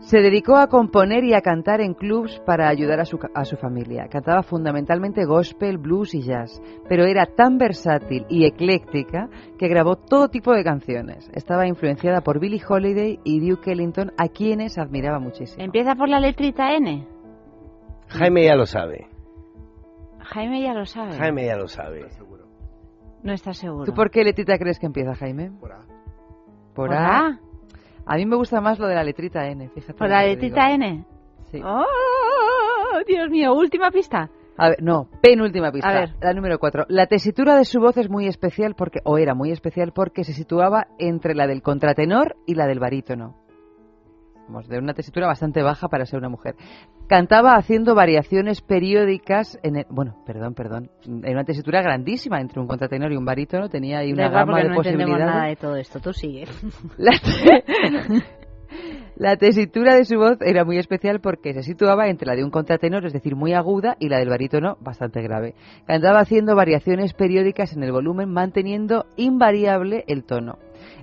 Se 0.00 0.20
dedicó 0.20 0.56
a 0.56 0.68
componer 0.68 1.24
y 1.24 1.34
a 1.34 1.42
cantar 1.42 1.80
en 1.80 1.92
clubs 1.92 2.40
para 2.46 2.68
ayudar 2.68 3.00
a 3.00 3.04
su, 3.04 3.18
a 3.34 3.44
su 3.44 3.56
familia. 3.56 4.08
Cantaba 4.08 4.42
fundamentalmente 4.42 5.24
gospel, 5.24 5.76
blues 5.76 6.14
y 6.14 6.22
jazz, 6.22 6.62
pero 6.88 7.04
era 7.04 7.26
tan 7.26 7.58
versátil 7.58 8.24
y 8.28 8.46
ecléctica 8.46 9.28
que 9.58 9.68
grabó 9.68 9.96
todo 9.96 10.28
tipo 10.28 10.52
de 10.52 10.64
canciones. 10.64 11.28
Estaba 11.34 11.66
influenciada 11.66 12.22
por 12.22 12.40
Billie 12.40 12.62
Holiday 12.66 13.18
y 13.24 13.46
Duke 13.46 13.72
Ellington, 13.72 14.12
a 14.16 14.28
quienes 14.28 14.78
admiraba 14.78 15.18
muchísimo. 15.18 15.62
Empieza 15.62 15.94
por 15.94 16.08
la 16.08 16.20
letrita 16.20 16.72
N. 16.74 17.06
Jaime 18.08 18.44
ya 18.44 18.54
lo 18.54 18.66
sabe. 18.66 19.08
Jaime 20.20 20.62
ya 20.62 20.74
lo 20.74 20.86
sabe. 20.86 21.12
Jaime 21.12 21.46
ya 21.46 21.56
lo 21.56 21.68
sabe. 21.68 22.06
No 23.22 23.32
está 23.32 23.52
seguro. 23.52 23.84
¿Tú 23.84 23.94
por 23.94 24.10
qué 24.10 24.22
letrita 24.24 24.58
crees 24.58 24.78
que 24.78 24.86
empieza, 24.86 25.14
Jaime? 25.14 25.50
Por 25.50 25.72
A. 25.72 25.84
Por 26.74 26.88
¿Por 26.88 26.94
A. 26.94 27.26
A? 27.26 27.40
A 28.08 28.16
mí 28.16 28.24
me 28.24 28.36
gusta 28.36 28.62
más 28.62 28.78
lo 28.78 28.86
de 28.86 28.94
la 28.94 29.04
letrita 29.04 29.46
N, 29.46 29.68
fíjate. 29.68 29.92
¿Por 29.92 30.08
la 30.08 30.24
letrita. 30.24 30.72
N? 30.72 31.04
Sí. 31.50 31.60
¡Oh! 31.62 31.84
Dios 33.06 33.28
mío, 33.30 33.52
última 33.52 33.90
pista. 33.90 34.30
A 34.56 34.70
ver, 34.70 34.82
no, 34.82 35.08
penúltima 35.22 35.70
pista. 35.70 35.88
A 35.88 35.92
ver. 35.92 36.14
La 36.20 36.32
número 36.32 36.58
cuatro. 36.58 36.86
La 36.88 37.06
tesitura 37.06 37.54
de 37.56 37.66
su 37.66 37.80
voz 37.80 37.98
es 37.98 38.08
muy 38.08 38.26
especial 38.26 38.74
porque, 38.74 39.00
o 39.04 39.18
era 39.18 39.34
muy 39.34 39.52
especial 39.52 39.92
porque 39.92 40.24
se 40.24 40.32
situaba 40.32 40.88
entre 40.98 41.34
la 41.34 41.46
del 41.46 41.62
contratenor 41.62 42.36
y 42.46 42.54
la 42.54 42.66
del 42.66 42.80
barítono. 42.80 43.36
Vamos, 44.48 44.66
de 44.66 44.78
una 44.78 44.94
tesitura 44.94 45.26
bastante 45.26 45.62
baja 45.62 45.88
para 45.88 46.06
ser 46.06 46.18
una 46.18 46.30
mujer. 46.30 46.54
Cantaba 47.06 47.54
haciendo 47.54 47.94
variaciones 47.94 48.62
periódicas 48.62 49.58
en 49.62 49.76
el, 49.76 49.86
bueno, 49.90 50.16
perdón, 50.24 50.54
perdón, 50.54 50.90
en 51.04 51.32
una 51.32 51.44
tesitura 51.44 51.82
grandísima 51.82 52.40
entre 52.40 52.60
un 52.60 52.66
contratenor 52.66 53.12
y 53.12 53.16
un 53.16 53.26
barítono, 53.26 53.68
tenía 53.68 53.98
ahí 53.98 54.12
una 54.12 54.30
gama 54.30 54.58
de 54.62 54.70
no 54.70 54.76
posibilidades. 54.76 55.26
nada 55.26 55.46
de 55.48 55.56
todo 55.56 55.76
esto. 55.76 56.00
Tú 56.00 56.12
sigue. 56.12 56.46
La, 56.96 57.12
la 59.16 59.36
tesitura 59.36 59.96
de 59.96 60.04
su 60.04 60.16
voz 60.16 60.38
era 60.40 60.64
muy 60.64 60.78
especial 60.78 61.20
porque 61.20 61.52
se 61.52 61.62
situaba 61.62 62.08
entre 62.08 62.26
la 62.26 62.36
de 62.36 62.44
un 62.44 62.50
contratenor, 62.50 63.04
es 63.04 63.12
decir, 63.12 63.34
muy 63.34 63.52
aguda, 63.52 63.96
y 63.98 64.08
la 64.08 64.18
del 64.18 64.28
barítono, 64.28 64.76
bastante 64.80 65.22
grave. 65.22 65.54
Cantaba 65.86 66.20
haciendo 66.20 66.54
variaciones 66.54 67.14
periódicas 67.14 67.74
en 67.76 67.82
el 67.82 67.92
volumen, 67.92 68.30
manteniendo 68.30 69.06
invariable 69.16 70.04
el 70.06 70.24
tono. 70.24 70.58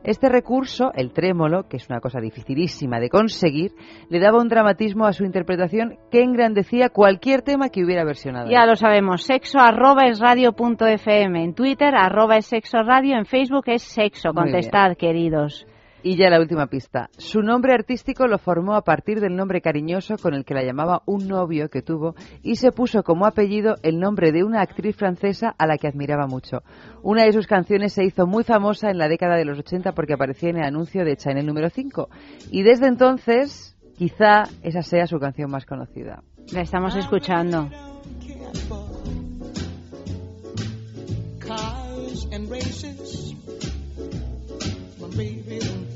Este 0.06 0.30
recurso, 0.30 0.92
el 0.94 1.14
trémolo, 1.14 1.68
que 1.68 1.78
es 1.78 1.90
una 1.90 2.00
cosa 2.00 2.20
dificilísima 2.20 3.00
de 3.00 3.10
conseguir, 3.10 3.72
le 4.10 4.20
daba 4.20 4.40
un 4.40 4.48
dramatismo 4.48 5.06
a 5.06 5.14
su 5.14 5.26
interpretación 5.26 5.98
que 6.12 6.22
engrandecía 6.22 6.90
cualquier 6.90 7.42
tema 7.42 7.70
que 7.70 7.84
hubiera 7.84 8.04
versionado. 8.04 8.50
Ya 8.50 8.66
lo 8.66 8.76
sabemos. 8.76 9.24
Sexo 9.24 9.60
arroba 9.60 10.06
es 10.06 10.20
radio 10.20 10.54
punto 10.54 10.86
fm. 10.86 11.44
En 11.44 11.54
Twitter 11.56 11.96
arroba 11.96 12.38
es 12.38 12.46
sexo 12.46 12.84
radio. 12.84 13.18
En 13.18 13.26
Facebook 13.26 13.64
es 13.68 13.82
sexo. 13.82 14.32
Contestad, 14.34 14.96
queridos. 14.96 15.66
Y 16.08 16.18
ya 16.18 16.30
la 16.30 16.40
última 16.40 16.68
pista. 16.68 17.10
Su 17.18 17.42
nombre 17.42 17.74
artístico 17.74 18.28
lo 18.28 18.38
formó 18.38 18.76
a 18.76 18.84
partir 18.84 19.20
del 19.20 19.36
nombre 19.36 19.60
cariñoso 19.60 20.18
con 20.22 20.36
el 20.36 20.46
que 20.46 20.54
la 20.54 20.64
llamaba 20.64 21.02
un 21.08 21.28
novio 21.28 21.68
que 21.68 21.82
tuvo 21.82 22.14
y 22.44 22.58
se 22.58 22.72
puso 22.72 23.02
como 23.02 23.26
apellido 23.26 23.78
el 23.82 24.00
nombre 24.00 24.32
de 24.32 24.44
una 24.44 24.62
actriz 24.62 24.96
francesa 24.96 25.56
a 25.58 25.66
la 25.66 25.80
que 25.80 25.88
admiraba 25.88 26.28
mucho. 26.28 26.62
Una 27.02 27.24
de 27.24 27.34
sus 27.34 27.48
canciones 27.48 27.94
se 27.94 28.06
hizo 28.06 28.28
muy 28.28 28.44
famosa 28.44 28.92
en 28.92 29.00
la 29.00 29.08
década 29.08 29.36
de 29.36 29.46
los 29.46 29.58
80 29.58 29.94
porque 29.94 30.14
aparecía 30.14 30.52
en 30.52 30.58
el 30.58 30.66
anuncio 30.66 31.04
de 31.04 31.18
Chanel 31.18 31.48
número 31.48 31.72
5. 31.72 32.08
Y 32.52 32.62
desde 32.62 32.86
entonces, 32.86 33.76
quizá 33.98 34.44
esa 34.62 34.84
sea 34.84 35.08
su 35.08 35.18
canción 35.18 35.50
más 35.50 35.66
conocida. 35.66 36.22
La 36.54 36.62
estamos 36.62 36.96
escuchando. 36.96 37.72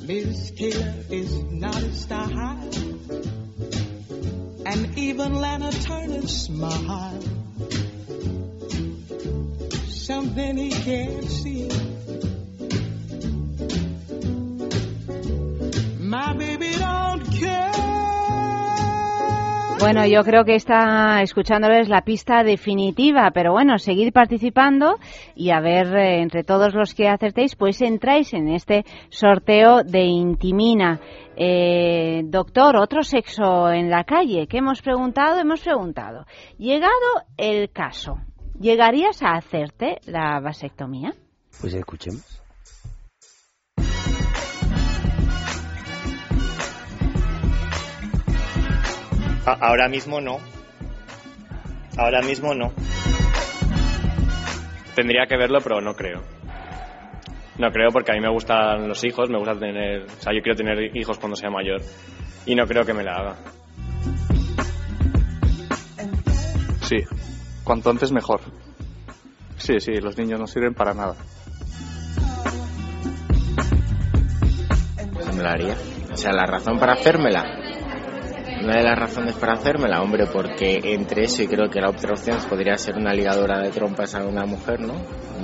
Liz 0.00 0.50
Taylor 0.56 0.94
is 1.10 1.44
not 1.44 1.76
a 1.76 1.94
star 1.94 2.28
high. 2.28 2.68
And 4.64 4.98
even 4.98 5.34
Lana 5.34 5.70
Turner 5.72 6.26
smile. 6.26 7.22
Something 9.88 10.56
he 10.56 10.70
can't 10.70 11.30
see. 11.30 11.68
My 16.00 16.32
baby 16.34 16.72
don't 16.78 17.32
care. 17.32 17.81
Bueno, 19.82 20.06
yo 20.06 20.22
creo 20.22 20.44
que 20.44 20.54
está 20.54 21.22
escuchándoles 21.22 21.88
la 21.88 22.02
pista 22.02 22.44
definitiva, 22.44 23.32
pero 23.34 23.50
bueno, 23.50 23.78
seguid 23.78 24.12
participando 24.12 24.94
y 25.34 25.50
a 25.50 25.58
ver, 25.58 25.88
eh, 25.96 26.22
entre 26.22 26.44
todos 26.44 26.72
los 26.72 26.94
que 26.94 27.08
acertéis, 27.08 27.56
pues 27.56 27.82
entráis 27.82 28.32
en 28.32 28.46
este 28.46 28.84
sorteo 29.10 29.82
de 29.82 30.04
Intimina. 30.04 31.00
Eh, 31.36 32.22
doctor, 32.26 32.76
otro 32.76 33.02
sexo 33.02 33.72
en 33.72 33.90
la 33.90 34.04
calle, 34.04 34.46
¿qué 34.46 34.58
hemos 34.58 34.80
preguntado? 34.82 35.40
Hemos 35.40 35.62
preguntado. 35.62 36.26
Llegado 36.58 36.92
el 37.36 37.72
caso, 37.72 38.18
¿llegarías 38.60 39.20
a 39.20 39.32
hacerte 39.32 39.98
la 40.06 40.38
vasectomía? 40.38 41.12
Pues 41.60 41.74
escuchemos. 41.74 42.41
A- 49.46 49.58
ahora 49.68 49.88
mismo 49.88 50.20
no. 50.20 50.38
Ahora 51.96 52.22
mismo 52.22 52.54
no. 52.54 52.72
Tendría 54.94 55.26
que 55.26 55.36
verlo, 55.36 55.60
pero 55.62 55.80
no 55.80 55.94
creo. 55.94 56.22
No 57.58 57.70
creo 57.70 57.90
porque 57.92 58.12
a 58.12 58.14
mí 58.14 58.20
me 58.20 58.30
gustan 58.30 58.88
los 58.88 59.02
hijos, 59.04 59.28
me 59.28 59.38
gusta 59.38 59.58
tener... 59.58 60.02
O 60.04 60.20
sea, 60.22 60.32
yo 60.34 60.40
quiero 60.42 60.56
tener 60.56 60.96
hijos 60.96 61.18
cuando 61.18 61.36
sea 61.36 61.50
mayor. 61.50 61.80
Y 62.46 62.54
no 62.54 62.66
creo 62.66 62.84
que 62.84 62.94
me 62.94 63.02
la 63.04 63.12
haga. 63.12 63.36
Sí, 66.82 66.96
cuanto 67.64 67.90
antes 67.90 68.10
mejor. 68.12 68.40
Sí, 69.56 69.80
sí, 69.80 69.92
los 70.00 70.16
niños 70.18 70.40
no 70.40 70.46
sirven 70.46 70.74
para 70.74 70.92
nada. 70.94 71.14
me 75.36 75.42
la 75.42 75.52
haría. 75.52 75.76
O 76.12 76.16
sea, 76.16 76.32
la 76.32 76.44
razón 76.46 76.78
para 76.78 76.94
hacérmela. 76.94 77.44
Una 78.62 78.76
de 78.76 78.84
las 78.84 78.96
razones 78.96 79.34
para 79.34 79.54
hacérmela, 79.54 80.00
hombre, 80.00 80.26
porque 80.32 80.80
entre 80.84 81.24
eso 81.24 81.42
y 81.42 81.48
creo 81.48 81.68
que 81.68 81.80
la 81.80 81.90
otra 81.90 82.12
opción 82.12 82.38
podría 82.48 82.76
ser 82.76 82.96
una 82.96 83.12
ligadora 83.12 83.60
de 83.60 83.70
trompas 83.70 84.14
a 84.14 84.24
una 84.24 84.44
mujer, 84.44 84.78
¿no? 84.80 84.94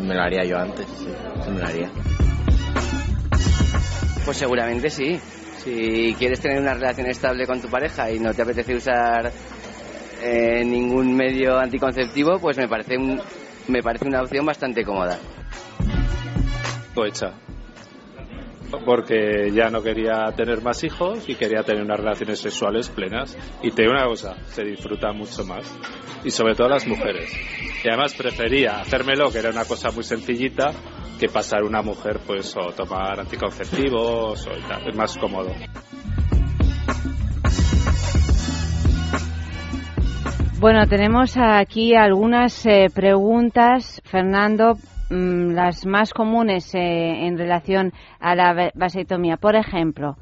Me 0.01 0.15
lo 0.15 0.23
haría 0.23 0.45
yo 0.45 0.57
antes, 0.57 0.87
sí, 0.87 1.09
sí 1.43 1.51
me 1.51 1.59
lo 1.59 1.67
haría. 1.67 1.91
Pues 4.25 4.37
seguramente 4.37 4.89
sí. 4.89 5.19
Si 5.65 6.15
quieres 6.17 6.41
tener 6.41 6.61
una 6.61 6.75
relación 6.75 7.09
estable 7.09 7.45
con 7.45 7.61
tu 7.61 7.69
pareja 7.69 8.09
y 8.11 8.21
no 8.21 8.33
te 8.33 8.43
apetece 8.43 8.77
usar 8.77 9.33
eh, 10.23 10.65
ningún 10.65 11.17
medio 11.17 11.59
anticonceptivo, 11.59 12.39
pues 12.39 12.57
me 12.57 12.69
parece 12.69 12.97
un, 12.97 13.21
me 13.67 13.83
parece 13.83 14.07
una 14.07 14.23
opción 14.23 14.47
bastante 14.47 14.85
cómoda. 14.85 15.19
hecha. 17.05 17.33
Porque 18.85 19.51
ya 19.53 19.71
no 19.71 19.83
quería 19.83 20.31
tener 20.37 20.63
más 20.63 20.85
hijos 20.85 21.29
y 21.29 21.35
quería 21.35 21.63
tener 21.63 21.83
unas 21.83 21.99
relaciones 21.99 22.39
sexuales 22.41 22.89
plenas. 22.89 23.37
Y 23.63 23.71
te 23.71 23.83
digo 23.83 23.95
una 23.95 24.07
cosa, 24.07 24.37
se 24.47 24.65
disfruta 24.65 25.13
mucho 25.13 25.45
más. 25.45 25.65
Y 26.25 26.31
sobre 26.31 26.55
todo 26.55 26.69
las 26.69 26.87
mujeres. 26.87 27.33
Y 27.85 27.89
además 27.89 28.15
prefería 28.15 28.81
hacérmelo, 28.81 29.31
que 29.31 29.39
era 29.39 29.51
una 29.51 29.65
cosa 29.65 29.91
muy 29.91 30.05
sencillita, 30.05 30.73
que 31.19 31.29
pasar 31.29 31.63
una 31.63 31.83
mujer 31.83 32.21
pues 32.27 32.55
o 32.57 32.73
tomar 32.73 33.21
anticonceptivos 33.21 34.47
o. 34.47 34.51
Es 34.53 34.97
más 34.97 35.17
cómodo. 35.17 35.53
Bueno, 40.61 40.89
tenemos 40.89 41.37
aquí 41.37 41.95
algunas 41.95 42.67
eh, 42.67 42.89
preguntas, 42.93 44.03
Fernando, 44.05 44.77
las 45.11 45.87
más 45.87 46.13
comunes 46.13 46.75
eh, 46.75 47.27
en 47.27 47.39
relación 47.39 47.93
a 48.21 48.35
la 48.35 48.53
va- 48.53 48.71
vasectomía. 48.75 49.37
Por 49.37 49.57
ejemplo, 49.57 50.17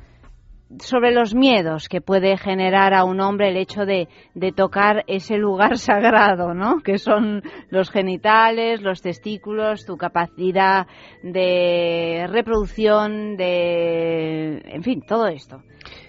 sobre 0.80 1.12
los 1.12 1.34
miedos 1.34 1.88
que 1.88 2.00
puede 2.00 2.36
generar 2.36 2.92
a 2.92 3.04
un 3.04 3.20
hombre 3.20 3.48
el 3.48 3.56
hecho 3.56 3.86
de, 3.86 4.08
tocar 4.54 5.04
ese 5.06 5.36
lugar 5.36 5.78
sagrado, 5.78 6.54
¿no? 6.54 6.78
Que 6.80 6.98
son 6.98 7.42
los 7.70 7.90
genitales, 7.90 8.82
los 8.82 9.00
testículos, 9.02 9.84
tu 9.86 9.96
capacidad 9.96 10.86
de 11.22 12.26
reproducción, 12.28 13.36
de, 13.36 14.62
en 14.66 14.82
fin, 14.82 15.02
todo 15.06 15.26
esto. 15.28 15.62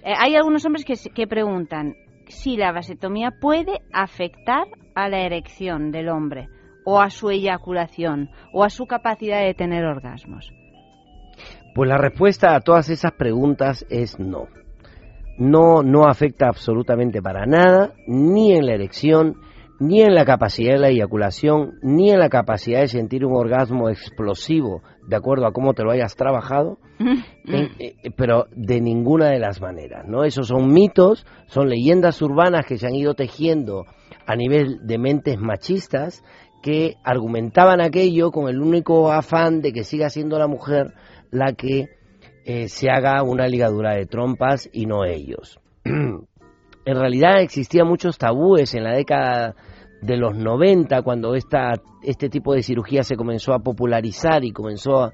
Eh, 0.04 0.14
hay 0.18 0.36
algunos 0.36 0.66
hombres 0.66 0.86
que, 0.86 0.96
que 1.14 1.28
preguntan 1.28 1.96
si 2.28 2.58
la 2.58 2.72
vasectomía 2.72 3.32
puede 3.40 3.80
afectar 3.94 4.66
a 4.96 5.08
la 5.08 5.20
erección 5.22 5.92
del 5.92 6.10
hombre 6.10 6.50
o 6.90 7.02
a 7.02 7.10
su 7.10 7.30
eyaculación 7.30 8.30
o 8.54 8.64
a 8.64 8.70
su 8.70 8.86
capacidad 8.86 9.42
de 9.44 9.54
tener 9.54 9.84
orgasmos. 9.84 10.54
Pues 11.76 11.90
la 11.90 11.98
respuesta 11.98 12.56
a 12.56 12.62
todas 12.62 12.90
esas 12.90 13.12
preguntas 13.12 13.86
es 13.90 14.18
no. 14.18 14.48
No, 15.38 15.84
no 15.84 16.06
afecta 16.08 16.48
absolutamente 16.48 17.22
para 17.22 17.46
nada, 17.46 17.92
ni 18.08 18.54
en 18.54 18.66
la 18.66 18.74
erección, 18.76 19.36
ni 19.82 20.02
en 20.02 20.16
la 20.16 20.24
capacidad 20.24 20.76
de 20.76 20.80
la 20.80 20.88
eyaculación, 20.88 21.74
ni 21.84 22.10
en 22.10 22.20
la 22.20 22.30
capacidad 22.30 22.80
de 22.80 22.88
sentir 22.88 23.26
un 23.26 23.36
orgasmo 23.36 23.90
explosivo, 23.90 24.82
de 25.06 25.18
acuerdo 25.18 25.46
a 25.46 25.52
cómo 25.52 25.74
te 25.74 25.84
lo 25.84 25.92
hayas 25.92 26.16
trabajado, 26.16 26.78
en- 27.00 27.70
eh, 27.80 27.96
pero 28.16 28.46
de 28.56 28.80
ninguna 28.80 29.28
de 29.30 29.40
las 29.40 29.60
maneras, 29.62 30.06
¿no? 30.08 30.24
Esos 30.24 30.48
son 30.48 30.72
mitos, 30.74 31.26
son 31.48 31.68
leyendas 31.68 32.22
urbanas 32.22 32.66
que 32.66 32.78
se 32.78 32.88
han 32.88 32.96
ido 32.96 33.14
tejiendo 33.14 33.84
a 34.26 34.36
nivel 34.38 34.80
de 34.88 34.98
mentes 34.98 35.38
machistas 35.38 36.24
que 36.62 36.96
argumentaban 37.04 37.82
aquello 37.82 38.32
con 38.32 38.50
el 38.50 38.62
único 38.62 39.12
afán 39.12 39.62
de 39.62 39.72
que 39.72 39.84
siga 39.84 40.10
siendo 40.10 40.40
la 40.40 40.48
mujer 40.48 40.94
la 41.32 41.54
que 41.54 41.90
eh, 42.46 42.70
se 42.70 42.90
haga 42.90 43.24
una 43.24 43.48
ligadura 43.48 43.94
de 43.94 44.06
trompas 44.06 44.70
y 44.72 44.86
no 44.86 45.04
ellos. 45.06 45.60
en 45.84 46.26
realidad 46.86 47.42
existían 47.42 47.88
muchos 47.88 48.18
tabúes 48.18 48.74
en 48.74 48.84
la 48.86 48.94
década 48.94 49.56
de 50.02 50.16
los 50.16 50.38
90 50.38 51.02
cuando 51.02 51.36
esta, 51.36 51.74
este 52.04 52.30
tipo 52.30 52.54
de 52.54 52.64
cirugía 52.64 53.04
se 53.04 53.18
comenzó 53.18 53.54
a 53.54 53.60
popularizar 53.60 54.46
y 54.46 54.52
comenzó 54.52 55.04
a, 55.04 55.14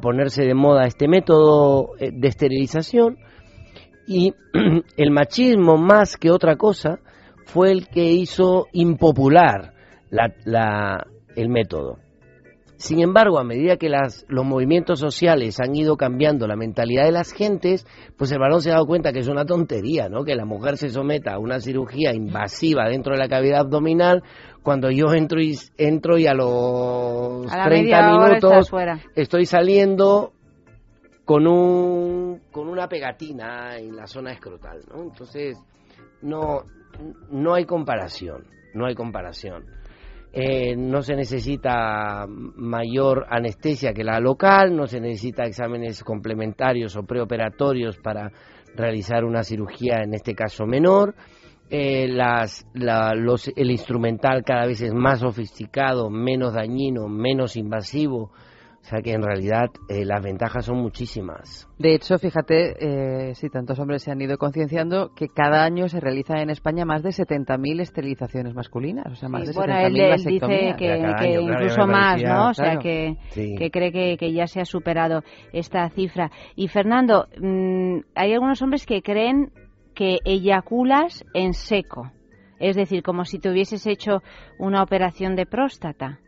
ponerse 0.00 0.42
de 0.42 0.54
moda 0.54 0.86
este 0.86 1.06
método 1.06 1.90
eh, 2.00 2.10
de 2.12 2.26
esterilización 2.26 3.18
y 4.08 4.34
el 4.96 5.10
machismo 5.12 5.76
más 5.76 6.16
que 6.16 6.32
otra 6.32 6.56
cosa 6.56 6.98
fue 7.46 7.70
el 7.70 7.86
que 7.86 8.10
hizo 8.10 8.66
impopular 8.72 9.73
la- 10.14 10.32
la- 10.44 11.06
el 11.36 11.48
método. 11.48 11.98
Sin 12.76 13.00
embargo, 13.00 13.38
a 13.38 13.44
medida 13.44 13.76
que 13.76 13.88
las, 13.88 14.26
los 14.28 14.44
movimientos 14.44 14.98
sociales 15.00 15.58
han 15.60 15.74
ido 15.74 15.96
cambiando 15.96 16.46
la 16.46 16.56
mentalidad 16.56 17.04
de 17.04 17.12
las 17.12 17.32
gentes, 17.32 17.86
pues 18.18 18.30
el 18.32 18.38
varón 18.40 18.60
se 18.62 18.70
ha 18.70 18.74
dado 18.74 18.86
cuenta 18.86 19.12
que 19.12 19.20
es 19.20 19.28
una 19.28 19.44
tontería, 19.46 20.08
¿no? 20.08 20.24
Que 20.24 20.34
la 20.34 20.44
mujer 20.44 20.76
se 20.76 20.90
someta 20.90 21.34
a 21.34 21.38
una 21.38 21.60
cirugía 21.60 22.12
invasiva 22.14 22.88
dentro 22.88 23.12
de 23.14 23.20
la 23.20 23.28
cavidad 23.28 23.60
abdominal 23.60 24.22
cuando 24.62 24.90
yo 24.90 25.12
entro 25.14 25.40
y, 25.40 25.56
entro 25.78 26.18
y 26.18 26.26
a 26.26 26.34
los 26.34 27.50
A 27.52 27.56
la 27.58 27.64
30 27.64 27.70
media 27.82 27.98
hora 27.98 28.10
minutos 28.28 28.68
estoy 29.14 29.46
saliendo 29.46 30.32
con 31.24 31.46
un 31.46 32.40
con 32.52 32.68
una 32.68 32.88
pegatina 32.88 33.78
en 33.78 33.96
la 33.96 34.06
zona 34.06 34.32
escrotal, 34.32 34.80
¿no? 34.92 35.02
Entonces 35.04 35.56
no 36.22 36.64
no 37.30 37.54
hay 37.54 37.64
comparación, 37.64 38.44
no 38.74 38.86
hay 38.86 38.94
comparación. 38.94 39.64
Eh, 40.36 40.74
no 40.76 41.00
se 41.02 41.14
necesita 41.14 42.26
mayor 42.28 43.24
anestesia 43.30 43.92
que 43.94 44.02
la 44.02 44.18
local, 44.18 44.74
no 44.74 44.88
se 44.88 45.00
necesita 45.00 45.44
exámenes 45.44 46.02
complementarios 46.02 46.96
o 46.96 47.04
preoperatorios 47.04 47.98
para 47.98 48.32
realizar 48.74 49.24
una 49.24 49.44
cirugía, 49.44 50.02
en 50.02 50.12
este 50.14 50.34
caso 50.34 50.66
menor. 50.66 51.14
Eh, 51.70 52.08
las, 52.08 52.66
la- 52.74 53.14
los- 53.14 53.48
el 53.54 53.70
instrumental 53.70 54.42
cada 54.44 54.66
vez 54.66 54.80
es 54.82 54.92
más 54.92 55.20
sofisticado, 55.20 56.10
menos 56.10 56.54
dañino, 56.54 57.06
menos 57.06 57.54
invasivo. 57.56 58.32
O 58.84 58.86
sea 58.86 59.00
que 59.00 59.12
en 59.12 59.22
realidad 59.22 59.70
eh, 59.88 60.04
las 60.04 60.22
ventajas 60.22 60.66
son 60.66 60.76
muchísimas. 60.76 61.66
De 61.78 61.94
hecho, 61.94 62.18
fíjate, 62.18 63.30
eh, 63.30 63.34
si 63.34 63.48
tantos 63.48 63.78
hombres 63.78 64.02
se 64.02 64.10
han 64.10 64.20
ido 64.20 64.36
concienciando 64.36 65.14
que 65.14 65.28
cada 65.28 65.64
año 65.64 65.88
se 65.88 66.00
realizan 66.00 66.36
en 66.40 66.50
España 66.50 66.84
más 66.84 67.02
de 67.02 67.08
70.000 67.08 67.80
esterilizaciones 67.80 68.54
masculinas, 68.54 69.06
o 69.10 69.14
sea, 69.14 69.30
más 69.30 69.40
Sí, 69.40 69.48
de 69.48 69.52
bueno, 69.54 69.72
70.000 69.72 69.86
él, 69.86 70.00
él 70.00 70.24
dice 70.24 70.46
que, 70.46 70.74
que 70.76 70.92
año, 70.92 71.16
claro, 71.16 71.40
incluso 71.40 71.86
más, 71.86 72.06
parecía, 72.10 72.34
¿no? 72.34 72.50
O 72.50 72.54
sea, 72.54 72.64
claro. 72.64 72.80
que, 72.80 73.16
Sí. 73.30 73.54
que 73.56 73.70
cree 73.70 73.90
que, 73.90 74.16
que 74.18 74.34
ya 74.34 74.46
se 74.46 74.60
ha 74.60 74.66
superado 74.66 75.22
esta 75.54 75.88
cifra. 75.88 76.30
Y 76.54 76.68
Fernando, 76.68 77.28
mm, 77.40 78.00
hay 78.14 78.34
algunos 78.34 78.60
hombres 78.60 78.84
que 78.84 79.00
creen 79.00 79.50
que 79.94 80.18
eyaculas 80.26 81.24
en 81.32 81.54
seco, 81.54 82.12
es 82.60 82.76
decir, 82.76 83.02
como 83.02 83.24
si 83.24 83.38
te 83.38 83.48
hubieses 83.48 83.86
hecho 83.86 84.22
una 84.58 84.82
operación 84.82 85.36
de 85.36 85.46
próstata. 85.46 86.20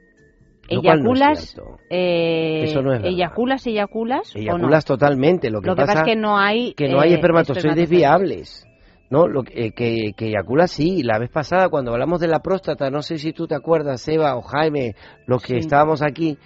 No 0.70 0.78
es 0.80 0.84
¿Eyaculas? 0.84 1.40
cierto. 1.50 1.76
eh, 1.90 2.64
Eso 2.64 2.82
no 2.82 2.92
es. 2.94 3.04
¿Eyaculas, 3.04 3.66
eyaculas 3.66 4.32
no? 4.34 4.40
Eyaculas 4.40 4.84
totalmente. 4.84 5.50
Lo 5.50 5.60
que, 5.60 5.68
Lo 5.68 5.74
que 5.76 5.82
pasa 5.82 6.00
es 6.00 6.04
que 6.04 6.16
no 6.16 6.38
hay, 6.38 6.74
que 6.74 6.88
no 6.88 7.00
hay 7.00 7.12
eh, 7.12 7.14
espermatozoides 7.14 7.64
espermatozoides. 7.64 7.90
viables. 7.90 8.66
¿no? 9.08 9.28
Lo 9.28 9.44
que, 9.44 9.66
eh, 9.66 9.70
que, 9.72 10.12
que 10.16 10.26
eyacula 10.26 10.66
sí. 10.66 11.02
La 11.04 11.18
vez 11.20 11.30
pasada, 11.30 11.68
cuando 11.68 11.92
hablamos 11.92 12.18
de 12.20 12.26
la 12.26 12.40
próstata, 12.40 12.90
no 12.90 13.02
sé 13.02 13.18
si 13.18 13.32
tú 13.32 13.46
te 13.46 13.54
acuerdas, 13.54 14.06
Eva 14.08 14.34
o 14.36 14.42
Jaime, 14.42 14.94
los 15.26 15.40
que 15.42 15.54
Sí. 15.54 15.58
estábamos 15.60 16.02
aquí, 16.02 16.38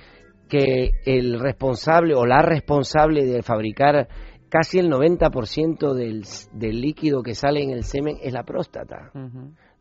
que 0.48 0.90
el 1.06 1.40
responsable 1.40 2.14
o 2.14 2.26
la 2.26 2.42
responsable 2.42 3.24
de 3.24 3.42
fabricar 3.42 4.08
casi 4.50 4.78
el 4.80 4.90
90% 4.90 5.94
del, 5.94 6.24
del 6.52 6.80
líquido 6.82 7.22
que 7.22 7.34
sale 7.34 7.62
en 7.62 7.70
el 7.70 7.84
semen 7.84 8.16
es 8.22 8.32
la 8.34 8.42
próstata. 8.42 9.10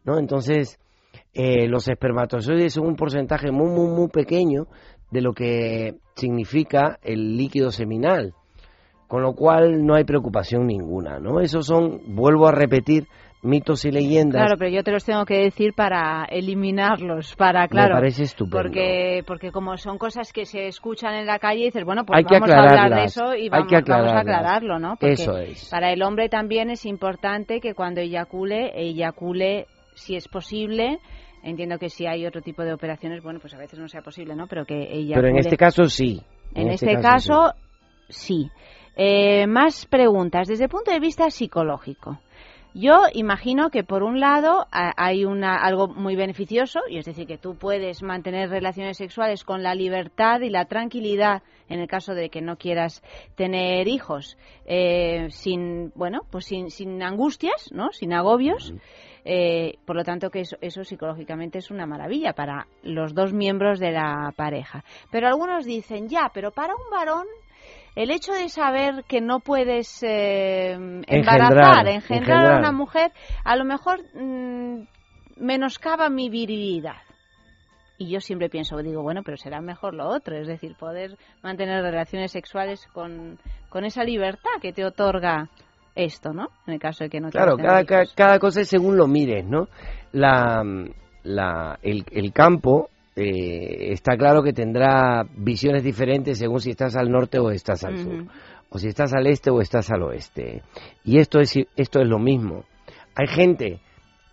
¿no? 0.06 0.18
Entonces, 0.18 0.80
eh, 1.34 1.68
los 1.68 1.88
espermatozoides 1.88 2.74
son 2.74 2.88
un 2.88 2.96
porcentaje 2.96 3.52
muy, 3.52 3.70
muy, 3.70 3.88
muy 3.88 4.08
pequeño 4.10 4.68
de 5.12 5.22
lo 5.22 5.34
que 5.34 5.96
significa 6.16 7.00
el 7.02 7.38
líquido 7.38 7.72
seminal, 7.72 8.34
con 9.08 9.22
lo 9.22 9.34
cual 9.34 9.86
no 9.86 9.96
hay 9.96 10.04
preocupación 10.04 10.68
ninguna, 10.68 11.20
¿no? 11.20 11.40
Esos 11.40 11.66
son, 11.66 12.16
vuelvo 12.16 12.48
a 12.48 12.52
repetir, 12.52 13.08
mitos 13.42 13.86
y 13.86 13.92
leyendas. 13.92 14.42
Claro, 14.42 14.58
pero 14.58 14.70
yo 14.70 14.84
te 14.84 14.92
los 14.92 15.06
tengo 15.06 15.26
que 15.26 15.38
decir 15.38 15.74
para 15.74 16.26
eliminarlos, 16.26 17.36
para, 17.36 17.68
claro. 17.68 17.96
parece 17.96 18.24
estupendo. 18.24 18.58
Porque, 18.58 19.24
porque 19.26 19.52
como 19.52 19.78
son 19.78 19.98
cosas 19.98 20.34
que 20.34 20.46
se 20.46 20.68
escuchan 20.68 21.14
en 21.16 21.26
la 21.26 21.40
calle, 21.40 21.66
dices, 21.66 21.86
bueno, 21.86 22.06
pues 22.06 22.18
Hay 22.18 22.26
vamos 22.30 22.50
a 22.52 22.62
hablar 22.62 22.96
de 22.96 23.04
eso 23.06 23.36
y 23.36 23.50
vamos, 23.50 23.72
a 23.72 24.20
aclararlo, 24.20 24.80
¿no? 24.80 24.96
Porque 25.00 25.14
Eso 25.14 25.38
es. 25.38 25.70
Para 25.70 25.92
el 25.92 26.04
hombre 26.04 26.30
también 26.30 26.70
es 26.70 26.86
importante 26.86 27.62
que 27.62 27.74
cuando 27.74 28.02
eyacule, 28.02 28.72
eyacule 28.76 29.68
si 30.00 30.16
es 30.16 30.28
posible. 30.28 31.00
Entiendo 31.44 31.78
que 31.78 31.90
si 31.90 32.06
hay 32.06 32.26
otro 32.26 32.42
tipo 32.42 32.64
de 32.64 32.74
operaciones, 32.74 33.24
bueno, 33.24 33.40
pues 33.40 33.54
a 33.54 33.58
veces 33.58 33.80
no 33.80 33.88
sea 33.88 34.02
posible, 34.02 34.36
¿no? 34.36 34.48
Pero 34.48 34.66
que 34.66 34.76
eyacule. 34.76 35.16
Pero 35.16 35.28
en 35.28 35.38
este 35.38 35.58
caso 35.58 35.86
sí. 35.86 36.22
En, 36.54 36.70
este, 36.70 37.00
caso, 37.00 37.54
sí. 38.10 38.50
Eh, 38.96 39.48
más 39.48 39.86
preguntas. 39.86 40.48
Desde 40.48 40.66
el 40.66 40.70
punto 40.70 40.92
de 40.92 41.00
vista 41.00 41.30
psicológico, 41.30 42.20
Yo 42.74 43.04
imagino 43.14 43.70
que 43.70 43.84
por 43.84 44.04
un 44.04 44.20
lado 44.20 44.68
hay 44.72 45.26
una, 45.26 45.56
algo 45.56 45.88
muy 45.88 46.16
beneficioso, 46.16 46.82
y 46.90 46.98
es 46.98 47.06
decir, 47.06 47.26
que 47.26 47.38
tú 47.38 47.56
puedes 47.56 48.04
mantener 48.04 48.50
relaciones 48.50 48.98
sexuales 48.98 49.44
con 49.44 49.64
la 49.64 49.74
libertad 49.74 50.42
y 50.42 50.50
la 50.50 50.66
tranquilidad 50.66 51.42
en 51.70 51.80
el 51.80 51.88
caso 51.88 52.14
de 52.14 52.30
que 52.30 52.42
no 52.42 52.58
quieras 52.58 53.02
tener 53.36 53.88
hijos, 53.88 54.38
eh, 54.66 55.28
sin, 55.30 55.92
bueno, 55.96 56.22
pues 56.30 56.46
sin, 56.46 56.70
sin 56.70 57.02
angustias, 57.02 57.70
¿no? 57.72 57.92
Sin 57.92 58.12
agobios. 58.14 58.74
Eh, 59.26 59.78
por 59.86 59.96
lo 59.96 60.04
tanto, 60.04 60.30
que 60.30 60.42
eso, 60.42 60.58
eso 60.62 60.84
psicológicamente 60.84 61.60
es 61.60 61.72
una 61.72 61.86
maravilla 61.86 62.34
para 62.34 62.68
los 62.84 63.14
dos 63.14 63.34
miembros 63.34 63.80
de 63.80 63.92
la 63.92 64.34
pareja. 64.36 64.84
Pero 65.12 65.28
algunos 65.28 65.66
dicen, 65.66 66.08
ya, 66.08 66.32
pero 66.34 66.52
para 66.52 66.74
un 66.76 66.90
varón 66.90 67.26
el 67.96 68.12
hecho 68.12 68.34
de 68.34 68.50
saber 68.50 69.04
que 69.08 69.22
no 69.22 69.40
puedes 69.40 70.04
eh, 70.04 70.72
embarazar, 70.72 71.88
Engendrar, 71.88 71.88
engendrar 71.88 72.46
a 72.54 72.60
una 72.60 72.72
mujer, 72.72 73.12
a 73.44 73.56
lo 73.56 73.66
mejor 73.66 74.02
mm, 74.14 74.88
menoscaba 75.38 76.10
mi 76.10 76.30
virilidad. 76.30 77.02
Y 77.98 78.10
yo 78.10 78.22
siempre 78.22 78.50
pienso, 78.50 78.78
digo, 78.78 79.02
bueno, 79.02 79.24
pero 79.24 79.36
será 79.36 79.60
mejor 79.60 79.94
lo 79.94 80.08
otro, 80.08 80.38
es 80.38 80.48
decir, 80.48 80.76
poder 80.78 81.18
mantener 81.44 81.84
relaciones 81.84 82.32
sexuales 82.32 82.88
con, 82.94 83.38
con 83.68 83.84
esa 83.84 84.06
libertad 84.06 84.62
que 84.62 84.72
te 84.72 84.86
otorga 84.86 85.50
esto, 85.96 86.34
¿no? 86.34 86.50
En 86.68 86.74
el 86.74 86.80
caso 86.80 87.04
de 87.04 87.10
que 87.10 87.20
no 87.20 87.30
Claro, 87.30 87.58
cada, 87.58 87.84
cada, 87.86 88.06
cada 88.16 88.40
cosa 88.40 88.62
es 88.62 88.68
según 88.70 88.98
lo 88.98 89.08
mires, 89.08 89.46
¿no? 89.46 89.68
La, 90.12 90.64
la, 91.24 91.80
el, 91.82 92.06
el 92.12 92.34
campo 92.34 92.90
eh, 93.16 93.92
está 93.92 94.16
claro 94.16 94.42
que 94.44 94.54
tendrá 94.54 95.26
visiones 95.36 95.84
diferentes 95.84 96.38
según 96.38 96.62
si 96.62 96.72
estás 96.72 96.96
al 96.96 97.10
norte 97.12 97.38
o 97.38 97.52
estás 97.52 97.84
al 97.84 97.98
sur, 97.98 98.26
o 98.70 98.78
si 98.78 98.88
estás 98.88 99.14
al 99.14 99.28
este 99.28 99.50
o 99.50 99.60
estás 99.60 99.92
al 99.92 100.04
oeste. 100.04 100.64
Y 101.04 101.18
esto 101.18 101.40
es, 101.40 101.54
esto 101.76 102.00
es 102.00 102.08
lo 102.08 102.20
mismo. 102.20 102.64
Hay 103.16 103.28
gente 103.28 103.82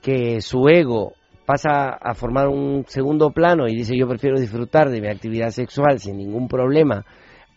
que 0.02 0.40
su 0.40 0.68
ego 0.68 1.14
pasa 1.46 1.90
a 2.00 2.14
formar 2.14 2.48
un 2.48 2.84
segundo 2.86 3.30
plano 3.30 3.66
y 3.66 3.74
dice 3.74 3.96
yo 3.96 4.06
prefiero 4.06 4.38
disfrutar 4.38 4.90
de 4.90 5.00
mi 5.00 5.08
actividad 5.08 5.50
sexual 5.50 5.98
sin 5.98 6.16
ningún 6.18 6.46
problema, 6.46 7.04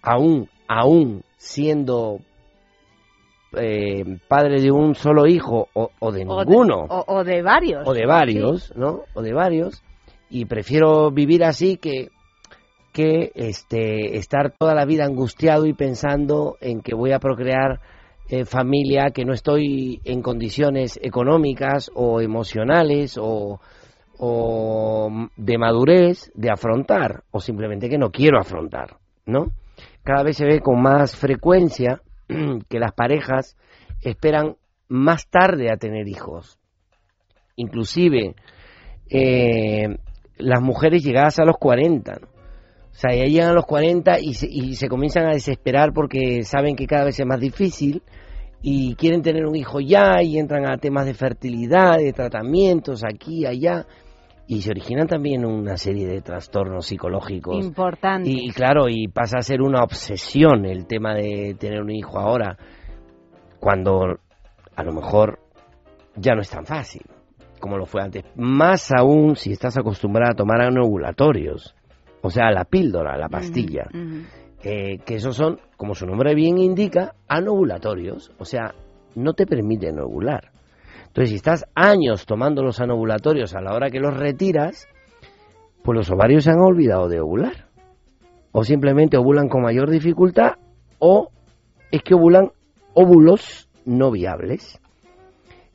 aún, 0.01 0.49
aún 0.67 1.23
siendo 1.37 2.19
eh, 3.57 4.03
padre 4.27 4.61
de 4.61 4.71
un 4.71 4.95
solo 4.95 5.25
hijo 5.27 5.67
o, 5.73 5.89
o 5.99 6.11
de 6.11 6.25
O 6.27 6.39
de- 6.39 6.45
ninguno 6.45 6.85
o, 6.89 7.03
o 7.07 7.23
de 7.23 7.41
varios. 7.41 7.87
o 7.87 7.93
de 7.93 8.05
varios, 8.05 8.73
¿no? 8.75 9.01
O 9.13 9.21
de 9.21 9.33
varios 9.33 9.83
y 10.29 10.45
prefiero 10.45 11.09
vivir 11.11 11.43
así 11.43 11.77
que 11.77 12.09
que 12.93 13.31
este 13.35 14.17
estar 14.17 14.51
toda 14.57 14.73
la 14.73 14.85
vida 14.85 15.05
angustiado 15.05 15.65
y 15.67 15.73
pensando 15.73 16.57
en 16.61 16.81
que 16.81 16.95
voy 16.95 17.11
a 17.11 17.19
procrear 17.19 17.79
eh, 18.29 18.45
familia 18.45 19.11
que 19.13 19.25
no 19.25 19.33
estoy 19.33 20.01
en 20.05 20.21
condiciones 20.21 20.99
económicas 21.01 21.89
o 21.95 22.19
emocionales 22.21 23.17
o, 23.19 23.59
o 24.19 25.09
de 25.37 25.57
madurez 25.57 26.31
de 26.35 26.51
afrontar 26.51 27.23
o 27.31 27.39
simplemente 27.39 27.89
que 27.89 27.97
no 27.97 28.11
quiero 28.11 28.39
afrontar, 28.39 28.97
¿no? 29.25 29.47
Cada 30.03 30.23
vez 30.23 30.37
se 30.37 30.45
ve 30.45 30.59
con 30.59 30.81
más 30.81 31.15
frecuencia 31.15 32.01
que 32.69 32.79
las 32.79 32.93
parejas 32.93 33.57
esperan 34.01 34.55
más 34.87 35.27
tarde 35.29 35.71
a 35.71 35.77
tener 35.77 36.07
hijos. 36.07 36.57
Inclusive 37.55 38.35
eh, 39.09 39.97
las 40.37 40.61
mujeres 40.61 41.03
llegadas 41.03 41.39
a 41.39 41.45
los 41.45 41.57
40, 41.57 42.13
¿no? 42.21 42.27
O 42.91 43.01
sea, 43.01 43.15
ya 43.15 43.25
llegan 43.25 43.51
a 43.51 43.53
los 43.53 43.65
40 43.65 44.19
y 44.19 44.33
se, 44.33 44.47
y 44.49 44.75
se 44.75 44.89
comienzan 44.89 45.25
a 45.25 45.33
desesperar 45.33 45.93
porque 45.93 46.43
saben 46.43 46.75
que 46.75 46.87
cada 46.87 47.05
vez 47.05 47.19
es 47.19 47.25
más 47.25 47.39
difícil 47.39 48.01
y 48.61 48.95
quieren 48.95 49.21
tener 49.21 49.45
un 49.45 49.55
hijo 49.55 49.79
ya 49.79 50.21
y 50.21 50.37
entran 50.37 50.69
a 50.69 50.77
temas 50.77 51.05
de 51.05 51.13
fertilidad, 51.13 51.97
de 51.97 52.11
tratamientos 52.11 53.03
aquí, 53.05 53.45
allá 53.45 53.85
y 54.51 54.63
se 54.63 54.71
originan 54.71 55.05
también 55.05 55.45
una 55.45 55.77
serie 55.77 56.07
de 56.07 56.21
trastornos 56.21 56.87
psicológicos. 56.87 57.63
Importante. 57.63 58.27
Y, 58.27 58.47
y 58.47 58.49
claro, 58.49 58.89
y 58.89 59.07
pasa 59.07 59.37
a 59.37 59.43
ser 59.43 59.61
una 59.61 59.83
obsesión 59.83 60.65
el 60.65 60.87
tema 60.87 61.13
de 61.13 61.55
tener 61.59 61.79
un 61.83 61.91
hijo 61.91 62.17
ahora, 62.17 62.57
cuando 63.59 64.17
a 64.75 64.83
lo 64.83 64.91
mejor 64.91 65.37
ya 66.15 66.33
no 66.33 66.41
es 66.41 66.49
tan 66.49 66.65
fácil 66.65 67.03
como 67.59 67.77
lo 67.77 67.85
fue 67.85 68.01
antes. 68.01 68.23
Más 68.35 68.91
aún 68.91 69.35
si 69.35 69.51
estás 69.51 69.77
acostumbrada 69.77 70.31
a 70.31 70.35
tomar 70.35 70.61
anovulatorios, 70.61 71.75
o 72.23 72.31
sea, 72.31 72.49
la 72.49 72.65
píldora, 72.65 73.17
la 73.17 73.29
pastilla, 73.29 73.85
eh, 74.63 74.97
que 75.05 75.15
esos 75.15 75.35
son, 75.35 75.59
como 75.77 75.93
su 75.93 76.07
nombre 76.07 76.33
bien 76.33 76.57
indica, 76.57 77.13
anovulatorios, 77.27 78.31
o 78.39 78.45
sea, 78.45 78.73
no 79.13 79.33
te 79.33 79.45
permiten 79.45 79.99
ovular. 79.99 80.51
Entonces, 81.19 81.31
si 81.31 81.35
estás 81.35 81.65
años 81.75 82.25
tomando 82.25 82.63
los 82.63 82.79
anovulatorios 82.79 83.53
a 83.53 83.59
la 83.59 83.73
hora 83.75 83.91
que 83.91 83.99
los 83.99 84.15
retiras, 84.15 84.87
pues 85.83 85.93
los 85.97 86.09
ovarios 86.11 86.45
se 86.45 86.51
han 86.51 86.61
olvidado 86.61 87.09
de 87.09 87.19
ovular. 87.19 87.67
O 88.53 88.63
simplemente 88.63 89.17
ovulan 89.17 89.49
con 89.49 89.61
mayor 89.63 89.89
dificultad, 89.89 90.53
o 90.97 91.27
es 91.91 92.03
que 92.03 92.13
ovulan 92.13 92.51
óvulos 92.93 93.67
no 93.83 94.11
viables. 94.11 94.79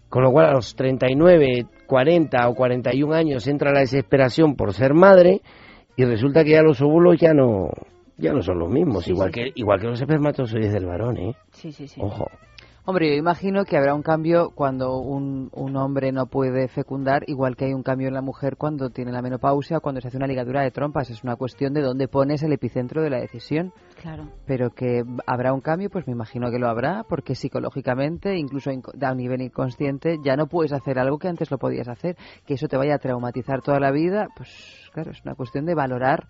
Con 0.08 0.22
lo 0.22 0.32
cual 0.32 0.46
a 0.46 0.52
los 0.52 0.76
39, 0.76 1.66
40 1.88 2.48
o 2.48 2.54
41 2.54 3.12
años 3.14 3.46
entra 3.46 3.70
la 3.70 3.80
desesperación 3.80 4.56
por 4.56 4.72
ser 4.72 4.94
madre 4.94 5.42
y 5.94 6.06
resulta 6.06 6.42
que 6.42 6.52
ya 6.52 6.62
los 6.62 6.80
óvulos 6.80 7.20
ya 7.20 7.34
no 7.34 7.68
ya 8.16 8.32
no 8.32 8.40
son 8.40 8.60
los 8.60 8.70
mismos, 8.70 9.04
Sí, 9.04 9.10
igual 9.10 9.28
sí. 9.30 9.40
que 9.40 9.52
igual 9.56 9.78
que 9.78 9.88
los 9.88 10.00
espermatozoides 10.00 10.72
del 10.72 10.86
varón, 10.86 11.18
¿eh? 11.18 11.34
Sí, 11.50 11.70
sí, 11.70 11.86
sí. 11.86 12.00
Ojo. 12.02 12.28
Hombre, 12.86 13.08
yo 13.08 13.14
imagino 13.14 13.64
que 13.64 13.78
habrá 13.78 13.94
un 13.94 14.02
cambio 14.02 14.50
cuando 14.54 14.98
un, 14.98 15.48
un 15.52 15.76
hombre 15.76 16.12
no 16.12 16.26
puede 16.26 16.68
fecundar, 16.68 17.22
igual 17.28 17.56
que 17.56 17.64
hay 17.64 17.72
un 17.72 17.82
cambio 17.82 18.08
en 18.08 18.14
la 18.14 18.20
mujer 18.20 18.58
cuando 18.58 18.90
tiene 18.90 19.10
la 19.10 19.22
menopausia 19.22 19.78
o 19.78 19.80
cuando 19.80 20.02
se 20.02 20.08
hace 20.08 20.18
una 20.18 20.26
ligadura 20.26 20.60
de 20.60 20.70
trompas. 20.70 21.08
Es 21.08 21.24
una 21.24 21.36
cuestión 21.36 21.72
de 21.72 21.80
dónde 21.80 22.08
pones 22.08 22.42
el 22.42 22.52
epicentro 22.52 23.00
de 23.00 23.08
la 23.08 23.20
decisión. 23.20 23.72
Claro. 24.02 24.28
Pero 24.44 24.68
que 24.68 25.02
habrá 25.26 25.54
un 25.54 25.62
cambio, 25.62 25.88
pues 25.88 26.06
me 26.06 26.12
imagino 26.12 26.50
que 26.50 26.58
lo 26.58 26.68
habrá, 26.68 27.04
porque 27.08 27.34
psicológicamente, 27.34 28.36
incluso 28.36 28.70
a 28.70 29.14
nivel 29.14 29.40
inconsciente, 29.40 30.18
ya 30.22 30.36
no 30.36 30.46
puedes 30.46 30.74
hacer 30.74 30.98
algo 30.98 31.18
que 31.18 31.28
antes 31.28 31.50
lo 31.50 31.56
podías 31.56 31.88
hacer. 31.88 32.18
Que 32.44 32.52
eso 32.52 32.68
te 32.68 32.76
vaya 32.76 32.96
a 32.96 32.98
traumatizar 32.98 33.62
toda 33.62 33.80
la 33.80 33.92
vida, 33.92 34.26
pues 34.36 34.90
claro, 34.92 35.12
es 35.12 35.22
una 35.24 35.34
cuestión 35.34 35.64
de 35.64 35.74
valorar. 35.74 36.26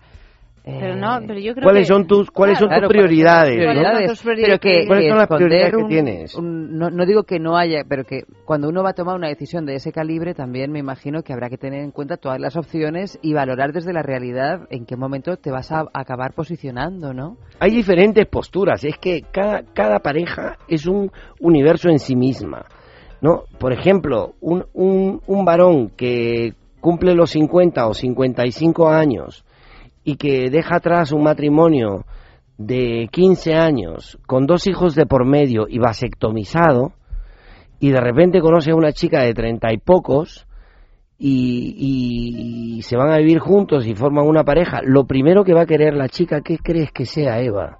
Pero 0.65 0.95
no, 0.95 1.19
pero 1.27 1.39
yo 1.39 1.53
creo 1.53 1.63
¿Cuáles 1.63 1.83
que- 1.87 1.93
son 1.93 2.07
tus 2.07 2.31
cuáles 2.31 2.57
son 2.57 2.69
Claro, 2.69 2.87
tus 2.87 2.97
prioridades? 2.97 3.55
¿cuáles 3.55 4.17
son 4.17 4.33
no? 4.33 4.35
Pero 4.41 4.59
que, 4.59 4.87
¿Cuáles 4.87 5.03
que 5.05 5.09
son 5.09 5.17
las 5.19 5.27
prioridades 5.27 5.69
que 5.69 5.75
un- 5.77 5.87
tienes? 5.87 6.35
un- 6.35 6.77
no, 6.79 6.89
no 6.89 7.05
digo 7.05 7.23
que 7.23 7.39
no 7.39 7.55
haya, 7.55 7.83
pero 7.87 8.03
que 8.03 8.23
cuando 8.45 8.67
uno 8.69 8.81
va 8.81 8.89
a 8.89 8.93
tomar 8.93 9.15
una 9.15 9.27
decisión 9.27 9.67
de 9.67 9.75
ese 9.75 9.91
calibre, 9.91 10.33
también 10.33 10.71
me 10.71 10.79
imagino 10.79 11.21
que 11.21 11.33
habrá 11.33 11.49
que 11.49 11.57
tener 11.59 11.81
en 11.83 11.91
cuenta 11.91 12.17
todas 12.17 12.39
las 12.39 12.55
opciones 12.57 13.19
y 13.21 13.33
valorar 13.33 13.73
desde 13.73 13.93
la 13.93 14.01
realidad 14.01 14.61
en 14.71 14.85
qué 14.87 14.95
momento 14.95 15.37
te 15.37 15.51
vas 15.51 15.71
a 15.71 15.85
acabar 15.93 16.33
posicionando, 16.33 17.13
¿no? 17.13 17.37
Hay 17.59 17.69
diferentes 17.69 18.25
posturas, 18.25 18.83
es 18.83 18.97
que 18.97 19.21
cada, 19.31 19.61
cada 19.73 19.99
pareja 19.99 20.57
es 20.67 20.87
un 20.87 21.11
universo 21.39 21.89
en 21.89 21.99
sí 21.99 22.15
misma. 22.15 22.65
¿no? 23.21 23.43
Por 23.59 23.71
ejemplo, 23.71 24.33
un, 24.41 24.65
un, 24.73 25.21
un 25.25 25.45
varón 25.45 25.89
que 25.95 26.53
cumple 26.81 27.15
los 27.15 27.31
50 27.31 27.87
o 27.87 27.93
55 27.93 28.89
años 28.89 29.43
y 30.05 30.15
que 30.15 30.49
deja 30.49 30.77
atrás 30.77 31.11
un 31.11 31.23
matrimonio 31.23 32.05
de 32.57 33.09
15 33.11 33.55
años 33.55 34.17
con 34.25 34.45
dos 34.45 34.67
hijos 34.67 34.95
de 34.95 35.05
por 35.05 35.25
medio 35.25 35.65
y 35.67 35.79
vasectomizado 35.79 36.93
y 37.79 37.91
de 37.91 37.99
repente 37.99 38.39
conoce 38.39 38.71
a 38.71 38.75
una 38.75 38.93
chica 38.93 39.23
de 39.23 39.33
treinta 39.33 39.73
y 39.73 39.77
pocos 39.77 40.47
y, 41.17 42.77
y 42.77 42.81
se 42.83 42.95
van 42.95 43.11
a 43.11 43.17
vivir 43.17 43.39
juntos 43.39 43.85
y 43.87 43.95
forman 43.95 44.25
una 44.25 44.43
pareja, 44.43 44.79
lo 44.83 45.05
primero 45.05 45.43
que 45.43 45.53
va 45.53 45.63
a 45.63 45.65
querer 45.65 45.95
la 45.95 46.07
chica, 46.07 46.41
¿qué 46.41 46.57
crees 46.59 46.91
que 46.91 47.05
sea, 47.05 47.41
Eva? 47.41 47.79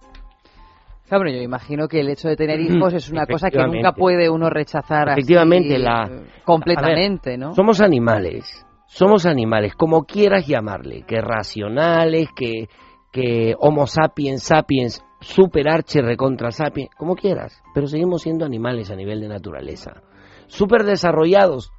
Claro, 1.08 1.30
yo 1.30 1.40
imagino 1.40 1.88
que 1.88 2.00
el 2.00 2.10
hecho 2.10 2.28
de 2.28 2.36
tener 2.36 2.60
hijos 2.60 2.94
es 2.94 3.12
una 3.12 3.28
cosa 3.28 3.52
que 3.52 3.60
nunca 3.60 3.92
puede 3.92 4.28
uno 4.28 4.50
rechazar 4.50 5.10
así, 5.10 5.20
Efectivamente, 5.20 5.78
la 5.78 6.10
eh, 6.12 6.24
completamente, 6.44 7.32
ver, 7.32 7.40
¿no? 7.40 7.54
Somos 7.54 7.80
animales, 7.80 8.65
somos 8.88 9.26
animales, 9.26 9.76
como 9.76 10.04
quieras 10.04 10.48
llamarle, 10.48 11.04
que 11.08 11.22
racionales, 11.22 12.30
que, 12.36 12.70
que 13.12 13.56
Homo 13.60 13.88
sapiens 13.88 14.44
sapiens, 14.44 15.04
super 15.20 15.70
arche 15.70 16.02
recontra 16.02 16.52
sapiens, 16.52 16.90
como 16.98 17.16
quieras, 17.16 17.62
pero 17.74 17.88
seguimos 17.88 18.22
siendo 18.22 18.46
animales 18.46 18.92
a 18.92 18.96
nivel 18.96 19.22
de 19.22 19.28
naturaleza. 19.28 20.04
Super 20.48 20.84
desarrollados 20.84 21.72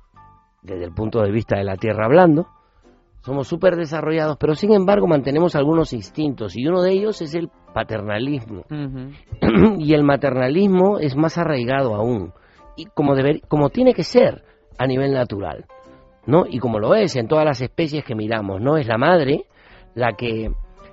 desde 0.62 0.84
el 0.84 0.92
punto 0.92 1.22
de 1.22 1.30
vista 1.30 1.56
de 1.56 1.64
la 1.64 1.76
tierra 1.76 2.06
hablando, 2.06 2.48
somos 3.20 3.48
súper 3.48 3.76
desarrollados, 3.76 4.36
pero 4.38 4.54
sin 4.54 4.72
embargo 4.72 5.06
mantenemos 5.06 5.56
algunos 5.56 5.92
instintos 5.92 6.56
y 6.56 6.66
uno 6.66 6.82
de 6.82 6.92
ellos 6.92 7.20
es 7.22 7.34
el 7.34 7.50
paternalismo. 7.74 8.64
y 9.78 9.94
el 9.94 10.04
maternalismo 10.04 10.98
es 10.98 11.16
más 11.16 11.38
arraigado 11.38 11.94
aún, 11.94 12.32
y 12.76 12.86
como, 12.86 13.14
deber, 13.14 13.40
como 13.48 13.70
tiene 13.70 13.94
que 13.94 14.04
ser 14.04 14.44
a 14.78 14.86
nivel 14.86 15.12
natural, 15.12 15.66
¿no? 16.26 16.44
Y 16.48 16.58
como 16.58 16.78
lo 16.78 16.94
es 16.94 17.16
en 17.16 17.28
todas 17.28 17.44
las 17.44 17.60
especies 17.60 18.04
que 18.04 18.14
miramos, 18.14 18.60
¿no? 18.60 18.76
Es 18.76 18.86
la 18.86 18.98
madre 18.98 19.46
la 19.94 20.12
que, 20.12 20.50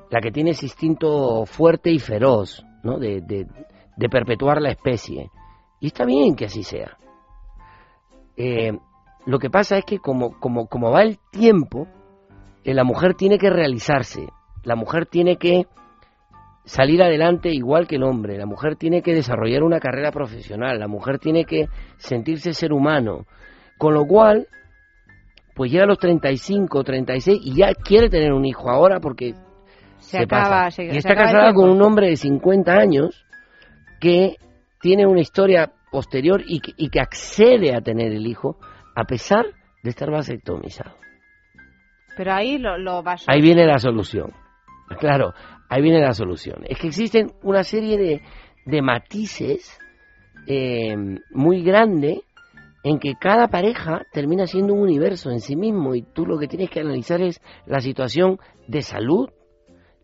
la 0.10 0.22
que 0.22 0.32
tiene 0.32 0.52
ese 0.52 0.68
instinto 0.68 1.46
fuerte 1.46 1.92
y 1.92 2.00
feroz, 2.00 2.66
¿no? 2.84 3.00
De, 3.00 3.22
de, 3.22 4.10
perpetuar 4.10 4.62
la 4.62 4.70
especie. 4.70 5.30
Y 5.80 5.88
está 5.88 6.06
bien 6.06 6.36
que 6.36 6.46
así 6.46 6.64
sea. 6.64 6.98
Eh, 8.38 8.72
lo 9.26 9.40
que 9.40 9.50
pasa 9.50 9.78
es 9.78 9.86
que 9.86 10.00
como, 10.00 10.40
como, 10.40 10.68
como 10.68 10.92
va 10.92 11.04
el 11.04 11.20
tiempo, 11.32 11.88
eh, 12.64 12.74
la 12.74 12.84
mujer 12.84 13.14
tiene 13.16 13.38
que 13.38 13.50
realizarse, 13.50 14.28
la 14.64 14.76
mujer 14.76 15.06
tiene 15.06 15.38
que 15.38 15.68
salir 16.66 17.02
adelante 17.04 17.50
igual 17.50 17.88
que 17.88 17.96
el 17.96 18.04
hombre, 18.04 18.38
la 18.38 18.46
mujer 18.46 18.76
tiene 18.76 19.02
que 19.02 19.14
desarrollar 19.14 19.64
una 19.64 19.80
carrera 19.80 20.12
profesional, 20.12 20.80
la 20.80 20.88
mujer 20.88 21.20
tiene 21.20 21.46
que 21.46 21.68
sentirse 21.98 22.54
ser 22.54 22.72
humano, 22.72 23.26
con 23.78 23.94
lo 23.94 24.06
cual, 24.06 24.48
pues 25.56 25.72
llega 25.72 25.84
a 25.84 25.88
los 25.88 25.99
35, 25.99 26.84
36 26.84 27.39
y 27.43 27.56
ya 27.56 27.74
quiere 27.74 28.10
tener 28.10 28.34
un 28.34 28.45
hijo 28.45 28.70
ahora 28.70 28.99
porque 28.99 29.34
Se 29.99 30.20
acaba, 30.20 30.49
pasa. 30.66 30.72
se- 30.72 30.86
y 30.86 30.91
se 30.91 30.97
está 30.97 31.14
acaba 31.14 31.28
casada 31.32 31.54
con 31.54 31.70
un 31.70 31.82
hombre 31.82 32.08
de 32.10 32.16
50 32.16 32.72
años 32.74 33.26
que 34.01 34.36
tiene 34.82 35.06
una 35.06 35.22
historia 35.22 35.72
posterior 35.91 36.41
y 36.45 36.60
que, 36.60 36.72
y 36.76 36.89
que 36.89 36.99
accede 36.99 37.76
a 37.76 37.82
tener 37.82 38.12
el 38.12 38.26
hijo 38.28 38.58
a 38.95 39.04
pesar 39.06 39.45
de 39.84 39.89
estar 39.89 40.10
vasectomizado. 40.12 40.95
Pero 42.18 42.34
ahí 42.34 42.58
lo, 42.58 42.78
lo 42.78 43.01
vas 43.04 43.24
Ahí 43.28 43.41
viene 43.41 43.66
la 43.66 43.80
solución. 43.80 44.32
Claro, 44.99 45.34
ahí 45.70 45.82
viene 45.82 46.01
la 46.01 46.14
solución. 46.14 46.64
Es 46.68 46.78
que 46.80 46.88
existen 46.88 47.32
una 47.41 47.64
serie 47.64 47.97
de, 47.97 48.22
de 48.66 48.82
matices 48.82 49.80
eh, 50.47 50.95
muy 51.32 51.64
grande 51.64 52.22
en 52.84 53.00
que 53.00 53.16
cada 53.16 53.48
pareja 53.48 54.06
termina 54.12 54.46
siendo 54.46 54.74
un 54.74 54.82
universo 54.82 55.32
en 55.32 55.40
sí 55.40 55.56
mismo 55.56 55.96
y 55.96 56.02
tú 56.02 56.26
lo 56.26 56.38
que 56.38 56.48
tienes 56.48 56.70
que 56.70 56.82
analizar 56.82 57.22
es 57.22 57.42
la 57.66 57.80
situación 57.80 58.40
de 58.68 58.82
salud, 58.82 59.30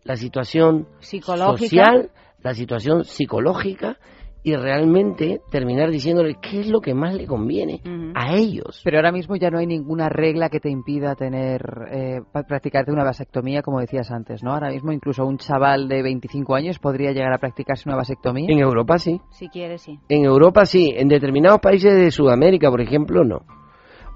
la 0.03 0.15
situación 0.15 0.87
Psicológica. 0.99 1.85
social, 1.85 2.11
la 2.41 2.53
situación 2.53 3.03
psicológica 3.03 3.97
y 4.43 4.55
realmente 4.55 5.41
terminar 5.51 5.89
diciéndole 5.91 6.35
qué 6.41 6.61
es 6.61 6.67
lo 6.69 6.79
que 6.79 6.93
más 6.93 7.13
le 7.13 7.25
conviene 7.27 7.81
a 8.15 8.35
ellos. 8.35 8.81
Pero 8.83 8.97
ahora 8.97 9.11
mismo 9.11 9.35
ya 9.35 9.49
no 9.49 9.57
hay 9.59 9.67
ninguna 9.67 10.07
regla 10.09 10.49
que 10.49 10.59
te 10.59 10.69
impida 10.69 11.15
tener 11.15 11.61
eh, 11.91 12.21
practicarte 12.47 12.91
una 12.91 13.03
vasectomía, 13.03 13.61
como 13.61 13.79
decías 13.81 14.09
antes, 14.11 14.41
¿no? 14.43 14.53
Ahora 14.53 14.69
mismo 14.69 14.91
incluso 14.91 15.25
un 15.25 15.37
chaval 15.37 15.87
de 15.89 16.01
25 16.01 16.55
años 16.55 16.79
podría 16.79 17.11
llegar 17.11 17.33
a 17.33 17.37
practicarse 17.37 17.89
una 17.89 17.97
vasectomía. 17.97 18.47
En 18.49 18.59
Europa 18.59 18.97
sí. 18.97 19.19
Si 19.31 19.49
quieres, 19.49 19.81
sí. 19.81 19.99
En 20.07 20.23
Europa 20.25 20.65
sí, 20.65 20.93
en 20.95 21.09
determinados 21.09 21.59
países 21.59 21.93
de 21.93 22.09
Sudamérica, 22.11 22.69
por 22.69 22.81
ejemplo, 22.81 23.23
no. 23.25 23.41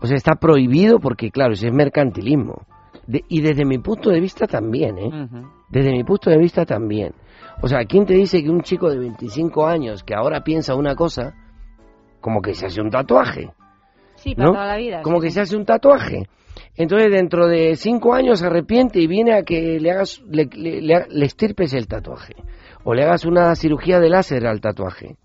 O 0.02 0.06
sea, 0.08 0.16
está 0.18 0.36
prohibido 0.36 1.00
porque, 1.00 1.32
claro, 1.32 1.54
ese 1.54 1.68
es 1.68 1.74
mercantilismo. 1.74 2.64
De- 3.08 3.24
y 3.28 3.42
desde 3.42 3.66
mi 3.66 3.78
punto 3.80 4.10
de 4.10 4.20
vista 4.22 4.48
también, 4.48 4.98
¿eh? 4.98 5.10
Desde 5.70 5.92
mi 5.92 6.04
punto 6.04 6.30
de 6.30 6.38
vista 6.38 6.66
también. 6.66 7.14
O 7.62 7.68
sea, 7.68 7.86
¿quién 7.86 8.06
te 8.06 8.14
dice 8.14 8.42
que 8.44 8.50
un 8.50 8.62
chico 8.62 8.90
de 8.90 9.00
25 9.00 9.66
años 9.66 10.04
que 10.04 10.14
ahora 10.16 10.44
piensa 10.44 10.76
una 10.76 10.96
cosa, 10.96 11.34
como 12.22 12.42
que 12.42 12.54
se 12.54 12.66
hace 12.66 12.82
un 12.82 12.90
tatuaje? 12.90 13.52
Sí, 14.16 14.36
para 14.36 14.48
¿no? 14.48 14.54
toda 14.54 14.66
la 14.68 14.78
vida. 14.78 15.02
Como 15.02 15.20
sí, 15.20 15.28
que 15.28 15.32
se 15.32 15.42
hace 15.42 15.56
un 15.56 15.66
tatuaje. 15.66 16.28
Entonces, 16.76 17.12
dentro 17.12 17.48
de 17.48 17.76
cinco 17.76 18.14
años 18.14 18.40
se 18.40 18.46
arrepiente 18.48 19.00
y 19.00 19.08
viene 19.08 19.34
a 19.34 19.44
que 19.44 19.80
le 19.80 19.92
hagas, 19.92 20.22
le, 20.30 20.46
le, 20.54 20.82
le 20.82 20.96
ha- 20.96 21.08
le 21.10 21.26
estirpes 21.26 21.74
el 21.74 21.88
tatuaje. 21.88 22.34
O 22.84 22.94
le 22.94 23.04
hagas 23.04 23.26
una 23.26 23.56
cirugía 23.56 24.00
de 24.00 24.10
láser 24.10 24.46
al 24.46 24.60
tatuaje. 24.62 25.16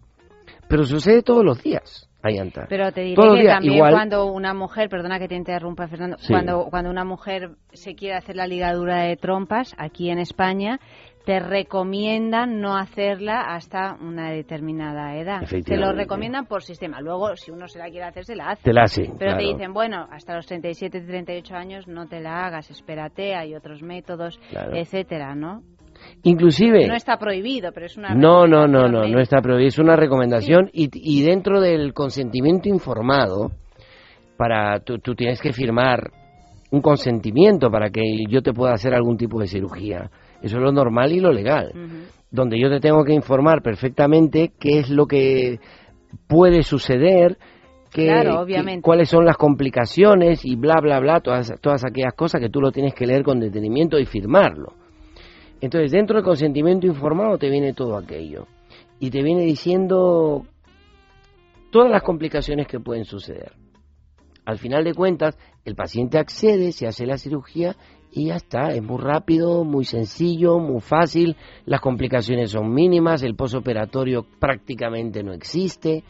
Pero 0.68 0.84
sucede 0.84 1.22
todos 1.22 1.44
los 1.44 1.62
días, 1.62 2.08
Ayanta. 2.22 2.66
Pero 2.68 2.92
te 2.92 3.00
diré 3.02 3.14
Todos 3.14 3.36
que 3.36 3.42
días, 3.42 3.54
también 3.54 3.74
igual. 3.76 3.92
cuando 3.92 4.26
una 4.26 4.52
mujer, 4.52 4.88
perdona 4.90 5.18
que 5.18 5.28
te 5.28 5.34
interrumpa 5.36 5.86
Fernando, 5.88 6.18
Sí. 6.18 6.32
cuando, 6.32 6.66
cuando 6.68 6.90
una 6.90 7.04
mujer 7.04 7.52
se 7.72 7.94
quiere 7.94 8.16
hacer 8.16 8.36
la 8.36 8.46
ligadura 8.46 9.02
de 9.04 9.16
trompas 9.16 9.74
aquí 9.78 10.10
en 10.10 10.18
España, 10.18 10.78
te 11.28 11.40
recomiendan 11.40 12.58
no 12.58 12.74
hacerla 12.74 13.42
hasta 13.54 13.98
una 14.00 14.30
determinada 14.30 15.14
edad. 15.18 15.42
Te 15.46 15.76
lo 15.76 15.92
recomiendan 15.92 16.46
por 16.46 16.62
sistema. 16.62 17.02
Luego, 17.02 17.36
si 17.36 17.50
uno 17.50 17.68
se 17.68 17.78
la 17.78 17.90
quiere 17.90 18.06
hacer, 18.06 18.24
se 18.24 18.34
la 18.34 18.48
hace. 18.48 18.62
Te 18.62 18.72
la 18.72 18.84
hace, 18.84 19.10
Pero 19.18 19.36
te 19.36 19.42
dicen, 19.42 19.74
bueno, 19.74 20.06
hasta 20.10 20.34
los 20.34 20.46
37, 20.46 21.02
38 21.02 21.54
años 21.54 21.86
no 21.86 22.06
te 22.06 22.20
la 22.22 22.46
hagas, 22.46 22.70
espérate, 22.70 23.34
hay 23.34 23.54
otros 23.54 23.82
métodos, 23.82 24.40
Claro. 24.48 24.74
etcétera, 24.74 25.34
¿no? 25.34 25.60
Inclusive... 26.22 26.88
No 26.88 26.94
está 26.94 27.18
prohibido, 27.18 27.72
pero 27.74 27.84
es 27.84 27.98
una 27.98 28.14
No, 28.14 28.46
no, 28.46 28.66
no, 28.66 28.88
no, 28.88 29.06
no 29.06 29.20
está 29.20 29.42
prohibido. 29.42 29.68
Es 29.68 29.78
una 29.78 29.96
recomendación 29.96 30.70
y, 30.72 30.88
y 30.94 31.24
dentro 31.24 31.60
del 31.60 31.92
consentimiento 31.92 32.70
informado, 32.70 33.50
para 34.38 34.80
tú, 34.80 34.98
tú 34.98 35.14
tienes 35.14 35.42
que 35.42 35.52
firmar 35.52 36.10
un 36.70 36.80
consentimiento 36.80 37.70
para 37.70 37.90
que 37.90 38.00
yo 38.30 38.40
te 38.40 38.54
pueda 38.54 38.72
hacer 38.72 38.94
algún 38.94 39.18
tipo 39.18 39.38
de 39.38 39.46
cirugía. 39.46 40.10
Eso 40.42 40.56
es 40.56 40.62
lo 40.62 40.72
normal 40.72 41.12
y 41.12 41.20
lo 41.20 41.32
legal. 41.32 41.72
Donde 42.30 42.60
yo 42.60 42.68
te 42.70 42.80
tengo 42.80 43.04
que 43.04 43.14
informar 43.14 43.62
perfectamente 43.62 44.52
qué 44.58 44.80
es 44.80 44.90
lo 44.90 45.06
que 45.06 45.60
puede 46.26 46.62
suceder, 46.62 47.38
Claro, 47.90 48.40
obviamente. 48.40 48.82
cuáles 48.82 49.08
son 49.08 49.24
las 49.24 49.36
complicaciones 49.36 50.44
y 50.44 50.56
bla, 50.56 50.78
bla, 50.80 51.00
bla, 51.00 51.20
todas, 51.20 51.52
todas 51.60 51.84
aquellas 51.84 52.12
cosas 52.14 52.40
que 52.40 52.50
tú 52.50 52.60
lo 52.60 52.70
tienes 52.70 52.94
que 52.94 53.06
leer 53.06 53.22
con 53.22 53.40
detenimiento 53.40 53.98
y 53.98 54.04
firmarlo. 54.04 54.74
Entonces, 55.60 55.90
dentro 55.90 56.16
del 56.16 56.24
consentimiento 56.24 56.86
informado 56.86 57.38
te 57.38 57.48
viene 57.50 57.72
todo 57.72 57.96
aquello. 57.96 58.46
Y 59.00 59.10
te 59.10 59.22
viene 59.22 59.42
diciendo 59.42 60.44
todas 61.70 61.90
las 61.90 62.02
complicaciones 62.02 62.66
que 62.66 62.78
pueden 62.78 63.04
suceder. 63.04 63.52
Al 64.44 64.58
final 64.58 64.84
de 64.84 64.94
cuentas, 64.94 65.36
el 65.64 65.74
paciente 65.74 66.18
accede, 66.18 66.72
se 66.72 66.86
hace 66.86 67.06
la 67.06 67.18
cirugía 67.18 67.76
y 68.12 68.26
ya 68.26 68.36
está. 68.36 68.72
Es 68.72 68.82
muy 68.82 68.98
rápido, 68.98 69.64
muy 69.64 69.84
sencillo, 69.84 70.58
muy 70.58 70.80
fácil. 70.80 71.36
Las 71.64 71.80
complicaciones 71.80 72.50
son 72.50 72.72
mínimas, 72.72 73.22
el 73.22 73.34
posoperatorio 73.34 74.26
prácticamente 74.38 75.22
no 75.22 75.32
existe 75.32 76.04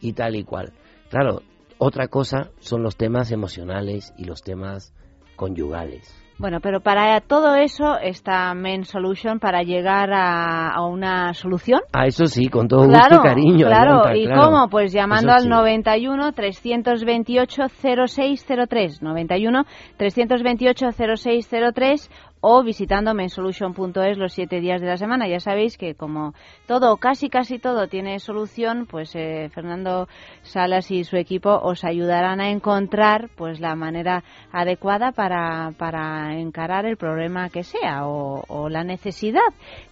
y 0.00 0.12
tal 0.12 0.36
y 0.36 0.44
cual. 0.44 0.72
Claro, 1.10 1.42
otra 1.78 2.08
cosa 2.08 2.50
son 2.60 2.82
los 2.82 2.96
temas 2.96 3.30
emocionales 3.32 4.12
y 4.16 4.24
los 4.24 4.42
temas 4.42 4.92
conyugales. 5.36 6.19
Bueno, 6.40 6.60
pero 6.62 6.80
para 6.80 7.20
todo 7.20 7.54
eso 7.54 7.98
está 8.02 8.54
Men 8.54 8.84
Solution 8.84 9.38
para 9.40 9.62
llegar 9.62 10.10
a, 10.12 10.70
a 10.70 10.86
una 10.86 11.34
solución. 11.34 11.80
Ah, 11.92 12.06
eso 12.06 12.24
sí, 12.26 12.48
con 12.48 12.66
todo 12.66 12.86
gusto 12.86 12.98
Claro, 12.98 13.22
y 13.22 13.28
cariño. 13.28 13.66
claro. 13.66 13.90
Ayanta, 14.04 14.16
¿Y 14.16 14.24
claro. 14.24 14.42
cómo? 14.42 14.68
Pues 14.70 14.92
llamando 14.92 15.28
Eso 15.28 15.36
al 15.36 15.42
sí. 15.42 15.48
91 15.48 16.32
328 16.32 17.62
0603, 17.82 19.02
91 19.02 19.64
328 19.98 20.86
0603 20.96 22.10
o 22.40 22.62
visitando 22.62 23.14
mensolution.es 23.14 24.16
los 24.18 24.32
siete 24.32 24.60
días 24.60 24.80
de 24.80 24.86
la 24.86 24.96
semana. 24.96 25.28
Ya 25.28 25.40
sabéis 25.40 25.76
que 25.76 25.94
como 25.94 26.32
todo, 26.66 26.96
casi 26.96 27.28
casi 27.28 27.58
todo 27.58 27.86
tiene 27.88 28.18
solución, 28.18 28.86
pues 28.90 29.14
eh, 29.14 29.50
Fernando 29.52 30.08
Salas 30.42 30.90
y 30.90 31.04
su 31.04 31.16
equipo 31.16 31.50
os 31.62 31.84
ayudarán 31.84 32.40
a 32.40 32.50
encontrar 32.50 33.30
pues 33.36 33.60
la 33.60 33.74
manera 33.74 34.24
adecuada 34.52 35.12
para, 35.12 35.72
para 35.78 36.38
encarar 36.38 36.86
el 36.86 36.96
problema 36.96 37.48
que 37.50 37.62
sea 37.62 38.06
o, 38.06 38.42
o 38.48 38.68
la 38.68 38.84
necesidad 38.84 39.40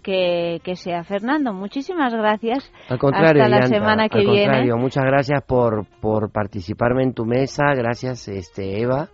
que, 0.02 0.60
que 0.64 0.76
sea. 0.76 1.04
Fernando, 1.04 1.52
muchísimas 1.52 2.14
gracias. 2.14 2.72
Al 2.88 2.98
contrario, 2.98 3.42
Hasta 3.42 3.48
la 3.48 3.60
Yanta, 3.60 3.76
semana 3.76 4.08
que 4.08 4.18
al 4.18 4.24
viene. 4.24 4.44
contrario, 4.44 4.76
muchas 4.78 5.04
gracias 5.04 5.42
por, 5.44 5.86
por 6.00 6.30
participarme 6.32 7.02
en 7.02 7.12
tu 7.12 7.24
mesa, 7.24 7.74
gracias 7.74 8.28
este 8.28 8.80
Eva. 8.80 9.08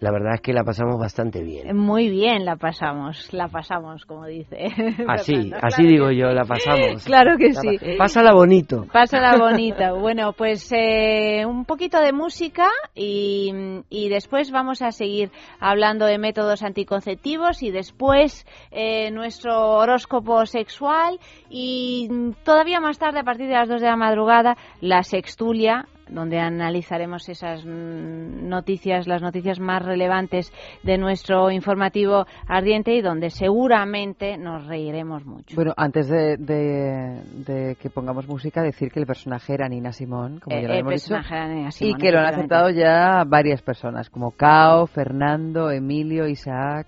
La 0.00 0.10
verdad 0.10 0.34
es 0.34 0.40
que 0.42 0.52
la 0.52 0.64
pasamos 0.64 0.98
bastante 0.98 1.42
bien. 1.42 1.74
Muy 1.76 2.10
bien 2.10 2.44
la 2.44 2.56
pasamos, 2.56 3.32
la 3.32 3.48
pasamos, 3.48 4.04
como 4.04 4.26
dice. 4.26 4.66
Así, 5.08 5.34
Fernando, 5.50 5.56
así 5.62 5.82
claro 5.82 5.88
digo 5.90 6.08
que 6.08 6.16
yo, 6.16 6.26
la 6.32 6.44
pasamos. 6.44 7.04
Claro 7.06 7.36
que 7.38 7.48
La 7.50 7.60
sí. 7.60 7.78
pa- 7.78 7.86
Pásala 7.98 8.34
bonito. 8.34 8.84
Pásala 8.92 9.36
bonita. 9.38 9.92
Bueno, 9.92 10.32
pues 10.34 10.70
eh, 10.72 11.46
un 11.46 11.64
poquito 11.64 12.00
de 12.00 12.12
música 12.12 12.68
y, 12.94 13.52
y 13.88 14.08
después 14.10 14.50
vamos 14.50 14.82
a 14.82 14.90
seguir 14.92 15.30
hablando 15.58 16.04
de 16.06 16.18
métodos 16.18 16.62
anticonceptivos 16.62 17.62
y 17.62 17.70
después 17.70 18.44
eh, 18.72 19.10
nuestro 19.10 19.70
horóscopo 19.76 20.44
sexual 20.44 21.18
y 21.48 22.08
todavía 22.44 22.80
más 22.80 22.98
tarde, 22.98 23.20
a 23.20 23.24
partir 23.24 23.46
de 23.46 23.54
las 23.54 23.68
2 23.68 23.80
de 23.80 23.86
la 23.86 23.96
madrugada, 23.96 24.56
la 24.80 25.02
sextulia 25.02 25.86
donde 26.08 26.38
analizaremos 26.38 27.28
esas 27.28 27.64
noticias, 27.64 29.06
las 29.06 29.22
noticias 29.22 29.58
más 29.60 29.82
relevantes 29.84 30.52
de 30.82 30.98
nuestro 30.98 31.50
informativo 31.50 32.26
ardiente 32.46 32.94
y 32.94 33.00
donde 33.02 33.30
seguramente 33.30 34.36
nos 34.36 34.66
reiremos 34.66 35.24
mucho. 35.24 35.56
Bueno, 35.56 35.72
antes 35.76 36.08
de, 36.08 36.36
de- 36.36 37.22
de 37.46 37.76
que 37.76 37.90
pongamos 37.90 38.28
música, 38.28 38.62
decir 38.62 38.90
que 38.90 39.00
el 39.00 39.06
personaje 39.06 39.54
era 39.54 39.68
Nina 39.68 39.92
Simón, 39.92 40.40
como 40.40 40.56
Eh, 40.56 40.62
ya 40.62 40.68
lo 40.68 40.74
el 40.74 40.80
hemos 40.80 40.94
dicho, 40.94 41.14
personaje 41.14 41.34
era 41.34 41.48
Nina 41.48 41.68
y 41.68 41.72
Simón, 41.72 41.98
que 42.00 42.12
lo 42.12 42.18
han 42.18 42.26
aceptado 42.26 42.70
ya 42.70 43.24
varias 43.26 43.62
personas, 43.62 44.10
como 44.10 44.30
Cao, 44.32 44.86
Fernando, 44.86 45.70
Emilio, 45.70 46.26
Isaac. 46.28 46.86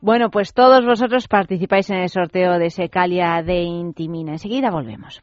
Bueno, 0.00 0.30
pues 0.30 0.52
todos 0.52 0.84
vosotros 0.84 1.28
participáis 1.28 1.88
en 1.88 1.96
el 1.96 2.08
sorteo 2.10 2.58
de 2.58 2.68
Secalia 2.68 3.42
de 3.42 3.62
Intimina. 3.62 4.32
Enseguida 4.32 4.70
volvemos. 4.70 5.22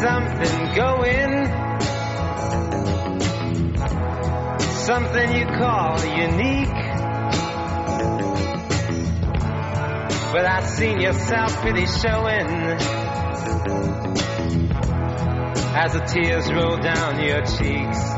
Something 0.00 0.74
going, 0.76 1.46
something 4.86 5.36
you 5.36 5.46
call 5.46 5.98
unique. 6.04 6.68
But 10.32 10.44
I 10.46 10.60
seen 10.66 11.00
your 11.00 11.14
self-pity 11.14 11.86
showing 11.86 12.48
as 15.74 15.92
the 15.94 16.00
tears 16.06 16.52
roll 16.52 16.76
down 16.76 17.20
your 17.20 17.40
cheeks. 17.44 18.17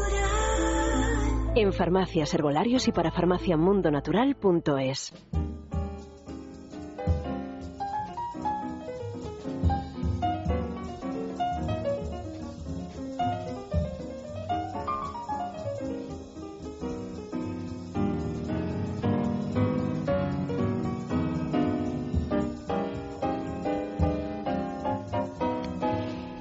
En 1.53 1.73
farmacias, 1.73 2.33
herbolarios 2.33 2.87
y 2.87 2.93
para 2.93 3.11
farmaciamundonatural.es. 3.11 5.13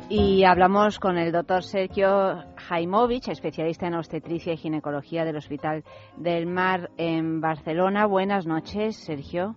Y 0.09 0.45
hablamos 0.45 1.01
con 1.01 1.19
el 1.19 1.33
doctor 1.33 1.65
Sergio 1.65 2.45
Jaimovich, 2.71 3.27
especialista 3.27 3.89
en 3.89 3.95
obstetricia 3.95 4.53
y 4.53 4.57
ginecología 4.57 5.25
del 5.25 5.37
Hospital 5.37 5.83
del 6.17 6.47
Mar 6.47 6.93
en 6.99 7.41
Barcelona. 7.41 8.07
Buenas 8.07 8.47
noches, 8.47 8.95
Sergio. 8.95 9.57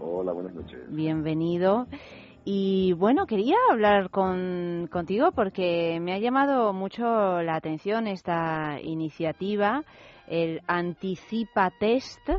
Hola, 0.00 0.32
buenas 0.32 0.54
noches. 0.54 0.78
Bienvenido. 0.88 1.86
Y 2.46 2.94
bueno, 2.94 3.26
quería 3.26 3.56
hablar 3.70 4.08
con, 4.08 4.88
contigo 4.90 5.32
porque 5.32 5.98
me 6.00 6.14
ha 6.14 6.18
llamado 6.18 6.72
mucho 6.72 7.42
la 7.42 7.54
atención 7.54 8.06
esta 8.06 8.80
iniciativa, 8.82 9.84
el 10.26 10.62
Anticipa 10.66 11.70
Test, 11.78 12.30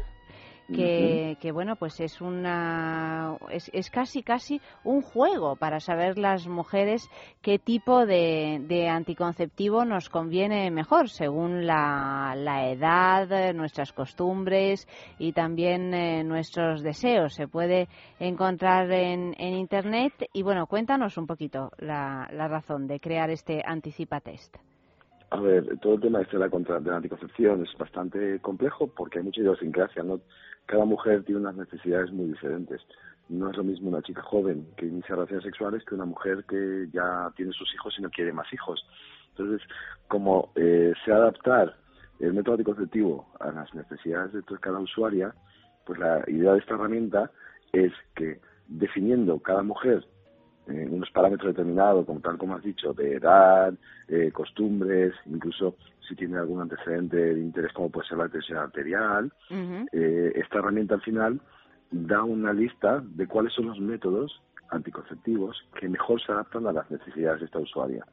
que, 0.74 1.38
que, 1.42 1.52
bueno, 1.52 1.76
pues 1.76 2.00
es 2.00 2.22
una 2.22 3.38
es, 3.50 3.70
es, 3.74 3.90
casi 3.90 4.24
casi 4.24 4.62
un 4.84 5.02
juego 5.02 5.56
para 5.56 5.80
saber 5.80 6.18
las 6.18 6.48
mujeres 6.48 7.10
qué 7.42 7.60
tipo 7.60 8.06
de, 8.06 8.62
de 8.68 8.88
anticonceptivo 8.88 9.86
nos 9.86 10.10
conviene 10.10 10.72
mejor 10.72 11.10
según 11.10 11.66
la, 11.66 12.34
la 12.38 12.70
edad, 12.70 13.54
nuestras 13.54 13.94
costumbres 13.94 14.88
y 15.18 15.34
también 15.34 15.94
eh, 15.94 16.24
nuestros 16.24 16.82
deseos. 16.82 17.34
Se 17.34 17.48
puede 17.48 17.88
encontrar 18.20 18.92
en, 18.92 19.36
en 19.38 19.54
internet 19.56 20.14
y 20.34 20.44
bueno, 20.44 20.68
cuéntanos 20.68 21.18
un 21.18 21.28
poquito 21.28 21.72
la, 21.78 22.30
la 22.32 22.48
razón 22.48 22.88
de 22.88 23.00
crear 23.00 23.30
este 23.30 23.62
Anticipa 23.66 24.20
Test. 24.20 24.58
A 25.32 25.40
ver, 25.40 25.78
todo 25.80 25.94
el 25.94 26.02
tema 26.02 26.22
este 26.22 26.38
de 26.38 26.44
la, 26.44 26.50
contra, 26.50 26.80
de 26.80 26.90
la 26.90 26.98
anticoncepción 26.98 27.64
es 27.64 27.78
bastante 27.78 28.40
complejo 28.40 28.88
porque 28.88 29.20
hay 29.20 29.26
mucha 29.26 29.42
idiosincrasia, 29.42 30.02
¿no? 30.02 30.22
Cada 30.70 30.86
mujer 30.86 31.24
tiene 31.24 31.42
unas 31.42 31.56
necesidades 31.56 32.12
muy 32.12 32.28
diferentes. 32.28 32.80
No 33.28 33.50
es 33.50 33.58
lo 33.58 33.64
mismo 33.64 33.90
una 33.90 34.04
chica 34.04 34.22
joven 34.22 34.68
que 34.78 34.86
inicia 34.86 35.16
relaciones 35.16 35.44
sexuales 35.44 35.84
que 35.84 35.96
una 35.96 36.06
mujer 36.06 36.46
que 36.48 36.88
ya 36.94 37.34
tiene 37.36 37.52
sus 37.54 37.74
hijos 37.74 37.96
y 37.98 38.04
no 38.04 38.12
quiere 38.12 38.32
más 38.32 38.54
hijos. 38.54 38.86
Entonces, 39.32 39.68
como 40.08 40.52
eh, 40.54 40.94
se 41.04 41.12
adaptar 41.12 41.76
el 42.20 42.34
método 42.34 42.54
anticonceptivo 42.54 43.26
a 43.40 43.52
las 43.52 43.74
necesidades 43.74 44.32
de 44.32 44.44
cada 44.62 44.78
usuaria, 44.78 45.34
pues 45.88 45.98
la 45.98 46.24
idea 46.28 46.54
de 46.54 46.60
esta 46.60 46.76
herramienta 46.76 47.32
es 47.74 47.92
que 48.16 48.40
definiendo 48.68 49.40
cada 49.40 49.64
mujer 49.64 50.06
eh, 50.70 50.88
unos 50.90 51.10
parámetros 51.12 51.56
determinados, 51.56 52.06
como 52.06 52.20
tal 52.20 52.38
como 52.38 52.56
has 52.56 52.64
dicho, 52.64 52.94
de 52.94 53.16
edad, 53.16 53.74
eh, 54.08 54.32
costumbres, 54.32 55.14
incluso 55.26 55.76
si 56.08 56.16
tiene 56.16 56.38
algún 56.38 56.62
antecedente 56.62 57.18
de 57.18 57.40
interés 57.40 57.74
como 57.74 57.90
puede 57.90 58.08
ser 58.08 58.18
la 58.18 58.30
tensión 58.30 58.60
arterial, 58.60 59.32
eh, 59.92 60.32
esta 60.36 60.60
herramienta 60.60 60.96
al 60.96 61.02
final 61.02 61.40
da 61.92 62.24
una 62.24 62.54
lista 62.54 63.04
de 63.04 63.28
cuáles 63.28 63.54
son 63.54 63.68
los 63.68 63.80
métodos 63.80 64.42
anticonceptivos 64.70 65.58
que 65.80 65.90
mejor 65.90 66.22
se 66.22 66.32
adaptan 66.32 66.68
a 66.68 66.74
las 66.74 66.90
necesidades 66.92 67.40
de 67.40 67.46
esta 67.46 67.60
usuaria. 67.60 68.06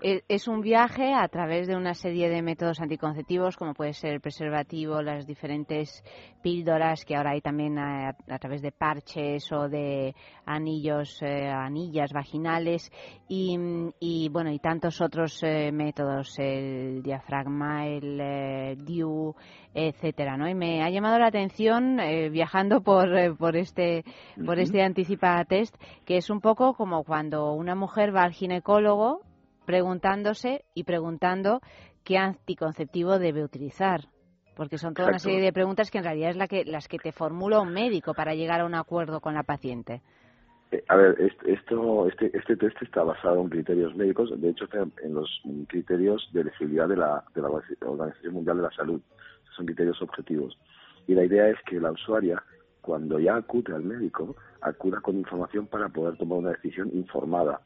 E, 0.00 0.22
es 0.28 0.46
un 0.46 0.60
viaje 0.60 1.12
a 1.12 1.26
través 1.26 1.66
de 1.66 1.74
una 1.74 1.92
serie 1.92 2.28
de 2.28 2.40
métodos 2.40 2.80
anticonceptivos, 2.80 3.56
como 3.56 3.74
puede 3.74 3.94
ser 3.94 4.12
el 4.12 4.20
preservativo, 4.20 5.02
las 5.02 5.26
diferentes 5.26 6.04
píldoras 6.40 7.04
que 7.04 7.16
ahora 7.16 7.32
hay 7.32 7.40
también 7.40 7.78
a, 7.80 8.14
través 8.38 8.62
de 8.62 8.70
parches 8.70 9.50
o 9.50 9.68
de 9.68 10.14
anillos, 10.46 11.20
eh, 11.20 11.48
anillas 11.48 12.12
vaginales 12.12 12.92
y, 13.28 14.28
bueno 14.30 14.52
y 14.52 14.60
tantos 14.60 15.00
otros 15.00 15.42
eh, 15.42 15.72
métodos, 15.72 16.38
el 16.38 17.02
diafragma, 17.02 17.88
el 17.88 18.20
eh, 18.20 18.76
DIU, 18.78 19.34
etcétera, 19.74 20.36
¿no? 20.36 20.48
Y 20.48 20.54
me 20.54 20.84
ha 20.84 20.90
llamado 20.90 21.18
la 21.18 21.26
atención 21.26 21.98
viajando 22.30 22.82
por 22.82 23.36
por 23.36 23.56
este 23.56 24.04
por 24.44 24.58
este 24.58 24.82
anticipa 24.82 25.44
test 25.44 25.76
que 26.04 26.16
es 26.16 26.30
un 26.30 26.40
poco 26.40 26.74
como 26.74 27.02
cuando 27.04 27.52
una 27.52 27.74
mujer 27.74 28.14
va 28.14 28.22
al 28.22 28.32
ginecólogo 28.32 29.27
preguntándose 29.68 30.64
y 30.72 30.84
preguntando 30.84 31.60
qué 32.02 32.16
anticonceptivo 32.16 33.18
debe 33.18 33.44
utilizar. 33.44 34.00
Porque 34.56 34.78
son 34.78 34.94
toda 34.94 35.10
una 35.10 35.18
serie 35.18 35.42
de 35.42 35.52
preguntas 35.52 35.90
que 35.90 35.98
en 35.98 36.04
realidad 36.04 36.30
es 36.30 36.36
la 36.38 36.48
que, 36.48 36.64
las 36.64 36.88
que 36.88 36.96
te 36.98 37.12
formula 37.12 37.60
un 37.60 37.74
médico 37.74 38.14
para 38.14 38.34
llegar 38.34 38.62
a 38.62 38.64
un 38.64 38.74
acuerdo 38.74 39.20
con 39.20 39.34
la 39.34 39.42
paciente. 39.42 40.00
Eh, 40.72 40.82
a 40.88 40.96
ver, 40.96 41.20
esto, 41.44 42.08
este, 42.08 42.34
este 42.34 42.56
test 42.56 42.80
está 42.80 43.02
basado 43.02 43.42
en 43.42 43.50
criterios 43.50 43.94
médicos, 43.94 44.30
de 44.40 44.48
hecho 44.48 44.64
en 45.02 45.12
los 45.12 45.42
criterios 45.68 46.26
de 46.32 46.40
elegibilidad 46.40 46.88
de 46.88 46.96
la, 46.96 47.22
de 47.34 47.42
la 47.42 47.48
Organización 47.82 48.32
Mundial 48.32 48.56
de 48.56 48.62
la 48.62 48.70
Salud. 48.70 49.02
Son 49.54 49.66
criterios 49.66 50.00
objetivos. 50.00 50.56
Y 51.06 51.14
la 51.14 51.26
idea 51.26 51.46
es 51.46 51.58
que 51.66 51.78
la 51.78 51.92
usuaria, 51.92 52.42
cuando 52.80 53.20
ya 53.20 53.36
acude 53.36 53.74
al 53.74 53.82
médico, 53.82 54.34
acuda 54.62 55.02
con 55.02 55.18
información 55.18 55.66
para 55.66 55.90
poder 55.90 56.16
tomar 56.16 56.38
una 56.38 56.52
decisión 56.52 56.88
informada 56.94 57.60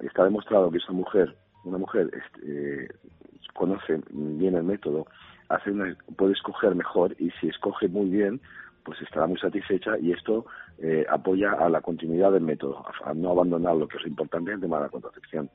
está 0.00 0.24
demostrado 0.24 0.70
que 0.70 0.78
esa 0.78 0.92
mujer, 0.92 1.36
una 1.64 1.78
mujer 1.78 2.10
este, 2.12 2.88
conoce 3.54 4.00
bien 4.10 4.54
el 4.54 4.64
método, 4.64 5.06
hace 5.48 5.70
puede 6.16 6.32
escoger 6.32 6.74
mejor 6.74 7.14
y 7.18 7.30
si 7.40 7.48
escoge 7.48 7.88
muy 7.88 8.08
bien, 8.08 8.40
pues 8.84 9.00
estará 9.02 9.26
muy 9.26 9.38
satisfecha 9.38 9.98
y 9.98 10.12
esto 10.12 10.46
eh, 10.78 11.04
apoya 11.08 11.52
a 11.52 11.68
la 11.68 11.80
continuidad 11.80 12.32
del 12.32 12.42
método, 12.42 12.84
a, 13.04 13.12
no 13.14 13.30
abandonar 13.30 13.76
lo 13.76 13.86
que 13.86 13.98
es 13.98 14.06
importante 14.06 14.52
el 14.52 14.60
tema 14.60 14.78
de 14.78 14.84
la 14.84 14.88
contracepción. 14.88 15.50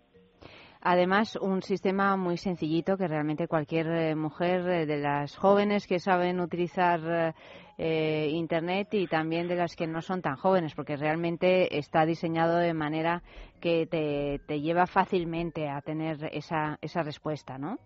Además, 0.82 1.36
un 1.41 1.63
sistema 1.63 2.16
muy 2.16 2.38
sencillito 2.38 2.95
que 2.95 3.07
realmente 3.07 3.47
cualquier 3.47 3.88
eh, 3.88 4.16
mujer 4.16 4.70
eh, 4.70 4.86
de 4.86 4.97
las 4.97 5.36
jóvenes 5.36 5.88
que 5.88 5.99
saben 5.99 6.39
utilizar 6.39 7.34
eh, 7.78 8.30
Internet 8.32 8.93
y 8.93 9.07
también 9.07 9.47
de 9.47 9.55
las 9.55 9.76
que 9.76 9.88
no 9.88 10.01
son 10.01 10.21
tan 10.21 10.36
jóvenes, 10.36 10.73
porque 10.76 10.95
realmente 10.95 11.78
está 11.78 12.05
diseñado 12.05 12.57
de 12.57 12.73
manera 12.73 13.21
que 13.59 13.86
te, 13.86 14.39
te 14.47 14.61
lleva 14.61 14.88
fácilmente 14.88 15.69
a 15.69 15.82
tener 15.82 16.30
esa, 16.32 16.78
esa 16.82 17.03
respuesta, 17.03 17.57
¿no? 17.57 17.78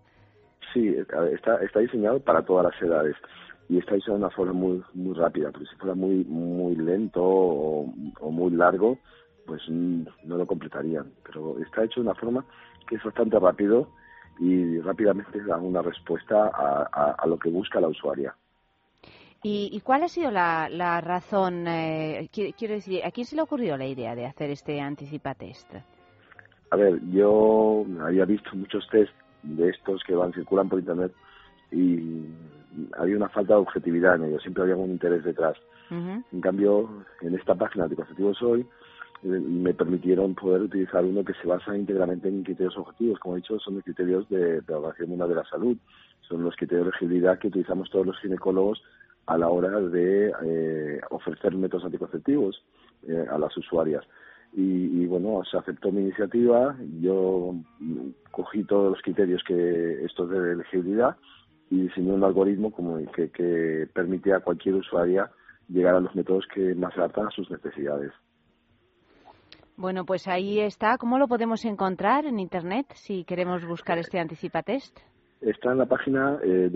Sí, 0.73 0.87
está, 0.87 1.61
está 1.63 1.79
diseñado 1.79 2.19
para 2.19 2.43
todas 2.43 2.71
las 2.71 2.81
edades 2.81 3.15
y 3.69 3.77
está 3.77 3.95
hecho 3.95 4.11
de 4.11 4.17
una 4.17 4.29
forma 4.31 4.53
muy 4.53 4.83
muy 4.93 5.15
rápida, 5.15 5.51
porque 5.51 5.67
si 5.67 5.75
fuera 5.75 5.95
muy 5.95 6.23
muy 6.25 6.75
lento 6.75 7.23
o, 7.23 8.31
muy 8.31 8.51
largo, 8.51 8.97
pues 9.45 9.61
no 9.69 10.37
lo 10.37 10.45
completarían. 10.45 11.11
Pero 11.23 11.57
está 11.59 11.83
hecho 11.83 12.01
de 12.01 12.07
una 12.07 12.15
forma 12.15 12.45
que 12.87 12.95
es 12.95 13.03
bastante 13.03 13.39
rápido 13.39 13.89
y 14.39 14.79
rápidamente 14.79 15.43
da 15.43 15.57
una 15.57 15.81
respuesta 15.81 16.47
a, 16.47 17.15
a, 17.17 17.27
lo 17.27 17.37
que 17.37 17.49
busca 17.49 17.79
la 17.79 17.89
usuaria. 17.89 18.35
¿Y, 19.41 19.79
cuál 19.85 20.03
ha 20.03 20.09
sido 20.09 20.31
la, 20.31 20.67
la 20.69 20.99
razón? 20.99 21.65
Eh, 21.67 22.29
quiero 22.31 22.73
decir, 22.73 23.03
¿a 23.05 23.11
quién 23.11 23.25
se 23.25 23.37
le 23.37 23.41
ocurrió 23.41 23.77
la 23.77 23.85
idea 23.85 24.13
de 24.13 24.25
hacer 24.25 24.49
este 24.49 24.81
anticipa 24.81 25.33
test? 25.33 25.73
A 26.71 26.75
ver, 26.75 26.99
yo 27.09 27.85
había 28.01 28.25
visto 28.25 28.49
muchos 28.53 28.87
test 28.89 29.13
de 29.43 29.69
estos 29.69 30.03
que 30.03 30.13
van 30.13 30.33
circulan 30.33 30.67
por 30.67 30.79
internet 30.79 31.13
y 31.71 32.25
había 32.97 33.15
una 33.15 33.29
falta 33.29 33.53
de 33.53 33.61
objetividad 33.61 34.15
en 34.15 34.25
ellos, 34.25 34.41
siempre 34.41 34.63
había 34.63 34.75
un 34.75 34.91
interés 34.91 35.23
detrás. 35.23 35.57
En 35.91 36.41
cambio, 36.41 37.03
en 37.21 37.33
esta 37.33 37.55
página 37.55 37.87
de 37.87 37.95
Conceptivos 37.95 38.39
Hoy 38.43 38.63
me 39.23 39.73
permitieron 39.73 40.35
poder 40.35 40.61
utilizar 40.61 41.03
uno 41.03 41.25
que 41.25 41.33
se 41.33 41.47
basa 41.47 41.75
íntegramente 41.75 42.29
en 42.29 42.43
criterios 42.43 42.77
objetivos. 42.77 43.17
Como 43.17 43.35
he 43.35 43.37
dicho, 43.37 43.57
son 43.59 43.75
los 43.75 43.83
criterios 43.83 44.29
de, 44.29 44.61
de 44.61 44.63
la 44.67 44.77
Organización 44.77 45.09
Mundial 45.09 45.29
de 45.29 45.35
la 45.35 45.45
Salud. 45.45 45.77
Son 46.21 46.43
los 46.43 46.55
criterios 46.55 46.85
de 46.85 46.89
elegibilidad 46.89 47.39
que 47.39 47.47
utilizamos 47.47 47.89
todos 47.89 48.05
los 48.05 48.19
ginecólogos 48.19 48.83
a 49.29 49.37
la 49.37 49.47
hora 49.47 49.79
de 49.79 50.33
eh, 50.43 51.01
ofrecer 51.11 51.55
métodos 51.55 51.85
anticonceptivos 51.85 52.63
eh, 53.07 53.25
a 53.29 53.37
las 53.37 53.55
usuarias. 53.55 54.03
Y, 54.51 55.05
bueno, 55.05 55.43
se 55.49 55.57
aceptó 55.57 55.91
mi 55.91 56.01
iniciativa, 56.01 56.75
yo 56.99 57.53
cogí 58.31 58.63
todos 58.63 58.93
los 58.93 59.01
criterios 59.03 59.43
que 59.45 60.03
estos 60.03 60.27
de 60.31 60.53
elegibilidad 60.53 61.15
y 61.69 61.83
diseñé 61.83 62.11
un 62.13 62.23
algoritmo 62.23 62.71
como 62.71 62.97
que, 63.11 63.29
que 63.29 63.87
permite 63.93 64.33
a 64.33 64.39
cualquier 64.39 64.73
usuaria 64.73 65.29
llegar 65.67 65.93
a 65.93 65.99
los 65.99 66.15
métodos 66.15 66.47
que 66.51 66.73
más 66.73 66.97
adaptan 66.97 67.27
a 67.27 67.29
sus 67.29 67.51
necesidades. 67.51 68.11
Bueno, 69.77 70.03
pues 70.03 70.27
ahí 70.27 70.59
está. 70.59 70.97
¿Cómo 70.97 71.19
lo 71.19 71.27
podemos 71.27 71.63
encontrar 71.63 72.25
en 72.25 72.39
Internet 72.39 72.87
si 72.95 73.25
queremos 73.25 73.63
buscar 73.67 73.99
este 73.99 74.19
Anticipatest? 74.19 74.99
Está 75.41 75.73
en 75.73 75.77
la 75.77 75.85
página 75.85 76.39
eh, 76.43 76.71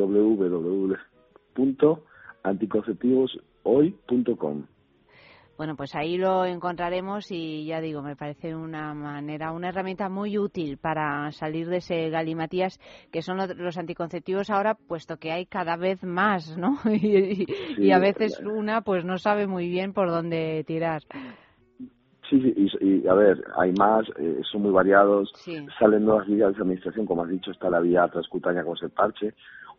www.anticonceptivoshoy.com. 2.43 4.65
Bueno, 5.55 5.75
pues 5.75 5.93
ahí 5.95 6.17
lo 6.17 6.45
encontraremos 6.45 7.31
y 7.31 7.65
ya 7.65 7.79
digo, 7.79 8.01
me 8.01 8.15
parece 8.15 8.55
una 8.55 8.95
manera, 8.95 9.51
una 9.51 9.69
herramienta 9.69 10.09
muy 10.09 10.39
útil 10.39 10.79
para 10.79 11.31
salir 11.31 11.69
de 11.69 11.77
ese 11.77 12.09
galimatías 12.09 12.79
que 13.11 13.21
son 13.21 13.37
los 13.37 13.77
anticonceptivos 13.77 14.49
ahora, 14.49 14.73
puesto 14.73 15.17
que 15.17 15.31
hay 15.31 15.45
cada 15.45 15.77
vez 15.77 16.03
más, 16.03 16.57
¿no? 16.57 16.79
y, 16.91 17.91
a 17.91 17.99
veces 17.99 18.39
una 18.39 18.81
pues 18.81 19.05
no 19.05 19.19
sabe 19.19 19.45
muy 19.45 19.69
bien 19.69 19.93
por 19.93 20.09
dónde 20.09 20.63
tirar. 20.65 21.03
Sí, 22.29 22.41
sí 22.41 22.67
y, 22.81 23.07
a 23.07 23.13
ver, 23.13 23.43
hay 23.55 23.73
más, 23.73 24.07
eh, 24.17 24.41
son 24.51 24.63
muy 24.63 24.71
variados, 24.71 25.31
salen 25.77 26.03
nuevas 26.03 26.25
vías 26.25 26.55
de 26.55 26.61
administración, 26.61 27.05
como 27.05 27.23
has 27.23 27.29
dicho, 27.29 27.51
está 27.51 27.69
la 27.69 27.79
vía 27.79 28.07
transcutánea 28.07 28.63
como 28.63 28.75
es 28.75 28.81
el 28.81 28.89
parche, 28.89 29.35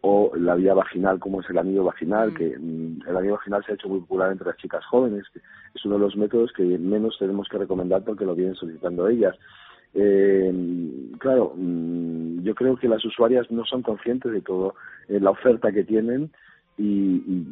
o 0.07 0.37
la 0.37 0.55
vía 0.55 0.75
vaginal 0.75 1.19
como 1.19 1.41
es 1.41 1.49
el 1.49 1.57
anillo 1.57 1.85
vaginal, 1.85 2.33
mm. 2.33 2.35
que 2.35 2.59
mm, 2.59 3.09
el 3.09 3.17
anillo 3.17 3.35
vaginal 3.37 3.65
se 3.65 3.73
ha 3.73 3.75
hecho 3.75 3.89
muy 3.89 4.01
popular 4.01 4.31
entre 4.31 4.49
las 4.49 4.59
chicas 4.59 4.85
jóvenes, 4.85 5.25
que 5.33 5.39
es 5.39 5.85
uno 5.87 5.95
de 5.95 6.03
los 6.03 6.15
métodos 6.15 6.53
que 6.53 6.63
menos 6.63 7.17
tenemos 7.19 7.49
que 7.49 7.57
recomendar 7.57 8.05
porque 8.05 8.27
lo 8.27 8.35
vienen 8.35 8.55
solicitando 8.55 9.09
ellas. 9.09 9.35
Eh, 9.95 10.53
claro, 11.19 11.55
mm, 11.57 12.43
yo 12.43 12.55
creo 12.55 12.77
que 12.77 12.87
las 12.87 13.03
usuarias 13.03 13.51
no 13.51 13.65
son 13.65 13.81
conscientes 13.81 14.31
de 14.31 14.43
todo 14.43 14.75
eh, 15.09 15.19
la 15.21 15.31
oferta 15.31 15.73
que 15.73 15.85
tienen 15.85 16.31
y, 16.77 17.23
y, 17.27 17.47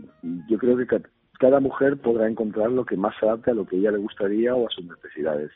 yo 0.51 0.59
creo 0.59 0.77
que 0.77 0.87
cada 1.39 1.59
mujer 1.59 1.97
podrá 1.97 2.29
encontrar 2.29 2.71
lo 2.71 2.85
que 2.85 2.99
más 2.99 3.15
se 3.19 3.25
adapte 3.25 3.53
a 3.53 3.55
lo 3.55 3.65
que 3.65 3.77
ella 3.77 3.93
le 3.93 3.99
gustaría 3.99 4.55
o 4.55 4.67
a 4.67 4.71
sus 4.71 4.85
necesidades. 4.85 5.51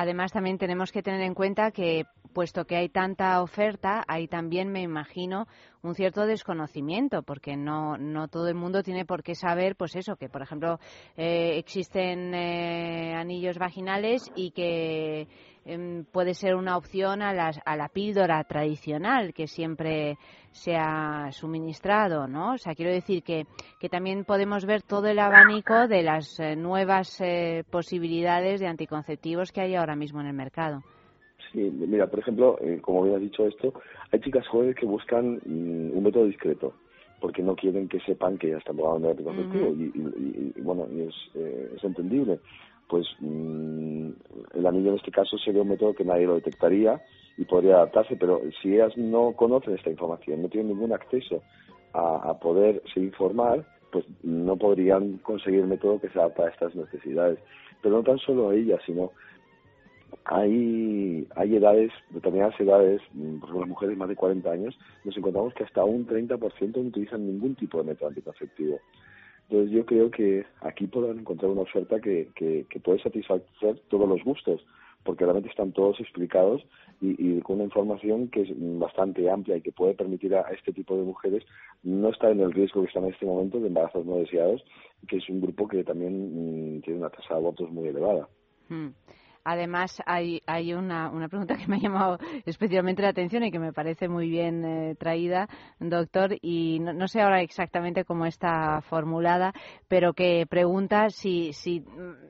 Además, 0.00 0.30
también 0.30 0.58
tenemos 0.58 0.92
que 0.92 1.02
tener 1.02 1.22
en 1.22 1.34
cuenta 1.34 1.72
que, 1.72 2.04
puesto 2.32 2.66
que 2.66 2.76
hay 2.76 2.88
tanta 2.88 3.42
oferta, 3.42 4.04
hay 4.06 4.28
también, 4.28 4.70
me 4.70 4.80
imagino, 4.80 5.48
un 5.82 5.96
cierto 5.96 6.24
desconocimiento, 6.24 7.24
porque 7.24 7.56
no, 7.56 7.98
no 7.98 8.28
todo 8.28 8.46
el 8.46 8.54
mundo 8.54 8.84
tiene 8.84 9.04
por 9.04 9.24
qué 9.24 9.34
saber, 9.34 9.74
pues 9.74 9.96
eso, 9.96 10.14
que 10.14 10.28
por 10.28 10.42
ejemplo 10.42 10.78
eh, 11.16 11.58
existen 11.58 12.32
eh, 12.32 13.16
anillos 13.16 13.58
vaginales 13.58 14.30
y 14.36 14.52
que 14.52 15.26
puede 16.12 16.34
ser 16.34 16.54
una 16.54 16.76
opción 16.76 17.22
a, 17.22 17.32
las, 17.32 17.60
a 17.64 17.76
la 17.76 17.88
píldora 17.88 18.42
tradicional 18.44 19.34
que 19.34 19.46
siempre 19.46 20.16
se 20.50 20.76
ha 20.76 21.30
suministrado, 21.32 22.26
¿no? 22.26 22.54
O 22.54 22.58
sea, 22.58 22.74
quiero 22.74 22.90
decir 22.92 23.22
que, 23.22 23.44
que 23.78 23.88
también 23.88 24.24
podemos 24.24 24.64
ver 24.64 24.82
todo 24.82 25.06
el 25.08 25.18
abanico 25.18 25.86
de 25.88 26.02
las 26.02 26.38
eh, 26.40 26.56
nuevas 26.56 27.20
eh, 27.20 27.64
posibilidades 27.70 28.60
de 28.60 28.66
anticonceptivos 28.66 29.52
que 29.52 29.60
hay 29.60 29.74
ahora 29.74 29.96
mismo 29.96 30.20
en 30.20 30.26
el 30.28 30.34
mercado. 30.34 30.82
Sí, 31.52 31.60
mira, 31.60 32.06
por 32.08 32.18
ejemplo, 32.20 32.58
eh, 32.60 32.78
como 32.82 33.02
bien 33.04 33.16
has 33.16 33.22
dicho 33.22 33.46
esto, 33.46 33.72
hay 34.10 34.20
chicas 34.20 34.46
jóvenes 34.48 34.76
que 34.76 34.86
buscan 34.86 35.36
mm, 35.44 35.96
un 35.96 36.02
método 36.02 36.24
discreto 36.26 36.74
porque 37.20 37.42
no 37.42 37.56
quieren 37.56 37.88
que 37.88 37.98
sepan 38.00 38.38
que 38.38 38.50
ya 38.50 38.58
están 38.58 38.76
probando 38.76 39.08
el 39.08 39.12
anticonceptivo 39.18 39.72
y, 39.72 39.86
y- 39.86 40.52
y, 40.56 40.60
bueno, 40.60 40.86
y 40.92 41.00
es, 41.02 41.14
eh, 41.34 41.72
es 41.76 41.82
entendible. 41.82 42.38
Pues 42.88 43.06
mm, 43.20 44.10
el 44.54 44.66
anillo 44.66 44.90
en 44.90 44.96
este 44.96 45.10
caso 45.10 45.36
sería 45.38 45.62
un 45.62 45.68
método 45.68 45.94
que 45.94 46.04
nadie 46.04 46.26
lo 46.26 46.36
detectaría 46.36 47.00
y 47.36 47.44
podría 47.44 47.76
adaptarse, 47.76 48.16
pero 48.16 48.40
si 48.60 48.74
ellas 48.74 48.96
no 48.96 49.32
conocen 49.32 49.74
esta 49.74 49.90
información, 49.90 50.42
no 50.42 50.48
tienen 50.48 50.72
ningún 50.72 50.92
acceso 50.92 51.42
a, 51.92 52.38
poderse 52.38 53.00
informar, 53.00 53.64
pues 53.90 54.04
no 54.22 54.56
podrían 54.56 55.18
conseguir 55.18 55.64
método 55.64 56.00
que 56.00 56.08
se 56.10 56.18
adapta 56.18 56.44
a 56.44 56.50
estas 56.50 56.74
necesidades. 56.74 57.38
Pero 57.82 57.96
no 57.96 58.02
tan 58.02 58.18
solo 58.18 58.52
ellas, 58.52 58.80
sino 58.84 59.12
hay, 60.24 61.26
hay 61.36 61.56
edades, 61.56 61.92
determinadas 62.10 62.58
edades, 62.60 63.00
mm, 63.12 63.38
por 63.38 63.48
ejemplo, 63.48 63.60
las 63.60 63.68
mujeres 63.68 63.98
más 63.98 64.08
de 64.08 64.16
40 64.16 64.50
años, 64.50 64.78
nos 65.04 65.16
encontramos 65.16 65.54
que 65.54 65.64
hasta 65.64 65.84
un 65.84 66.06
30% 66.06 66.82
no 66.82 66.88
utilizan 66.88 67.26
ningún 67.26 67.54
tipo 67.54 67.78
de 67.78 67.84
método 67.84 68.08
anticonceptivo. 68.08 68.80
Entonces 69.48 69.70
yo 69.70 69.86
creo 69.86 70.10
que 70.10 70.44
aquí 70.60 70.86
podrán 70.86 71.20
encontrar 71.20 71.50
una 71.50 71.62
oferta 71.62 72.00
que, 72.00 72.28
que, 72.34 72.66
que 72.68 72.80
puede 72.80 73.02
satisfacer 73.02 73.80
todos 73.88 74.08
los 74.08 74.22
gustos, 74.22 74.64
porque 75.04 75.24
realmente 75.24 75.48
están 75.48 75.72
todos 75.72 75.98
explicados 76.00 76.62
y, 77.00 77.16
y 77.18 77.40
con 77.40 77.56
una 77.56 77.64
información 77.64 78.28
que 78.28 78.42
es 78.42 78.48
bastante 78.54 79.30
amplia 79.30 79.56
y 79.56 79.62
que 79.62 79.72
puede 79.72 79.94
permitir 79.94 80.34
a, 80.34 80.42
este 80.50 80.72
tipo 80.72 80.96
de 80.96 81.04
mujeres 81.04 81.44
no 81.82 82.10
estar 82.10 82.30
en 82.30 82.40
el 82.40 82.52
riesgo 82.52 82.82
que 82.82 82.88
están 82.88 83.04
en 83.04 83.12
este 83.12 83.24
momento 83.24 83.58
de 83.58 83.68
embarazos 83.68 84.04
no 84.04 84.16
deseados, 84.16 84.62
que 85.06 85.16
es 85.16 85.28
un 85.30 85.40
grupo 85.40 85.66
que 85.66 85.82
también 85.82 86.76
mm, 86.76 86.82
tiene 86.82 86.98
una 86.98 87.10
tasa 87.10 87.28
de 87.30 87.36
abortos 87.36 87.70
muy 87.70 87.88
elevada. 87.88 88.28
Mm. 88.68 88.88
Además, 89.50 90.02
hay, 90.04 90.42
hay 90.46 90.74
una, 90.74 91.08
una 91.10 91.28
pregunta 91.28 91.56
que 91.56 91.66
me 91.66 91.76
ha 91.76 91.80
llamado 91.80 92.18
especialmente 92.44 93.00
la 93.00 93.08
atención 93.08 93.44
y 93.44 93.50
que 93.50 93.58
me 93.58 93.72
parece 93.72 94.06
muy 94.06 94.28
bien 94.28 94.62
eh, 94.62 94.94
traída, 94.94 95.48
doctor, 95.80 96.36
y 96.42 96.80
no, 96.80 96.92
no 96.92 97.08
sé 97.08 97.22
ahora 97.22 97.40
exactamente 97.40 98.04
cómo 98.04 98.26
está 98.26 98.82
formulada, 98.82 99.54
pero 99.88 100.12
que 100.12 100.44
pregunta 100.50 101.08
si, 101.08 101.54
si, 101.54 101.82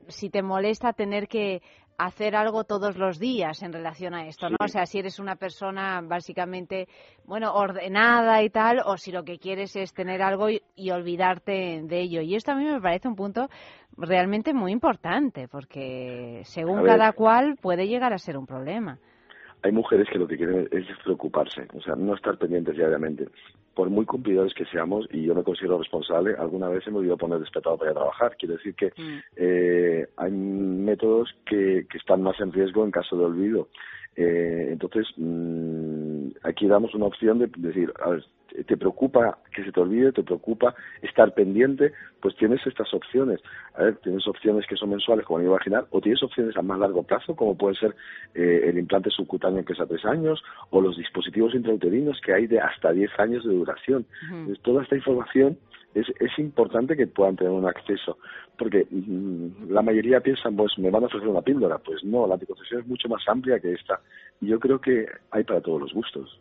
si 0.07 0.29
te 0.29 0.41
molesta 0.41 0.93
tener 0.93 1.27
que 1.27 1.61
hacer 1.99 2.33
algo 2.33 2.63
todos 2.63 2.97
los 2.97 3.19
días 3.19 3.61
en 3.61 3.73
relación 3.73 4.13
a 4.13 4.25
esto, 4.25 4.49
¿no? 4.49 4.55
O 4.61 4.67
sea, 4.69 4.85
si 4.85 4.99
eres 4.99 5.19
una 5.19 5.35
persona 5.35 6.01
básicamente, 6.01 6.87
bueno, 7.25 7.53
ordenada 7.53 8.41
y 8.41 8.49
tal, 8.49 8.81
o 8.85 8.95
si 8.95 9.11
lo 9.11 9.23
que 9.23 9.37
quieres 9.37 9.75
es 9.75 9.93
tener 9.93 10.21
algo 10.21 10.49
y, 10.49 10.61
y 10.75 10.91
olvidarte 10.91 11.81
de 11.83 11.99
ello. 11.99 12.21
Y 12.21 12.35
esto 12.35 12.53
a 12.53 12.55
mí 12.55 12.63
me 12.63 12.79
parece 12.79 13.09
un 13.09 13.15
punto 13.15 13.49
realmente 13.97 14.53
muy 14.53 14.71
importante, 14.71 15.49
porque 15.49 16.41
según 16.45 16.85
cada 16.85 17.11
cual 17.11 17.57
puede 17.61 17.85
llegar 17.85 18.13
a 18.13 18.17
ser 18.17 18.37
un 18.37 18.45
problema. 18.45 18.97
Hay 19.61 19.71
mujeres 19.71 20.07
que 20.09 20.19
lo 20.19 20.27
que 20.27 20.37
quieren 20.37 20.67
es 20.71 20.85
preocuparse, 21.03 21.67
o 21.73 21.81
sea, 21.81 21.95
no 21.95 22.15
estar 22.15 22.37
pendientes 22.37 22.75
diariamente. 22.75 23.27
Por 23.73 23.89
muy 23.89 24.05
cumplidores 24.05 24.53
que 24.53 24.65
seamos, 24.65 25.07
y 25.11 25.23
yo 25.23 25.35
me 25.35 25.43
considero 25.43 25.77
responsable, 25.77 26.35
alguna 26.37 26.69
vez 26.69 26.83
se 26.83 26.91
me 26.91 26.97
olvidó 26.97 27.17
poner 27.17 27.39
despertador 27.39 27.79
para 27.79 27.91
ir 27.91 27.97
a 27.97 27.99
trabajar. 28.01 28.35
Quiere 28.37 28.55
decir 28.55 28.75
que 28.75 28.91
eh, 29.35 30.07
hay 30.17 30.31
métodos 30.31 31.33
que, 31.45 31.85
que 31.89 31.97
están 31.97 32.21
más 32.21 32.39
en 32.39 32.51
riesgo 32.51 32.83
en 32.83 32.91
caso 32.91 33.17
de 33.17 33.25
olvido. 33.25 33.69
Eh, 34.15 34.67
entonces, 34.71 35.07
mm, 35.15 36.08
aquí 36.43 36.67
damos 36.67 36.93
una 36.95 37.05
opción 37.05 37.39
de 37.39 37.49
decir, 37.57 37.93
a 38.03 38.09
ver, 38.09 38.25
te 38.65 38.77
preocupa 38.77 39.37
que 39.53 39.63
se 39.63 39.71
te 39.71 39.79
olvide, 39.79 40.11
te 40.11 40.23
preocupa 40.23 40.75
estar 41.01 41.33
pendiente, 41.33 41.93
pues 42.21 42.35
tienes 42.35 42.65
estas 42.65 42.93
opciones. 42.93 43.39
A 43.75 43.83
ver, 43.83 43.95
tienes 43.97 44.27
opciones 44.27 44.65
que 44.67 44.75
son 44.75 44.89
mensuales, 44.89 45.25
como 45.25 45.41
iba 45.41 45.51
a 45.51 45.55
imaginar, 45.55 45.87
o 45.91 46.01
tienes 46.01 46.21
opciones 46.23 46.55
a 46.57 46.61
más 46.61 46.79
largo 46.79 47.03
plazo, 47.03 47.35
como 47.35 47.57
puede 47.57 47.75
ser 47.75 47.95
eh, 48.33 48.61
el 48.65 48.77
implante 48.77 49.09
subcutáneo 49.09 49.63
que 49.63 49.73
es 49.73 49.79
a 49.79 49.85
tres 49.85 50.05
años, 50.05 50.41
o 50.69 50.81
los 50.81 50.97
dispositivos 50.97 51.53
intrauterinos 51.55 52.19
que 52.21 52.33
hay 52.33 52.47
de 52.47 52.59
hasta 52.59 52.91
10 52.91 53.11
años 53.19 53.45
de 53.45 53.53
duración. 53.53 54.05
Entonces, 54.31 54.59
toda 54.61 54.83
esta 54.83 54.95
información 54.95 55.57
es, 55.93 56.07
es 56.19 56.39
importante 56.39 56.95
que 56.95 57.07
puedan 57.07 57.35
tener 57.35 57.51
un 57.51 57.67
acceso, 57.67 58.17
porque 58.57 58.87
mm, 58.89 59.71
la 59.71 59.81
mayoría 59.81 60.21
piensan, 60.21 60.55
pues 60.55 60.77
me 60.77 60.89
van 60.89 61.03
a 61.03 61.07
ofrecer 61.07 61.27
una 61.27 61.41
píldora. 61.41 61.77
Pues 61.79 62.03
no, 62.03 62.27
la 62.27 62.35
anticoncepción 62.35 62.81
es 62.81 62.87
mucho 62.87 63.09
más 63.09 63.23
amplia 63.27 63.59
que 63.59 63.73
esta. 63.73 63.99
Y 64.41 64.47
yo 64.47 64.59
creo 64.59 64.79
que 64.79 65.05
hay 65.31 65.43
para 65.43 65.61
todos 65.61 65.81
los 65.81 65.93
gustos. 65.93 66.39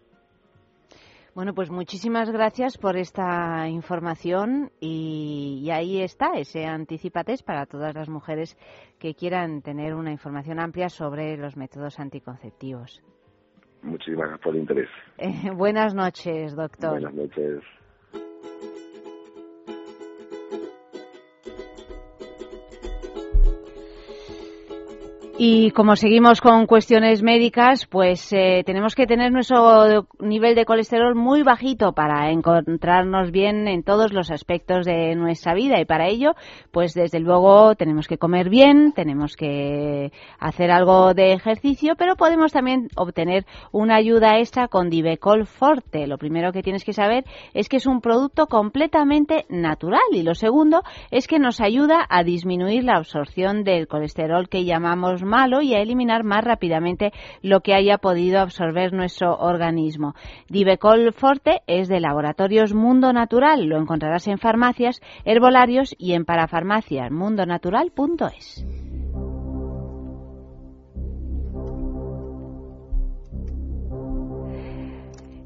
Bueno, 1.34 1.54
pues 1.54 1.70
muchísimas 1.70 2.32
gracias 2.32 2.78
por 2.78 2.96
esta 2.96 3.68
información 3.68 4.72
y, 4.80 5.60
y 5.62 5.70
ahí 5.70 6.02
está 6.02 6.32
ese 6.34 6.66
anticipates 6.66 7.44
para 7.44 7.66
todas 7.66 7.94
las 7.94 8.08
mujeres 8.08 8.56
que 8.98 9.14
quieran 9.14 9.62
tener 9.62 9.94
una 9.94 10.10
información 10.10 10.58
amplia 10.58 10.88
sobre 10.88 11.36
los 11.36 11.56
métodos 11.56 12.00
anticonceptivos. 12.00 13.02
Muchísimas 13.82 14.30
gracias 14.30 14.40
por 14.40 14.54
el 14.54 14.62
interés. 14.62 14.88
Eh, 15.18 15.50
buenas 15.54 15.94
noches, 15.94 16.56
doctor. 16.56 17.00
Buenas 17.00 17.14
noches. 17.14 17.62
Y 25.40 25.70
como 25.70 25.94
seguimos 25.94 26.40
con 26.40 26.66
cuestiones 26.66 27.22
médicas, 27.22 27.86
pues 27.86 28.32
eh, 28.32 28.64
tenemos 28.66 28.96
que 28.96 29.06
tener 29.06 29.30
nuestro 29.30 30.08
nivel 30.18 30.56
de 30.56 30.64
colesterol 30.64 31.14
muy 31.14 31.44
bajito 31.44 31.92
para 31.92 32.32
encontrarnos 32.32 33.30
bien 33.30 33.68
en 33.68 33.84
todos 33.84 34.12
los 34.12 34.32
aspectos 34.32 34.84
de 34.84 35.14
nuestra 35.14 35.54
vida 35.54 35.80
y 35.80 35.84
para 35.84 36.08
ello, 36.08 36.32
pues 36.72 36.92
desde 36.92 37.20
luego 37.20 37.76
tenemos 37.76 38.08
que 38.08 38.18
comer 38.18 38.48
bien, 38.48 38.90
tenemos 38.90 39.36
que 39.36 40.10
hacer 40.40 40.72
algo 40.72 41.14
de 41.14 41.34
ejercicio, 41.34 41.94
pero 41.96 42.16
podemos 42.16 42.50
también 42.50 42.88
obtener 42.96 43.46
una 43.70 43.94
ayuda 43.94 44.40
extra 44.40 44.66
con 44.66 44.90
Divecol 44.90 45.46
Forte. 45.46 46.08
Lo 46.08 46.18
primero 46.18 46.50
que 46.50 46.64
tienes 46.64 46.82
que 46.82 46.92
saber 46.92 47.24
es 47.54 47.68
que 47.68 47.76
es 47.76 47.86
un 47.86 48.00
producto 48.00 48.48
completamente 48.48 49.46
natural 49.48 50.00
y 50.10 50.24
lo 50.24 50.34
segundo 50.34 50.82
es 51.12 51.28
que 51.28 51.38
nos 51.38 51.60
ayuda 51.60 52.04
a 52.08 52.24
disminuir 52.24 52.82
la 52.82 52.96
absorción 52.96 53.62
del 53.62 53.86
colesterol 53.86 54.48
que 54.48 54.64
llamamos 54.64 55.22
malo 55.28 55.62
y 55.62 55.74
a 55.74 55.80
eliminar 55.80 56.24
más 56.24 56.42
rápidamente 56.42 57.12
lo 57.42 57.60
que 57.60 57.74
haya 57.74 57.98
podido 57.98 58.40
absorber 58.40 58.92
nuestro 58.92 59.36
organismo. 59.36 60.14
Divecol 60.48 61.12
Forte 61.12 61.62
es 61.66 61.86
de 61.86 62.00
Laboratorios 62.00 62.74
Mundo 62.74 63.12
Natural. 63.12 63.64
Lo 63.64 63.78
encontrarás 63.78 64.26
en 64.26 64.38
farmacias, 64.38 65.00
herbolarios 65.24 65.94
y 65.96 66.14
en 66.14 66.24
parafarmacias. 66.24 67.12
mundonatural.es. 67.12 68.64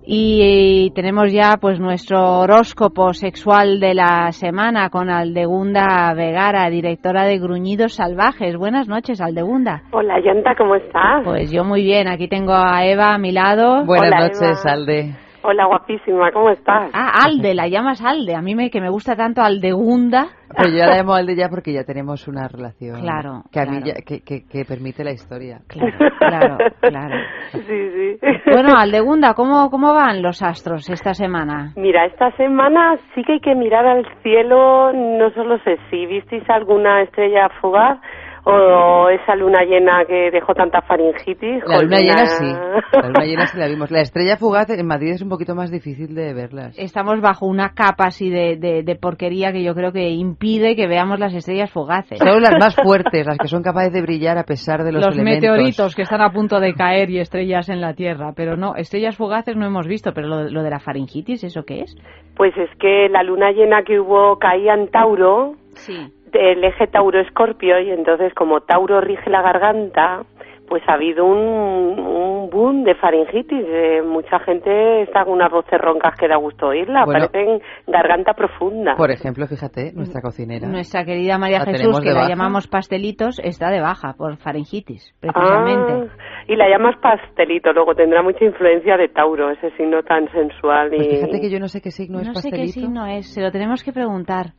Y 0.05 0.91
tenemos 0.95 1.33
ya 1.33 1.59
pues 1.61 1.79
nuestro 1.79 2.41
horóscopo 2.41 3.13
sexual 3.15 3.79
de 3.79 3.95
la 3.95 4.33
semana 4.33 4.91
con 4.91 5.11
Aldegunda 5.11 6.13
Vegara, 6.15 6.69
directora 6.71 7.25
de 7.25 7.39
Gruñidos 7.39 7.95
Salvajes. 7.95 8.57
Buenas 8.57 8.89
noches, 8.89 9.21
Aldegunda. 9.21 9.83
Hola, 9.93 10.21
Yanta, 10.21 10.55
¿cómo 10.57 10.75
estás? 10.75 11.23
Pues 11.25 11.53
yo 11.53 11.65
muy 11.65 11.85
bien, 11.85 12.09
aquí 12.09 12.27
tengo 12.27 12.53
a 12.53 12.85
Eva 12.85 13.15
a 13.15 13.19
mi 13.19 13.31
lado. 13.31 13.85
Buenas 13.85 14.09
Hola, 14.09 14.21
noches, 14.21 14.65
Eva. 14.65 14.75
Alde. 14.75 15.15
Hola, 15.45 15.67
guapísima, 15.67 16.31
¿cómo 16.31 16.51
estás? 16.51 16.91
Ah, 16.95 17.25
Alde, 17.27 17.53
la 17.55 17.67
llamas 17.67 18.01
Alde. 18.01 18.37
A 18.37 18.41
mí 18.43 18.55
me, 18.55 18.71
que 18.71 18.81
me 18.81 18.89
gusta 18.91 19.17
tanto 19.17 19.43
Aldegunda. 19.43 20.27
Pues 20.57 20.71
yo 20.73 20.85
la 20.87 20.97
llamo 20.99 21.15
Alde 21.15 21.35
ya 21.35 21.49
porque 21.49 21.73
ya 21.73 21.83
tenemos 21.83 22.29
una 22.29 22.47
relación 22.47 23.01
Claro, 23.01 23.43
que 23.51 23.59
a 23.61 23.65
mí 23.65 23.81
ya- 23.85 23.95
que, 24.07 24.21
que- 24.21 24.47
que 24.47 24.65
permite 24.65 25.03
la 25.03 25.11
historia. 25.13 25.59
Claro, 25.67 25.97
claro, 26.19 26.59
claro. 26.81 27.15
Sí, 27.53 27.61
sí. 27.67 28.19
Bueno, 28.53 28.75
Aldegunda, 28.77 29.35
¿cómo, 29.35 29.69
¿cómo 29.71 29.93
van 29.93 30.23
los 30.23 30.43
astros 30.43 30.89
esta 30.89 31.13
semana? 31.15 31.73
Mira, 31.75 32.05
esta 32.07 32.31
semana 32.37 32.97
sí 33.15 33.25
que 33.25 33.33
hay 33.35 33.41
que 33.41 33.55
mirar 33.57 33.85
al 33.87 34.07
cielo, 34.23 34.93
no 34.93 35.31
solo 35.31 35.59
sé 35.65 35.77
si 35.91 36.07
visteis 36.07 36.49
alguna 36.51 37.03
estrella 37.03 37.49
fugaz 37.61 37.99
o 38.45 39.09
esa 39.09 39.37
luna 39.37 39.63
llena 39.65 40.05
que 40.07 40.31
dejó 40.31 40.55
tanta 40.55 40.83
faringitis. 40.83 41.63
La 41.67 41.81
luna 41.81 41.99
llena 41.99 42.27
sí. 42.27 42.53
La 42.93 43.07
luna 43.09 43.25
llena 43.25 43.47
sí 43.47 43.59
la 43.59 43.69
vimos. 43.69 43.91
La 43.91 44.01
estrella 44.01 44.37
fugaz 44.37 44.69
en 44.71 44.87
Madrid 44.87 45.13
es 45.13 45.23
un 45.23 45.29
poquito 45.29 45.55
más 45.55 45.71
difícil 45.71 46.15
de 46.15 46.35
verlas. 46.35 46.77
Estamos 46.79 47.21
bajo 47.21 47.47
una 47.47 47.71
capa 47.75 48.07
así 48.07 48.31
de, 48.31 48.57
de, 48.57 48.83
de 48.83 48.97
porquería 48.97 49.53
que 49.53 49.63
yo 49.63 49.75
creo 49.75 49.93
que 49.93 50.11
impide 50.11 50.75
que 50.75 50.87
veamos 50.89 51.19
las 51.21 51.35
estrellas 51.35 51.71
fugaces. 51.71 52.19
Son 52.19 52.43
las 52.43 52.59
más 52.59 52.75
fuertes, 52.75 53.27
las 53.27 53.39
que 53.39 53.49
son 53.49 53.63
capaces 53.63 53.93
de 53.93 54.03
brillar 54.03 54.39
a 54.39 54.45
pesar 54.45 54.83
de 54.83 54.93
los, 54.93 55.05
los 55.07 55.15
elementos. 55.15 55.51
meteoritos 55.51 55.95
que 55.95 56.03
están 56.03 56.21
a 56.21 56.31
punto 56.33 56.59
de 56.61 56.75
caer 56.75 57.11
y 57.11 57.19
estrellas 57.19 57.69
en 57.69 57.81
la 57.81 57.95
Tierra. 57.95 58.33
Pero 58.35 58.57
no, 58.57 58.75
estrellas 58.77 59.17
fugaces 59.17 59.57
no 59.57 59.67
hemos 59.67 59.87
visto. 59.87 60.13
Pero 60.13 60.27
lo, 60.29 60.49
lo 60.51 60.63
de 60.63 60.71
la 60.71 60.81
faringitis, 60.81 61.45
¿eso 61.45 61.63
qué 61.65 61.83
es? 61.83 61.97
Pues 62.37 62.57
es 62.57 62.71
que 62.79 63.09
la 63.11 63.23
luna 63.23 63.53
llena 63.53 63.83
que 63.85 64.01
hubo 64.01 64.39
caía 64.39 64.75
en 64.75 64.89
Tauro, 64.89 65.55
Sí. 65.75 66.13
Del 66.33 66.65
eje 66.65 66.87
Tauro-Escorpio, 66.89 67.81
y 67.81 67.91
entonces 67.91 68.33
como 68.35 68.61
Tauro 68.63 69.01
rige 69.01 69.29
la 69.31 69.43
garganta, 69.43 70.23
pues 70.69 70.83
ha 70.89 70.95
habido 70.95 71.27
un, 71.27 71.99
un 72.01 72.49
boom 72.49 72.85
de 72.85 72.95
faringitis. 72.95 73.63
Eh, 73.69 74.01
mucha 74.03 74.39
gente 74.39 75.03
está 75.03 75.25
con 75.25 75.35
unas 75.35 75.51
voces 75.51 75.79
roncas 75.79 76.15
que 76.19 76.27
da 76.29 76.37
gusto 76.37 76.69
oírla, 76.69 77.05
Bueno. 77.05 77.27
parecen 77.29 77.61
garganta 77.87 78.33
profunda. 78.33 78.95
Por 78.97 79.11
ejemplo, 79.11 79.47
fíjate, 79.47 79.93
nuestra 79.93 80.23
cocinera. 80.23 80.67
Nuestra 80.69 81.05
querida 81.05 81.37
María 81.37 81.59
La 81.59 81.67
Jesús, 81.67 82.01
que 82.01 82.09
de 82.09 82.15
la 82.15 82.21
baja. 82.21 82.31
llamamos 82.31 82.69
pastelitos, 82.69 83.39
está 83.45 83.69
de 83.71 83.83
baja 83.83 84.15
por 84.17 84.37
faringitis, 84.39 85.15
precisamente. 85.21 85.93
Ah, 85.93 86.45
y 86.49 86.57
la 86.57 86.69
llamas 86.71 86.97
pastelito, 87.03 87.73
luego 87.75 87.95
tendrá 87.95 88.23
mucha 88.23 88.45
influencia 88.45 88.97
de 88.97 89.09
Tauro, 89.09 89.51
ese 89.51 89.71
signo 89.77 90.03
tan 90.03 90.31
sensual 90.33 90.95
y... 90.95 90.97
Pues 90.97 91.09
fíjate 91.21 91.41
que 91.41 91.51
yo 91.51 91.61
no 91.61 91.69
sé 91.69 91.83
qué 91.83 91.91
signo 91.91 92.21
es 92.21 92.29
no 92.29 92.35
sé 92.35 92.49
qué 92.51 92.57
pastelito. 92.57 92.81
signo 92.81 93.07
es, 93.07 93.33
se 93.35 93.43
lo 93.43 93.51
tenemos 93.51 93.85
que 93.85 93.93
preguntar. 93.93 94.53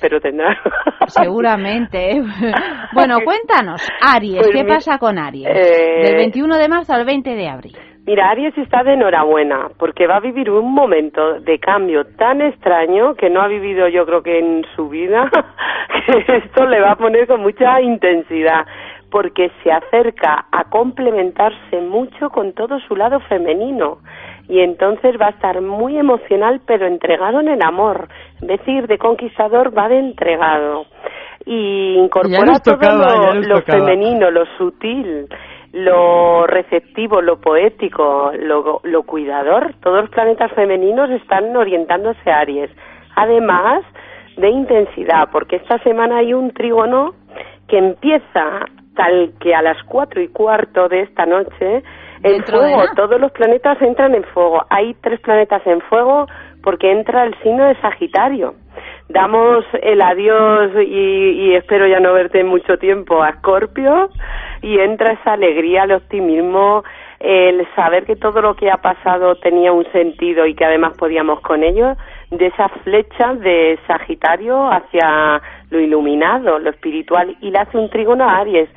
Pero 0.00 0.20
tendrá... 0.20 0.56
Seguramente. 1.08 2.12
¿eh? 2.16 2.22
bueno, 2.92 3.18
cuéntanos, 3.24 3.86
Aries, 4.00 4.38
Pues 4.38 4.50
¿qué 4.52 4.64
pasa 4.64 4.98
con 4.98 5.18
Aries? 5.18 5.48
eh, 5.48 6.02
Del 6.04 6.16
21 6.16 6.56
de 6.58 6.68
marzo 6.68 6.92
al 6.92 7.04
20 7.04 7.34
de 7.34 7.48
abril. 7.48 7.76
Mira, 8.06 8.30
Aries 8.30 8.56
está 8.58 8.82
de 8.82 8.94
enhorabuena 8.94 9.68
porque 9.78 10.06
va 10.06 10.16
a 10.16 10.20
vivir 10.20 10.50
un 10.50 10.72
momento 10.72 11.40
de 11.40 11.58
cambio 11.58 12.04
tan 12.16 12.40
extraño 12.40 13.14
que 13.14 13.28
no 13.30 13.42
ha 13.42 13.46
vivido 13.46 13.88
yo 13.88 14.06
creo 14.06 14.22
que 14.22 14.38
en 14.38 14.64
su 14.74 14.88
vida, 14.88 15.30
que 16.06 16.36
esto 16.38 16.66
le 16.66 16.80
va 16.80 16.92
a 16.92 16.96
poner 16.96 17.26
con 17.26 17.42
mucha 17.42 17.80
intensidad 17.80 18.66
porque 19.10 19.50
se 19.62 19.70
acerca 19.72 20.46
a 20.50 20.64
complementarse 20.64 21.80
mucho 21.80 22.30
con 22.30 22.52
todo 22.54 22.78
su 22.80 22.96
lado 22.96 23.20
femenino 23.28 23.98
y 24.50 24.60
entonces 24.60 25.14
va 25.18 25.26
a 25.26 25.30
estar 25.30 25.60
muy 25.62 25.96
emocional 25.96 26.60
pero 26.66 26.86
entregado 26.86 27.38
en 27.40 27.48
el 27.48 27.62
amor. 27.62 28.08
En 28.42 28.48
vez 28.48 28.64
de 28.66 28.72
ir 28.72 28.86
de 28.88 28.98
conquistador 28.98 29.76
va 29.76 29.88
de 29.88 30.00
entregado 30.00 30.86
y 31.46 31.94
incorpora 31.96 32.58
todo 32.58 33.34
lo, 33.34 33.62
femenino, 33.62 34.30
lo 34.32 34.44
sutil, 34.58 35.28
lo 35.72 36.48
receptivo, 36.48 37.22
lo 37.22 37.40
poético, 37.40 38.32
lo, 38.36 38.80
lo 38.82 39.02
cuidador. 39.04 39.74
Todos 39.80 40.02
los 40.02 40.10
planetas 40.10 40.50
femeninos 40.52 41.10
están 41.10 41.56
orientándose 41.56 42.28
a 42.28 42.40
Aries. 42.40 42.70
Además 43.14 43.84
de 44.36 44.48
intensidad, 44.48 45.28
porque 45.30 45.56
esta 45.56 45.78
semana 45.84 46.18
hay 46.18 46.34
un 46.34 46.50
trígono 46.50 47.14
que 47.68 47.78
empieza 47.78 48.66
tal 48.96 49.32
que 49.38 49.54
a 49.54 49.62
las 49.62 49.80
cuatro 49.84 50.20
y 50.20 50.28
cuarto 50.28 50.88
de 50.88 51.02
esta 51.02 51.24
noche 51.24 51.84
en 52.22 52.44
fuego. 52.44 52.82
Todos 52.96 53.20
los 53.20 53.32
planetas 53.32 53.80
entran 53.82 54.14
en 54.14 54.24
fuego. 54.24 54.64
Hay 54.70 54.94
tres 55.02 55.20
planetas 55.20 55.66
en 55.66 55.80
fuego 55.82 56.26
porque 56.62 56.90
entra 56.90 57.24
el 57.24 57.34
signo 57.42 57.66
de 57.66 57.74
Sagitario. 57.80 58.54
Damos 59.08 59.64
el 59.82 60.00
adiós 60.02 60.70
y, 60.86 61.48
y 61.48 61.54
espero 61.54 61.86
ya 61.86 62.00
no 62.00 62.12
verte 62.12 62.40
en 62.40 62.46
mucho 62.46 62.78
tiempo 62.78 63.22
a 63.22 63.30
Escorpio 63.30 64.10
y 64.62 64.78
entra 64.78 65.12
esa 65.12 65.32
alegría, 65.32 65.84
el 65.84 65.92
optimismo, 65.92 66.84
el 67.18 67.66
saber 67.74 68.04
que 68.04 68.16
todo 68.16 68.40
lo 68.40 68.54
que 68.54 68.70
ha 68.70 68.78
pasado 68.78 69.36
tenía 69.36 69.72
un 69.72 69.84
sentido 69.92 70.46
y 70.46 70.54
que 70.54 70.64
además 70.64 70.94
podíamos 70.96 71.40
con 71.40 71.62
ello, 71.62 71.96
de 72.30 72.46
esa 72.46 72.68
flecha 72.82 73.34
de 73.34 73.78
Sagitario 73.86 74.70
hacia 74.70 75.40
lo 75.70 75.80
iluminado, 75.80 76.58
lo 76.58 76.70
espiritual, 76.70 77.36
y 77.40 77.50
le 77.50 77.58
hace 77.58 77.76
un 77.76 77.90
trígono 77.90 78.24
a 78.24 78.38
Aries, 78.38 78.68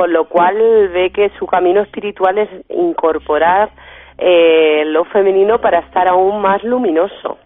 con 0.00 0.14
lo 0.14 0.30
cual 0.30 0.56
ve 0.94 1.10
que 1.12 1.28
su 1.38 1.46
camino 1.46 1.82
espiritual 1.82 2.38
es 2.38 2.48
incorporar 2.70 3.68
eh, 4.16 4.82
lo 4.86 5.04
femenino 5.04 5.60
para 5.60 5.80
estar 5.80 6.08
aún 6.08 6.40
más 6.40 6.64
luminoso. 6.64 7.36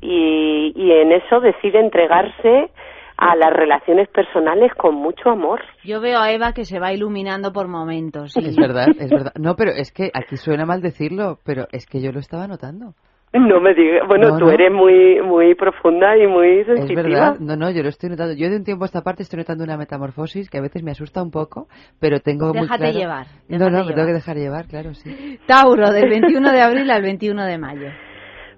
Y, 0.00 0.72
y 0.74 0.90
en 0.90 1.12
eso 1.12 1.38
decide 1.38 1.78
entregarse 1.78 2.68
a 3.16 3.36
las 3.36 3.52
relaciones 3.52 4.08
personales 4.08 4.72
con 4.74 4.96
mucho 4.96 5.30
amor. 5.30 5.60
Yo 5.84 6.00
veo 6.00 6.18
a 6.18 6.32
Eva 6.32 6.52
que 6.52 6.64
se 6.64 6.80
va 6.80 6.92
iluminando 6.92 7.52
por 7.52 7.68
momentos. 7.68 8.36
Es 8.36 8.56
verdad, 8.56 8.88
es 8.98 9.10
verdad. 9.10 9.32
No, 9.38 9.54
pero 9.54 9.70
es 9.70 9.92
que 9.92 10.10
aquí 10.12 10.36
suena 10.36 10.66
mal 10.66 10.80
decirlo, 10.80 11.38
pero 11.46 11.66
es 11.70 11.86
que 11.86 12.02
yo 12.02 12.10
lo 12.10 12.18
estaba 12.18 12.48
notando. 12.48 12.94
No 13.34 13.60
me 13.60 13.74
digas, 13.74 14.06
bueno, 14.06 14.28
No, 14.30 14.38
tú 14.38 14.44
no. 14.46 14.50
eres 14.52 14.72
muy 14.72 15.20
muy 15.20 15.54
profunda 15.56 16.16
y 16.16 16.26
muy 16.26 16.60
Es 16.60 16.66
sensitiva. 16.66 17.02
verdad, 17.02 17.36
no, 17.40 17.56
no, 17.56 17.70
yo 17.70 17.82
lo 17.82 17.88
estoy 17.88 18.10
notando. 18.10 18.32
Yo 18.34 18.48
de 18.48 18.56
un 18.56 18.64
tiempo 18.64 18.84
a 18.84 18.86
esta 18.86 19.02
parte 19.02 19.22
estoy 19.24 19.38
notando 19.38 19.64
una 19.64 19.76
metamorfosis 19.76 20.48
que 20.48 20.58
a 20.58 20.62
veces 20.62 20.82
me 20.84 20.92
asusta 20.92 21.20
un 21.22 21.30
poco, 21.32 21.66
pero 22.00 22.20
tengo 22.20 22.54
muy 22.54 22.62
Déjate 22.62 22.78
claro... 22.92 22.98
llevar, 22.98 23.26
No, 23.48 23.58
no, 23.58 23.64
me 23.64 23.70
tengo 23.70 23.88
llevar. 23.90 24.06
que 24.06 24.12
dejar 24.12 24.36
llevar, 24.36 24.66
claro, 24.66 24.94
sí. 24.94 25.38
Tauro, 25.46 25.90
del 25.90 26.08
21 26.08 26.52
de 26.52 26.60
abril 26.60 26.90
al 26.90 27.02
21 27.02 27.44
de 27.44 27.58
mayo. 27.58 27.88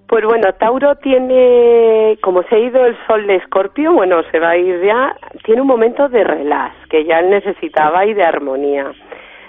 Pues 0.08 0.22
bueno, 0.24 0.52
Tauro 0.60 0.94
tiene, 0.96 2.16
como 2.22 2.42
se 2.44 2.54
ha 2.54 2.58
ido 2.58 2.84
el 2.86 2.96
sol 3.08 3.26
de 3.26 3.36
Escorpio, 3.36 3.92
bueno, 3.92 4.22
se 4.30 4.38
va 4.38 4.50
a 4.50 4.56
ir 4.56 4.80
ya, 4.84 5.16
tiene 5.44 5.62
un 5.62 5.66
momento 5.66 6.08
de 6.08 6.22
relax 6.22 6.76
que 6.90 7.04
ya 7.04 7.18
él 7.20 7.30
necesitaba 7.30 8.06
y 8.06 8.14
de 8.14 8.22
armonía, 8.22 8.92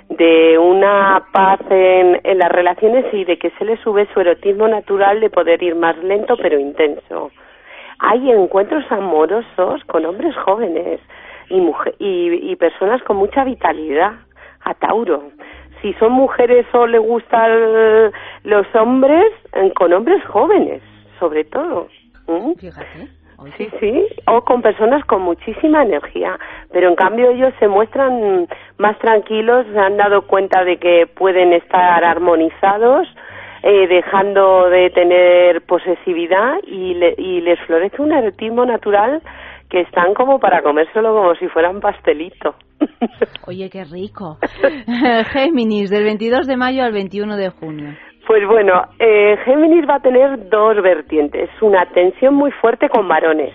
de 0.09 0.57
una 0.57 1.25
paz 1.34 1.59
en, 1.69 2.19
las 2.38 2.51
relaciones 2.51 3.05
y 3.13 3.25
de 3.25 3.38
que 3.38 3.49
se 3.51 3.65
le 3.65 3.77
sube 3.84 4.07
su 4.13 4.21
erotismo 4.21 4.67
natural 4.67 5.19
de 5.19 5.29
poder 5.29 5.61
ir 5.61 5.75
más 5.75 5.97
lento 5.97 6.35
pero 6.41 6.57
intenso. 6.59 7.31
Hay 7.99 8.31
encuentros 8.31 8.89
amorosos 8.91 9.84
con 9.85 10.05
hombres 10.05 10.35
jóvenes 10.38 10.99
y, 11.49 11.59
muje- 11.59 11.95
y, 11.99 12.51
y 12.51 12.55
personas 12.55 13.01
con 13.03 13.17
mucha 13.17 13.43
vitalidad 13.43 14.13
a 14.63 14.73
Tauro. 14.75 15.23
Si 15.81 15.93
son 15.93 16.13
mujeres 16.13 16.65
o 16.73 16.88
le 16.88 16.97
gustan 16.99 18.11
los 18.43 18.65
hombres, 18.75 19.31
eh, 19.53 19.71
con 19.75 19.93
hombres 19.93 20.23
jóvenes, 20.25 20.81
sobre 21.19 21.43
todo. 21.43 21.88
¿Mm? 22.27 22.53
Sí, 23.57 23.69
sí, 23.80 24.03
o 24.27 24.41
con 24.41 24.61
personas 24.61 25.05
con 25.05 25.22
muchísima 25.22 25.84
energía, 25.84 26.38
pero 26.72 26.89
en 26.89 26.95
cambio 26.95 27.30
ellos 27.30 27.53
se 27.59 27.68
muestran 27.68 28.47
más 28.77 28.97
tranquilos, 28.99 29.65
se 29.72 29.80
han 29.80 29.95
dado 29.97 30.23
cuenta 30.23 30.64
de 30.64 30.77
que 30.77 31.05
pueden 31.07 31.53
estar 31.53 32.03
armonizados, 32.03 33.07
eh, 33.64 33.88
dejando 33.88 34.69
de 34.69 34.89
tener 34.89 35.61
posesividad 35.65 36.55
y, 36.65 36.93
le- 36.95 37.15
y 37.18 37.41
les 37.41 37.59
florece 37.61 38.01
un 38.01 38.11
erotismo 38.11 38.65
natural 38.65 39.22
que 39.69 39.81
están 39.81 40.14
como 40.14 40.39
para 40.39 40.61
comérselo 40.61 41.14
como 41.14 41.35
si 41.35 41.47
fueran 41.49 41.80
pastelito. 41.80 42.55
Oye, 43.47 43.69
qué 43.69 43.84
rico. 43.84 44.38
Géminis, 45.31 45.89
del 45.89 46.03
22 46.03 46.47
de 46.47 46.57
mayo 46.57 46.84
al 46.84 46.91
21 46.93 47.35
de 47.38 47.49
junio. 47.49 47.89
Pues 48.28 48.45
bueno, 48.45 48.84
eh, 48.99 49.38
Géminis 49.45 49.88
va 49.90 49.95
a 49.95 50.02
tener 50.02 50.49
dos 50.49 50.82
vertientes. 50.82 51.49
Una 51.62 51.86
tensión 51.86 52.36
muy 52.36 52.52
fuerte 52.52 52.90
con 52.90 53.08
varones. 53.08 53.54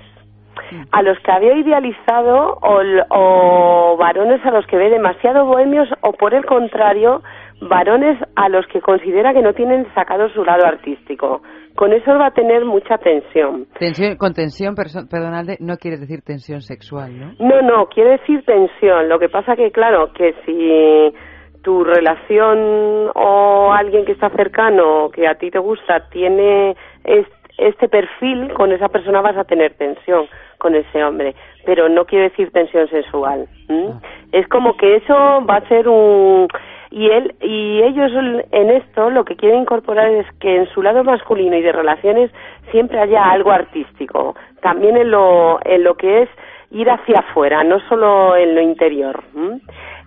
A 0.90 1.02
los 1.02 1.18
que 1.18 1.30
había 1.30 1.54
idealizado 1.54 2.58
o, 2.62 2.80
o 3.10 3.96
varones 3.98 4.44
a 4.46 4.50
los 4.50 4.66
que 4.66 4.76
ve 4.78 4.88
demasiado 4.88 5.44
bohemios 5.44 5.88
o 6.00 6.12
por 6.12 6.32
el 6.32 6.46
contrario, 6.46 7.22
varones 7.60 8.18
a 8.34 8.48
los 8.48 8.66
que 8.68 8.80
considera 8.80 9.34
que 9.34 9.42
no 9.42 9.52
tienen 9.52 9.86
sacado 9.94 10.30
su 10.30 10.42
lado 10.42 10.64
artístico. 10.64 11.42
Con 11.74 11.92
eso 11.92 12.10
va 12.18 12.28
a 12.28 12.30
tener 12.32 12.64
mucha 12.64 12.96
tensión. 12.96 13.66
Tensión, 13.78 14.16
con 14.16 14.32
tensión, 14.32 14.74
perdonadle, 14.74 15.56
no 15.60 15.76
quiere 15.76 15.98
decir 15.98 16.22
tensión 16.22 16.62
sexual, 16.62 17.18
¿no? 17.18 17.32
No, 17.38 17.60
no, 17.60 17.86
quiere 17.86 18.12
decir 18.12 18.42
tensión. 18.46 19.08
Lo 19.08 19.18
que 19.18 19.28
pasa 19.28 19.54
que, 19.54 19.70
claro, 19.70 20.12
que 20.12 20.34
si 20.46 21.14
tu 21.62 21.84
relación 21.84 23.10
o 23.14 23.72
alguien 23.72 24.04
que 24.04 24.12
está 24.12 24.30
cercano, 24.30 25.10
que 25.12 25.26
a 25.26 25.34
ti 25.36 25.50
te 25.50 25.58
gusta, 25.58 26.08
tiene 26.10 26.76
es- 27.04 27.26
este 27.58 27.88
perfil, 27.88 28.52
con 28.54 28.72
esa 28.72 28.88
persona 28.88 29.20
vas 29.20 29.36
a 29.36 29.44
tener 29.44 29.74
tensión 29.74 30.26
con 30.58 30.74
ese 30.74 31.04
hombre. 31.04 31.34
Pero 31.64 31.88
no 31.88 32.04
quiere 32.06 32.30
decir 32.30 32.50
tensión 32.50 32.88
sexual. 32.88 33.46
¿m? 33.68 33.94
Es 34.32 34.48
como 34.48 34.76
que 34.76 34.96
eso 34.96 35.44
va 35.48 35.56
a 35.56 35.68
ser 35.68 35.88
un... 35.88 36.48
Y 36.90 37.08
él 37.08 37.34
y 37.40 37.80
ellos 37.82 38.12
en 38.50 38.70
esto 38.70 39.08
lo 39.08 39.24
que 39.24 39.34
quieren 39.36 39.60
incorporar 39.60 40.10
es 40.10 40.26
que 40.40 40.56
en 40.56 40.66
su 40.74 40.82
lado 40.82 41.02
masculino 41.02 41.56
y 41.56 41.62
de 41.62 41.72
relaciones 41.72 42.30
siempre 42.70 43.00
haya 43.00 43.30
algo 43.30 43.50
artístico, 43.50 44.34
también 44.60 44.98
en 44.98 45.10
lo 45.10 45.58
en 45.64 45.84
lo 45.84 45.94
que 45.94 46.22
es 46.24 46.28
ir 46.72 46.90
hacia 46.90 47.20
afuera, 47.20 47.62
no 47.64 47.80
solo 47.88 48.34
en 48.36 48.54
lo 48.54 48.60
interior. 48.60 49.22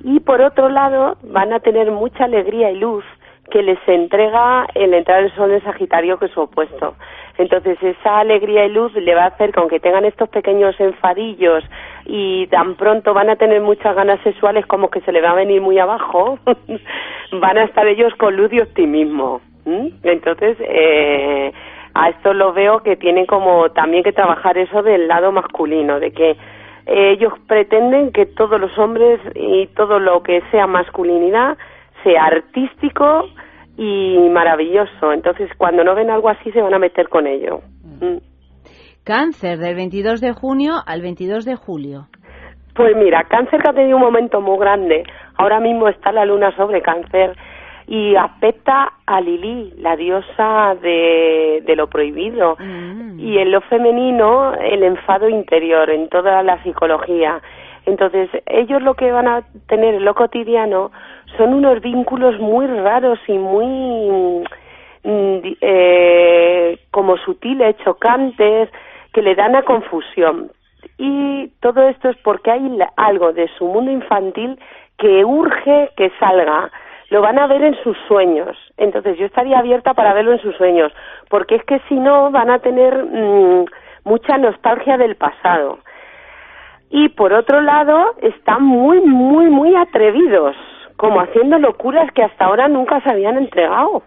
Y 0.03 0.19
por 0.19 0.41
otro 0.41 0.69
lado, 0.69 1.17
van 1.23 1.53
a 1.53 1.59
tener 1.59 1.91
mucha 1.91 2.25
alegría 2.25 2.71
y 2.71 2.79
luz 2.79 3.05
que 3.51 3.61
les 3.61 3.79
entrega 3.87 4.65
el 4.73 4.93
entrar 4.93 5.23
el 5.23 5.33
sol 5.35 5.51
en 5.51 5.63
Sagitario, 5.63 6.17
que 6.17 6.25
es 6.25 6.31
su 6.31 6.41
opuesto. 6.41 6.95
Entonces 7.37 7.77
esa 7.81 8.19
alegría 8.19 8.65
y 8.65 8.69
luz 8.69 8.93
le 8.93 9.13
va 9.13 9.23
a 9.23 9.27
hacer 9.27 9.51
que 9.51 9.59
aunque 9.59 9.79
tengan 9.79 10.05
estos 10.05 10.29
pequeños 10.29 10.75
enfadillos 10.79 11.63
y 12.05 12.47
tan 12.47 12.75
pronto 12.75 13.13
van 13.13 13.29
a 13.29 13.35
tener 13.35 13.61
muchas 13.61 13.95
ganas 13.95 14.19
sexuales 14.21 14.65
como 14.65 14.89
que 14.89 15.01
se 15.01 15.11
le 15.11 15.21
va 15.21 15.31
a 15.31 15.35
venir 15.35 15.61
muy 15.61 15.77
abajo, 15.77 16.39
van 17.31 17.57
a 17.57 17.65
estar 17.65 17.85
ellos 17.87 18.13
con 18.15 18.35
luz 18.35 18.51
y 18.53 18.61
optimismo. 18.61 19.41
¿m? 19.65 19.91
Entonces, 20.03 20.57
eh, 20.61 21.51
a 21.93 22.09
esto 22.09 22.33
lo 22.33 22.53
veo 22.53 22.79
que 22.83 22.95
tienen 22.95 23.25
como 23.25 23.69
también 23.71 24.03
que 24.03 24.13
trabajar 24.13 24.57
eso 24.57 24.81
del 24.81 25.07
lado 25.07 25.31
masculino, 25.31 25.99
de 25.99 26.11
que 26.11 26.37
eh, 26.85 27.11
ellos 27.11 27.33
pretenden 27.47 28.11
que 28.11 28.25
todos 28.25 28.59
los 28.59 28.77
hombres 28.77 29.19
y 29.33 29.67
todo 29.75 29.99
lo 29.99 30.21
que 30.23 30.41
sea 30.51 30.67
masculinidad 30.67 31.57
sea 32.03 32.25
artístico 32.25 33.25
y 33.77 34.17
maravilloso. 34.29 35.11
Entonces, 35.11 35.49
cuando 35.57 35.83
no 35.83 35.95
ven 35.95 36.09
algo 36.09 36.29
así, 36.29 36.51
se 36.51 36.61
van 36.61 36.73
a 36.73 36.79
meter 36.79 37.09
con 37.09 37.27
ello. 37.27 37.61
Mm. 38.01 38.17
Cáncer, 39.03 39.59
del 39.59 39.75
22 39.75 40.21
de 40.21 40.33
junio 40.33 40.75
al 40.85 41.01
22 41.01 41.45
de 41.45 41.55
julio. 41.55 42.07
Pues 42.75 42.95
mira, 42.97 43.23
cáncer 43.23 43.61
que 43.61 43.69
ha 43.69 43.73
tenido 43.73 43.97
un 43.97 44.03
momento 44.03 44.41
muy 44.41 44.57
grande. 44.59 45.03
Ahora 45.37 45.59
mismo 45.59 45.87
está 45.87 46.11
la 46.11 46.25
luna 46.25 46.55
sobre 46.55 46.81
cáncer 46.81 47.35
y 47.87 48.15
afecta 48.15 48.93
a 49.05 49.21
Lili, 49.21 49.73
la 49.77 49.95
diosa 49.95 50.75
de, 50.81 51.63
de 51.65 51.75
lo 51.75 51.87
prohibido. 51.87 52.57
Y 53.17 53.37
en 53.37 53.51
lo 53.51 53.61
femenino, 53.61 54.53
el 54.55 54.83
enfado 54.83 55.29
interior, 55.29 55.89
en 55.89 56.09
toda 56.09 56.41
la 56.43 56.61
psicología. 56.63 57.41
Entonces, 57.85 58.29
ellos 58.47 58.81
lo 58.81 58.95
que 58.95 59.11
van 59.11 59.27
a 59.27 59.43
tener 59.67 59.95
en 59.95 60.05
lo 60.05 60.15
cotidiano 60.15 60.91
son 61.37 61.53
unos 61.53 61.81
vínculos 61.81 62.39
muy 62.39 62.65
raros 62.65 63.19
y 63.27 63.37
muy 63.37 64.43
mm, 65.03 65.37
eh, 65.61 66.79
como 66.91 67.17
sutiles, 67.17 67.77
chocantes, 67.83 68.69
que 69.13 69.21
le 69.21 69.35
dan 69.35 69.55
a 69.55 69.61
confusión. 69.61 70.51
Y 70.97 71.49
todo 71.61 71.87
esto 71.87 72.09
es 72.09 72.17
porque 72.17 72.51
hay 72.51 72.79
algo 72.95 73.33
de 73.33 73.47
su 73.57 73.65
mundo 73.65 73.91
infantil 73.91 74.57
que 74.97 75.23
urge 75.25 75.89
que 75.95 76.11
salga. 76.19 76.71
Lo 77.09 77.21
van 77.21 77.39
a 77.39 77.47
ver 77.47 77.63
en 77.63 77.75
sus 77.83 77.97
sueños. 78.07 78.57
Entonces 78.77 79.17
yo 79.17 79.25
estaría 79.25 79.59
abierta 79.59 79.93
para 79.93 80.13
verlo 80.13 80.33
en 80.33 80.39
sus 80.39 80.55
sueños, 80.55 80.91
porque 81.29 81.55
es 81.55 81.63
que 81.65 81.79
si 81.87 81.95
no 81.95 82.31
van 82.31 82.49
a 82.49 82.59
tener 82.59 83.03
mm, 83.03 83.65
mucha 84.05 84.37
nostalgia 84.37 84.97
del 84.97 85.15
pasado. 85.15 85.79
Y 86.89 87.09
por 87.09 87.33
otro 87.33 87.61
lado, 87.61 88.15
están 88.21 88.63
muy, 88.63 89.01
muy, 89.01 89.49
muy 89.49 89.75
atrevidos, 89.75 90.55
como 90.97 91.19
haciendo 91.19 91.59
locuras 91.59 92.11
que 92.13 92.23
hasta 92.23 92.45
ahora 92.45 92.67
nunca 92.67 93.01
se 93.01 93.09
habían 93.09 93.37
entregado. 93.37 94.03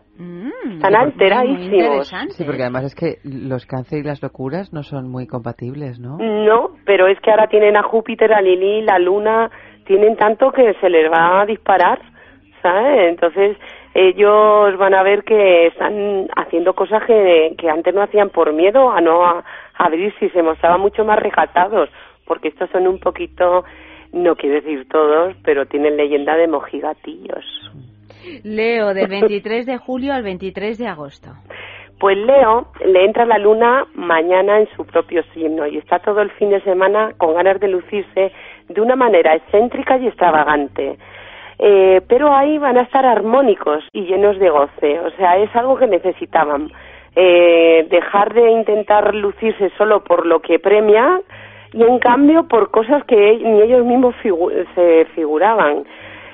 Están 0.73 0.97
alteradísimos. 0.97 2.09
Sí, 2.31 2.45
porque 2.45 2.63
además 2.63 2.85
es 2.85 2.95
que 2.95 3.19
los 3.25 3.67
cáncer 3.67 4.01
y 4.01 4.03
las 4.03 4.23
locuras 4.23 4.73
no 4.73 4.83
son 4.83 5.11
muy 5.11 5.27
compatibles, 5.27 6.01
¿no? 6.01 6.19
No, 6.19 6.71
pero 6.85 7.07
es 7.07 7.21
que 7.21 7.31
ahora 7.31 7.47
tienen 7.47 7.77
a 7.77 7.83
Júpiter, 7.83 8.33
a 8.33 8.41
Lili, 8.41 8.83
la 8.83 8.99
Luna, 8.99 9.51
tienen 9.87 10.17
tanto 10.17 10.51
que 10.51 10.75
se 10.81 10.91
les 10.91 11.11
va 11.11 11.43
a 11.43 11.47
disparar, 11.47 12.01
¿sabes? 12.63 13.11
Entonces 13.11 13.57
ellos 13.95 14.77
van 14.77 14.95
a 14.95 15.03
ver 15.03 15.25
que 15.25 15.67
están 15.67 16.29
haciendo 16.37 16.75
cosas 16.75 17.05
que, 17.05 17.55
que 17.59 17.69
antes 17.69 17.95
no 17.95 18.03
hacían 18.03 18.31
por 18.31 18.53
miedo 18.53 18.91
a 18.91 19.01
no 19.01 19.25
a, 19.25 19.45
abrirse 19.79 20.27
y 20.27 20.31
se 20.31 20.43
mostraban 20.43 20.81
mucho 20.81 21.05
más 21.05 21.19
recatados, 21.19 21.89
porque 22.27 22.49
estos 22.49 22.69
son 22.71 22.87
un 22.87 22.99
poquito, 22.99 23.65
no 24.13 24.37
quiero 24.37 24.57
decir 24.57 24.89
todos, 24.89 25.37
pero 25.45 25.67
tienen 25.67 25.97
leyenda 25.97 26.37
de 26.37 26.49
mojigatillos. 26.49 27.45
Leo, 28.43 28.93
del 28.93 29.09
23 29.09 29.67
de 29.67 29.79
julio 29.79 30.13
al 30.13 30.23
23 30.23 30.77
de 30.79 30.87
agosto. 30.87 31.31
Pues 31.99 32.17
Leo 32.17 32.69
le 32.85 33.05
entra 33.05 33.25
la 33.25 33.39
luna 33.39 33.87
mañana 33.95 34.61
en 34.61 34.69
su 34.77 34.85
propio 34.85 35.23
signo 35.35 35.67
y 35.67 35.79
está 35.79 35.99
todo 35.99 36.21
el 36.21 36.31
fin 36.33 36.51
de 36.51 36.61
semana 36.63 37.13
con 37.17 37.35
ganas 37.35 37.59
de 37.59 37.69
lucirse 37.69 38.33
de 38.69 38.81
una 38.81 38.95
manera 38.95 39.35
excéntrica 39.35 39.99
y 39.99 40.07
extravagante. 40.07 40.97
Eh, 41.59 42.01
pero 42.09 42.33
ahí 42.33 42.57
van 42.59 42.79
a 42.79 42.83
estar 42.83 43.05
armónicos 43.05 43.85
y 43.93 44.03
llenos 44.03 44.39
de 44.39 44.49
goce, 44.51 45.01
o 45.01 45.11
sea, 45.17 45.37
es 45.39 45.55
algo 45.57 45.77
que 45.77 45.87
necesitaban. 45.89 46.71
Eh, 47.17 47.87
dejar 47.91 48.33
de 48.33 48.51
intentar 48.53 49.13
lucirse 49.15 49.71
solo 49.77 50.05
por 50.05 50.25
lo 50.25 50.41
que 50.41 50.59
premia 50.61 51.21
y 51.73 51.83
en 51.83 51.99
cambio 51.99 52.47
por 52.47 52.71
cosas 52.71 53.03
que 53.05 53.39
ni 53.43 53.61
ellos 53.63 53.85
mismos 53.85 54.15
figu- 54.23 54.53
se 54.75 55.05
figuraban 55.17 55.85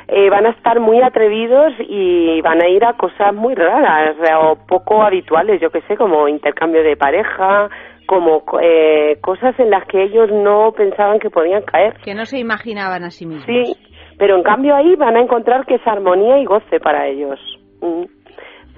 eh, 0.09 0.29
van 0.29 0.45
a 0.45 0.51
estar 0.51 0.81
muy 0.81 1.01
atrevidos 1.01 1.73
y 1.89 2.41
van 2.43 2.63
a 2.63 2.69
ir 2.69 2.85
a 2.85 2.93
cosas 2.93 3.33
muy 3.35 3.55
raras 3.55 4.15
o 4.43 4.57
poco 4.69 5.03
habituales, 5.03 5.59
yo 5.63 5.71
que 5.71 5.81
sé, 5.83 5.97
como 5.97 6.29
intercambio 6.29 6.83
de 6.83 6.97
pareja, 6.97 7.71
como 8.07 8.43
eh, 8.61 9.17
cosas 9.23 9.59
en 9.59 9.71
las 9.71 9.87
que 9.87 10.03
ellos 10.03 10.31
no 10.31 10.73
pensaban 10.73 11.19
que 11.19 11.31
podían 11.31 11.63
caer. 11.63 11.95
Que 12.05 12.15
no 12.15 12.27
se 12.27 12.39
imaginaban 12.39 13.03
a 13.05 13.11
sí 13.11 13.25
mismos. 13.25 13.47
Sí, 13.47 13.75
pero 14.19 14.36
en 14.36 14.43
cambio 14.43 14.74
ahí 14.74 14.95
van 14.97 15.16
a 15.16 15.20
encontrar 15.20 15.66
que 15.66 15.77
es 15.77 15.86
armonía 15.86 16.39
y 16.39 16.45
goce 16.45 16.81
para 16.81 17.07
ellos. 17.07 17.39
Mm. 17.81 18.05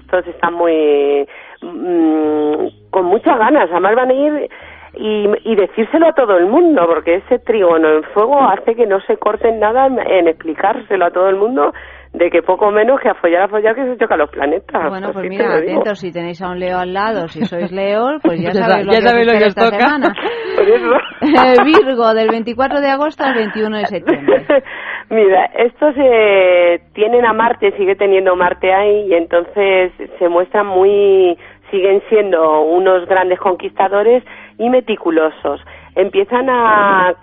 Estos 0.01 0.27
están 0.27 0.53
muy 0.53 1.27
mm, 1.61 2.89
con 2.89 3.05
muchas 3.05 3.37
ganas, 3.37 3.69
además 3.71 3.95
van 3.95 4.09
a 4.09 4.13
ir 4.13 4.49
y, 4.95 5.27
y 5.43 5.55
decírselo 5.55 6.07
a 6.07 6.13
todo 6.13 6.37
el 6.37 6.47
mundo, 6.47 6.85
porque 6.87 7.15
ese 7.15 7.39
trígono 7.39 7.89
en 7.89 8.03
fuego 8.13 8.41
hace 8.41 8.75
que 8.75 8.85
no 8.87 8.99
se 9.01 9.17
corten 9.17 9.59
nada 9.59 9.87
en, 9.87 9.99
en 9.99 10.27
explicárselo 10.27 11.05
a 11.05 11.11
todo 11.11 11.29
el 11.29 11.35
mundo 11.35 11.71
de 12.13 12.29
que 12.31 12.41
poco 12.41 12.71
menos 12.71 12.99
que 12.99 13.09
a 13.09 13.13
follar 13.15 13.43
a 13.43 13.47
follar 13.47 13.75
que 13.75 13.85
se 13.85 13.97
chocan 13.97 14.19
los 14.19 14.29
planetas. 14.29 14.89
Bueno, 14.89 15.11
pues 15.11 15.23
te 15.23 15.29
mira, 15.29 15.55
atentos, 15.55 15.99
si 15.99 16.11
tenéis 16.11 16.41
a 16.41 16.49
un 16.49 16.59
Leo 16.59 16.79
al 16.79 16.93
lado, 16.93 17.27
si 17.27 17.45
sois 17.45 17.71
Leo, 17.71 18.17
pues 18.23 18.41
ya 18.41 18.51
sabéis 18.53 18.85
lo 18.87 18.93
ya 18.93 18.99
que, 18.99 19.07
sabéis 19.07 19.27
os 19.27 19.33
lo 19.33 19.39
que 19.39 19.45
os 19.45 19.49
esta 19.49 19.65
toca. 19.65 19.77
semana. 19.77 20.13
Por 20.55 20.67
eso. 20.69 20.91
Eh, 21.27 21.63
Virgo, 21.63 22.13
del 22.13 22.29
24 22.29 22.79
de 22.79 22.89
agosto 22.89 23.23
al 23.23 23.35
21 23.35 23.77
de 23.77 23.85
septiembre. 23.85 24.45
Mira, 25.09 25.45
estos 25.55 25.95
eh, 25.97 26.81
tienen 26.93 27.25
a 27.25 27.31
Marte, 27.31 27.71
sigue 27.77 27.95
teniendo 27.95 28.35
Marte 28.35 28.73
ahí 28.73 29.07
y 29.07 29.13
entonces 29.13 29.93
se 30.19 30.27
muestran 30.27 30.67
muy, 30.67 31.37
siguen 31.71 32.01
siendo 32.09 32.61
unos 32.63 33.07
grandes 33.07 33.39
conquistadores 33.39 34.21
y 34.57 34.69
meticulosos. 34.69 35.61
Empiezan 35.95 36.49
a, 36.49 37.15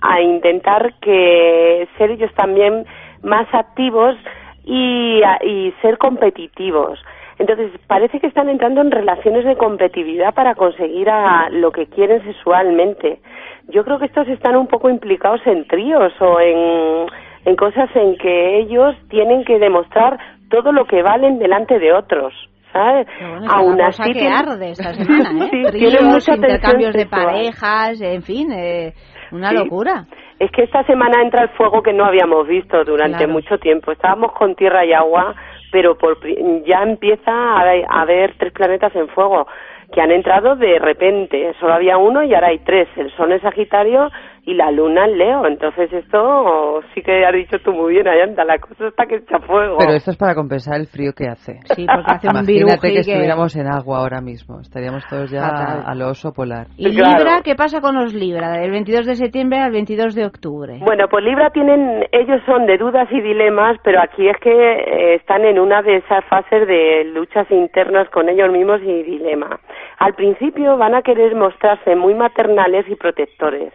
a 0.00 0.20
intentar 0.22 0.94
que 1.00 1.86
ser 1.98 2.10
ellos 2.10 2.32
también 2.34 2.86
más 3.22 3.46
activos 3.52 4.16
y, 4.64 5.20
y 5.42 5.74
ser 5.82 5.98
competitivos. 5.98 6.98
Entonces, 7.38 7.70
parece 7.86 8.18
que 8.18 8.26
están 8.26 8.48
entrando 8.48 8.80
en 8.80 8.90
relaciones 8.90 9.44
de 9.44 9.56
competitividad 9.56 10.34
para 10.34 10.56
conseguir 10.56 11.08
lo 11.52 11.70
que 11.70 11.86
quieren 11.86 12.22
sexualmente. 12.24 13.20
Yo 13.68 13.84
creo 13.84 13.98
que 13.98 14.06
estos 14.06 14.26
están 14.28 14.56
un 14.56 14.66
poco 14.66 14.88
implicados 14.90 15.40
en 15.46 15.66
tríos 15.66 16.12
o 16.20 16.40
en, 16.40 17.06
en 17.44 17.56
cosas 17.56 17.88
en 17.94 18.16
que 18.16 18.58
ellos 18.60 18.94
tienen 19.10 19.44
que 19.44 19.58
demostrar 19.58 20.18
todo 20.50 20.72
lo 20.72 20.86
que 20.86 21.02
valen 21.02 21.38
delante 21.38 21.78
de 21.78 21.92
otros. 21.92 22.32
¿Sabes? 22.72 23.06
Bueno, 23.18 23.64
una 23.64 23.86
cosa 23.86 24.04
que 24.12 24.28
arde 24.28 24.70
esta 24.72 24.92
semana, 24.94 25.46
¿eh? 25.46 25.48
Sí, 25.50 25.62
tensión 25.80 26.34
intercambios 26.36 26.92
de 26.92 27.06
parejas, 27.06 27.98
en 28.02 28.22
fin, 28.22 28.52
eh, 28.52 28.92
una 29.32 29.48
Sí. 29.50 29.56
locura. 29.56 30.04
Es 30.38 30.50
que 30.52 30.64
esta 30.64 30.84
semana 30.84 31.22
entra 31.22 31.44
el 31.44 31.48
fuego 31.50 31.82
que 31.82 31.94
no 31.94 32.04
habíamos 32.04 32.46
visto 32.46 32.84
durante 32.84 33.18
Claro. 33.24 33.32
mucho 33.32 33.58
tiempo. 33.58 33.90
Estábamos 33.90 34.32
con 34.32 34.54
tierra 34.54 34.84
y 34.84 34.92
agua, 34.92 35.34
pero 35.72 35.96
por, 35.96 36.18
ya 36.66 36.82
empieza 36.82 37.30
a, 37.32 37.62
a 37.88 38.02
haber 38.02 38.34
tres 38.38 38.52
planetas 38.52 38.94
en 38.94 39.08
fuego 39.08 39.46
que 39.92 40.00
han 40.00 40.10
entrado 40.10 40.56
de 40.56 40.78
repente. 40.78 41.54
Solo 41.60 41.74
había 41.74 41.96
uno 41.96 42.22
y 42.22 42.34
ahora 42.34 42.48
hay 42.48 42.58
tres. 42.60 42.88
El 42.96 43.10
Sol 43.16 43.32
en 43.32 43.40
Sagitario 43.40 44.10
y 44.48 44.54
la 44.54 44.70
Luna 44.70 45.04
en 45.04 45.18
Leo. 45.18 45.46
Entonces 45.46 45.92
esto 45.92 46.80
sí 46.94 47.02
que 47.02 47.22
has 47.26 47.34
dicho 47.34 47.58
tú 47.62 47.72
muy 47.72 47.92
bien, 47.92 48.08
Ayanta. 48.08 48.44
La 48.44 48.58
cosa 48.58 48.86
está 48.88 49.04
que 49.04 49.16
echa 49.16 49.38
fuego. 49.40 49.76
Pero 49.78 49.92
esto 49.92 50.10
es 50.10 50.16
para 50.16 50.34
compensar 50.34 50.80
el 50.80 50.86
frío 50.86 51.12
que 51.12 51.28
hace. 51.28 51.58
Sí, 51.76 51.84
porque 51.86 52.10
hace 52.12 52.28
un 52.28 52.36
Imagínate 52.36 52.88
que 52.88 52.94
que- 52.94 53.00
estuviéramos 53.00 53.54
en 53.56 53.66
agua 53.66 53.98
ahora 53.98 54.22
mismo. 54.22 54.60
Estaríamos 54.60 55.06
todos 55.06 55.30
ya 55.30 55.46
al 55.84 56.00
oso 56.00 56.32
polar. 56.32 56.68
¿Y 56.78 56.88
Libra? 56.88 57.42
¿Qué 57.44 57.54
pasa 57.54 57.82
con 57.82 57.94
los 57.94 58.14
Libra? 58.14 58.52
Del 58.52 58.70
22 58.70 59.04
de 59.06 59.14
septiembre 59.16 59.58
al 59.58 59.70
22 59.72 60.14
de 60.14 60.24
octubre. 60.24 60.78
Bueno, 60.80 61.04
pues 61.10 61.22
Libra 61.24 61.50
tienen, 61.50 62.04
ellos 62.12 62.40
son 62.46 62.64
de 62.64 62.78
dudas 62.78 63.06
y 63.10 63.20
dilemas, 63.20 63.76
pero 63.84 64.00
aquí 64.00 64.26
es 64.28 64.36
que 64.40 64.50
eh, 64.50 65.14
están 65.16 65.44
en 65.44 65.58
una 65.58 65.82
de 65.82 65.96
esas 65.96 66.24
fases 66.24 66.66
de 66.66 67.04
luchas 67.12 67.50
internas 67.50 68.08
con 68.10 68.30
ellos 68.30 68.50
mismos 68.50 68.80
y 68.82 69.02
dilema. 69.02 69.58
Al 69.98 70.14
principio 70.14 70.78
van 70.78 70.94
a 70.94 71.02
querer 71.02 71.34
mostrarse 71.34 71.94
muy 71.96 72.14
maternales 72.14 72.86
y 72.88 72.94
protectores, 72.94 73.72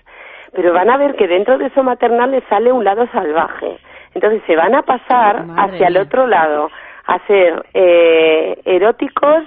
pero 0.53 0.73
van 0.73 0.89
a 0.89 0.97
ver 0.97 1.15
que 1.15 1.27
dentro 1.27 1.57
de 1.57 1.67
eso 1.67 1.83
maternal 1.83 2.31
les 2.31 2.43
sale 2.45 2.71
un 2.71 2.83
lado 2.83 3.07
salvaje. 3.11 3.77
Entonces 4.13 4.41
se 4.45 4.55
van 4.55 4.75
a 4.75 4.83
pasar 4.83 5.45
Madre 5.45 5.73
hacia 5.73 5.87
el 5.87 5.97
otro 5.97 6.27
lado, 6.27 6.69
a 7.05 7.19
ser 7.27 7.65
eh, 7.73 8.59
eróticos, 8.65 9.43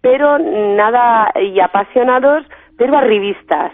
pero 0.00 0.38
nada, 0.38 1.32
y 1.40 1.58
apasionados, 1.60 2.44
pero 2.76 2.96
arribistas. 2.96 3.72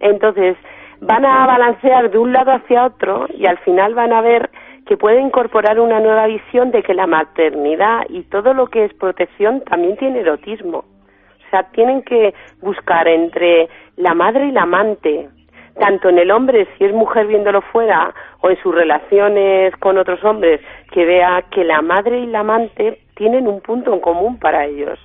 Entonces, 0.00 0.56
van 1.00 1.24
a 1.24 1.46
balancear 1.46 2.10
de 2.10 2.18
un 2.18 2.32
lado 2.32 2.52
hacia 2.52 2.84
otro 2.84 3.26
y 3.32 3.46
al 3.46 3.58
final 3.58 3.94
van 3.94 4.12
a 4.12 4.20
ver 4.20 4.50
que 4.86 4.96
puede 4.96 5.20
incorporar 5.20 5.78
una 5.78 6.00
nueva 6.00 6.26
visión 6.26 6.72
de 6.72 6.82
que 6.82 6.94
la 6.94 7.06
maternidad 7.06 8.04
y 8.08 8.22
todo 8.24 8.54
lo 8.54 8.66
que 8.66 8.84
es 8.84 8.94
protección 8.94 9.60
también 9.62 9.96
tiene 9.96 10.20
erotismo. 10.20 10.78
O 10.78 11.50
sea, 11.50 11.64
tienen 11.70 12.02
que 12.02 12.34
buscar 12.60 13.06
entre 13.06 13.68
la 13.96 14.14
madre 14.14 14.46
y 14.46 14.52
la 14.52 14.62
amante, 14.62 15.28
tanto 15.78 16.08
en 16.08 16.18
el 16.18 16.30
hombre, 16.30 16.66
si 16.76 16.84
es 16.84 16.92
mujer 16.92 17.26
viéndolo 17.26 17.60
fuera, 17.60 18.14
o 18.40 18.50
en 18.50 18.56
sus 18.62 18.74
relaciones 18.74 19.74
con 19.76 19.98
otros 19.98 20.22
hombres, 20.24 20.60
que 20.90 21.04
vea 21.04 21.42
que 21.50 21.64
la 21.64 21.82
madre 21.82 22.20
y 22.20 22.26
la 22.26 22.40
amante 22.40 22.98
tienen 23.14 23.46
un 23.48 23.60
punto 23.60 23.92
en 23.92 24.00
común 24.00 24.38
para 24.38 24.66
ellos. 24.66 24.98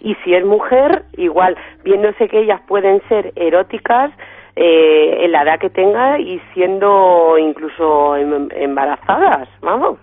Y 0.00 0.14
si 0.16 0.34
es 0.34 0.44
mujer, 0.44 1.04
igual, 1.16 1.56
viéndose 1.82 2.28
que 2.28 2.40
ellas 2.40 2.60
pueden 2.68 3.00
ser 3.08 3.32
eróticas 3.36 4.10
eh, 4.54 5.18
en 5.24 5.32
la 5.32 5.42
edad 5.42 5.58
que 5.58 5.70
tenga 5.70 6.18
y 6.18 6.40
siendo 6.54 7.36
incluso 7.38 8.16
em- 8.16 8.48
embarazadas, 8.52 9.48
vamos. 9.60 9.98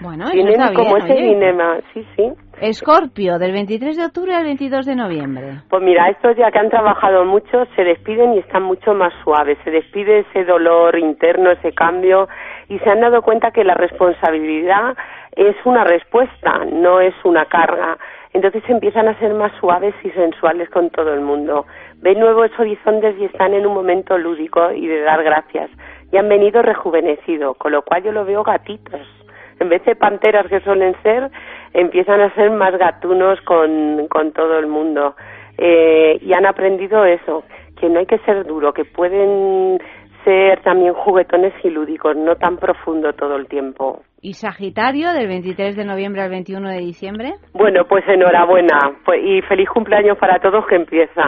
Bueno, 0.00 0.30
Tienen 0.30 0.60
como 0.74 0.96
bien, 0.96 1.06
ese 1.06 1.12
oye. 1.14 1.34
dilema, 1.34 1.78
sí, 1.92 2.06
sí. 2.16 2.32
Escorpio, 2.60 3.38
del 3.38 3.52
23 3.52 3.96
de 3.96 4.04
octubre 4.04 4.34
al 4.34 4.44
22 4.44 4.86
de 4.86 4.96
noviembre. 4.96 5.62
Pues 5.68 5.82
mira, 5.82 6.08
estos 6.08 6.36
ya 6.36 6.50
que 6.50 6.58
han 6.58 6.70
trabajado 6.70 7.24
mucho 7.24 7.64
se 7.76 7.84
despiden 7.84 8.34
y 8.34 8.38
están 8.38 8.62
mucho 8.62 8.94
más 8.94 9.12
suaves. 9.22 9.58
Se 9.64 9.70
despide 9.70 10.20
ese 10.20 10.44
dolor 10.44 10.98
interno, 10.98 11.50
ese 11.50 11.72
cambio 11.72 12.28
y 12.68 12.78
se 12.78 12.90
han 12.90 13.00
dado 13.00 13.22
cuenta 13.22 13.50
que 13.50 13.64
la 13.64 13.74
responsabilidad 13.74 14.96
es 15.32 15.56
una 15.64 15.84
respuesta, 15.84 16.64
no 16.72 17.00
es 17.00 17.14
una 17.24 17.46
carga. 17.46 17.98
Entonces 18.32 18.62
empiezan 18.68 19.08
a 19.08 19.18
ser 19.18 19.32
más 19.34 19.52
suaves 19.60 19.94
y 20.02 20.10
sensuales 20.10 20.68
con 20.70 20.90
todo 20.90 21.14
el 21.14 21.20
mundo. 21.20 21.66
Ven 21.96 22.18
nuevos 22.18 22.50
horizontes 22.58 23.16
y 23.18 23.24
están 23.24 23.54
en 23.54 23.66
un 23.66 23.74
momento 23.74 24.18
lúdico 24.18 24.72
y 24.72 24.86
de 24.86 25.02
dar 25.02 25.22
gracias. 25.22 25.70
Y 26.10 26.16
han 26.16 26.28
venido 26.28 26.62
rejuvenecidos, 26.62 27.56
con 27.56 27.72
lo 27.72 27.82
cual 27.82 28.02
yo 28.02 28.12
lo 28.12 28.24
veo 28.24 28.42
gatitos. 28.42 29.23
En 29.64 29.70
vez 29.70 29.82
de 29.86 29.96
panteras 29.96 30.46
que 30.46 30.60
suelen 30.60 30.94
ser, 31.02 31.30
empiezan 31.72 32.20
a 32.20 32.34
ser 32.34 32.50
más 32.50 32.76
gatunos 32.76 33.40
con, 33.46 34.08
con 34.08 34.32
todo 34.32 34.58
el 34.58 34.66
mundo. 34.66 35.16
Eh, 35.56 36.18
y 36.20 36.34
han 36.34 36.44
aprendido 36.44 37.06
eso, 37.06 37.44
que 37.80 37.88
no 37.88 38.00
hay 38.00 38.04
que 38.04 38.18
ser 38.18 38.44
duro, 38.44 38.74
que 38.74 38.84
pueden 38.84 39.78
ser 40.22 40.60
también 40.62 40.92
juguetones 40.92 41.54
y 41.62 41.70
lúdicos, 41.70 42.14
no 42.14 42.36
tan 42.36 42.58
profundo 42.58 43.14
todo 43.14 43.36
el 43.36 43.46
tiempo. 43.46 44.02
¿Y 44.20 44.34
Sagitario, 44.34 45.12
del 45.12 45.28
23 45.28 45.76
de 45.76 45.84
noviembre 45.86 46.20
al 46.20 46.30
21 46.30 46.68
de 46.68 46.78
diciembre? 46.78 47.32
Bueno, 47.54 47.86
pues 47.86 48.04
enhorabuena 48.06 48.78
pues, 49.04 49.20
y 49.22 49.40
feliz 49.42 49.68
cumpleaños 49.70 50.18
para 50.18 50.40
todos 50.40 50.66
que 50.66 50.76
empieza. 50.76 51.22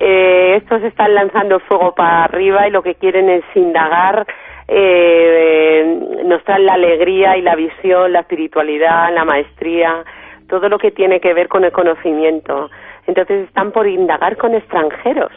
Eh, 0.00 0.56
estos 0.56 0.82
están 0.82 1.12
lanzando 1.12 1.58
fuego 1.60 1.92
para 1.94 2.24
arriba 2.24 2.68
y 2.68 2.70
lo 2.70 2.82
que 2.82 2.94
quieren 2.94 3.28
es 3.28 3.44
indagar, 3.54 4.26
eh, 4.68 6.22
nos 6.24 6.44
traen 6.44 6.66
la 6.66 6.74
alegría 6.74 7.36
y 7.36 7.42
la 7.42 7.56
visión, 7.56 8.12
la 8.12 8.20
espiritualidad, 8.20 9.12
la 9.12 9.24
maestría, 9.24 10.04
todo 10.48 10.68
lo 10.68 10.78
que 10.78 10.90
tiene 10.90 11.20
que 11.20 11.32
ver 11.32 11.48
con 11.48 11.64
el 11.64 11.72
conocimiento. 11.72 12.70
Entonces 13.06 13.48
están 13.48 13.72
por 13.72 13.86
indagar 13.86 14.36
con 14.36 14.54
extranjeros. 14.54 15.32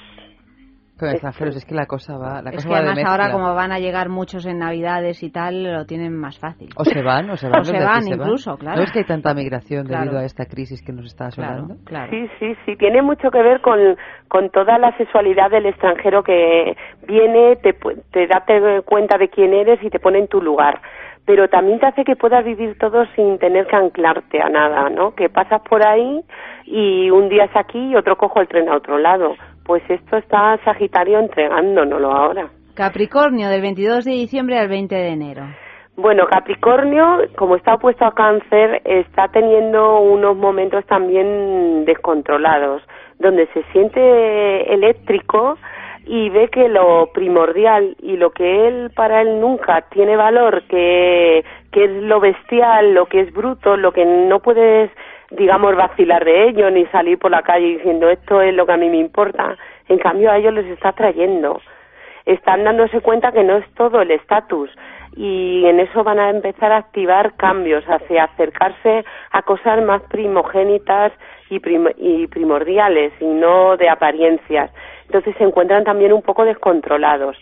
Con 1.07 1.11
extranjeros, 1.15 1.55
es 1.57 1.65
que 1.65 1.75
la 1.75 1.85
cosa 1.85 2.17
va, 2.17 2.41
la 2.41 2.49
Es 2.51 2.55
cosa 2.57 2.67
que 2.67 2.73
va 2.73 2.81
de 2.81 2.87
además 2.91 3.11
ahora 3.11 3.31
como 3.31 3.53
van 3.55 3.71
a 3.71 3.79
llegar 3.79 4.09
muchos 4.09 4.45
en 4.45 4.59
Navidades 4.59 5.21
y 5.23 5.31
tal, 5.31 5.63
lo 5.63 5.85
tienen 5.85 6.15
más 6.15 6.39
fácil. 6.39 6.69
O 6.77 6.83
se 6.85 7.01
van, 7.01 7.29
o 7.29 7.35
se 7.37 7.47
van. 7.49 7.59
O 7.61 7.63
se 7.63 7.77
van 7.83 8.03
se 8.03 8.15
incluso, 8.15 8.57
claro. 8.57 8.77
¿No 8.77 8.83
es 8.83 8.91
que 8.91 8.99
hay 8.99 9.05
tanta 9.05 9.33
migración 9.33 9.85
Claro. 9.87 10.03
debido 10.03 10.19
a 10.19 10.25
esta 10.25 10.45
crisis 10.45 10.81
que 10.85 10.91
nos 10.93 11.05
está 11.05 11.25
asolando? 11.27 11.75
Sí, 12.09 12.27
sí, 12.39 12.55
sí, 12.65 12.75
tiene 12.77 13.01
mucho 13.01 13.29
que 13.31 13.41
ver 13.41 13.61
con, 13.61 13.79
con 14.27 14.49
toda 14.49 14.77
la 14.77 14.95
sexualidad 14.97 15.49
del 15.51 15.65
extranjero 15.65 16.23
que 16.23 16.75
viene, 17.07 17.57
te, 17.57 17.73
te 18.11 18.27
da 18.27 18.43
te- 18.45 18.81
cuenta 18.83 19.17
de 19.17 19.29
quién 19.29 19.53
eres 19.53 19.81
y 19.83 19.89
te 19.89 19.99
pone 19.99 20.19
en 20.19 20.27
tu 20.27 20.41
lugar. 20.41 20.81
Pero 21.25 21.47
también 21.49 21.79
te 21.79 21.85
hace 21.85 22.03
que 22.03 22.15
puedas 22.15 22.43
vivir 22.43 22.77
todo 22.79 23.05
sin 23.15 23.37
tener 23.37 23.67
que 23.67 23.75
anclarte 23.75 24.41
a 24.41 24.49
nada, 24.49 24.89
¿no? 24.89 25.13
Que 25.13 25.29
pasas 25.29 25.61
por 25.69 25.85
ahí 25.85 26.19
y 26.65 27.09
un 27.11 27.29
día 27.29 27.45
es 27.45 27.55
aquí 27.55 27.91
y 27.91 27.95
otro 27.95 28.15
cojo 28.17 28.41
el 28.41 28.47
tren 28.47 28.67
a 28.69 28.75
otro 28.75 28.97
lado. 28.97 29.35
Pues 29.65 29.83
esto 29.89 30.17
está 30.17 30.57
Sagitario 30.63 31.19
entregándonoslo 31.19 32.11
ahora. 32.11 32.49
Capricornio, 32.73 33.49
del 33.49 33.61
22 33.61 34.05
de 34.05 34.11
diciembre 34.11 34.57
al 34.57 34.67
20 34.69 34.95
de 34.95 35.07
enero. 35.09 35.43
Bueno, 35.97 36.25
Capricornio, 36.25 37.19
como 37.37 37.57
está 37.57 37.75
opuesto 37.75 38.05
a 38.05 38.13
Cáncer, 38.15 38.81
está 38.85 39.27
teniendo 39.27 39.99
unos 39.99 40.37
momentos 40.37 40.85
también 40.85 41.83
descontrolados, 41.85 42.81
donde 43.19 43.47
se 43.47 43.61
siente 43.71 44.73
eléctrico 44.73 45.57
y 46.05 46.29
ve 46.29 46.47
que 46.49 46.69
lo 46.69 47.11
primordial 47.13 47.95
y 48.01 48.17
lo 48.17 48.31
que 48.31 48.67
él 48.67 48.91
para 48.95 49.21
él 49.21 49.39
nunca 49.39 49.81
tiene 49.91 50.15
valor, 50.15 50.63
que, 50.63 51.43
que 51.71 51.83
es 51.83 51.91
lo 52.03 52.19
bestial, 52.19 52.93
lo 52.93 53.05
que 53.05 53.19
es 53.19 53.33
bruto, 53.33 53.77
lo 53.77 53.91
que 53.91 54.05
no 54.05 54.39
puedes, 54.39 54.89
digamos, 55.31 55.75
vacilar 55.75 56.23
de 56.23 56.49
ello 56.49 56.69
ni 56.69 56.85
salir 56.87 57.17
por 57.17 57.31
la 57.31 57.41
calle 57.41 57.77
diciendo 57.77 58.09
esto 58.09 58.41
es 58.41 58.53
lo 58.53 58.65
que 58.65 58.73
a 58.73 58.77
mí 58.77 58.89
me 58.89 58.97
importa. 58.97 59.57
En 59.87 59.97
cambio, 59.97 60.31
a 60.31 60.37
ellos 60.37 60.53
les 60.53 60.67
está 60.67 60.91
trayendo 60.93 61.59
están 62.25 62.63
dándose 62.63 63.01
cuenta 63.01 63.31
que 63.31 63.43
no 63.43 63.57
es 63.57 63.65
todo 63.73 64.01
el 64.01 64.11
estatus 64.11 64.69
y 65.15 65.65
en 65.65 65.79
eso 65.79 66.03
van 66.03 66.19
a 66.19 66.29
empezar 66.29 66.71
a 66.71 66.77
activar 66.77 67.35
cambios 67.35 67.83
hacia 67.85 68.25
acercarse 68.25 69.03
a 69.31 69.41
cosas 69.41 69.83
más 69.83 70.01
primogénitas 70.03 71.11
y, 71.49 71.59
y 71.97 72.27
primordiales 72.27 73.11
y 73.19 73.25
no 73.25 73.75
de 73.75 73.89
apariencias. 73.89 74.71
Entonces 75.05 75.35
se 75.37 75.43
encuentran 75.43 75.83
también 75.83 76.13
un 76.13 76.21
poco 76.21 76.45
descontrolados. 76.45 77.37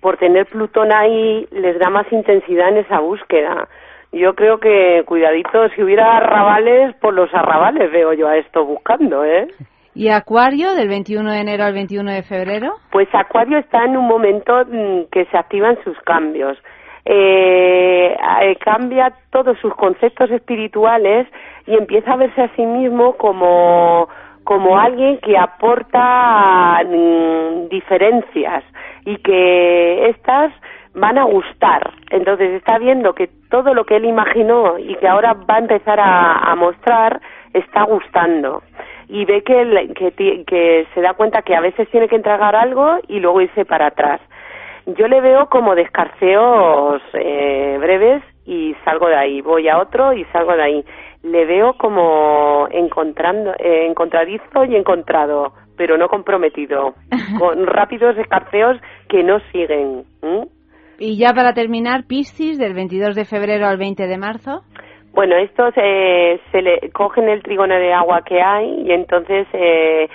Por 0.00 0.18
tener 0.18 0.46
Plutón 0.46 0.92
ahí 0.92 1.48
les 1.50 1.78
da 1.78 1.88
más 1.88 2.10
intensidad 2.12 2.68
en 2.68 2.78
esa 2.78 2.98
búsqueda. 2.98 3.66
Yo 4.16 4.34
creo 4.34 4.58
que, 4.58 5.02
cuidadito, 5.04 5.68
si 5.74 5.82
hubiera 5.82 6.16
arrabales, 6.16 6.94
por 7.02 7.12
los 7.12 7.32
arrabales 7.34 7.92
veo 7.92 8.14
yo 8.14 8.28
a 8.28 8.38
esto 8.38 8.64
buscando, 8.64 9.22
¿eh? 9.24 9.46
¿Y 9.94 10.08
Acuario, 10.08 10.74
del 10.74 10.88
21 10.88 11.30
de 11.32 11.40
enero 11.40 11.64
al 11.64 11.74
21 11.74 12.12
de 12.12 12.22
febrero? 12.22 12.76
Pues 12.90 13.08
Acuario 13.14 13.58
está 13.58 13.84
en 13.84 13.96
un 13.96 14.06
momento 14.06 14.64
mm, 14.64 15.10
que 15.12 15.26
se 15.26 15.36
activan 15.36 15.76
sus 15.84 15.98
cambios. 16.00 16.56
Eh, 17.04 18.16
eh, 18.42 18.56
cambia 18.56 19.12
todos 19.30 19.58
sus 19.58 19.74
conceptos 19.74 20.30
espirituales 20.30 21.28
y 21.66 21.74
empieza 21.74 22.14
a 22.14 22.16
verse 22.16 22.40
a 22.40 22.56
sí 22.56 22.62
mismo 22.62 23.18
como, 23.18 24.08
como 24.44 24.78
alguien 24.78 25.18
que 25.18 25.36
aporta 25.36 26.82
mm, 26.86 27.68
diferencias 27.68 28.64
y 29.04 29.18
que 29.18 30.08
estas 30.08 30.52
van 30.96 31.18
a 31.18 31.24
gustar. 31.24 31.92
Entonces 32.10 32.52
está 32.54 32.78
viendo 32.78 33.14
que 33.14 33.28
todo 33.50 33.72
lo 33.74 33.84
que 33.84 33.96
él 33.96 34.04
imaginó 34.06 34.78
y 34.78 34.94
que 34.96 35.06
ahora 35.08 35.34
va 35.34 35.54
a 35.56 35.58
empezar 35.60 36.00
a, 36.00 36.38
a 36.50 36.54
mostrar 36.56 37.20
está 37.54 37.84
gustando 37.84 38.62
y 39.08 39.24
ve 39.24 39.42
que, 39.42 39.60
el- 39.62 39.94
que, 39.94 40.10
que 40.44 40.86
se 40.94 41.00
da 41.00 41.14
cuenta 41.14 41.42
que 41.42 41.54
a 41.54 41.60
veces 41.60 41.88
tiene 41.90 42.08
que 42.08 42.16
entregar 42.16 42.56
algo 42.56 42.96
y 43.08 43.20
luego 43.20 43.40
irse 43.40 43.64
para 43.64 43.86
atrás. 43.86 44.20
Yo 44.86 45.08
le 45.08 45.20
veo 45.20 45.46
como 45.48 45.74
descarceos 45.74 47.02
eh, 47.14 47.76
breves 47.80 48.22
y 48.44 48.74
salgo 48.84 49.08
de 49.08 49.16
ahí, 49.16 49.40
voy 49.40 49.68
a 49.68 49.78
otro 49.78 50.12
y 50.12 50.24
salgo 50.26 50.52
de 50.56 50.62
ahí. 50.62 50.84
Le 51.22 51.44
veo 51.44 51.74
como 51.74 52.68
encontrando, 52.70 53.52
eh, 53.58 53.86
encontradizo 53.88 54.64
y 54.64 54.76
encontrado, 54.76 55.52
pero 55.76 55.96
no 55.98 56.08
comprometido, 56.08 56.94
con 57.38 57.66
rápidos 57.66 58.16
descarceos 58.16 58.78
que 59.08 59.22
no 59.24 59.40
siguen. 59.52 60.04
¿m? 60.22 60.46
Y 60.98 61.18
ya 61.18 61.32
para 61.34 61.52
terminar, 61.52 62.04
Piscis, 62.06 62.58
del 62.58 62.74
22 62.74 63.14
de 63.14 63.24
febrero 63.24 63.66
al 63.66 63.76
20 63.76 64.06
de 64.06 64.18
marzo. 64.18 64.62
Bueno, 65.12 65.36
estos 65.36 65.72
eh, 65.76 66.40
se 66.52 66.62
le 66.62 66.90
cogen 66.90 67.28
el 67.28 67.42
trígono 67.42 67.74
de 67.74 67.92
agua 67.92 68.22
que 68.22 68.40
hay 68.40 68.82
y 68.82 68.92
entonces 68.92 69.46
eh, 69.54 70.08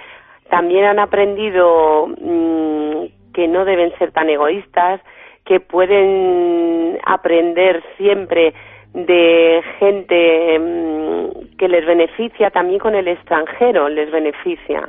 también 0.50 0.86
han 0.86 1.00
aprendido 1.00 2.08
mm, 2.08 3.06
que 3.34 3.48
no 3.48 3.66
deben 3.66 3.92
ser 3.98 4.12
tan 4.12 4.30
egoístas, 4.30 5.02
que 5.46 5.60
pueden 5.60 7.00
aprender 7.06 7.82
siempre 7.98 8.54
de 8.94 9.64
gente 9.80 10.60
mm, 10.60 11.58
que 11.58 11.68
les 11.68 11.86
beneficia, 11.86 12.52
también 12.52 12.80
con 12.80 12.94
el 12.94 13.08
extranjero 13.08 13.90
les 13.90 14.12
beneficia. 14.12 14.88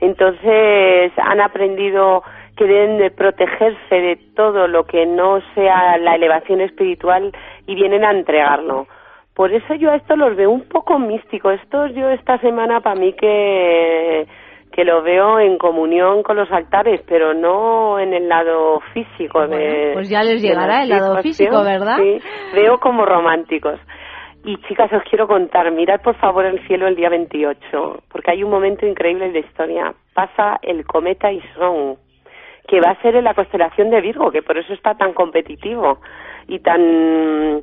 Entonces 0.00 1.12
han 1.16 1.40
aprendido 1.40 2.22
que 2.56 2.64
deben 2.64 2.98
de 2.98 3.10
protegerse 3.10 3.94
de 3.94 4.18
todo 4.36 4.68
lo 4.68 4.84
que 4.84 5.06
no 5.06 5.40
sea 5.54 5.96
la 5.98 6.14
elevación 6.14 6.60
espiritual 6.60 7.32
y 7.66 7.74
vienen 7.74 8.04
a 8.04 8.12
entregarlo. 8.12 8.86
Por 9.34 9.52
eso 9.52 9.74
yo 9.74 9.90
a 9.90 9.96
esto 9.96 10.14
los 10.14 10.36
veo 10.36 10.50
un 10.50 10.68
poco 10.68 10.98
místicos. 10.98 11.54
Estos 11.62 11.92
yo 11.94 12.08
esta 12.10 12.38
semana 12.38 12.80
para 12.80 12.94
mí 12.94 13.12
que, 13.14 14.26
que 14.72 14.84
lo 14.84 15.02
veo 15.02 15.40
en 15.40 15.58
comunión 15.58 16.22
con 16.22 16.36
los 16.36 16.50
altares, 16.52 17.00
pero 17.08 17.34
no 17.34 17.98
en 17.98 18.14
el 18.14 18.28
lado 18.28 18.80
físico. 18.92 19.46
de, 19.48 19.90
pues 19.94 20.08
ya 20.08 20.22
les 20.22 20.40
llegará 20.40 20.84
el 20.84 20.90
lado 20.90 21.16
físico, 21.20 21.64
¿verdad? 21.64 21.96
Sí, 21.96 22.18
veo 22.54 22.78
como 22.78 23.04
románticos. 23.04 23.80
Y 24.44 24.58
chicas, 24.68 24.92
os 24.92 25.02
quiero 25.08 25.26
contar, 25.26 25.70
mirad 25.72 26.02
por 26.02 26.16
favor 26.16 26.44
el 26.44 26.64
cielo 26.66 26.86
el 26.86 26.96
día 26.96 27.08
28, 27.08 28.02
porque 28.12 28.30
hay 28.30 28.44
un 28.44 28.50
momento 28.50 28.86
increíble 28.86 29.26
en 29.26 29.32
la 29.32 29.38
historia. 29.38 29.94
Pasa 30.12 30.58
el 30.60 30.84
cometa 30.84 31.32
Isón, 31.32 31.96
que 32.66 32.80
va 32.80 32.90
a 32.90 33.02
ser 33.02 33.16
en 33.16 33.24
la 33.24 33.34
constelación 33.34 33.90
de 33.90 34.00
Virgo, 34.00 34.30
que 34.30 34.42
por 34.42 34.56
eso 34.56 34.72
está 34.72 34.94
tan 34.94 35.12
competitivo 35.12 35.98
y 36.48 36.58
tan... 36.60 37.62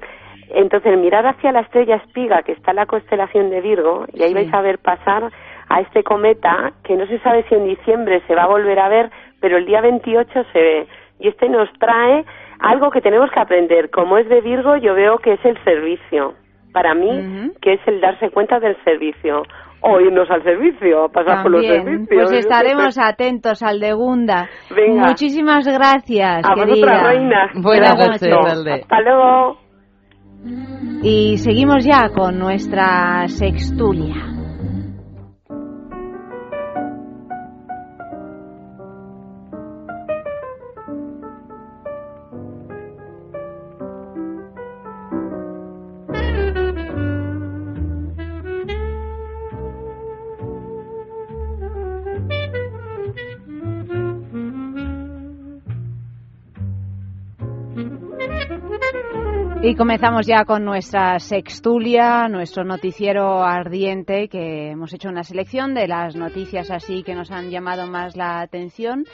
Entonces, 0.54 0.98
mirad 0.98 1.26
hacia 1.26 1.52
la 1.52 1.62
estrella 1.62 1.96
espiga, 1.96 2.44
que 2.44 2.52
está 2.52 2.72
en 2.72 2.78
la 2.78 2.86
constelación 2.86 3.50
de 3.50 3.62
Virgo, 3.62 4.06
y 4.14 4.22
ahí 4.22 4.30
Sí. 4.30 4.36
vais 4.36 4.54
a 4.54 4.62
ver 4.62 4.80
pasar 4.80 5.32
a 5.70 5.80
este 5.82 6.04
cometa 6.04 6.74
que 6.84 6.96
no 6.98 7.08
se 7.08 7.20
sabe 7.20 7.46
si 7.48 7.56
en 7.56 7.66
diciembre 7.66 8.22
se 8.28 8.36
va 8.36 8.44
a 8.44 8.48
volver 8.48 8.78
a 8.80 8.90
ver, 8.90 9.10
pero 9.40 9.58
el 9.58 9.66
día 9.66 9.80
28 9.82 10.46
se 10.52 10.60
ve. 10.60 10.88
Y 11.20 11.30
este 11.30 11.48
nos 11.48 11.72
trae 11.80 12.26
algo 12.60 12.92
que 12.92 13.02
tenemos 13.02 13.32
que 13.32 13.40
aprender. 13.40 13.90
Como 13.90 14.18
es 14.18 14.28
de 14.28 14.42
Virgo, 14.42 14.76
yo 14.78 14.94
veo 14.94 15.18
que 15.20 15.34
es 15.34 15.46
el 15.46 15.58
servicio. 15.64 16.34
Para 16.74 16.94
mí, 16.94 17.52
que 17.62 17.74
es 17.74 17.82
el 17.86 18.02
darse 18.02 18.30
cuenta 18.30 18.60
del 18.60 18.76
servicio. 18.84 19.44
O 19.84 20.00
irnos 20.00 20.30
al 20.30 20.44
servicio, 20.44 21.10
pasar 21.12 21.42
por 21.42 21.52
los 21.52 21.66
servicios. 21.66 22.08
pues 22.12 22.32
estaremos 22.34 22.98
atentos 23.00 23.64
al 23.64 23.80
de 23.80 23.94
Gunda. 23.94 24.48
Venga. 24.76 25.08
Muchísimas 25.08 25.66
gracias, 25.68 26.44
A 26.46 26.54
querida. 26.54 26.68
vosotras, 26.68 27.04
reina. 27.08 27.50
Buenas 27.56 27.98
noches. 27.98 28.82
Hasta 28.84 29.02
luego. 29.02 29.58
Y 31.04 31.38
seguimos 31.38 31.84
ya 31.86 32.10
con 32.16 32.38
nuestra 32.38 33.28
sextulia. 33.28 34.16
Y 59.64 59.76
comenzamos 59.76 60.26
ya 60.26 60.44
con 60.44 60.66
nuestra 60.66 61.20
sextulia, 61.20 62.28
nuestro 62.28 62.64
noticiero 62.64 63.44
ardiente, 63.44 64.28
que 64.28 64.72
hemos 64.72 64.92
hecho 64.94 65.10
una 65.10 65.24
selección 65.24 65.76
de 65.76 65.88
las 65.88 66.16
noticias 66.16 66.72
así 66.72 67.04
que 67.04 67.14
nos 67.14 67.30
han 67.30 67.52
llamado 67.52 67.86
más 67.88 68.16
la 68.16 68.42
atención. 68.42 69.06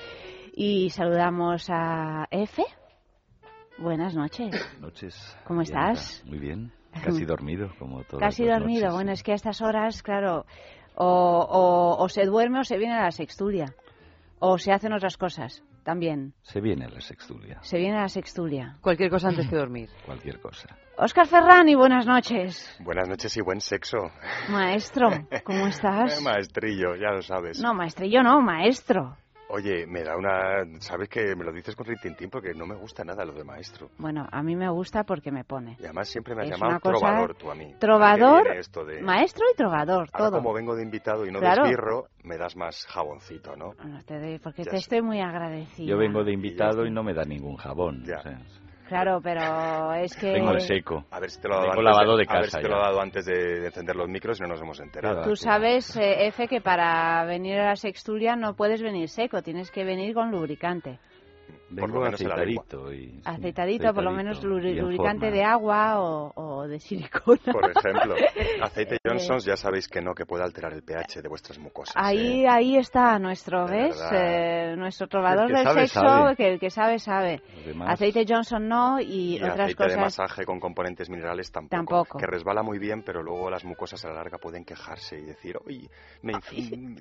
Y 0.53 0.89
saludamos 0.89 1.67
a 1.69 2.27
Efe. 2.31 2.63
Buenas 3.77 4.15
noches. 4.15 4.55
Noches. 4.79 5.37
¿Cómo 5.45 5.61
estás? 5.61 6.23
Muy 6.25 6.39
bien. 6.39 6.71
Casi 7.03 7.25
dormido, 7.25 7.69
como 7.77 8.03
todas 8.03 8.21
Casi 8.21 8.45
dormido. 8.45 8.83
noches. 8.85 8.93
Bueno, 8.95 9.11
es 9.11 9.23
que 9.23 9.33
a 9.33 9.35
estas 9.35 9.61
horas, 9.61 10.01
claro, 10.01 10.45
o, 10.95 11.05
o- 11.05 12.03
o 12.03 12.09
se 12.09 12.25
duerme 12.25 12.61
o 12.61 12.63
se 12.63 12.77
viene 12.77 12.95
a 12.95 13.03
la 13.03 13.11
sextulia. 13.11 13.75
O 14.39 14.57
se 14.57 14.71
hacen 14.71 14.93
otras 14.93 15.17
cosas 15.17 15.63
también. 15.87 16.33
Se 16.41 16.59
viene 16.59 16.89
la 16.89 16.99
sextulia. 16.99 17.59
Se 17.61 17.77
viene 17.77 17.97
a 17.97 18.01
la 18.01 18.09
sextulia. 18.09 18.75
Cualquier 18.81 19.09
cosa 19.09 19.29
antes 19.29 19.47
que 19.47 19.55
dormir. 19.55 19.89
Cualquier 20.05 20.41
cosa. 20.41 20.67
Óscar 20.97 21.27
Ferrani, 21.27 21.75
buenas 21.75 22.05
noches. 22.05 22.75
Buenas 22.81 23.07
noches 23.07 23.37
y 23.37 23.41
buen 23.41 23.61
sexo. 23.61 23.97
Maestro, 24.49 25.09
¿cómo 25.45 25.65
estás? 25.73 26.21
Maestrillo, 26.21 26.95
ya 26.95 27.11
lo 27.11 27.21
sabes. 27.21 27.61
No, 27.61 27.73
maestrillo 27.73 28.21
no, 28.21 28.41
maestro. 28.41 29.15
Oye, 29.49 29.87
me 29.87 30.03
da 30.03 30.17
una... 30.17 30.65
Sabes 30.81 31.07
que 31.07 31.33
me 31.35 31.45
lo 31.45 31.53
dices 31.53 31.73
con 31.75 31.85
rintintín 31.85 32.29
porque 32.29 32.53
no 32.53 32.65
me 32.65 32.75
gusta 32.75 33.05
nada 33.05 33.23
lo 33.23 33.31
de 33.31 33.45
maestro. 33.45 33.89
Bueno, 33.97 34.27
a 34.29 34.43
mí 34.43 34.57
me 34.57 34.69
gusta 34.69 35.05
porque 35.05 35.31
me 35.31 35.45
pone. 35.45 35.77
Y 35.79 35.85
además 35.85 36.09
siempre 36.09 36.35
me 36.35 36.41
has 36.41 36.47
Es 36.49 36.53
llamado 36.55 36.71
una 36.71 36.79
cosa- 36.81 36.99
trovador 36.99 37.35
tú 37.35 37.49
a 37.51 37.55
mí. 37.55 37.73
Trovador, 37.79 38.39
¿Qué 38.43 38.49
viene 38.49 38.59
esto 38.59 38.83
de- 38.83 39.01
maestro 39.01 39.45
y 39.53 39.55
trovador, 39.55 40.09
Ahora 40.11 40.29
todo. 40.31 40.39
como 40.39 40.53
vengo 40.53 40.75
de 40.75 40.83
invitado 40.83 41.25
y 41.25 41.31
no 41.31 41.39
Claro. 41.39 41.63
de 41.63 41.69
esbirro, 41.69 42.07
me 42.23 42.37
das 42.37 42.57
más 42.57 42.85
jaboncito, 42.87 43.55
¿no? 43.55 43.73
No 43.85 44.03
te 44.03 44.19
doy, 44.19 44.37
porque 44.39 44.63
Ya 44.65 44.71
te 44.71 44.77
sé. 44.77 44.83
estoy 44.83 45.01
muy 45.01 45.21
agradecida. 45.21 45.87
Yo 45.87 45.97
vengo 45.97 46.25
de 46.25 46.33
invitado 46.33 46.85
y 46.85 46.91
no 46.91 47.03
me 47.03 47.13
da 47.13 47.23
ningún 47.23 47.55
jabón. 47.55 48.01
o 48.03 48.05
sea, 48.05 48.39
Claro, 48.87 49.19
pero 49.21 49.93
es 49.95 50.15
que... 50.15 50.31
Tengo 50.33 50.51
el 50.51 50.61
seco. 50.61 51.05
A 51.11 51.19
ver 51.19 51.29
si 51.29 51.41
te 51.41 51.47
lo 51.49 51.55
he 51.55 51.57
dado, 51.57 51.71
Tengo 51.71 51.81
antes, 51.81 51.91
lavado 51.97 52.17
de 52.17 52.25
a 52.27 52.33
ver 52.33 52.41
casa 52.45 52.57
si 52.57 52.63
te 52.63 52.69
lo 52.69 52.75
ya. 52.75 52.81
he 52.81 52.85
dado 52.85 53.01
antes 53.01 53.25
de, 53.25 53.59
de 53.59 53.65
encender 53.67 53.95
los 53.95 54.07
micros 54.09 54.39
y 54.39 54.43
no 54.43 54.47
nos 54.49 54.61
hemos 54.61 54.79
enterado. 54.79 55.23
Tú 55.23 55.35
sabes, 55.35 55.95
eh, 55.97 56.27
Efe, 56.27 56.47
que 56.47 56.61
para 56.61 57.25
venir 57.25 57.59
a 57.59 57.65
la 57.67 57.75
sextulia 57.75 58.35
no 58.35 58.55
puedes 58.55 58.81
venir 58.81 59.09
seco, 59.09 59.41
tienes 59.41 59.71
que 59.71 59.83
venir 59.83 60.13
con 60.13 60.31
lubricante. 60.31 60.99
Vengo 61.69 61.99
menos 61.99 62.21
en 62.21 62.29
la 62.29 62.37
lengua. 62.37 62.63
aceitadito. 62.63 62.93
Y, 62.93 63.21
Aceitadito, 63.25 63.93
por 63.93 64.03
lo 64.03 64.11
menos 64.11 64.41
lubricante 64.43 65.31
de 65.31 65.43
agua 65.43 65.99
o, 65.99 66.31
o 66.33 66.46
de 66.67 66.79
silicona. 66.79 67.39
Por 67.51 67.71
ejemplo, 67.71 68.15
aceite 68.61 68.95
Eh, 68.97 68.99
Johnson's 69.03 69.45
ya 69.45 69.55
sabéis 69.55 69.87
que 69.87 70.01
no, 70.01 70.13
que 70.13 70.25
puede 70.25 70.43
alterar 70.43 70.73
el 70.73 70.83
pH 70.83 71.21
de 71.21 71.29
vuestras 71.29 71.57
mucosas. 71.59 71.93
Ahí, 71.95 72.45
ahí 72.45 72.77
está 72.77 73.17
nuestro, 73.19 73.65
¿ves? 73.67 73.97
Eh, 74.11 74.75
nuestro 74.77 75.07
trovador 75.07 75.47
del 75.51 75.63
sabe, 75.63 75.81
sexo, 75.81 76.01
sabe. 76.01 76.35
que 76.35 76.47
el 76.53 76.59
que 76.59 76.69
sabe, 76.69 76.99
sabe. 76.99 77.41
Aceite 77.85 78.25
Johnson 78.27 78.67
no 78.67 78.99
y, 78.99 79.35
Y 79.35 79.37
otras 79.37 79.59
aceite 79.59 79.83
de 79.83 79.89
cosas. 79.95 80.01
masaje 80.19 80.45
con 80.45 80.59
componentes 80.59 81.09
minerales 81.09 81.51
tampoco, 81.51 81.75
Tampoco. 81.77 82.17
Que 82.17 82.25
resbala 82.25 82.63
muy 82.63 82.79
bien, 82.79 83.03
pero 83.03 83.21
luego 83.23 83.49
las 83.49 83.63
mucosas 83.65 84.03
a 84.05 84.09
la 84.09 84.15
larga 84.15 84.37
pueden 84.39 84.65
quejarse 84.65 85.19
y 85.19 85.25
decir, 85.25 85.57
uy, 85.65 85.89
me, 86.21 86.33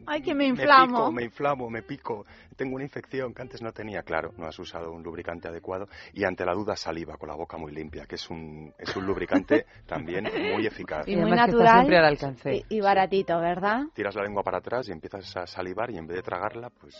Ay, 0.06 0.22
que 0.22 0.34
me 0.34 0.44
me 0.44 0.46
inflamo. 0.48 0.98
pico, 0.98 1.12
me 1.12 1.24
inflamo, 1.24 1.70
me 1.70 1.82
pico, 1.82 2.26
tengo 2.56 2.74
una 2.76 2.84
infección 2.84 3.32
que 3.34 3.42
antes 3.42 3.62
no 3.62 3.72
tenía. 3.72 4.02
Claro, 4.02 4.32
no 4.36 4.46
has 4.46 4.58
usado 4.58 4.92
un 4.92 5.02
lubricante 5.02 5.48
adecuado 5.48 5.88
y 6.12 6.24
ante 6.24 6.44
la 6.44 6.52
duda 6.54 6.76
saliva 6.76 7.16
con 7.16 7.28
la 7.28 7.34
boca 7.34 7.56
muy 7.56 7.72
limpia, 7.72 8.06
que 8.06 8.16
es 8.16 8.28
un, 8.30 8.72
es 8.78 8.94
un 8.96 9.06
lubricante 9.06 9.55
también 9.86 10.24
muy 10.52 10.66
eficaz. 10.66 11.06
Y 11.08 11.16
muy 11.16 11.30
natural 11.30 11.68
siempre 11.78 11.98
al 11.98 12.04
alcance. 12.04 12.64
y, 12.68 12.76
y 12.76 12.80
baratito, 12.80 13.38
¿verdad? 13.40 13.82
Tiras 13.94 14.14
la 14.14 14.22
lengua 14.22 14.42
para 14.42 14.58
atrás 14.58 14.88
y 14.88 14.92
empiezas 14.92 15.36
a 15.36 15.46
salivar 15.46 15.90
y 15.90 15.98
en 15.98 16.06
vez 16.06 16.16
de 16.16 16.22
tragarla, 16.22 16.70
pues 16.70 16.94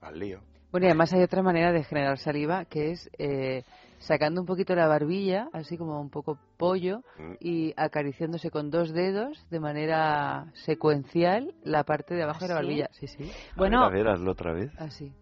al 0.00 0.18
lío. 0.18 0.40
Bueno, 0.70 0.84
y 0.86 0.90
además 0.90 1.12
hay 1.14 1.22
otra 1.22 1.42
manera 1.42 1.72
de 1.72 1.82
generar 1.82 2.18
saliva 2.18 2.66
que 2.66 2.90
es 2.90 3.08
eh, 3.18 3.62
sacando 4.00 4.42
un 4.42 4.46
poquito 4.46 4.74
la 4.74 4.86
barbilla, 4.86 5.48
así 5.54 5.78
como 5.78 5.98
un 6.00 6.10
poco 6.10 6.38
pollo, 6.58 7.02
Mm. 7.18 7.32
y 7.40 7.74
acariciándose 7.76 8.50
con 8.50 8.70
dos 8.70 8.92
dedos 8.92 9.44
de 9.50 9.60
manera 9.60 10.52
secuencial 10.66 11.54
la 11.64 11.84
parte 11.84 12.14
de 12.14 12.22
abajo 12.22 12.40
de 12.40 12.48
la 12.48 12.54
¿Ah, 12.54 12.56
barbilla. 12.62 12.88
Sí, 12.92 13.06
sí. 13.06 13.30
Bueno. 13.56 13.82
A 13.82 13.88
ver, 13.88 14.00
a 14.00 14.04
ver, 14.04 14.14
hazlo 14.14 14.32
otra 14.32 14.52
vez. 14.52 14.70
Así. 14.78 15.12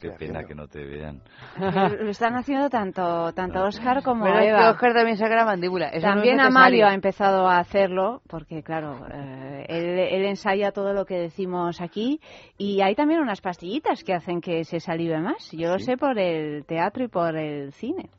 Qué 0.00 0.10
pena 0.10 0.44
que 0.44 0.54
no 0.54 0.66
te 0.66 0.84
vean. 0.84 1.22
Lo 1.56 2.10
están 2.10 2.34
haciendo 2.34 2.68
tanto 2.68 3.32
tanto 3.32 3.64
Oscar 3.64 4.02
como 4.02 4.26
es 4.26 4.32
que 4.32 4.48
Eva. 4.48 4.70
Oscar 4.70 4.92
también 4.92 5.16
saca 5.16 5.36
la 5.36 5.44
mandíbula. 5.44 5.88
Eso 5.88 6.06
no 6.06 6.14
También 6.14 6.36
necesario. 6.36 6.58
Amalio 6.58 6.86
ha 6.86 6.94
empezado 6.94 7.48
a 7.48 7.58
hacerlo, 7.58 8.20
porque 8.28 8.62
claro, 8.62 9.06
eh, 9.12 9.66
él, 9.68 9.98
él 9.98 10.24
ensaya 10.24 10.72
todo 10.72 10.92
lo 10.92 11.04
que 11.04 11.14
decimos 11.14 11.80
aquí 11.80 12.20
y 12.56 12.80
hay 12.80 12.94
también 12.94 13.20
unas 13.20 13.40
pastillitas 13.40 14.02
que 14.02 14.14
hacen 14.14 14.40
que 14.40 14.64
se 14.64 14.80
salive 14.80 15.18
más. 15.20 15.50
Yo 15.52 15.70
lo 15.70 15.78
sé 15.78 15.96
por 15.96 16.18
el 16.18 16.64
teatro 16.66 17.04
y 17.04 17.08
por 17.08 17.36
el 17.36 17.72
cine. 17.72 18.10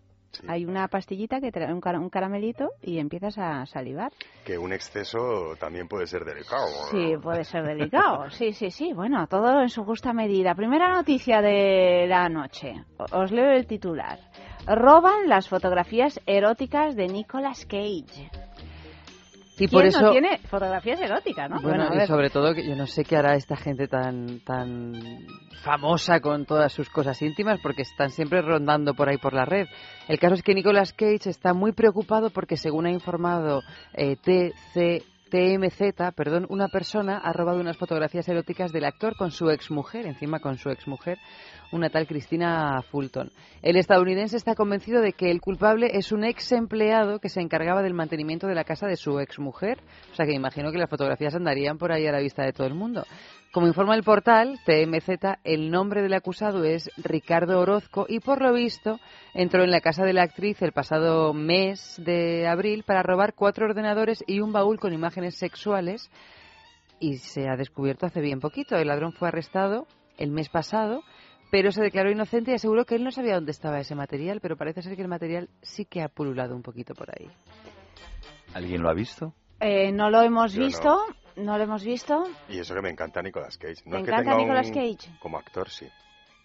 Hay 0.47 0.65
una 0.65 0.87
pastillita 0.87 1.39
que 1.41 1.51
trae 1.51 1.73
un, 1.73 1.81
un 1.83 2.09
caramelito 2.09 2.71
y 2.81 2.99
empiezas 2.99 3.37
a 3.37 3.65
salivar. 3.65 4.11
Que 4.45 4.57
un 4.57 4.73
exceso 4.73 5.55
también 5.59 5.87
puede 5.87 6.07
ser 6.07 6.23
delicado. 6.25 6.67
Sí, 6.91 7.15
puede 7.21 7.43
ser 7.43 7.63
delicado. 7.67 8.29
Sí, 8.29 8.53
sí, 8.53 8.71
sí. 8.71 8.93
Bueno, 8.93 9.27
todo 9.27 9.61
en 9.61 9.69
su 9.69 9.83
justa 9.83 10.13
medida. 10.13 10.55
Primera 10.55 10.89
noticia 10.89 11.41
de 11.41 12.05
la 12.07 12.29
noche. 12.29 12.73
Os 13.11 13.31
leo 13.31 13.51
el 13.51 13.67
titular. 13.67 14.19
Roban 14.67 15.27
las 15.27 15.49
fotografías 15.49 16.19
eróticas 16.25 16.95
de 16.95 17.07
Nicolas 17.07 17.65
Cage. 17.65 18.29
Y 19.59 19.67
por 19.67 19.81
¿Quién 19.81 19.87
eso 19.87 20.01
no 20.01 20.11
tiene 20.11 20.37
fotografías 20.39 21.01
eróticas, 21.01 21.49
no? 21.49 21.61
Bueno, 21.61 21.89
y 21.93 22.07
sobre 22.07 22.29
todo 22.29 22.53
que 22.53 22.67
yo 22.67 22.75
no 22.75 22.87
sé 22.87 23.03
qué 23.03 23.17
hará 23.17 23.35
esta 23.35 23.55
gente 23.55 23.87
tan 23.87 24.39
tan 24.39 24.93
famosa 25.63 26.21
con 26.21 26.45
todas 26.45 26.71
sus 26.71 26.89
cosas 26.89 27.21
íntimas 27.21 27.59
porque 27.61 27.81
están 27.81 28.09
siempre 28.11 28.41
rondando 28.41 28.93
por 28.93 29.09
ahí 29.09 29.17
por 29.17 29.33
la 29.33 29.45
red. 29.45 29.67
El 30.07 30.17
caso 30.19 30.35
es 30.35 30.43
que 30.43 30.53
Nicolas 30.53 30.93
Cage 30.93 31.29
está 31.29 31.53
muy 31.53 31.73
preocupado 31.73 32.29
porque 32.29 32.57
según 32.57 32.85
ha 32.85 32.91
informado 32.91 33.61
eh, 33.93 34.15
TC 34.15 35.03
TMZ, 35.29 36.13
perdón, 36.15 36.47
una 36.49 36.67
persona 36.67 37.17
ha 37.17 37.31
robado 37.33 37.59
unas 37.59 37.77
fotografías 37.77 38.27
eróticas 38.27 38.71
del 38.71 38.85
actor 38.85 39.15
con 39.15 39.31
su 39.31 39.49
exmujer, 39.49 40.05
encima 40.05 40.39
con 40.39 40.57
su 40.57 40.69
exmujer, 40.69 41.19
una 41.71 41.89
tal 41.89 42.07
Cristina 42.07 42.81
Fulton. 42.89 43.31
El 43.61 43.75
estadounidense 43.75 44.37
está 44.37 44.55
convencido 44.55 45.01
de 45.01 45.13
que 45.13 45.31
el 45.31 45.41
culpable 45.41 45.91
es 45.93 46.11
un 46.11 46.23
ex 46.23 46.51
empleado 46.51 47.19
que 47.19 47.29
se 47.29 47.41
encargaba 47.41 47.81
del 47.81 47.93
mantenimiento 47.93 48.47
de 48.47 48.55
la 48.55 48.63
casa 48.63 48.87
de 48.87 48.95
su 48.95 49.19
exmujer, 49.19 49.79
o 50.11 50.15
sea 50.15 50.25
que 50.25 50.33
imagino 50.33 50.71
que 50.71 50.77
las 50.77 50.89
fotografías 50.89 51.35
andarían 51.35 51.77
por 51.77 51.91
ahí 51.91 52.07
a 52.07 52.11
la 52.11 52.19
vista 52.19 52.43
de 52.43 52.53
todo 52.53 52.67
el 52.67 52.73
mundo. 52.73 53.03
Como 53.51 53.65
informa 53.65 53.95
el 53.95 54.03
portal 54.03 54.59
TMZ, 54.63 55.39
el 55.43 55.71
nombre 55.71 56.03
del 56.03 56.13
acusado 56.13 56.63
es 56.63 56.91
Ricardo 56.97 57.59
Orozco 57.59 58.05
y 58.07 58.19
por 58.19 58.41
lo 58.43 58.53
visto 58.53 58.99
entró 59.33 59.63
en 59.63 59.71
la 59.71 59.81
casa 59.81 60.05
de 60.05 60.13
la 60.13 60.21
actriz 60.21 60.61
el 60.61 60.71
pasado 60.71 61.33
mes 61.33 61.95
de 61.97 62.47
abril 62.47 62.83
para 62.83 63.01
robar 63.01 63.33
cuatro 63.33 63.65
ordenadores 63.65 64.23
y 64.27 64.39
un 64.39 64.51
baúl 64.51 64.79
con 64.79 64.93
imágenes 64.93 65.35
sexuales 65.35 66.11
y 66.99 67.17
se 67.17 67.49
ha 67.49 67.55
descubierto 67.55 68.05
hace 68.05 68.21
bien 68.21 68.39
poquito. 68.39 68.75
El 68.75 68.89
ladrón 68.89 69.13
fue 69.13 69.29
arrestado 69.29 69.87
el 70.19 70.31
mes 70.31 70.49
pasado, 70.49 71.01
pero 71.51 71.71
se 71.71 71.81
declaró 71.81 72.11
inocente 72.11 72.51
y 72.51 72.55
aseguró 72.55 72.85
que 72.85 72.95
él 72.95 73.03
no 73.03 73.11
sabía 73.11 73.35
dónde 73.35 73.51
estaba 73.51 73.79
ese 73.79 73.95
material, 73.95 74.39
pero 74.41 74.55
parece 74.57 74.81
ser 74.81 74.95
que 74.95 75.01
el 75.01 75.07
material 75.07 75.49
sí 75.61 75.85
que 75.85 76.01
ha 76.01 76.07
pululado 76.09 76.55
un 76.55 76.61
poquito 76.61 76.93
por 76.93 77.09
ahí. 77.11 77.29
¿Alguien 78.53 78.81
lo 78.81 78.89
ha 78.89 78.93
visto? 78.93 79.33
Eh, 79.59 79.91
no 79.91 80.09
lo 80.09 80.21
hemos 80.21 80.53
Yo 80.53 80.63
visto, 80.65 80.97
no. 81.35 81.57
lo 81.57 81.63
hemos 81.63 81.83
visto, 81.83 82.23
Y 82.47 82.59
eso 82.59 82.73
que 82.73 82.81
me 82.81 82.89
encanta 82.89 83.21
Nicolas 83.21 83.57
Cage. 83.57 83.81
No 83.85 83.91
¿Te 83.91 83.97
es 83.97 84.03
que 84.05 84.11
encanta 84.11 84.31
tenga 84.31 84.37
Nicolas 84.37 84.67
un- 84.67 84.73
Cage? 84.73 85.09
Como 85.19 85.37
actor, 85.37 85.69
sí. 85.69 85.87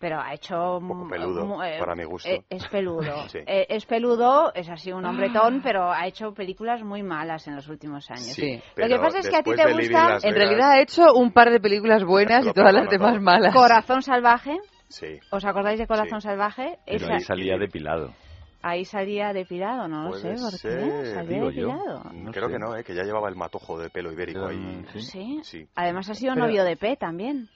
pero 0.01 0.21
ha 0.21 0.35
hecho 0.35 0.79
Un 0.79 0.89
poco 0.89 1.09
peludo, 1.09 1.63
eh, 1.65 1.77
para 1.79 1.95
mi 1.95 2.05
gusto. 2.05 2.29
eh, 2.29 2.45
es 2.51 2.67
peludo 2.69 3.01
Sí. 3.29 3.39
Eh, 3.47 3.67
es 3.71 3.87
peludo 3.87 4.53
es 4.53 4.69
así 4.69 4.93
un 4.93 5.05
hombretón 5.07 5.63
pero 5.63 5.91
ha 5.91 6.07
hecho 6.07 6.35
películas 6.35 6.83
muy 6.83 7.03
malas 7.03 7.47
en 7.47 7.57
los 7.57 7.69
últimos 7.69 8.11
años 8.11 8.35
Sí, 8.35 8.61
lo 8.77 8.87
que 8.89 8.99
pasa 8.99 9.21
es 9.21 9.29
que 9.31 9.37
a 9.37 9.43
ti 9.43 9.53
te 9.55 9.73
gusta 9.73 10.19
En 10.23 10.35
realidad 10.35 10.73
ha 10.73 10.81
hecho 10.83 11.15
un 11.15 11.33
par 11.33 11.51
de 11.51 11.61
películas 11.61 12.05
buenas 12.05 12.45
y 12.45 12.53
todas 12.53 12.75
las 12.75 12.91
demás 12.91 13.19
malas. 13.23 13.55
Corazón 13.55 14.03
salvaje 14.03 14.59
Sí. 14.89 15.19
¿Os 15.31 15.44
acordáis 15.44 15.78
de 15.78 15.86
Corazón 15.86 16.20
Salvaje? 16.20 16.78
Pero 16.86 16.97
Esa- 17.06 17.15
ahí 17.15 17.20
salía 17.20 17.56
depilado. 17.59 18.12
ahí 18.62 18.85
salía 18.85 19.32
depilado, 19.32 19.89
no 19.89 20.05
lo 20.05 20.12
sé 20.15 20.35
por 20.35 20.52
qué. 20.52 21.05
Salía 21.12 21.23
Digo 21.23 21.51
yo. 21.51 21.69
depilado. 21.69 22.02
Creo 22.32 22.48
que 22.48 22.59
no, 22.59 22.77
¿eh? 22.77 22.85
que 22.85 22.94
ya 22.94 23.02
llevaba 23.02 23.28
el 23.28 23.36
matojo 23.36 23.78
de 23.78 23.90
pelo 23.90 24.12
ibérico 24.12 24.47
ahí. 24.47 24.85
Sí. 24.98 25.40
Sí. 25.43 25.69
Además 25.74 26.09
ha 26.11 26.15
sido 26.15 26.35
Pero- 26.35 26.47
novio 26.47 26.65
de 26.65 26.77
P 26.77 26.97
también. 26.97 27.48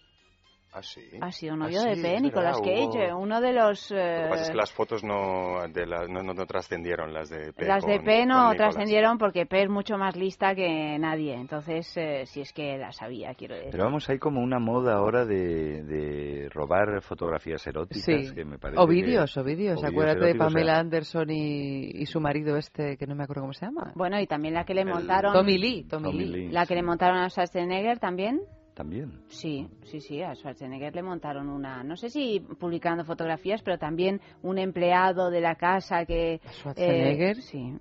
Ah, 0.79 0.83
sí. 0.83 1.01
Ha 1.21 1.33
sido 1.33 1.57
novio 1.57 1.81
Ah, 1.81 1.89
de 1.89 1.97
sí, 1.97 2.03
P, 2.03 2.21
Nicolas 2.21 2.61
verdad, 2.61 2.73
Cage, 2.93 3.13
hubo- 3.13 3.19
uno 3.23 3.41
de 3.41 3.53
los... 3.53 3.91
Lo 3.91 3.97
que 3.97 4.27
pasa 4.31 4.43
es 4.43 4.49
eh, 4.49 4.53
que 4.53 4.57
las 4.57 4.73
fotos 4.73 5.03
no, 5.05 5.69
de 5.69 5.87
la- 5.87 6.07
no, 6.07 6.23
no- 6.23 6.35
no 6.35 6.47
trascendieron, 6.47 7.13
las 7.13 7.29
de 7.31 7.53
P. 7.53 7.65
Las 7.67 7.85
de 7.85 7.97
con- 7.97 8.05
P 8.05 8.19
con 8.21 8.29
no 8.29 8.55
trascendieron 8.55 9.19
porque 9.19 9.47
P 9.47 9.63
es 9.65 9.69
mucho 9.69 9.97
más 9.99 10.17
lista 10.17 10.55
que 10.55 10.99
nadie. 10.99 11.35
Entonces, 11.35 11.91
eh, 11.97 12.25
si 12.27 12.41
es 12.43 12.53
que 12.53 12.79
la 12.79 12.93
sabía, 12.93 13.35
quiero 13.35 13.55
decir. 13.57 13.71
Pero 13.73 13.85
vamos, 13.85 14.09
hay 14.09 14.19
como 14.19 14.41
una 14.41 14.59
moda 14.59 14.95
ahora 14.95 15.25
de, 15.25 15.83
de 15.83 16.49
robar 16.51 17.03
fotografías 17.03 17.67
eróticas 17.67 18.05
Sí. 18.05 18.35
que 18.35 18.45
me 18.45 18.59
parece 18.59 18.81
O 18.81 18.87
que- 18.87 18.95
vídeos, 18.95 19.37
o 19.37 19.43
vídeos. 19.45 19.83
Acuérdate 19.83 20.21
de 20.21 20.25
eróticos, 20.31 20.47
o 20.47 20.51
sea, 20.51 20.55
Pamela 20.61 20.79
Anderson 20.79 21.31
y, 21.31 21.91
y 21.95 22.07
su 22.07 22.21
marido 22.21 22.57
este, 22.57 22.97
que 22.97 23.07
no 23.07 23.15
me 23.15 23.25
acuerdo 23.25 23.43
cómo 23.43 23.53
se 23.53 23.67
llama. 23.67 23.93
Bueno, 23.95 24.21
y 24.21 24.27
también 24.27 24.55
la 24.55 24.65
que 24.65 24.75
le 24.75 24.85
montaron... 24.85 25.33
Tommy 25.33 25.59
Lee, 25.59 25.85
Tommy, 25.89 26.05
Tommy 26.05 26.25
Lee. 26.25 26.31
Lee. 26.47 26.53
La 26.53 26.67
que 26.67 26.75
le 26.75 26.83
montaron 26.83 27.19
a 27.19 27.29
Schwarzenegger 27.31 27.99
también. 27.99 28.41
También. 28.79 29.11
Sí, 29.27 29.67
sí, 29.83 30.01
sí, 30.01 30.23
a 30.23 30.37
Schwarzenegger 30.37 30.95
le 30.95 31.03
montaron 31.03 31.49
una, 31.49 31.83
no 31.83 31.97
sé 31.97 32.11
si 32.11 32.39
publicando 32.39 33.05
fotografías, 33.05 33.61
pero 33.61 33.77
también 33.77 34.21
un 34.41 34.57
empleado 34.57 35.31
de 35.31 35.41
la 35.41 35.57
casa 35.57 36.05
que... 36.05 36.41
Schwarzenegger? 36.49 37.39
eh, 37.39 37.43
sí. 37.43 37.75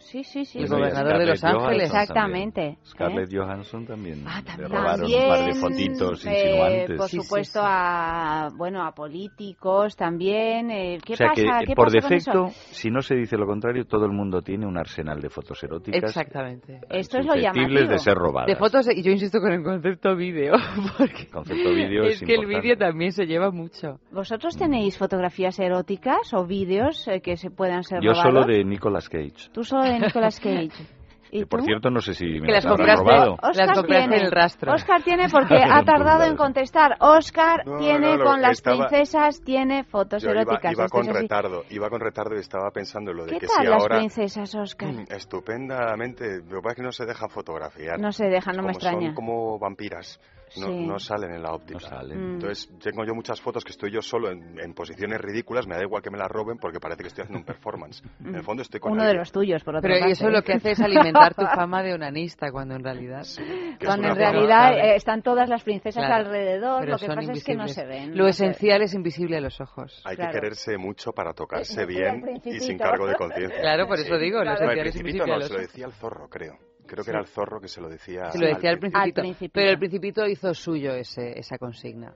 Sí, 0.00 0.24
sí, 0.24 0.44
sí. 0.44 0.58
El 0.60 0.68
gobernador 0.68 1.18
de 1.18 1.26
Los 1.26 1.44
Ángeles. 1.44 1.84
Exactamente. 1.84 2.60
también. 2.60 2.74
¿eh? 2.74 2.78
Scarlett 2.84 3.30
Johansson 3.32 3.86
también. 3.86 4.24
Ah, 4.26 4.42
Le 4.58 4.66
robaron 4.68 5.04
un 5.06 5.28
par 5.28 5.44
de 5.44 5.54
fotitos 5.54 6.26
eh, 6.26 6.30
insinuantes. 6.30 6.96
por 6.98 7.08
supuesto, 7.08 7.60
a 7.62 8.48
bueno 8.56 8.82
a 8.84 8.92
políticos 8.92 9.94
también. 9.96 10.70
eh, 10.70 10.98
¿Qué 11.04 11.12
o 11.12 11.16
sea 11.16 11.28
pasa? 11.28 11.58
que 11.60 11.66
¿Qué 11.66 11.74
por 11.74 11.90
defecto, 11.90 12.48
si 12.70 12.90
no 12.90 13.00
se 13.02 13.14
dice 13.14 13.36
lo 13.36 13.46
contrario, 13.46 13.84
todo 13.86 14.04
el 14.06 14.12
mundo 14.12 14.42
tiene 14.42 14.66
un 14.66 14.76
arsenal 14.78 15.20
de 15.20 15.28
fotos 15.30 15.62
eróticas. 15.62 16.02
Exactamente. 16.02 16.80
Esto 16.88 17.18
es 17.18 17.26
lo 17.26 17.32
susceptibles 17.34 17.68
llamativo. 17.68 17.92
de 17.92 17.98
ser 17.98 18.14
robadas. 18.14 18.46
De 18.48 18.56
fotos, 18.56 18.86
y 18.94 19.02
yo 19.02 19.12
insisto 19.12 19.40
con 19.40 19.52
el 19.52 19.62
concepto 19.62 20.16
vídeo, 20.16 20.54
porque 20.98 21.28
Concepto 21.28 21.70
vídeo 21.70 22.04
es, 22.04 22.14
es 22.14 22.20
que 22.20 22.34
el 22.34 22.40
importante. 22.42 22.60
vídeo 22.68 22.76
también 22.78 23.12
se 23.12 23.26
lleva 23.26 23.50
mucho. 23.50 23.98
¿Vosotros 24.10 24.56
tenéis 24.56 24.98
fotografías 24.98 25.58
eróticas 25.58 26.32
o 26.34 26.46
vídeos 26.46 27.06
eh, 27.08 27.20
que 27.20 27.36
se 27.36 27.50
puedan 27.50 27.82
ser 27.84 28.00
Yo 28.02 28.12
robados? 28.12 28.22
solo 28.22 28.44
de 28.46 28.64
Nicolas 28.64 29.08
Cage. 29.08 29.50
Tú 29.52 29.62
solo 29.64 29.84
de 29.92 30.00
Nicolas 30.00 30.38
Cage. 30.40 30.70
¿Y 31.32 31.44
por 31.44 31.60
tú? 31.60 31.66
cierto, 31.66 31.90
no 31.90 32.00
sé 32.00 32.12
si 32.14 32.24
me 32.40 32.46
Que 32.48 32.52
las 32.54 32.66
compraste- 32.66 32.98
robado. 33.04 33.32
Oscar 33.34 33.54
Las 33.68 33.76
compraste 33.78 33.86
tiene, 33.86 34.16
en 34.16 34.24
el 34.24 34.32
rastro. 34.32 34.72
Oscar 34.72 35.02
tiene 35.04 35.28
porque 35.28 35.54
ha 35.62 35.84
tardado 35.84 36.24
en 36.24 36.36
contestar. 36.36 36.96
Oscar 36.98 37.64
No, 37.64 37.78
tiene 37.78 38.10
no, 38.10 38.16
lo- 38.16 38.24
con 38.24 38.42
las 38.42 38.50
estaba- 38.58 38.88
princesas, 38.88 39.40
tiene 39.44 39.84
fotos 39.84 40.24
Yo 40.24 40.30
iba, 40.32 40.40
eróticas. 40.42 40.72
iba 40.72 40.84
Esto 40.86 40.98
con 40.98 41.06
retardo, 41.06 41.62
iba 41.70 41.88
con 41.88 42.00
retardo 42.00 42.34
y 42.34 42.40
estaba 42.40 42.72
pensando 42.72 43.12
en 43.12 43.16
lo 43.18 43.24
de 43.26 43.32
¿Qué 43.34 43.38
que 43.38 43.46
tal 43.46 43.64
si 43.64 43.70
las 43.70 43.80
ahora... 43.80 43.98
princesas, 43.98 44.52
Oscar? 44.56 44.90
Estupendamente. 45.08 46.38
Lo 46.48 46.56
que 46.56 46.62
pasa 46.62 46.70
es 46.70 46.76
que 46.76 46.82
no 46.82 46.92
se 46.92 47.06
deja 47.06 47.28
fotografiar. 47.28 48.00
No 48.00 48.10
se 48.10 48.24
dejan, 48.26 48.56
no 48.56 48.62
me 48.62 48.68
Como 48.68 48.78
extraña. 48.78 49.06
Son 49.06 49.14
como 49.14 49.58
vampiras. 49.60 50.20
No, 50.56 50.66
Sí. 50.66 50.86
no 50.86 50.98
salen 50.98 51.32
en 51.32 51.42
la 51.42 51.52
óptica. 51.52 52.02
Mm. 52.02 52.34
Entonces, 52.34 52.68
tengo 52.82 53.04
yo 53.04 53.14
muchas 53.14 53.40
fotos 53.40 53.64
que 53.64 53.70
estoy 53.70 53.92
yo 53.92 54.02
solo 54.02 54.30
en, 54.30 54.58
en 54.58 54.74
posiciones 54.74 55.20
ridículas. 55.20 55.66
Me 55.66 55.76
da 55.76 55.82
igual 55.82 56.02
que 56.02 56.10
me 56.10 56.18
las 56.18 56.28
roben 56.28 56.58
porque 56.58 56.80
parece 56.80 57.02
que 57.02 57.08
estoy 57.08 57.22
haciendo 57.22 57.38
un 57.38 57.44
performance. 57.44 58.02
En 58.24 58.34
el 58.34 58.42
fondo 58.42 58.62
estoy 58.62 58.80
con 58.80 58.92
Uno 58.92 59.02
de 59.02 59.08
alguien. 59.10 59.20
los 59.20 59.32
tuyos, 59.32 59.62
por 59.62 59.76
otra 59.76 59.88
Pero 59.88 60.00
parte. 60.00 60.12
eso 60.12 60.28
lo 60.28 60.42
que 60.42 60.54
hace 60.54 60.72
es 60.72 60.80
alimentar 60.80 61.34
tu 61.34 61.44
fama 61.46 61.82
de 61.82 61.94
onanista, 61.94 62.50
cuando 62.50 62.74
en 62.74 62.82
realidad... 62.84 63.22
que 63.78 63.86
Cuando 63.86 64.08
es 64.08 64.12
en 64.12 64.18
realidad 64.18 64.72
eh, 64.78 64.96
están 64.96 65.22
todas 65.22 65.48
las 65.48 65.62
princesas 65.62 66.04
Claro, 66.04 66.26
alrededor, 66.26 66.80
pero 66.80 66.92
lo 66.92 66.98
que 66.98 67.06
pasa 67.06 67.32
es 67.32 67.44
que 67.44 67.54
no 67.54 67.62
invisibles. 67.64 67.74
se 67.74 67.84
ven. 67.86 68.16
Lo 68.16 68.24
no 68.26 68.32
se- 68.32 68.44
esencial 68.44 68.82
es 68.82 68.94
invisible 68.94 69.36
a 69.36 69.40
los 69.40 69.60
ojos. 69.60 70.02
Hay 70.04 70.16
Claro. 70.16 70.32
que 70.32 70.40
quererse 70.40 70.76
mucho 70.78 71.12
para 71.12 71.32
tocarse 71.32 71.86
bien 71.86 72.40
y 72.44 72.58
sin 72.60 72.76
cargo 72.78 73.06
de 73.06 73.14
conciencia. 73.14 73.60
Claro, 73.60 73.86
por 73.86 73.98
eso 73.98 74.16
digo, 74.18 74.38
lo 74.38 74.44
No, 74.46 74.50
el 74.52 74.56
esencial 74.56 74.86
es 74.86 74.92
principito 74.94 75.24
invisible 75.24 75.32
a 75.32 75.34
no, 75.34 75.38
los 75.38 75.46
se 75.48 75.52
lo 75.54 75.58
ojos. 75.60 75.68
decía 75.72 75.86
el 75.86 75.92
zorro, 75.92 76.28
creo. 76.28 76.54
Creo 76.90 77.04
Sí. 77.04 77.10
que 77.10 77.10
era 77.12 77.20
el 77.20 77.26
zorro 77.28 77.60
que 77.60 77.68
se 77.68 77.80
lo 77.80 77.88
decía. 77.88 78.30
Se 78.32 78.38
lo 78.38 78.46
decía 78.48 78.70
al 78.70 78.78
pri- 78.78 78.90
principito, 78.90 78.98
Al 78.98 79.12
Principito. 79.24 79.52
pero 79.54 79.70
el 79.70 79.78
principito 79.78 80.26
hizo 80.26 80.52
suyo 80.54 80.92
ese, 80.94 81.38
esa 81.38 81.56
consigna. 81.56 82.12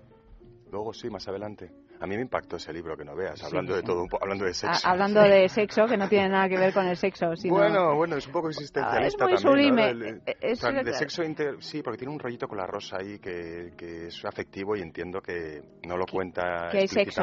Luego 0.73 0.93
sí, 0.93 1.09
más 1.09 1.29
adelante. 1.29 1.71
A 2.01 2.07
mí 2.09 2.17
me 2.17 2.23
impactó 2.23 2.57
ese 2.57 2.73
libro 2.73 2.97
que 2.97 3.05
no 3.05 3.15
veas, 3.15 3.39
Sí, 3.39 3.47
hablando 3.47 3.73
de 3.75 3.81
sí. 3.81 3.87
todo, 3.87 4.03
un 4.03 4.09
po- 4.09 4.19
hablando 4.21 4.45
de 4.45 4.51
Ah, 4.51 4.55
sexo. 4.55 4.89
hablando 4.89 5.21
de 5.23 5.49
sexo, 5.49 5.87
que 5.87 5.97
no 5.97 6.09
tiene 6.09 6.29
nada 6.29 6.49
que 6.49 6.59
ver 6.59 6.75
con 6.75 6.87
el 6.87 6.97
sexo, 6.97 7.37
sino... 7.37 7.55
Bueno, 7.55 7.95
bueno, 7.95 8.17
es 8.17 8.27
un 8.27 8.33
poco 8.33 8.49
existencialista 8.49 9.25
Ah, 9.25 9.31
es 9.31 9.45
muy 9.45 9.53
también. 9.53 9.75
¿no? 9.77 9.83
sublime. 9.85 10.09
El- 10.09 10.23
Eh, 10.27 10.37
es 10.41 10.59
o 10.59 10.63
sea, 10.63 10.71
de 10.71 10.77
verdad. 10.83 10.99
sexo 10.99 11.23
inter- 11.23 11.63
sí, 11.63 11.83
porque 11.83 11.99
tiene 11.99 12.13
un 12.13 12.19
rollito 12.19 12.49
con 12.49 12.59
la 12.59 12.67
rosa 12.67 12.97
ahí 13.01 13.21
que, 13.21 13.73
que 13.79 14.07
es 14.09 14.25
afectivo 14.25 14.75
y 14.77 14.81
entiendo 14.81 15.21
que 15.21 15.63
no 15.87 15.97
lo 15.97 16.05
cuenta 16.07 16.69
que 16.73 16.79
hay 16.79 16.89
sexo. 16.89 17.23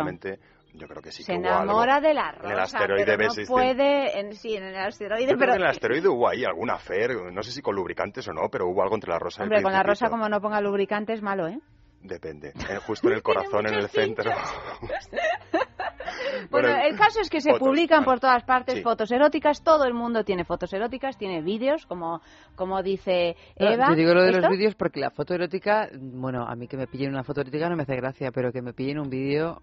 Yo 0.73 0.87
creo 0.87 1.01
que 1.01 1.11
sí. 1.11 1.23
se 1.23 1.33
que 1.33 1.39
hubo 1.39 1.47
algo. 1.49 1.63
enamora 1.63 1.99
de 1.99 2.13
la 2.13 2.29
En 2.41 2.45
el 2.51 2.57
rosa, 2.57 2.63
asteroide 2.77 3.05
pero 3.05 3.17
no 3.27 3.33
B600. 3.33 3.47
puede... 3.47 4.19
En, 4.19 4.33
sí, 4.35 4.55
en 4.55 4.63
el 4.63 4.75
asteroide, 4.77 5.31
Yo 5.31 5.37
pero... 5.37 5.53
en 5.53 5.61
el 5.61 5.67
asteroide 5.67 6.07
hubo 6.07 6.29
ahí 6.29 6.45
alguna 6.45 6.73
afer, 6.75 7.15
no 7.31 7.43
sé 7.43 7.51
si 7.51 7.61
con 7.61 7.75
lubricantes 7.75 8.27
o 8.27 8.33
no, 8.33 8.49
pero 8.49 8.67
hubo 8.67 8.81
algo 8.81 8.95
entre 8.95 9.11
la 9.11 9.19
rosa 9.19 9.41
y 9.41 9.45
el 9.45 9.47
Hombre, 9.49 9.63
con 9.63 9.73
la 9.73 9.83
rosa 9.83 10.09
como 10.09 10.29
no 10.29 10.39
ponga 10.41 10.61
lubricante 10.61 11.13
es 11.13 11.21
malo, 11.21 11.47
¿eh? 11.47 11.59
Depende. 12.03 12.53
Justo 12.87 13.09
en 13.09 13.15
el 13.15 13.21
corazón, 13.23 13.67
en 13.67 13.75
el 13.75 13.89
centro. 13.89 14.31
Bueno, 16.49 16.69
el 16.69 16.97
caso 16.97 17.21
es 17.21 17.29
que 17.29 17.39
se 17.41 17.51
fotos, 17.51 17.67
publican 17.67 18.03
por 18.03 18.19
todas 18.19 18.43
partes 18.43 18.75
Sí. 18.75 18.81
fotos 18.81 19.11
eróticas, 19.11 19.63
todo 19.63 19.85
el 19.85 19.93
mundo 19.93 20.23
tiene 20.23 20.43
fotos 20.43 20.71
eróticas, 20.73 21.17
tiene 21.17 21.41
vídeos, 21.41 21.85
como, 21.85 22.21
como 22.55 22.81
dice 22.83 23.35
No, 23.59 23.69
Eva. 23.69 23.89
yo 23.89 23.95
digo 23.95 24.13
lo 24.13 24.23
de 24.23 24.29
¿Esto? 24.31 24.41
los 24.41 24.49
vídeos 24.51 24.75
porque 24.75 24.99
la 24.99 25.11
foto 25.11 25.33
erótica, 25.33 25.89
bueno, 25.93 26.45
a 26.47 26.55
mí 26.55 26.67
que 26.67 26.77
me 26.77 26.87
pillen 26.87 27.11
una 27.11 27.23
foto 27.23 27.41
erótica 27.41 27.69
no 27.69 27.75
me 27.75 27.83
hace 27.83 27.95
gracia, 27.95 28.31
pero 28.31 28.51
que 28.51 28.61
me 28.61 28.73
pillen 28.73 28.99
un 28.99 29.09
vídeo 29.09 29.61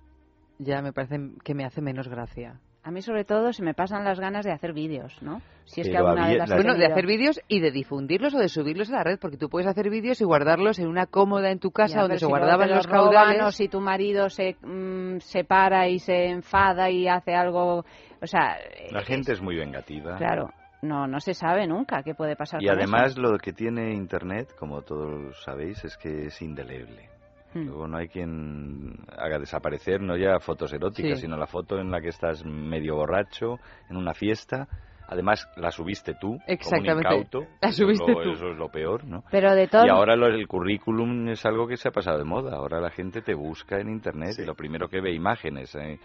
ya 0.58 0.82
me 0.82 0.92
parece 0.92 1.16
que 1.44 1.54
me 1.54 1.64
hace 1.64 1.80
menos 1.80 2.08
gracia. 2.08 2.60
A 2.84 2.90
mí 2.90 3.02
sobre 3.02 3.24
todo 3.24 3.52
se 3.52 3.62
me 3.62 3.74
pasan 3.74 4.04
las 4.04 4.18
ganas 4.18 4.46
de 4.46 4.52
hacer 4.52 4.72
vídeos, 4.72 5.14
¿no? 5.20 5.42
Si 5.64 5.82
es 5.82 5.88
que 5.90 5.96
alguna 5.98 6.24
había- 6.24 6.38
vez 6.38 6.48
las 6.48 6.54
Bueno, 6.54 6.74
de 6.74 6.86
hacer 6.86 7.06
vídeos 7.06 7.38
y 7.48 7.60
de 7.60 7.70
difundirlos 7.70 8.34
o 8.34 8.38
de 8.38 8.48
subirlos 8.48 8.88
a 8.90 8.96
la 8.96 9.04
red, 9.04 9.18
porque 9.20 9.36
tú 9.36 9.50
puedes 9.50 9.66
hacer 9.66 9.90
vídeos 9.90 10.20
y 10.22 10.24
guardarlos 10.24 10.78
en 10.78 10.86
una 10.88 11.04
cómoda 11.06 11.50
en 11.50 11.58
tu 11.58 11.70
casa 11.70 11.96
Ya, 11.96 12.00
donde 12.02 12.16
se 12.18 12.24
si 12.24 12.30
guardaban 12.30 12.70
los 12.70 12.86
roban 12.86 13.12
caudales. 13.12 13.42
O 13.42 13.50
si 13.52 13.68
tu 13.68 13.80
marido 13.80 14.30
se, 14.30 14.56
mm, 14.62 15.18
se 15.18 15.44
para 15.44 15.88
y 15.88 15.98
se 15.98 16.26
enfada 16.30 16.88
y 16.88 17.08
hace 17.08 17.34
algo... 17.34 17.84
O 18.22 18.26
sea, 18.26 18.56
La 18.90 19.02
gente 19.02 19.32
es 19.32 19.42
muy 19.42 19.56
vengativa. 19.56 20.16
claro, 20.16 20.48
no, 20.80 21.06
no 21.06 21.20
se 21.20 21.34
sabe 21.34 21.66
nunca 21.66 22.02
qué 22.02 22.14
puede 22.14 22.36
pasar 22.36 22.62
Y 22.62 22.66
con 22.68 22.76
además 22.78 23.10
eso. 23.12 23.20
lo 23.20 23.36
que 23.38 23.52
tiene 23.52 23.92
Internet, 23.92 24.54
como 24.58 24.80
todos 24.80 25.36
sabéis, 25.44 25.84
es 25.84 25.96
que 25.98 26.26
es 26.26 26.40
indeleble. 26.40 27.10
Hmm. 27.54 27.64
Luego 27.66 27.88
no 27.88 27.96
hay 27.96 28.08
quien 28.08 28.94
haga 29.16 29.38
desaparecer 29.38 30.00
no 30.02 30.16
ya 30.16 30.38
fotos 30.40 30.72
eróticas, 30.72 31.18
Sí. 31.18 31.22
sino 31.26 31.36
la 31.36 31.46
foto 31.46 31.78
en 31.78 31.90
la 31.90 32.00
que 32.00 32.08
estás 32.08 32.44
medio 32.44 32.96
borracho 32.96 33.58
en 33.88 33.96
una 33.96 34.12
fiesta. 34.14 34.68
Además, 35.10 35.48
la 35.56 35.70
subiste 35.70 36.12
tú, 36.20 36.38
Exactamente. 36.46 36.92
como 36.92 37.08
un 37.14 37.20
incauto. 37.22 37.46
La 37.62 37.72
subiste 37.72 38.12
tú. 38.12 38.20
Eso 38.30 38.48
es 38.50 38.58
lo 38.58 38.68
peor, 38.68 39.04
¿no? 39.06 39.24
Pero 39.30 39.54
de 39.54 39.66
todo... 39.66 39.86
Y 39.86 39.88
ahora 39.88 40.14
lo- 40.16 40.26
el 40.26 40.46
currículum 40.46 41.28
es 41.28 41.46
algo 41.46 41.66
que 41.66 41.78
se 41.78 41.88
ha 41.88 41.92
pasado 41.92 42.18
de 42.18 42.24
moda. 42.24 42.54
Ahora 42.56 42.78
la 42.78 42.90
gente 42.90 43.22
te 43.22 43.32
busca 43.32 43.80
en 43.80 43.88
Internet 43.88 44.34
y 44.38 44.44
lo 44.44 44.54
primero 44.54 44.86
que 44.88 45.00
ve 45.00 45.14
imágenes. 45.14 45.74
eh, 45.76 45.98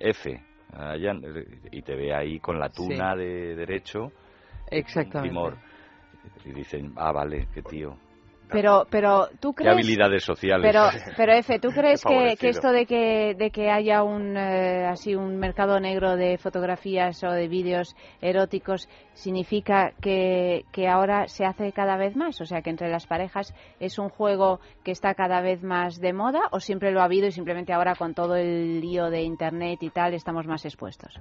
F. 0.00 0.42
allá, 0.72 1.12
y 1.70 1.82
te 1.82 1.94
ve 1.94 2.12
ahí 2.14 2.40
con 2.40 2.58
la 2.58 2.68
tuna 2.70 3.14
de 3.14 3.54
derecho. 3.54 4.10
Exactamente. 4.68 5.28
Timor. 5.28 5.56
Y 6.44 6.52
dicen, 6.52 6.92
ah, 6.96 7.12
vale, 7.12 7.46
qué 7.54 7.62
tío. 7.62 7.96
Pero, 8.50 8.86
pero 8.90 9.28
tú 9.40 9.52
Qué 9.52 9.64
crees... 9.64 9.74
habilidades 9.74 10.24
sociales. 10.24 10.66
Pero, 10.70 10.88
pero 11.16 11.32
Efe, 11.32 11.58
¿tú 11.58 11.68
crees 11.68 12.02
que, 12.02 12.48
esto 12.48 12.72
de 12.72 12.86
que, 12.86 13.34
de 13.34 13.50
que 13.50 13.70
haya 13.70 14.02
un 14.02 14.36
eh, 14.36 14.86
así 14.86 15.14
un 15.14 15.36
mercado 15.38 15.78
negro 15.80 16.16
de 16.16 16.38
fotografías 16.38 17.22
o 17.24 17.30
de 17.30 17.48
vídeos 17.48 17.94
eróticos 18.20 18.88
significa 19.12 19.92
que, 20.00 20.64
que 20.72 20.88
ahora 20.88 21.28
se 21.28 21.44
hace 21.44 21.72
cada 21.72 21.96
vez 21.96 22.16
más? 22.16 22.40
O 22.40 22.46
sea, 22.46 22.62
que 22.62 22.70
entre 22.70 22.90
las 22.90 23.06
parejas 23.06 23.54
es 23.78 23.98
un 23.98 24.08
juego 24.08 24.60
que 24.84 24.92
está 24.92 25.14
cada 25.14 25.40
vez 25.40 25.62
más 25.62 26.00
de 26.00 26.12
moda 26.12 26.40
o 26.52 26.60
siempre 26.60 26.92
lo 26.92 27.00
ha 27.00 27.04
habido 27.04 27.26
y 27.26 27.32
simplemente 27.32 27.72
ahora 27.72 27.94
con 27.94 28.14
todo 28.14 28.36
el 28.36 28.80
lío 28.80 29.10
de 29.10 29.22
internet 29.22 29.82
y 29.82 29.90
tal 29.90 30.14
estamos 30.14 30.46
más 30.46 30.64
expuestos. 30.64 31.18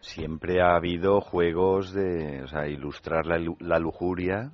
Siempre 0.00 0.60
ha 0.60 0.76
habido 0.76 1.20
juegos 1.20 1.92
de, 1.92 2.42
o 2.42 2.46
sea, 2.46 2.68
ilustrar 2.68 3.26
la, 3.26 3.38
la 3.58 3.78
lujuria 3.78 4.52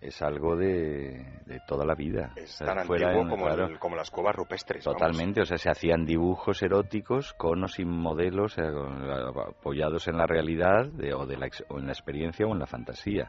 es 0.00 0.22
algo 0.22 0.54
de, 0.56 1.24
de 1.46 1.60
toda 1.66 1.84
la 1.84 1.94
vida. 1.94 2.32
Es 2.36 2.54
O 2.54 2.64
sea, 2.64 2.74
tan 2.74 2.86
fuera 2.86 3.08
antiguo 3.08 3.24
en- 3.24 3.30
como, 3.30 3.44
claro, 3.46 3.66
el- 3.66 3.78
como 3.78 3.96
las 3.96 4.10
cuevas 4.10 4.36
rupestres. 4.36 4.84
vamos. 4.84 5.00
Totalmente, 5.00 5.40
o 5.40 5.44
sea, 5.44 5.58
se 5.58 5.70
hacían 5.70 6.04
dibujos 6.04 6.62
eróticos 6.62 7.32
con 7.34 7.62
o 7.64 7.68
sin 7.68 7.88
modelos, 7.88 8.56
eh, 8.58 8.62
apoyados 9.48 10.08
en 10.08 10.16
la 10.18 10.26
realidad 10.26 10.86
de- 10.92 11.14
o, 11.14 11.26
de 11.26 11.36
la, 11.36 11.46
ex- 11.46 11.64
o 11.68 11.78
en 11.78 11.86
la 11.86 11.92
experiencia 11.92 12.46
o 12.46 12.52
en 12.52 12.58
la 12.58 12.66
fantasía. 12.66 13.28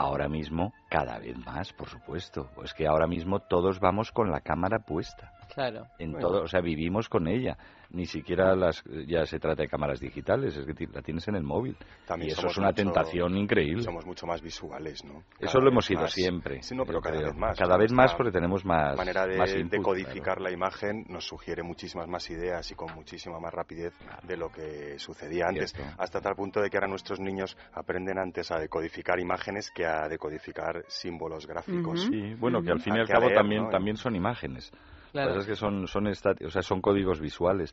Ahora 0.00 0.28
mismo, 0.28 0.72
cada 0.88 1.18
vez 1.18 1.36
más, 1.44 1.72
por 1.72 1.88
supuesto. 1.88 2.48
Pues 2.54 2.72
que 2.72 2.86
ahora 2.86 3.06
mismo 3.08 3.40
todos 3.40 3.80
vamos 3.80 4.12
con 4.12 4.30
la 4.30 4.40
cámara 4.40 4.78
puesta. 4.78 5.32
Claro. 5.52 5.86
En 5.98 6.12
Bueno. 6.12 6.28
todo, 6.28 6.42
o 6.42 6.46
sea, 6.46 6.60
vivimos 6.60 7.08
con 7.08 7.26
ella. 7.26 7.56
Ni 7.90 8.04
siquiera 8.04 8.54
las 8.54 8.84
ya 9.06 9.24
se 9.24 9.38
trata 9.38 9.62
de 9.62 9.68
cámaras 9.68 9.98
digitales, 9.98 10.54
es 10.54 10.66
que 10.66 10.74
ti- 10.74 10.86
la 10.92 11.00
tienes 11.00 11.26
en 11.28 11.36
el 11.36 11.42
móvil. 11.42 11.74
También 12.06 12.28
y 12.28 12.32
eso 12.32 12.46
es 12.46 12.58
una 12.58 12.66
mucho- 12.68 12.82
tentación 12.82 13.34
increíble. 13.34 13.82
Somos 13.82 14.04
mucho 14.04 14.26
más 14.26 14.42
visuales, 14.42 15.02
¿no? 15.06 15.22
Eso 15.40 15.58
lo 15.58 15.70
hemos 15.70 15.86
sido 15.86 16.02
más. 16.02 16.12
siempre. 16.12 16.62
Sí, 16.62 16.74
no, 16.76 16.84
pero 16.84 17.00
cada 17.00 17.16
creo. 17.16 17.28
vez 17.28 17.36
más. 17.38 17.58
Cada 17.58 17.78
vez 17.78 17.90
más 17.90 18.14
porque 18.14 18.30
tenemos 18.30 18.62
más, 18.66 18.94
manera 18.94 19.26
de, 19.26 19.38
más 19.38 19.50
de 19.54 19.80
codificar 19.82 20.38
la 20.42 20.50
imagen 20.50 21.06
nos 21.08 21.26
sugiere 21.26 21.62
muchísimas 21.62 22.06
más 22.08 22.28
ideas 22.28 22.70
y 22.70 22.74
con 22.74 22.94
muchísima 22.94 23.40
más 23.40 23.54
rapidez 23.54 23.94
de 24.22 24.36
lo 24.36 24.50
que 24.52 24.98
sucedía 24.98 25.46
antes. 25.48 25.72
Cierto. 25.72 25.90
Hasta 25.96 26.20
tal 26.20 26.34
punto 26.34 26.60
de 26.60 26.68
que 26.68 26.76
ahora 26.76 26.88
nuestros 26.88 27.18
niños 27.20 27.56
aprenden 27.72 28.18
antes 28.18 28.50
a 28.50 28.58
decodificar 28.58 29.18
imágenes 29.18 29.70
que 29.70 29.86
a 29.86 30.08
decodificar 30.08 30.84
símbolos 30.88 31.46
gráficos. 31.46 32.02
Sí, 32.02 32.34
bueno, 32.34 32.60
que 32.62 32.70
al 32.70 32.80
fin 32.80 32.96
y 32.96 33.00
al 33.00 33.08
cabo 33.08 33.28
leer, 33.28 33.34
también, 33.38 33.62
¿no? 33.64 33.70
también 33.70 33.96
son 33.96 34.14
imágenes. 34.14 34.70
Claro. 35.12 35.28
Que 35.30 35.34
pasa 35.36 35.40
es 35.40 35.46
que 35.46 35.56
son, 35.56 35.86
son, 35.86 36.06
o 36.06 36.50
sea, 36.50 36.62
son 36.62 36.80
códigos 36.80 37.20
visuales, 37.20 37.72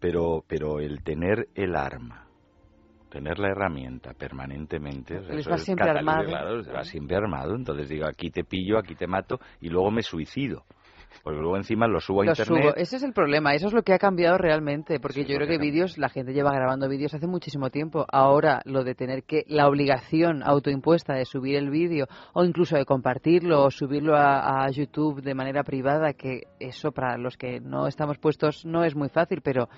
pero, 0.00 0.44
pero 0.46 0.80
el 0.80 1.02
tener 1.02 1.48
el 1.54 1.74
arma, 1.76 2.26
tener 3.10 3.38
la 3.38 3.50
herramienta 3.50 4.14
permanentemente, 4.14 5.18
o 5.18 5.22
sea, 5.22 5.30
Les 5.34 5.40
eso 5.40 5.50
va 5.50 5.56
es 5.56 5.64
siempre 5.64 5.86
catal- 5.86 6.08
armado. 6.08 6.28
Claro, 6.28 6.62
va 6.74 6.84
siempre 6.84 7.16
armado, 7.16 7.54
entonces 7.54 7.88
digo, 7.88 8.06
aquí 8.06 8.30
te 8.30 8.44
pillo, 8.44 8.78
aquí 8.78 8.94
te 8.94 9.06
mato 9.06 9.38
y 9.60 9.68
luego 9.68 9.90
me 9.90 10.02
suicido. 10.02 10.64
Porque 11.22 11.38
luego 11.40 11.56
encima 11.56 11.86
lo 11.86 12.00
subo 12.00 12.22
a 12.22 12.24
Lo 12.24 12.30
internet. 12.32 12.62
subo. 12.62 12.76
Ese 12.76 12.96
es 12.96 13.02
el 13.02 13.12
problema, 13.12 13.54
eso 13.54 13.68
es 13.68 13.72
lo 13.72 13.82
que 13.82 13.92
ha 13.92 13.98
cambiado 13.98 14.38
realmente, 14.38 15.00
porque 15.00 15.24
yo 15.24 15.36
creo 15.36 15.48
que 15.48 15.58
vídeos, 15.58 15.98
la 15.98 16.08
gente 16.08 16.32
lleva 16.32 16.52
grabando 16.52 16.88
vídeos 16.88 17.14
hace 17.14 17.26
muchísimo 17.26 17.70
tiempo. 17.70 18.06
Ahora 18.10 18.60
lo 18.64 18.84
de 18.84 18.94
tener 18.94 19.24
que, 19.24 19.44
la 19.48 19.68
obligación 19.68 20.42
autoimpuesta 20.42 21.14
de 21.14 21.24
subir 21.24 21.56
el 21.56 21.70
vídeo 21.70 22.06
o 22.32 22.44
incluso 22.44 22.76
de 22.76 22.84
compartirlo 22.84 23.64
o 23.64 23.70
subirlo 23.70 24.16
a, 24.16 24.64
a 24.64 24.70
YouTube 24.70 25.22
de 25.22 25.34
manera 25.34 25.62
privada, 25.62 26.12
que 26.12 26.42
eso 26.58 26.92
para 26.92 27.16
los 27.18 27.36
que 27.36 27.60
no 27.60 27.86
estamos 27.86 28.18
puestos 28.18 28.64
no 28.64 28.84
es 28.84 28.94
muy 28.94 29.08
fácil, 29.08 29.40
pero 29.42 29.68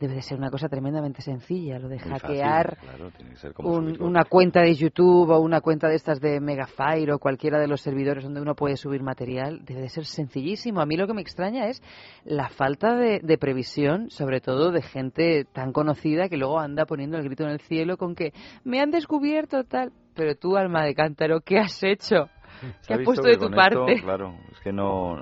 debe 0.00 0.14
de 0.14 0.22
ser 0.22 0.38
una 0.38 0.50
cosa 0.50 0.68
tremendamente 0.68 1.22
sencilla, 1.22 1.78
lo 1.78 1.88
de 1.88 1.96
Muy 1.96 2.04
fácil, 2.10 2.28
hackear 2.28 2.76
claro, 2.78 3.10
tiene 3.12 3.30
que 3.30 3.36
ser 3.36 3.52
como 3.54 3.72
un- 3.74 4.02
una 4.02 4.24
cuenta 4.24 4.60
de 4.60 4.74
YouTube 4.74 5.30
o 5.30 5.38
una 5.40 5.60
cuenta 5.60 5.88
de 5.88 5.94
estas 5.96 6.20
de 6.20 6.40
Megafire 6.40 7.12
o 7.12 7.18
cualquiera 7.18 7.58
de 7.58 7.68
los 7.68 7.80
servidores 7.80 8.24
donde 8.24 8.40
uno 8.40 8.54
puede 8.54 8.76
subir 8.76 9.02
material, 9.02 9.64
debe 9.64 9.82
de 9.82 9.88
ser 9.88 10.04
sencillísimo. 10.04 10.80
A 10.80 10.86
mí 10.86 10.96
lo 10.96 11.06
que 11.06 11.14
me 11.14 11.22
extraña 11.22 11.68
es 11.68 11.82
la 12.24 12.48
falta 12.48 12.96
de, 12.96 13.20
de 13.22 13.38
previsión, 13.38 14.10
sobre 14.10 14.40
todo 14.40 14.72
de 14.72 14.82
gente 14.82 15.44
tan 15.52 15.72
conocida 15.72 16.28
que 16.28 16.36
luego 16.36 16.58
anda 16.58 16.84
poniendo 16.86 17.16
el 17.16 17.24
grito 17.24 17.44
en 17.44 17.50
el 17.50 17.60
cielo 17.60 17.96
con 17.96 18.14
que 18.14 18.32
me 18.64 18.80
han 18.80 18.90
descubierto 18.90 19.64
tal. 19.64 19.92
Pero 20.14 20.36
tú, 20.36 20.56
alma 20.56 20.84
de 20.84 20.94
cántaro, 20.94 21.40
¿qué 21.40 21.58
has 21.58 21.82
hecho? 21.82 22.28
¿Qué 22.86 22.94
ha 22.94 22.96
has 22.98 23.02
puesto 23.02 23.26
de 23.26 23.34
tu 23.36 23.46
con 23.50 23.58
esto, 23.58 23.86
parte? 23.86 24.00
claro, 24.00 24.36
es 24.52 24.60
que 24.60 24.72
no 24.72 25.16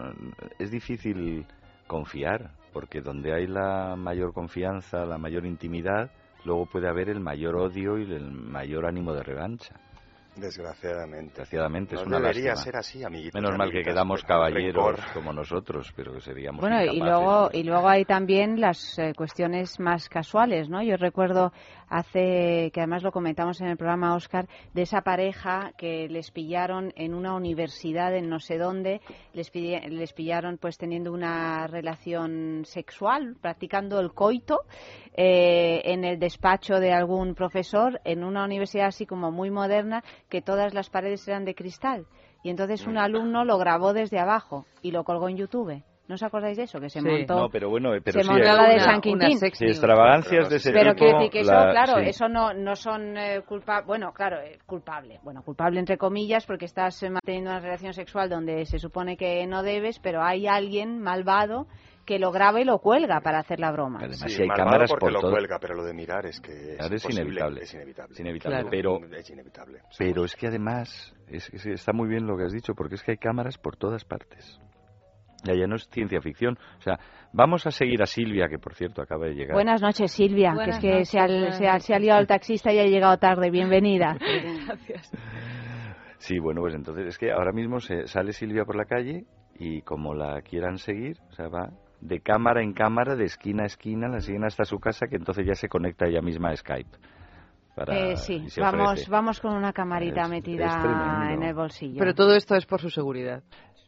es 0.58 0.70
difícil 0.70 1.46
confiar, 1.86 2.50
porque 2.72 3.00
donde 3.00 3.32
hay 3.32 3.46
la 3.46 3.96
mayor 3.96 4.32
confianza, 4.32 5.04
la 5.04 5.18
mayor 5.18 5.46
intimidad, 5.46 6.10
luego 6.44 6.66
puede 6.66 6.88
haber 6.88 7.08
el 7.08 7.20
mayor 7.20 7.56
odio 7.56 7.98
y 7.98 8.02
el 8.02 8.30
mayor 8.32 8.86
ánimo 8.86 9.12
de 9.12 9.22
revancha. 9.22 9.76
Desgraciadamente. 10.36 11.32
Desgraciadamente, 11.40 11.94
es 11.96 12.02
una 12.06 12.18
debería 12.18 12.50
lástima. 12.50 12.64
ser 12.64 12.76
así, 12.76 13.04
amiguitos 13.04 13.34
Menos 13.40 13.56
mal 13.59 13.70
que 13.70 13.82
quedamos 13.82 14.22
caballeros 14.24 14.98
como 15.12 15.32
nosotros, 15.32 15.92
pero 15.94 16.14
que 16.14 16.20
seríamos 16.20 16.60
Bueno, 16.60 16.82
y 16.82 16.98
luego, 17.00 17.50
y 17.52 17.62
luego 17.64 17.88
hay 17.88 18.04
también 18.06 18.60
las 18.60 18.98
eh, 18.98 19.12
cuestiones 19.14 19.78
más 19.78 20.09
casuales, 20.09 20.68
¿no? 20.70 20.82
Yo 20.82 20.96
recuerdo 20.96 21.52
hace, 21.88 22.70
que 22.72 22.80
además 22.80 23.02
lo 23.02 23.12
comentamos 23.12 23.60
en 23.60 23.66
el 23.68 23.76
programa, 23.76 24.14
Oscar, 24.14 24.48
de 24.72 24.82
esa 24.82 25.02
pareja 25.02 25.72
que 25.76 26.09
les 26.09 26.30
pillaron 26.30 26.92
en 26.96 27.12
una 27.12 27.34
universidad 27.34 28.14
en 28.16 28.30
no 28.30 28.38
sé 28.40 28.56
dónde, 28.56 29.02
les, 29.34 29.52
pille- 29.52 29.86
les 29.90 30.14
pillaron 30.14 30.56
pues 30.56 30.78
teniendo 30.78 31.12
una 31.12 31.66
relación 31.66 32.62
sexual, 32.64 33.36
practicando 33.42 34.00
el 34.00 34.12
coito, 34.14 34.60
eh, 35.14 35.82
en 35.84 36.04
el 36.04 36.18
despacho 36.18 36.80
de 36.80 36.92
algún 36.92 37.34
profesor, 37.34 38.00
en 38.04 38.24
una 38.24 38.44
universidad 38.46 38.86
así 38.86 39.04
como 39.04 39.30
muy 39.30 39.50
moderna, 39.50 40.02
que 40.32 40.40
todas 40.40 40.72
las 40.72 40.88
paredes 40.88 41.28
eran 41.28 41.44
de 41.44 41.54
cristal. 41.54 42.06
Y 42.42 42.48
entonces 42.48 42.84
Mm. 42.86 42.90
un 42.90 42.98
alumno 42.98 43.44
lo 43.44 43.59
grabó 43.59 43.92
desde 43.92 44.18
abajo 44.18 44.64
y 44.80 44.90
lo 44.90 45.04
colgó 45.04 45.28
en 45.28 45.36
YouTube. 45.36 45.84
¿No 46.09 46.16
os 46.16 46.22
acordáis 46.24 46.56
de 46.56 46.64
eso? 46.64 46.80
Que 46.80 46.88
se 46.90 47.00
Sí. 47.00 47.06
montó. 47.06 47.34
No, 47.36 47.48
pero 47.48 47.70
bueno, 47.70 47.90
pero 48.04 48.18
se 48.20 48.24
sí, 48.24 48.30
montó 48.30 48.44
la 48.44 48.68
de 48.68 48.74
una- 48.74 48.84
San 48.84 49.00
Quintín. 49.00 49.38
Sí, 49.38 49.64
extravagancias 49.66 50.48
de 50.50 50.56
ese 50.56 50.72
Pero 50.72 50.94
tipo. 50.94 51.04
quiero 51.04 51.18
decir 51.18 51.30
que 51.30 51.40
eso, 51.40 51.52
la- 51.52 51.70
claro, 51.70 52.00
sí. 52.02 52.09
eso 52.09 52.28
no, 52.28 52.52
no 52.52 52.74
son 52.74 53.16
eh, 53.16 53.42
culpa, 53.46 53.82
bueno, 53.82 54.12
claro, 54.12 54.40
eh, 54.40 54.59
culpable, 54.66 55.20
bueno, 55.22 55.42
culpable 55.42 55.78
entre 55.78 55.96
comillas 55.98 56.44
porque 56.46 56.64
estás 56.64 57.00
eh, 57.02 57.10
manteniendo 57.10 57.50
una 57.50 57.60
relación 57.60 57.92
sexual 57.92 58.28
donde 58.28 58.64
se 58.66 58.78
supone 58.78 59.16
que 59.16 59.46
no 59.46 59.62
debes, 59.62 60.00
pero 60.00 60.22
hay 60.22 60.46
alguien 60.48 61.00
malvado 61.00 61.66
que 62.04 62.18
lo 62.18 62.30
graba 62.32 62.60
y 62.60 62.64
lo 62.64 62.78
cuelga 62.78 63.20
para 63.20 63.38
hacer 63.38 63.60
la 63.60 63.70
broma. 63.72 63.98
Además, 64.00 64.20
Sí, 64.26 64.28
si 64.36 64.42
hay 64.42 64.48
cámaras 64.48 64.90
porque 64.90 65.00
por 65.06 65.12
lo 65.12 65.20
todo. 65.20 65.30
cuelga, 65.32 65.58
pero 65.60 65.74
lo 65.74 65.84
de 65.84 65.94
mirar 65.94 66.26
es 66.26 66.40
que 66.40 66.52
es, 66.52 66.76
Claro, 66.78 66.94
es 66.94 67.10
inevitable. 67.10 67.60
Es 67.62 67.74
inevitable. 67.74 68.12
Es 68.14 68.20
inevitable, 68.20 68.56
Claro. 68.56 68.68
pero- 68.70 69.16
Es 69.18 69.30
inevitable. 69.30 69.78
Pero 69.98 70.24
es 70.24 70.34
que 70.36 70.46
además, 70.48 71.14
es, 71.28 71.48
que 71.50 71.58
sí, 71.58 71.70
está 71.70 71.92
muy 71.92 72.08
bien 72.08 72.26
lo 72.26 72.36
que 72.36 72.44
has 72.44 72.52
dicho, 72.52 72.74
porque 72.74 72.96
es 72.96 73.02
que 73.02 73.12
hay 73.12 73.18
cámaras 73.18 73.56
por 73.58 73.76
todas 73.76 74.04
partes. 74.04 74.58
Ya, 75.44 75.54
ya 75.54 75.66
no 75.66 75.74
es 75.74 75.88
ciencia 75.90 76.20
ficción. 76.20 76.56
O 76.78 76.82
sea, 76.82 77.00
vamos 77.32 77.66
a 77.66 77.72
seguir 77.72 78.00
a 78.00 78.06
Silvia, 78.06 78.46
que 78.48 78.58
por 78.60 78.74
cierto 78.74 79.02
acaba 79.02 79.26
de 79.26 79.34
llegar. 79.34 79.54
Buenas 79.54 79.82
noches, 79.82 80.12
Silvia, 80.12 80.54
Buenas 80.54 80.78
que 80.78 80.86
es 80.88 80.92
que 80.92 80.92
noches, 80.92 81.08
se, 81.08 81.18
ha, 81.18 81.50
se, 81.52 81.66
ha, 81.66 81.80
se 81.80 81.94
ha 81.94 81.98
liado 81.98 82.20
el 82.20 82.28
taxista 82.28 82.72
y 82.72 82.78
ha 82.78 82.84
llegado 82.86 83.16
tarde. 83.18 83.50
Bienvenida. 83.50 84.16
Gracias. 84.66 85.10
Sí, 86.18 86.38
bueno, 86.38 86.60
pues 86.60 86.74
entonces 86.74 87.06
es 87.06 87.18
que 87.18 87.32
ahora 87.32 87.50
mismo 87.52 87.80
se 87.80 88.06
sale 88.06 88.32
Silvia 88.32 88.64
por 88.64 88.76
la 88.76 88.84
calle 88.84 89.24
y 89.58 89.82
como 89.82 90.14
la 90.14 90.40
quieran 90.42 90.78
seguir, 90.78 91.16
o 91.30 91.32
sea, 91.32 91.48
va 91.48 91.68
de 92.02 92.20
cámara 92.20 92.62
en 92.62 92.72
cámara, 92.72 93.14
de 93.16 93.24
esquina 93.24 93.62
a 93.62 93.66
esquina, 93.66 94.08
la 94.08 94.20
siguen 94.20 94.44
hasta 94.44 94.64
su 94.64 94.78
casa, 94.78 95.06
que 95.06 95.16
entonces 95.16 95.46
ya 95.46 95.54
se 95.54 95.68
conecta 95.68 96.06
ella 96.06 96.20
misma 96.20 96.50
a 96.50 96.56
Skype. 96.56 96.90
Para, 97.74 97.96
Eh, 97.96 98.16
sí, 98.16 98.44
vamos, 98.60 99.08
vamos 99.08 99.40
con 99.40 99.54
una 99.54 99.72
camarita 99.72 100.24
Es- 100.24 100.28
metida 100.30 100.66
es 100.66 100.84
en 100.84 101.42
el 101.42 101.54
bolsillo. 101.54 101.98
Pero 101.98 102.14
todo 102.14 102.34
esto 102.34 102.54
es 102.56 102.66
por 102.66 102.80
su 102.80 102.90
seguridad. 102.90 103.42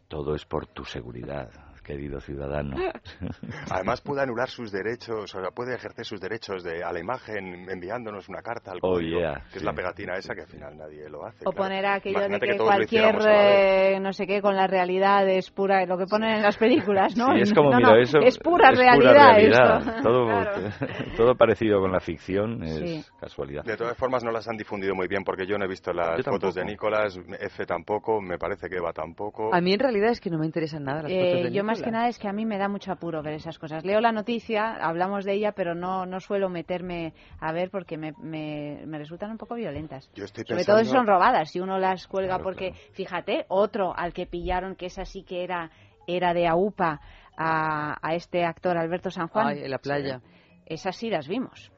Todo 0.09 0.35
es 0.35 0.45
por 0.47 0.67
tu 0.67 0.85
seguridad, 0.85 1.51
querido 1.85 2.21
ciudadano. 2.21 2.77
Además 3.71 4.01
puede 4.01 4.23
anular 4.23 4.49
sus 4.49 4.73
derechos, 4.73 5.35
o 5.35 5.41
sea, 5.41 5.51
puede 5.51 5.75
ejercer 5.75 6.05
sus 6.05 6.21
derechos 6.21 6.63
de, 6.65 6.83
a 6.83 6.93
la 6.93 7.01
imagen 7.01 7.69
enviándonos 7.71 8.29
una 8.29 8.43
carta 8.43 8.73
al 8.73 8.79
Oh, 8.83 8.95
código, 8.95 9.19
yeah, 9.21 9.35
que 9.51 9.57
es 9.57 9.61
sí. 9.61 9.65
la 9.65 9.73
pegatina 9.73 10.15
esa 10.17 10.35
que 10.35 10.43
al 10.43 10.49
final 10.49 10.77
nadie 10.77 11.09
lo 11.09 11.25
hace. 11.25 11.45
O 11.47 11.53
claro. 11.53 11.57
poner 11.69 11.87
aquello 11.87 12.19
de 12.21 12.27
Imagínate 12.27 12.47
que, 12.47 12.55
todos 12.55 12.71
lo 12.71 12.77
cualquier, 12.77 13.17
eh, 13.29 14.01
no 14.01 14.13
sé 14.13 14.27
qué, 14.27 14.41
con 14.43 14.57
la 14.57 14.67
realidad 14.67 15.29
es 15.29 15.51
pura, 15.51 15.85
lo 15.87 15.97
que 15.99 16.07
ponen 16.07 16.31
en 16.37 16.43
las 16.43 16.57
películas, 16.57 17.17
¿no? 17.17 17.35
Sí, 17.35 17.41
es 17.43 17.53
como, 17.55 17.71
No, 17.71 17.77
mira, 17.77 17.91
no, 17.91 17.97
eso 17.97 18.19
es 18.19 18.39
pura 18.39 18.71
es 18.71 18.79
realidad, 18.79 19.13
realidad. 19.13 19.79
esto. 19.79 20.03
Todo, 20.03 20.25
Claro. 20.27 20.61
todo 21.17 21.35
parecido 21.37 21.81
con 21.81 21.93
la 21.93 22.01
ficción 22.01 22.63
es 22.65 22.75
Sí. 22.75 23.05
casualidad. 23.21 23.65
De 23.65 23.77
todas 23.77 23.97
formas 23.97 24.25
no 24.25 24.31
las 24.31 24.49
han 24.49 24.57
difundido 24.57 24.95
muy 24.95 25.07
bien 25.07 25.23
porque 25.25 25.47
yo 25.47 25.57
no 25.59 25.65
he 25.65 25.69
visto 25.69 25.93
las 25.93 26.23
fotos 26.25 26.55
de. 26.55 26.65
Nicolás, 26.65 27.19
F 27.41 27.67
tampoco, 27.67 28.21
me 28.21 28.39
parece 28.39 28.69
que 28.69 28.77
Eva 28.77 28.93
tampoco. 28.93 29.55
A 29.55 29.61
mí 29.61 29.73
en 29.75 29.79
realidad 29.81 30.11
es 30.11 30.21
que 30.21 30.31
no 30.31 30.39
me 30.39 30.47
interesan 30.47 30.85
nada 30.85 31.03
las 31.03 31.13
Eh, 31.13 31.21
fotos 31.31 31.43
de 31.45 31.53
yo 31.53 31.63
más 31.75 31.83
que 31.85 31.91
nada 31.91 32.09
es 32.09 32.19
que 32.19 32.29
a 32.29 32.33
mí 32.33 32.45
me 32.47 32.59
da 32.59 32.69
mucho 32.69 32.91
apuro 32.93 33.23
ver 33.23 33.35
esas 33.35 33.59
cosas. 33.59 33.85
Leo 33.85 34.01
la 34.01 34.13
noticia, 34.13 34.75
hablamos 34.77 35.25
de 35.25 35.33
ella, 35.35 35.53
pero 35.53 35.75
no, 35.75 36.07
no 36.07 36.21
suelo 36.21 36.49
meterme 36.49 37.13
a 37.41 37.53
ver 37.53 37.71
porque 37.71 37.97
me, 37.97 38.13
me, 38.19 38.83
me 38.87 38.99
resultan 38.99 39.31
un 39.31 39.39
poco 39.39 39.55
violentas. 39.55 40.11
Yo 40.15 40.25
estoy 40.25 40.45
Sobre 40.45 40.65
todo 40.65 40.77
si 40.79 40.83
pensando- 40.85 40.99
son 41.01 41.07
robadas, 41.07 41.51
si 41.51 41.61
uno 41.61 41.79
las 41.79 42.07
cuelga 42.07 42.35
Claro, 42.37 42.45
porque, 42.45 42.73
fíjate, 42.93 43.45
otro 43.49 43.95
al 43.97 44.13
que 44.13 44.27
pillaron, 44.27 44.77
que 44.77 44.87
es 44.87 44.99
así 44.99 45.23
que 45.23 45.45
era, 45.45 45.71
era 46.07 46.33
de 46.35 46.47
AUPA, 46.47 47.01
a, 47.37 47.99
a 48.01 48.15
este 48.15 48.45
actor 48.45 48.77
Alberto 48.79 49.11
San 49.11 49.27
Juan. 49.29 49.49
Ay, 49.49 49.65
en 49.65 49.71
la 49.71 49.79
playa. 49.79 50.21
Esas 50.67 50.97
sí 50.97 51.11
las 51.11 51.27
vimos. 51.29 51.73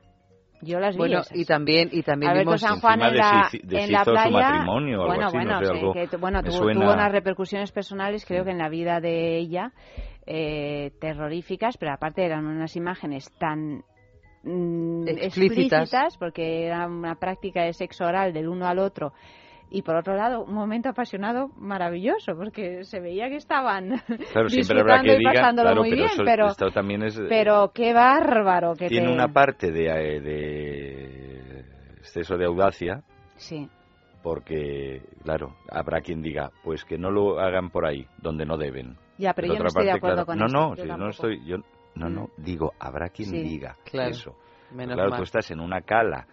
Yo 0.63 0.81
las 0.81 0.95
vi. 0.95 0.99
Bueno, 0.99 1.21
esas. 1.21 1.37
y 1.37 1.45
también, 1.45 1.89
y 1.93 2.03
también 2.03 2.31
Alberto 2.33 2.51
vimos... 2.51 2.61
San 2.61 2.81
Juan 2.81 3.03
en 3.03 3.17
la, 3.17 3.49
en 3.53 3.93
la 3.93 4.05
su 4.05 4.11
playa. 4.11 4.31
matrimonio 4.31 4.99
o 5.01 5.03
algo 5.03 5.15
bueno, 5.15 5.27
así, 5.27 5.37
no 5.37 5.43
bueno, 5.45 5.61
sé, 5.61 5.79
algo 5.79 5.93
que 5.93 6.17
bueno, 6.17 6.43
tuvo, 6.43 6.53
suena- 6.53 6.81
tuvo 6.81 6.93
unas 6.95 7.13
repercusiones 7.13 7.73
personales, 7.73 8.25
creo 8.27 8.45
que 8.45 8.51
en 8.53 8.59
la 8.59 8.69
vida 8.69 9.01
de 9.01 9.37
ella, 9.39 9.73
eh, 10.27 10.93
terroríficas, 11.01 11.77
pero 11.77 11.93
aparte 11.93 12.25
eran 12.25 12.47
unas 12.47 12.75
imágenes 12.75 13.31
tan 13.39 13.85
mm, 14.43 15.09
Explícitas. 15.09 15.83
explícitas, 15.83 16.17
porque 16.19 16.67
era 16.67 16.87
una 16.87 17.15
práctica 17.17 17.63
de 17.63 17.73
sexo 17.73 18.05
oral 18.07 18.33
del 18.33 18.49
uno 18.49 18.67
al 18.67 18.79
otro. 18.79 19.13
Y 19.69 19.83
por 19.83 19.97
otro 19.97 20.15
lado, 20.15 20.45
un 20.45 20.55
momento 20.55 20.89
apasionado 20.91 21.49
maravilloso, 21.57 22.37
porque 22.37 22.85
se 22.85 23.01
veía 23.01 23.29
que 23.29 23.37
estaban 23.37 24.01
Claro, 24.33 24.49
disfrutando 24.49 25.03
que 25.03 25.15
y 25.15 25.19
diga, 25.19 25.33
pasándolo 25.33 25.69
claro, 25.71 25.81
muy 25.83 25.91
pero 25.91 26.03
bien, 26.03 26.13
eso- 26.13 26.23
pero, 26.25 26.47
esto 26.49 26.71
también 26.71 27.03
es 27.03 27.19
eh, 27.19 27.27
pero 27.29 27.73
qué 27.75 27.93
bárbaro 27.93 28.75
que 28.77 28.89
tiene 28.89 29.09
te... 29.09 29.13
una 29.13 29.29
parte 29.33 29.73
de, 29.73 29.87
eh, 29.87 30.21
de 30.21 31.61
exceso 31.99 32.37
de 32.37 32.45
audacia 32.47 33.03
Sí. 33.37 33.69
porque 34.23 35.03
claro 35.25 35.55
habrá 35.71 36.01
quien 36.01 36.23
diga 36.23 36.51
pues 36.63 36.85
que 36.85 36.97
no 36.99 37.11
lo 37.11 37.39
hagan 37.41 37.71
por 37.71 37.87
ahí 37.87 38.07
donde 38.19 38.47
no 38.47 38.57
deben 38.57 38.97
Ya, 39.19 39.33
pero 39.35 39.49
Por 39.49 39.57
yo 39.57 39.63
no 39.63 39.69
estoy 39.69 39.85
de 39.85 39.91
parte, 39.91 39.99
acuerdo 39.99 40.25
claro, 40.25 40.27
con 40.27 40.39
no 40.39 40.47
esto, 40.47 40.59
no 40.59 40.75
yo 40.77 40.83
sí, 40.83 40.89
no 41.01 41.09
estoy 41.11 41.45
yo 41.45 41.57
no 41.97 42.09
no 42.09 42.23
Mm. 42.37 42.43
digo 42.45 42.73
habrá 42.79 43.09
quien 43.09 43.31
Sí, 43.31 43.43
diga 43.43 43.77
claro. 43.85 44.11
eso 44.11 44.35
Menos 44.73 44.95
claro 44.95 45.11
mal. 45.11 45.19
tú 45.19 45.23
estás 45.25 45.51
en 45.51 45.61
una 45.61 45.81
cala 45.83 46.27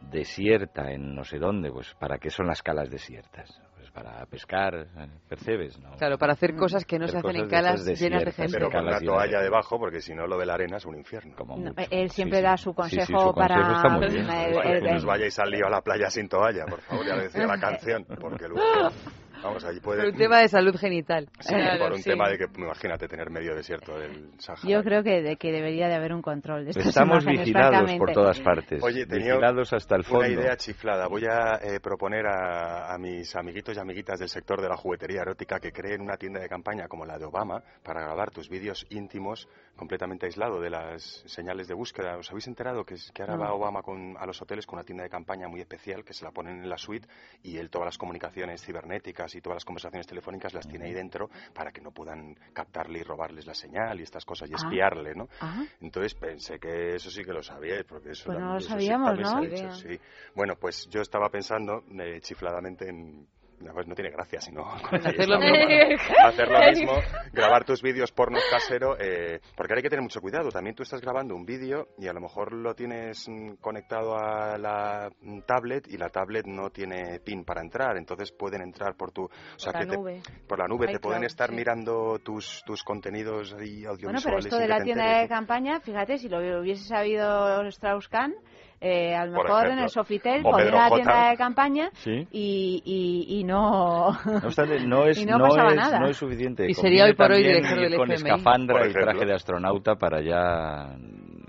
desierta 0.00 0.90
en 0.92 1.14
no 1.14 1.24
sé 1.24 1.38
dónde 1.38 1.70
pues 1.70 1.94
para 1.94 2.18
qué 2.18 2.30
son 2.30 2.46
las 2.46 2.62
calas 2.62 2.90
desiertas 2.90 3.60
pues 3.76 3.90
para 3.92 4.24
pescar, 4.26 4.74
eh, 4.74 5.08
percebes, 5.28 5.78
¿no? 5.80 5.92
Claro, 5.96 6.18
para 6.18 6.34
hacer 6.34 6.54
cosas 6.54 6.84
que 6.84 6.98
no 6.98 7.06
Hacer 7.06 7.20
se 7.22 7.26
hacen 7.28 7.36
en 7.40 7.48
de 7.48 7.50
calas 7.50 7.80
esas 7.80 7.98
llenas 8.00 8.24
de 8.24 8.32
gente. 8.32 8.52
Pero 8.52 8.70
con 8.70 8.84
de 8.86 9.00
toalla 9.00 9.40
debajo, 9.40 9.78
porque 9.78 10.00
si 10.02 10.14
no 10.14 10.26
lo 10.26 10.36
de 10.38 10.44
la 10.46 10.54
arena 10.54 10.76
es 10.76 10.84
un 10.84 10.96
infierno. 10.98 11.34
Como 11.34 11.56
No, 11.56 11.70
mucho. 11.70 11.82
él 11.90 12.10
siempre 12.10 12.42
da 12.42 12.58
su 12.58 12.74
consejo 12.74 13.06
Sí, 13.06 13.12
sí, 13.14 13.18
su 13.18 13.34
para 13.34 13.54
consejo 13.54 13.72
está 13.76 13.88
muy 13.88 14.08
bien. 14.08 14.30
el- 14.30 14.54
Vaya, 14.54 14.70
el- 14.72 14.82
que 14.82 14.92
nos 14.92 15.04
vayáis 15.06 15.38
al 15.38 15.50
lío 15.50 15.66
a 15.66 15.70
la 15.70 15.80
playa 15.80 16.10
sin 16.10 16.28
toalla, 16.28 16.66
por 16.66 16.80
favor, 16.82 17.06
ya 17.06 17.16
lo 17.16 17.22
decía 17.22 17.46
la 17.46 17.58
canción, 17.58 18.06
porque 18.20 18.48
luego, 18.48 18.60
vamos, 19.42 19.64
allí 19.64 19.80
puede... 19.80 20.02
Por 20.02 20.10
un 20.12 20.16
tema 20.18 20.38
de 20.40 20.48
salud 20.48 20.76
genital. 20.76 21.28
Sí, 21.40 21.54
por 21.78 21.92
un 21.92 22.02
tema 22.02 22.28
de 22.28 22.38
que, 22.38 22.44
imagínate, 22.56 23.08
tener 23.08 23.30
medio 23.30 23.54
desierto 23.54 23.98
del 23.98 24.30
Sahara. 24.38 24.62
Yo 24.68 24.82
creo 24.82 25.02
que, 25.02 25.22
de- 25.22 25.36
que 25.36 25.52
debería 25.52 25.88
de 25.88 25.94
haber 25.94 26.12
un 26.12 26.22
control 26.22 26.64
de 26.64 26.70
Estamos 26.72 27.22
imágenes, 27.24 27.46
vigilados 27.46 27.92
por 27.98 28.12
todas 28.12 28.40
partes. 28.40 28.82
Oye, 28.82 29.06
tenía 29.06 29.32
vigilados 29.34 29.72
hasta 29.72 29.96
el 29.96 30.04
fondo. 30.04 30.26
una 30.26 30.28
idea 30.28 30.56
chiflada. 30.56 31.06
Voy 31.08 31.24
a 31.24 31.56
eh, 31.62 31.80
proponer 31.80 32.26
a, 32.26 32.94
a 32.94 32.98
mis 32.98 33.34
amiguitos 33.36 33.76
y 33.76 33.80
amiguitas 33.80 34.18
del 34.18 34.28
sector 34.28 34.60
de 34.60 34.68
la 34.68 34.76
juguetería 34.76 35.22
erótica 35.22 35.58
que 35.60 35.72
creen 35.72 36.00
una 36.02 36.16
tienda 36.16 36.40
de 36.40 36.48
campaña 36.48 36.88
como 36.88 37.04
la 37.04 37.18
de 37.18 37.24
Obama 37.24 37.62
para 37.82 38.00
grabar 38.02 38.30
tus 38.30 38.48
vídeos 38.48 38.86
íntimos 38.90 39.48
completamente 39.76 40.26
aislado 40.26 40.60
de 40.60 40.70
las 40.70 41.02
señales 41.26 41.66
de 41.68 41.74
búsqueda. 41.74 42.16
¿Os 42.18 42.28
habéis 42.30 42.46
enterado 42.48 42.84
que, 42.84 42.94
que 43.14 43.22
ahora 43.22 43.36
No. 43.36 43.40
va 43.42 43.52
Obama 43.54 43.82
con, 43.82 44.16
a 44.18 44.26
los 44.26 44.40
hoteles 44.42 44.66
con 44.66 44.76
una 44.78 44.84
tienda 44.84 45.04
de 45.04 45.10
campaña 45.10 45.48
muy 45.48 45.60
especial 45.60 46.04
que 46.04 46.12
se 46.12 46.24
la 46.24 46.30
ponen 46.32 46.62
en 46.62 46.68
la 46.68 46.76
suite 46.76 47.08
y 47.42 47.56
él 47.56 47.70
todas 47.70 47.86
las 47.86 47.98
comunicaciones 47.98 48.62
cibernéticas 48.64 49.29
y 49.34 49.40
todas 49.40 49.56
las 49.56 49.64
conversaciones 49.64 50.06
telefónicas 50.06 50.52
las 50.54 50.66
tiene 50.68 50.86
ahí 50.86 50.92
dentro 50.92 51.28
para 51.54 51.70
que 51.72 51.80
no 51.80 51.90
puedan 51.92 52.34
captarle 52.52 53.00
y 53.00 53.02
robarles 53.02 53.46
la 53.46 53.54
señal 53.54 53.98
y 54.00 54.02
estas 54.02 54.24
cosas 54.24 54.48
y 54.50 54.52
Ah. 54.54 54.56
espiarle, 54.56 55.14
¿no? 55.14 55.28
Ah. 55.40 55.64
Entonces 55.80 56.14
pensé 56.14 56.58
que 56.58 56.94
eso 56.96 57.10
sí 57.10 57.22
que 57.24 57.32
lo 57.32 57.42
sabíais, 57.42 57.84
porque 57.84 58.10
eso, 58.10 58.24
Pues 58.26 58.38
no 58.38 58.52
lo 58.52 58.56
eso 58.58 58.66
sí 58.66 58.72
sabíamos, 58.72 59.18
¿no? 59.18 59.74
sí. 59.74 59.98
Bueno, 60.34 60.54
pues 60.56 60.88
yo 60.88 61.00
estaba 61.00 61.28
pensando 61.28 61.84
eh, 61.98 62.20
chifladamente 62.20 62.88
en... 62.88 63.26
no, 63.60 63.72
pues 63.72 63.86
no 63.86 63.94
tiene 63.94 64.10
gracia, 64.10 64.40
sino 64.40 64.62
hacer 64.72 65.28
lo 65.28 65.36
Esta 65.38 65.38
mismo. 65.38 65.56
broma. 65.62 66.28
hacer 66.28 66.48
lo 66.48 66.58
mismo, 66.70 66.92
grabar 67.32 67.64
tus 67.64 67.82
vídeos 67.82 68.10
pornos 68.12 68.42
casero, 68.50 68.96
eh, 68.98 69.40
porque 69.56 69.72
ahora 69.72 69.78
hay 69.78 69.82
que 69.82 69.90
tener 69.90 70.02
mucho 70.02 70.20
cuidado. 70.20 70.50
También 70.50 70.74
tú 70.74 70.82
estás 70.82 71.00
grabando 71.00 71.34
un 71.34 71.44
vídeo 71.44 71.88
y 71.98 72.08
a 72.08 72.12
lo 72.12 72.20
mejor 72.20 72.52
lo 72.52 72.74
tienes 72.74 73.28
mm, 73.28 73.54
conectado 73.60 74.16
a 74.16 74.56
la 74.58 75.10
mm, 75.20 75.40
tablet 75.46 75.86
y 75.88 75.96
la 75.96 76.08
tablet 76.08 76.46
no 76.46 76.70
tiene 76.70 77.20
pin 77.20 77.44
para 77.44 77.60
entrar, 77.60 77.96
entonces 77.96 78.32
pueden 78.32 78.62
entrar 78.62 78.94
por 78.96 79.12
tu, 79.12 79.24
o 79.24 79.30
sea, 79.58 79.72
la 79.72 79.80
que 79.80 79.86
te- 79.86 79.96
nube. 79.96 80.22
por 80.48 80.58
la 80.58 80.66
nube 80.66 80.86
te 80.88 80.98
pueden 80.98 81.24
estar 81.24 81.50
sí. 81.50 81.54
mirando 81.56 82.18
tus 82.18 82.62
tus 82.64 82.82
contenidos 82.82 83.52
y 83.60 83.84
audiovisuales. 83.84 84.00
Bueno, 84.04 84.20
pero 84.24 84.38
esto 84.38 84.58
de 84.58 84.68
la 84.68 84.82
tienda 84.82 85.04
enteres, 85.04 85.22
de 85.22 85.34
campaña, 85.34 85.80
fíjate, 85.80 86.18
si 86.18 86.28
lo 86.28 86.38
hubiese 86.60 86.84
sabido 86.84 87.62
Strauss-Kahn, 87.66 88.34
eh, 88.80 89.14
a 89.14 89.26
lo 89.26 89.34
Por 89.34 89.44
mejor 89.48 89.66
en 89.68 89.78
el 89.80 89.88
Sofitel 89.90 90.42
poner 90.42 90.72
la 90.72 90.88
tienda 90.90 91.30
de 91.30 91.36
campaña 91.36 91.90
Sí. 91.94 92.26
y, 92.30 92.82
y, 92.84 93.40
y 93.40 93.44
no... 93.44 94.10
No 94.24 94.36
obstante, 94.46 94.80
no 94.86 95.06
es, 95.06 95.18
Y 95.22 95.26
no 95.26 95.38
pasaba 95.38 95.70
es, 95.70 95.76
nada. 95.76 95.98
no 96.00 96.08
es 96.08 96.16
suficiente. 96.16 96.66
Y 96.68 96.74
sería 96.74 97.04
hoy 97.04 97.14
por 97.14 97.30
hoy 97.30 97.42
director 97.42 97.78
del 97.78 97.96
con 97.96 98.10
FMI. 98.10 98.30
escafandra 98.30 98.86
y 98.88 98.92
traje 98.92 99.26
de 99.26 99.34
astronauta 99.34 99.96
para 99.96 100.20
ya 100.22 100.94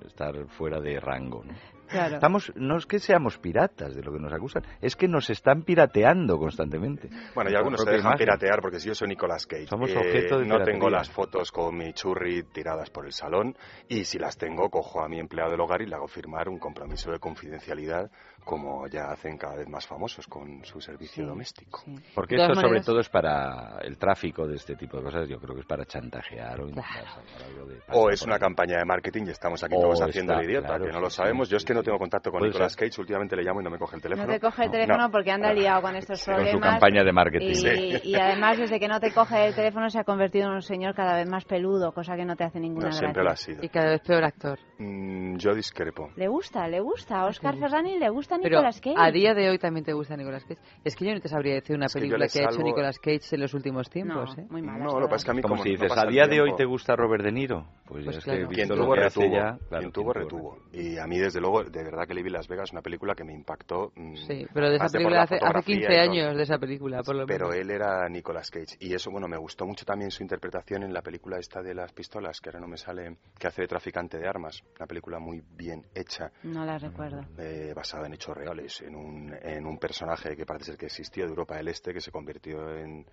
estar 0.06 0.34
fuera 0.50 0.80
de 0.82 1.00
rango. 1.00 1.44
¿no? 1.46 1.54
Claro. 1.92 2.16
Estamos, 2.16 2.52
no 2.56 2.78
es 2.78 2.86
que 2.86 3.00
seamos 3.00 3.38
piratas 3.38 3.94
de 3.96 4.02
lo 4.02 4.12
que 4.14 4.20
nos 4.20 4.32
acusan, 4.34 4.64
es 4.82 4.96
que 4.96 5.08
nos 5.08 5.30
están 5.30 5.64
pirateando 5.64 6.38
constantemente. 6.38 7.10
Bueno, 7.36 7.52
y 7.52 7.56
algunos 7.56 7.82
se 7.82 7.90
dejan 7.90 8.12
imagen. 8.12 8.18
piratear 8.20 8.62
porque 8.62 8.80
si 8.80 8.88
yo 8.88 8.96
soy 8.96 9.10
Nicolas 9.10 9.46
Cage, 9.46 9.68
Somos 9.68 9.90
eh, 9.92 9.98
objeto 9.98 10.40
de 10.40 10.46
no 10.46 10.56
piratería. 10.56 10.74
tengo 10.74 10.90
las 10.90 11.10
fotos 11.10 11.52
con 11.52 11.76
mi 11.78 11.94
churri 11.94 12.44
tiradas 12.44 12.90
por 12.90 13.06
el 13.06 13.12
salón 13.12 13.56
y 13.90 14.06
si 14.06 14.18
las 14.18 14.38
tengo 14.38 14.70
cojo 14.70 15.04
a 15.04 15.10
mi 15.10 15.20
empleado 15.20 15.52
del 15.52 15.60
hogar 15.62 15.82
y 15.82 15.88
le 15.88 15.96
hago 15.96 16.08
firmar 16.08 16.48
un 16.50 16.60
compromiso 16.60 17.12
de 17.12 17.20
confidencialidad 17.20 18.10
como 18.44 18.88
ya 18.88 19.12
hacen 19.12 19.38
cada 19.38 19.56
vez 19.56 19.68
más 19.70 19.86
famosos 19.88 20.26
con 20.28 20.64
su 20.66 20.82
servicio 20.82 21.26
doméstico. 21.26 21.82
Porque 22.16 22.36
De 22.36 22.42
esto 22.44 22.56
sobre 22.56 22.82
todo 22.82 23.00
es 23.00 23.10
para 23.10 23.78
el 23.84 23.98
tráfico 23.98 24.48
de 24.48 24.56
este 24.56 24.76
tipo 24.76 24.98
de 24.98 25.04
cosas, 25.04 25.28
yo 25.30 25.40
creo 25.40 25.54
que 25.56 25.62
es 25.62 25.68
para 25.68 25.86
chantajear 25.86 26.60
o 26.62 26.68
intentar 26.68 27.06
sacar 27.06 27.48
algo 27.48 27.66
de 27.68 27.80
O 27.92 28.10
es 28.10 28.22
una 28.24 28.36
ahí. 28.36 28.40
campaña 28.42 28.78
de 28.80 28.86
marketing 28.86 29.24
y 29.28 29.30
estamos 29.32 29.64
aquí 29.64 29.76
O 29.76 29.82
todos 29.82 30.02
haciendo 30.02 30.34
el 30.34 30.50
idiota, 30.50 30.68
claro, 30.68 30.86
que 30.86 30.92
no 30.92 30.98
sí, 30.98 31.04
lo 31.04 31.10
sí, 31.10 31.16
sabemos. 31.18 31.50
Yo 31.50 31.58
es 31.58 31.66
que 31.66 31.74
no 31.74 31.84
tengo 31.84 31.98
contacto 32.00 32.32
con 32.32 32.42
Nicolas 32.44 32.74
ser. 32.74 32.90
Cage, 32.90 33.02
últimamente 33.02 33.36
le 33.36 33.44
llamo 33.44 33.62
y 33.62 33.64
no 33.64 33.70
me 33.70 33.78
coge 33.78 33.96
el 33.98 34.02
teléfono. 34.02 34.28
No 34.28 34.34
te 34.34 34.40
coge 34.40 34.64
el 34.64 34.68
No. 34.68 34.72
teléfono 34.72 35.12
porque 35.12 35.32
anda 35.32 35.54
liado 35.54 35.82
con 35.82 35.96
estos 35.96 36.24
Con 36.26 36.36
su 36.36 36.42
problemas. 36.42 36.70
campaña 36.72 37.04
de 37.04 37.12
marketing. 37.14 37.48
Y, 37.50 37.56
Sí. 37.56 38.00
y 38.04 38.16
además, 38.16 38.58
desde 38.58 38.80
que 38.80 38.88
no 38.88 39.00
te 39.00 39.14
coge 39.14 39.48
el 39.48 39.56
teléfono, 39.56 39.90
se 39.90 40.00
ha 40.00 40.04
convertido 40.04 40.48
en 40.48 40.54
un 40.56 40.62
señor 40.62 40.96
cada 40.96 41.16
vez 41.16 41.28
más 41.30 41.46
peludo, 41.46 41.92
cosa 41.94 42.16
que 42.16 42.26
no 42.26 42.36
te 42.36 42.44
hace 42.44 42.60
ninguna 42.60 42.88
No, 42.88 42.92
siempre 42.94 43.24
lo 43.24 43.30
ha 43.30 43.34
gracia. 43.34 43.54
sido. 43.54 43.64
Y 43.66 43.70
cada 43.70 43.92
vez 43.92 44.02
peor 44.02 44.24
actor. 44.24 44.60
Mm, 44.80 45.38
yo 45.38 45.54
discrepo. 45.54 46.10
Le 46.16 46.28
gusta, 46.28 46.68
le 46.68 46.80
gusta. 46.80 47.22
A 47.22 47.26
Oscar 47.28 47.56
Ferrani 47.58 47.98
le 48.00 48.10
gusta 48.10 48.31
Pero 48.38 48.58
Nicolas 48.58 48.82
Cage. 48.82 48.96
a 48.98 49.12
día 49.12 49.34
de 49.34 49.50
hoy 49.50 49.58
también 49.60 49.84
te 49.86 49.94
gusta 49.94 50.16
Nicolas 50.16 50.44
Cage. 50.44 50.60
Es 50.84 50.96
que 50.96 51.06
yo 51.06 51.14
no 51.14 51.20
te 51.20 51.28
sabría 51.28 51.56
decir 51.56 51.76
una 51.76 51.86
Es 51.88 51.94
que 51.94 52.00
película 52.00 52.26
le 52.26 52.32
que 52.32 52.40
ha 52.40 52.44
hecho 52.50 52.62
Nicolas 52.64 53.00
Cage 53.00 53.22
en 53.36 53.42
los 53.42 53.54
últimos 53.54 53.90
tiempos. 53.90 54.36
No, 54.38 54.44
¿eh? 54.44 54.48
muy. 54.50 54.62
No, 54.62 55.00
lo 55.00 55.08
que 55.08 55.12
pasa 55.12 55.16
es 55.18 55.26
que 55.26 55.32
a 55.32 55.34
mí 55.34 55.42
Como 55.42 55.56
como 55.56 55.64
si 55.64 55.70
no 55.70 55.74
dices, 55.74 55.90
pasa 55.90 56.08
¿a 56.08 56.10
día 56.12 56.26
de 56.28 56.42
hoy 56.42 56.56
te 56.56 56.66
gusta 56.66 56.96
Robert 56.96 57.24
De 57.24 57.32
Niro? 57.32 57.66
Pues, 57.86 58.06
Pues 58.06 58.18
es 58.18 58.24
claro. 58.24 58.48
que 58.48 58.56
Quien 58.56 58.68
tuvo, 58.70 58.94
que 58.94 59.00
retuvo. 59.02 59.26
ya, 59.36 59.58
claro, 59.68 59.80
Quien 59.82 59.92
tuvo, 59.92 60.14
retuvo. 60.14 60.58
Y 60.72 60.98
a 60.98 61.06
mí, 61.08 61.18
desde 61.20 61.42
luego, 61.42 61.64
de 61.64 61.84
verdad 61.84 62.08
que 62.08 62.14
le 62.14 62.24
vi 62.24 62.30
Las 62.30 62.48
Vegas, 62.48 62.72
una 62.72 62.82
película 62.82 63.16
que 63.16 63.24
me 63.24 63.34
impactó. 63.34 63.92
mm, 63.96 64.16
Sí, 64.16 64.46
pero 64.54 64.70
de 64.70 64.76
esa 64.78 64.88
película 64.88 65.18
la 65.18 65.24
hace, 65.24 65.36
hace 65.36 65.46
fotografía 65.46 65.76
15 65.76 65.92
y 65.92 65.96
todo. 65.96 66.12
años 66.12 66.38
de 66.38 66.44
esa 66.44 66.58
película, 66.58 67.04
por 67.04 67.16
lo 67.16 67.26
Pero 67.26 67.54
él 67.54 67.70
era 67.70 68.08
Nicolas 68.10 68.50
Cage. 68.50 68.78
Y 68.80 68.94
eso, 68.94 69.12
bueno, 69.12 69.28
me 69.28 69.38
gustó 69.38 69.66
mucho 69.66 69.84
también 69.86 70.10
su 70.12 70.24
interpretación 70.24 70.84
en 70.84 70.94
la 70.94 71.02
película 71.02 71.38
esta 71.38 71.62
de 71.62 71.74
las 71.76 71.92
pistolas, 71.92 72.40
que 72.40 72.50
ahora 72.50 72.60
no 72.62 72.68
me 72.68 72.78
sale, 72.78 73.18
que 73.38 73.48
hace 73.48 73.64
de 73.64 73.68
traficante 73.68 74.18
de 74.18 74.28
armas. 74.28 74.62
Una 74.78 74.88
película 74.88 75.20
muy 75.20 75.42
bien 75.58 75.84
hecha, 75.94 76.32
No 76.44 76.64
la 76.66 76.78
recuerdo. 76.78 77.22
eh, 77.38 77.74
basada 77.76 78.08
en 78.08 78.14
hechos 78.22 78.38
reales, 78.38 78.82
en 78.82 78.96
un, 78.96 79.34
en 79.42 79.66
un 79.66 79.80
personaje 79.80 80.36
que 80.36 80.46
parece 80.46 80.66
ser 80.66 80.78
que 80.78 80.86
existió 80.86 81.24
de 81.24 81.30
Europa 81.32 81.56
del 81.58 81.70
Este, 81.70 81.92
que 81.92 82.02
se 82.02 82.12
convirtió 82.12 82.70
en 82.78 83.04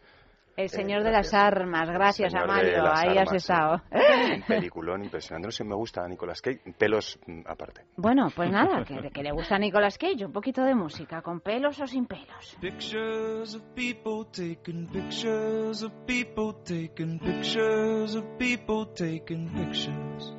El 0.56 0.68
señor 0.68 1.00
Eh, 1.00 1.04
de 1.04 1.12
las 1.12 1.32
armas, 1.32 1.88
gracias 1.88 2.34
Amalio, 2.34 2.82
ahí 2.92 3.16
has 3.16 3.30
sí. 3.30 3.36
estado. 3.36 3.80
un 3.90 4.42
peliculón 4.46 5.04
impresionante. 5.04 5.46
No 5.46 5.52
sé, 5.52 5.64
me 5.64 5.74
gusta 5.76 6.06
Nicolas 6.08 6.42
Cage, 6.42 6.60
pelos 6.76 7.18
mm, 7.26 7.40
aparte. 7.46 7.86
Bueno, 7.96 8.28
pues 8.34 8.50
nada, 8.50 8.84
que, 8.84 9.08
que 9.10 9.22
le 9.22 9.30
gusta 9.32 9.54
a 9.54 9.58
Nicolas 9.58 9.96
Cage, 9.96 10.26
un 10.26 10.32
poquito 10.32 10.62
de 10.64 10.74
música, 10.74 11.22
con 11.22 11.40
pelos 11.40 11.80
o 11.80 11.86
sin 11.86 12.04
pelos. 12.06 12.58
Pictures 12.60 13.54
of 13.54 13.62
people 13.74 14.26
taking 14.30 14.88
pictures 14.88 15.82
of 15.82 15.92
people 16.06 16.52
taking 16.64 17.18
pictures 17.18 18.14
of 18.14 18.24
people 18.36 18.84
taking 18.94 19.48
pictures. 19.54 20.34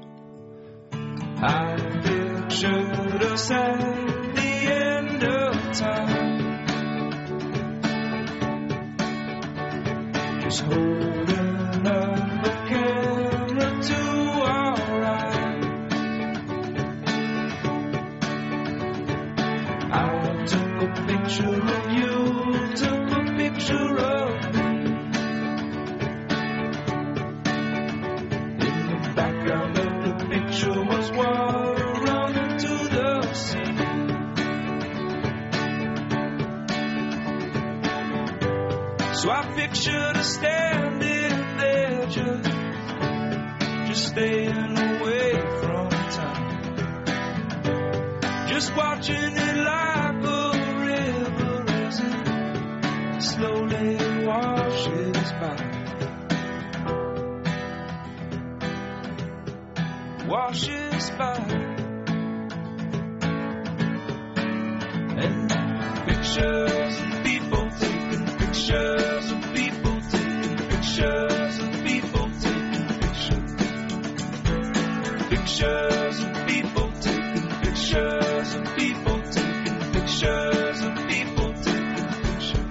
I 1.42 1.78
pictured 2.04 4.19
Just 5.70 5.86
holding 10.62 11.86
up 11.86 12.44
a 12.44 12.68
to 13.84 14.02
our. 14.46 15.04
I 19.92 20.46
took 20.48 20.82
a 20.82 20.90
picture 21.06 21.62
of 21.62 21.92
you, 21.94 22.16
took 22.76 23.12
a 23.12 23.22
picture 23.38 23.98
of 24.00 24.39
So 39.20 39.30
I 39.30 39.54
pictured 39.54 40.16
us 40.16 40.36
standing 40.36 41.58
there 41.58 42.06
just, 42.06 42.50
just 43.90 44.08
staying 44.08 44.78
away 44.78 45.32
from 45.60 45.90
time. 45.90 46.78
Just 48.48 48.74
watching 48.78 49.36
it 49.36 49.58
like 49.58 50.24
a 50.24 50.52
river 50.86 51.66
as 51.68 52.00
it 52.00 53.22
slowly 53.24 53.98
washes 54.26 55.32
by. 55.34 55.58
Washes 60.30 61.10
by. 61.18 61.69
Pictures 75.60 76.24
of 76.24 76.46
people 76.46 76.90
taking 77.02 77.50
pictures 77.62 78.56
of 78.56 78.64
people 78.78 79.22
taking 79.30 79.92
pictures 79.92 80.82
of 80.82 80.94
people 81.06 81.54
taking 81.62 82.08
pictures. 82.24 82.70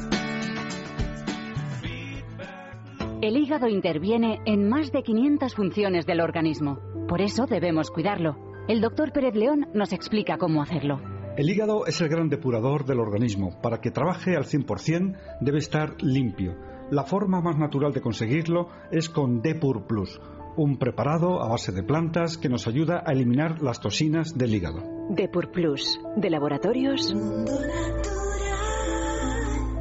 El 3.21 3.37
hígado 3.37 3.69
interviene 3.69 4.41
en 4.47 4.71
más 4.71 4.91
de 4.91 5.03
500 5.03 5.55
funciones 5.55 6.07
del 6.07 6.23
organismo. 6.23 6.79
Por 7.07 7.21
eso 7.21 7.45
debemos 7.45 7.91
cuidarlo. 7.91 8.39
El 8.69 8.81
doctor 8.81 9.13
Pérez 9.13 9.35
León 9.35 9.67
nos 9.75 9.93
explica 9.93 10.39
cómo 10.39 10.63
hacerlo. 10.63 10.99
El 11.37 11.51
hígado 11.51 11.85
es 11.85 12.01
el 12.01 12.09
gran 12.09 12.31
depurador 12.31 12.87
del 12.87 13.01
organismo. 13.01 13.61
Para 13.61 13.83
que 13.83 13.91
trabaje 13.91 14.35
al 14.35 14.45
100% 14.45 15.15
debe 15.43 15.59
estar 15.59 16.03
limpio. 16.03 16.57
La 16.91 17.05
forma 17.05 17.43
más 17.43 17.59
natural 17.59 17.93
de 17.93 18.01
conseguirlo 18.01 18.71
es 18.91 19.11
con 19.11 19.43
Depur 19.43 19.87
Plus, 19.87 20.19
un 20.59 20.77
preparado 20.77 21.41
a 21.41 21.49
base 21.49 21.73
de 21.73 21.83
plantas 21.83 22.37
que 22.37 22.49
nos 22.49 22.67
ayuda 22.67 23.03
a 23.07 23.13
eliminar 23.13 23.63
las 23.63 23.81
toxinas 23.81 24.37
del 24.37 24.55
hígado. 24.55 24.83
Depur 25.09 25.51
Plus, 25.53 26.01
de 26.17 26.31
laboratorios. 26.31 27.15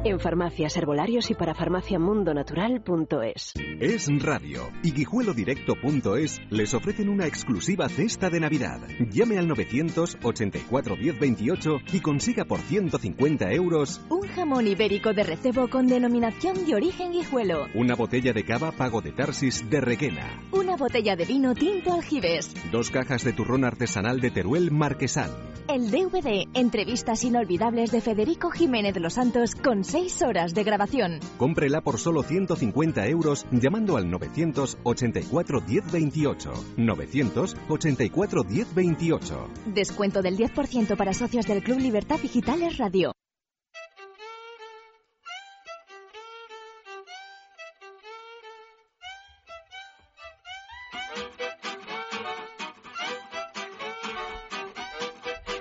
En 0.04 0.20
farmacias, 0.20 0.76
herbolarios 0.76 1.30
y 1.30 1.34
para 1.34 1.54
farmaciamundonatural.es. 1.54 3.52
Es 3.80 4.08
Radio 4.22 4.70
y 4.82 4.92
guijuelodirecto.es 4.92 6.40
les 6.50 6.72
ofrecen 6.72 7.08
una 7.08 7.26
exclusiva 7.26 7.88
cesta 7.88 8.30
de 8.30 8.38
Navidad. 8.40 8.80
Llame 9.10 9.38
al 9.38 9.48
984 9.48 10.96
1028 10.96 11.70
y 11.92 12.00
consiga 12.00 12.44
por 12.44 12.60
150 12.60 13.50
euros 13.52 14.00
Un 14.08 14.26
jamón 14.28 14.66
ibérico 14.68 15.12
de 15.12 15.24
recebo 15.24 15.68
con 15.68 15.86
denominación 15.88 16.64
de 16.64 16.74
origen 16.76 17.12
guijuelo. 17.12 17.66
una 17.74 17.94
botella 17.96 18.32
de 18.32 18.44
cava 18.44 18.72
Pago 18.72 19.00
de 19.02 19.12
Tarsis 19.12 19.68
de 19.68 19.80
Requena, 19.80 20.42
Una 20.52 20.76
botella 20.76 21.16
de 21.16 21.24
vino 21.24 21.54
tinto 21.54 21.92
aljibes. 21.92 22.54
dos 22.70 22.90
cajas 22.90 23.24
de 23.24 23.32
turrón 23.32 23.64
artesanal 23.64 24.20
de 24.20 24.30
Teruel 24.30 24.70
Marquesán. 24.70 25.30
El 25.68 25.90
DVD 25.90 26.44
Entrevistas 26.54 27.24
inolvidables 27.24 27.90
de 27.92 28.00
Federico 28.00 28.50
Jiménez 28.50 28.94
de 28.94 29.00
los 29.00 29.12
Santos 29.14 29.54
con 29.54 29.84
seis 29.98 30.22
horas 30.22 30.54
de 30.54 30.62
grabación. 30.62 31.18
Cómprela 31.38 31.80
por 31.80 31.98
solo 31.98 32.22
150 32.22 33.06
euros 33.08 33.46
llamando 33.50 33.96
al 33.96 34.08
984 34.08 35.60
1028. 35.66 36.52
984 36.76 38.44
1028. 38.44 39.48
Descuento 39.66 40.22
del 40.22 40.36
10% 40.36 40.96
para 40.96 41.12
socios 41.12 41.46
del 41.46 41.64
Club 41.64 41.80
Libertad 41.80 42.20
Digitales 42.20 42.78
Radio. 42.78 43.17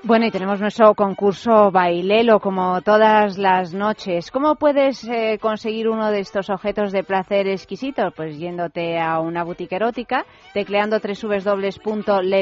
Bueno, 0.08 0.26
y 0.26 0.32
tenemos 0.32 0.62
nuestro 0.62 0.96
concurso 0.96 1.70
Bailelo 1.70 2.40
como 2.40 2.82
todas 2.82 3.38
las 3.38 3.74
noches. 3.74 4.32
¿Cómo 4.32 4.56
puedes 4.56 5.04
eh, 5.04 5.38
conseguir 5.38 5.90
uno 5.90 6.12
de 6.12 6.22
estos 6.22 6.50
objetos 6.50 6.94
de 6.94 7.04
placer 7.04 7.46
exquisitos? 7.50 8.14
Pues 8.16 8.38
yéndote 8.40 8.98
a 9.02 9.20
una 9.20 9.44
boutique 9.44 9.76
erótica, 9.76 10.26
tecleando 10.54 11.00
www.lelo.com 11.02 12.38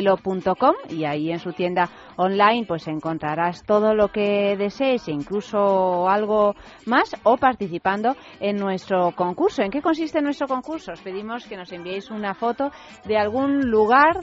y 0.89 1.05
ahí 1.05 1.31
en 1.31 1.39
su 1.39 1.53
tienda 1.53 1.89
online 2.17 2.67
pues 2.67 2.87
encontrarás 2.87 3.63
todo 3.63 3.95
lo 3.95 4.09
que 4.09 4.55
desees 4.57 5.07
e 5.07 5.13
incluso 5.13 6.07
algo 6.07 6.53
más 6.85 7.15
o 7.23 7.35
participando 7.37 8.15
en 8.39 8.57
nuestro 8.57 9.09
concurso. 9.15 9.63
¿En 9.63 9.71
qué 9.71 9.81
consiste 9.81 10.21
nuestro 10.21 10.47
concurso? 10.47 10.91
Os 10.91 11.01
pedimos 11.01 11.47
que 11.47 11.57
nos 11.57 11.71
enviéis 11.71 12.11
una 12.11 12.35
foto 12.35 12.69
de 13.05 13.17
algún 13.17 13.71
lugar 13.71 14.19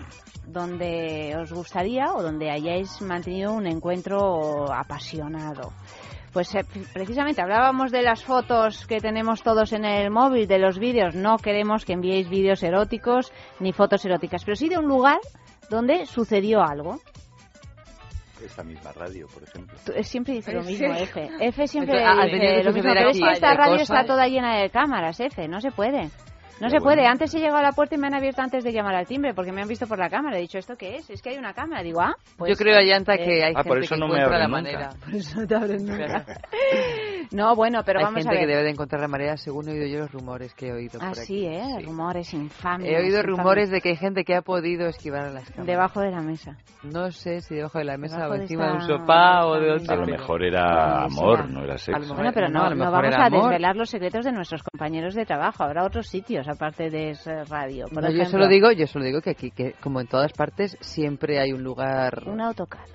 donde 0.47 1.35
os 1.41 1.53
gustaría 1.53 2.13
o 2.15 2.23
donde 2.23 2.51
hayáis 2.51 3.01
mantenido 3.01 3.53
un 3.53 3.67
encuentro 3.67 4.73
apasionado. 4.73 5.73
Pues 6.33 6.55
eh, 6.55 6.65
precisamente 6.95 7.43
hablábamos 7.43 7.93
de 7.93 8.03
las 8.03 8.25
fotos 8.25 8.87
que 8.87 9.01
tenemos 9.01 9.43
todos 9.43 9.73
en 9.75 9.85
el 9.85 10.11
móvil, 10.11 10.47
de 10.49 10.59
los 10.59 10.79
vídeos. 10.79 11.15
No 11.15 11.37
queremos 11.37 11.85
que 11.85 11.93
enviéis 11.93 12.29
vídeos 12.29 12.63
eróticos 12.63 13.33
ni 13.61 13.73
fotos 13.73 14.05
eróticas, 14.07 14.43
pero 14.45 14.57
sí 14.57 14.69
de 14.71 14.79
un 14.79 14.87
lugar 14.87 15.19
donde 15.69 16.07
sucedió 16.07 16.63
algo. 16.63 17.01
Esta 18.45 18.65
misma 18.65 18.91
radio, 18.93 19.29
por 19.33 19.43
ejemplo. 19.45 19.79
Tú, 19.85 19.93
Siempre 20.03 20.35
dice 20.35 20.53
lo 20.53 20.63
Sí. 20.65 20.73
mismo, 20.73 20.95
F. 20.95 21.31
F 21.39 21.67
siempre 21.69 22.01
Entonces, 22.03 22.33
dice 22.33 22.63
lo 22.65 22.73
mismo, 22.73 22.91
pero 22.93 23.11
es 23.11 23.21
que 23.21 23.31
esta 23.33 23.55
radio 23.55 23.73
cosas. 23.79 23.91
está 23.91 24.05
toda 24.05 24.27
llena 24.27 24.57
de 24.57 24.71
cámaras, 24.71 25.21
F. 25.21 25.47
No 25.47 25.61
se 25.61 25.71
puede. 25.71 26.11
No 26.61 26.71
se 26.71 26.79
puede. 26.81 27.07
Antes 27.07 27.35
he 27.35 27.39
llegado 27.39 27.59
a 27.59 27.63
la 27.63 27.73
puerta 27.73 27.95
y 27.95 27.99
me 27.99 28.07
han 28.07 28.15
abierto 28.15 28.41
antes 28.43 28.63
de 28.65 28.73
llamar 28.73 28.95
al 28.95 29.07
timbre 29.07 29.35
porque 29.35 29.53
me 29.53 29.63
han 29.63 29.69
visto 29.69 29.87
por 29.87 29.99
la 29.99 30.09
cámara. 30.09 30.39
He 30.39 30.43
dicho, 30.43 30.59
¿esto 30.59 30.77
qué 30.77 30.97
es? 30.97 31.11
Es 31.11 31.21
que 31.23 31.31
hay 31.31 31.39
una 31.39 31.53
cámara. 31.55 31.83
Digo, 31.83 32.01
ah, 32.01 32.15
pues... 32.37 32.51
Yo 32.51 32.57
creo, 32.57 32.77
Ayanta, 32.79 33.17
que 33.17 33.43
hay 33.45 33.53
Ah, 33.57 33.63
por 33.65 33.75
gente 33.79 33.87
eso 33.87 33.95
que 33.97 34.01
no 34.01 34.09
me 34.09 34.15
encuentra 34.21 34.39
la 34.39 34.45
abren 34.45 34.65
nunca. 34.65 34.79
manera. 34.79 34.91
Por 35.05 35.15
eso 35.15 35.41
no 35.41 35.47
te 35.47 35.55
abren 35.55 35.85
nunca. 35.87 36.25
No, 37.33 37.57
bueno, 37.57 37.81
pero 37.83 38.01
hay 38.01 38.05
vamos 38.05 38.19
gente 38.19 38.29
a 38.29 38.33
ver. 38.33 38.41
que 38.43 38.47
debe 38.53 38.63
de 38.65 38.71
encontrar 38.71 39.01
la 39.01 39.09
manera, 39.09 39.39
según 39.39 39.67
he 39.67 39.73
oído 39.73 39.87
yo 39.87 39.99
los 40.01 40.13
rumores 40.13 40.53
que 40.55 40.69
he 40.69 40.73
oído 40.73 40.99
por 40.99 41.09
Ah, 41.09 41.13
aquí. 41.13 41.21
sí, 41.25 41.47
¿eh? 41.47 41.79
Rumores 41.83 42.35
infames. 42.35 42.87
He 42.91 42.97
oído 42.97 43.21
infames. 43.21 43.25
rumores 43.39 43.71
de 43.71 43.81
que 43.81 43.89
hay 43.91 43.97
gente 43.97 44.25
que 44.25 44.35
ha 44.35 44.43
podido 44.43 44.87
esquivar 44.87 45.23
a 45.23 45.31
las 45.31 45.45
cámaras. 45.49 45.67
Debajo 45.67 46.01
de 46.01 46.11
la 46.11 46.21
mesa. 46.21 46.59
No 46.83 47.11
sé 47.11 47.41
si 47.41 47.55
debajo 47.55 47.79
de 47.79 47.85
la 47.85 47.97
mesa 47.97 48.17
Debajo 48.17 48.33
o 48.35 48.37
de 48.37 48.43
encima 48.43 48.67
de 48.67 48.73
un 48.73 48.81
esta- 48.83 48.99
sofá 48.99 49.47
o 49.47 49.55
de 49.59 49.77
esta 49.77 49.95
otro. 49.95 50.05
A 50.05 50.07
lo 50.07 50.13
mejor 50.13 50.45
era 50.45 51.05
amor, 51.05 51.49
no 51.49 51.65
era 51.65 51.79
sexo. 51.79 52.15
Bueno, 52.15 52.33
pero 52.35 52.49
No, 52.51 52.59
no, 52.59 52.65
a 52.67 52.69
lo 52.71 52.75
no 52.77 52.85
mejor 52.85 52.93
vamos 53.03 53.15
era 53.15 53.23
a 53.23 53.27
amor. 53.29 53.43
desvelar 53.45 53.77
los 53.77 53.89
secretos 53.89 54.25
de 54.27 54.33
nuestros 54.33 54.63
compañeros 54.63 55.15
de 55.15 55.25
trabajo. 55.25 55.65
Habrá 55.65 55.85
otros 55.87 56.09
sitios 56.09 56.47
aparte 56.53 56.91
de 56.91 57.17
radio. 57.49 57.87
Por 57.89 58.03
No, 58.03 58.11
yo 58.11 58.25
solo 58.27 58.49
digo, 58.49 58.71
yo 58.73 58.87
solo 58.87 59.05
digo 59.05 59.21
que 59.21 59.31
aquí, 59.31 59.51
que 59.51 59.73
como 59.81 60.01
en 60.01 60.07
todas 60.07 60.33
partes, 60.33 60.77
siempre 60.81 61.41
hay 61.41 61.53
un 61.53 61.63
lugar, 61.63 62.23
un 62.27 62.41
autocar. 62.41 62.87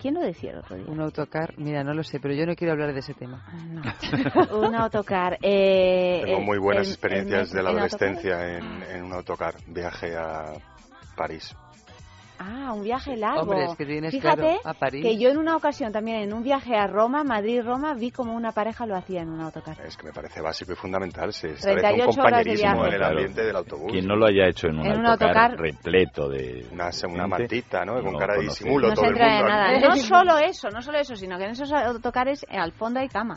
¿Quién 0.00 0.14
lo 0.14 0.20
decía 0.20 0.52
el 0.52 0.58
otro 0.58 0.76
día? 0.76 0.86
un 0.88 1.00
autocar. 1.00 1.52
Mira, 1.58 1.84
no 1.84 1.92
lo 1.92 2.02
sé, 2.02 2.20
pero 2.20 2.32
yo 2.32 2.46
no 2.46 2.54
quiero 2.54 2.72
hablar 2.72 2.94
de 2.94 3.00
ese 3.00 3.12
tema. 3.12 3.44
un 4.52 4.74
autocar. 4.74 5.38
Eh, 5.42 6.22
Tengo 6.24 6.40
muy 6.40 6.58
buenas 6.58 6.88
experiencias 6.88 7.52
de 7.52 7.62
la 7.62 7.70
adolescencia 7.70 8.56
en, 8.56 8.82
en 8.82 9.04
un 9.04 9.12
autocar. 9.12 9.56
Viaje 9.66 10.16
a 10.16 10.54
París. 11.16 11.54
Ah, 12.42 12.72
un 12.72 12.82
viaje 12.82 13.18
largo. 13.18 13.42
Hombre, 13.42 13.66
es 13.66 13.76
que 13.76 13.84
tienes, 13.84 14.12
Fíjate 14.12 14.40
claro, 14.40 14.60
a 14.64 14.72
París. 14.72 15.04
que 15.04 15.18
yo 15.18 15.28
en 15.28 15.36
una 15.36 15.56
ocasión 15.56 15.92
también, 15.92 16.22
en 16.22 16.32
un 16.32 16.42
viaje 16.42 16.74
a 16.74 16.86
Roma, 16.86 17.22
Madrid-Roma, 17.22 17.92
vi 17.92 18.10
como 18.10 18.34
una 18.34 18.52
pareja 18.52 18.86
lo 18.86 18.96
hacía 18.96 19.20
en 19.20 19.28
un 19.28 19.42
autocar. 19.42 19.76
Es 19.84 19.94
que 19.98 20.06
me 20.06 20.12
parece 20.14 20.40
básico 20.40 20.72
y 20.72 20.76
fundamental. 20.76 21.34
Se 21.34 21.50
establece 21.50 21.80
38 21.88 22.10
un 22.10 22.26
horas 22.26 22.44
de 22.44 22.54
compañerismo 22.54 22.72
viaje. 22.82 22.88
en 22.88 22.94
el 22.94 23.02
ambiente 23.04 23.44
del 23.44 23.56
autobús. 23.56 23.92
Quien 23.92 24.06
no 24.06 24.16
lo 24.16 24.24
haya 24.26 24.46
hecho 24.48 24.68
en 24.68 24.78
un, 24.78 24.86
En 24.86 24.98
un 25.00 25.06
autocar, 25.06 25.36
autocar- 25.50 25.60
repleto 25.60 26.28
de... 26.30 26.66
Una, 26.72 26.90
una 27.08 27.26
mantita, 27.26 27.84
¿no? 27.84 28.02
Con 28.02 28.12
no 28.14 28.18
cara 28.18 28.34
de 28.36 28.40
disimulo 28.44 28.88
No 28.88 28.94
todo 28.94 29.04
se 29.04 29.10
entra 29.10 29.28
mundo. 29.28 29.48
nada. 29.48 29.78
No 29.90 29.96
solo 29.96 30.38
eso, 30.38 30.70
no 30.70 30.80
solo 30.80 30.98
eso, 30.98 31.16
sino 31.16 31.36
que 31.36 31.44
en 31.44 31.50
esos 31.50 31.70
autocares 31.72 32.42
eh, 32.48 32.56
al 32.56 32.72
fondo 32.72 33.00
hay 33.00 33.08
cama. 33.08 33.36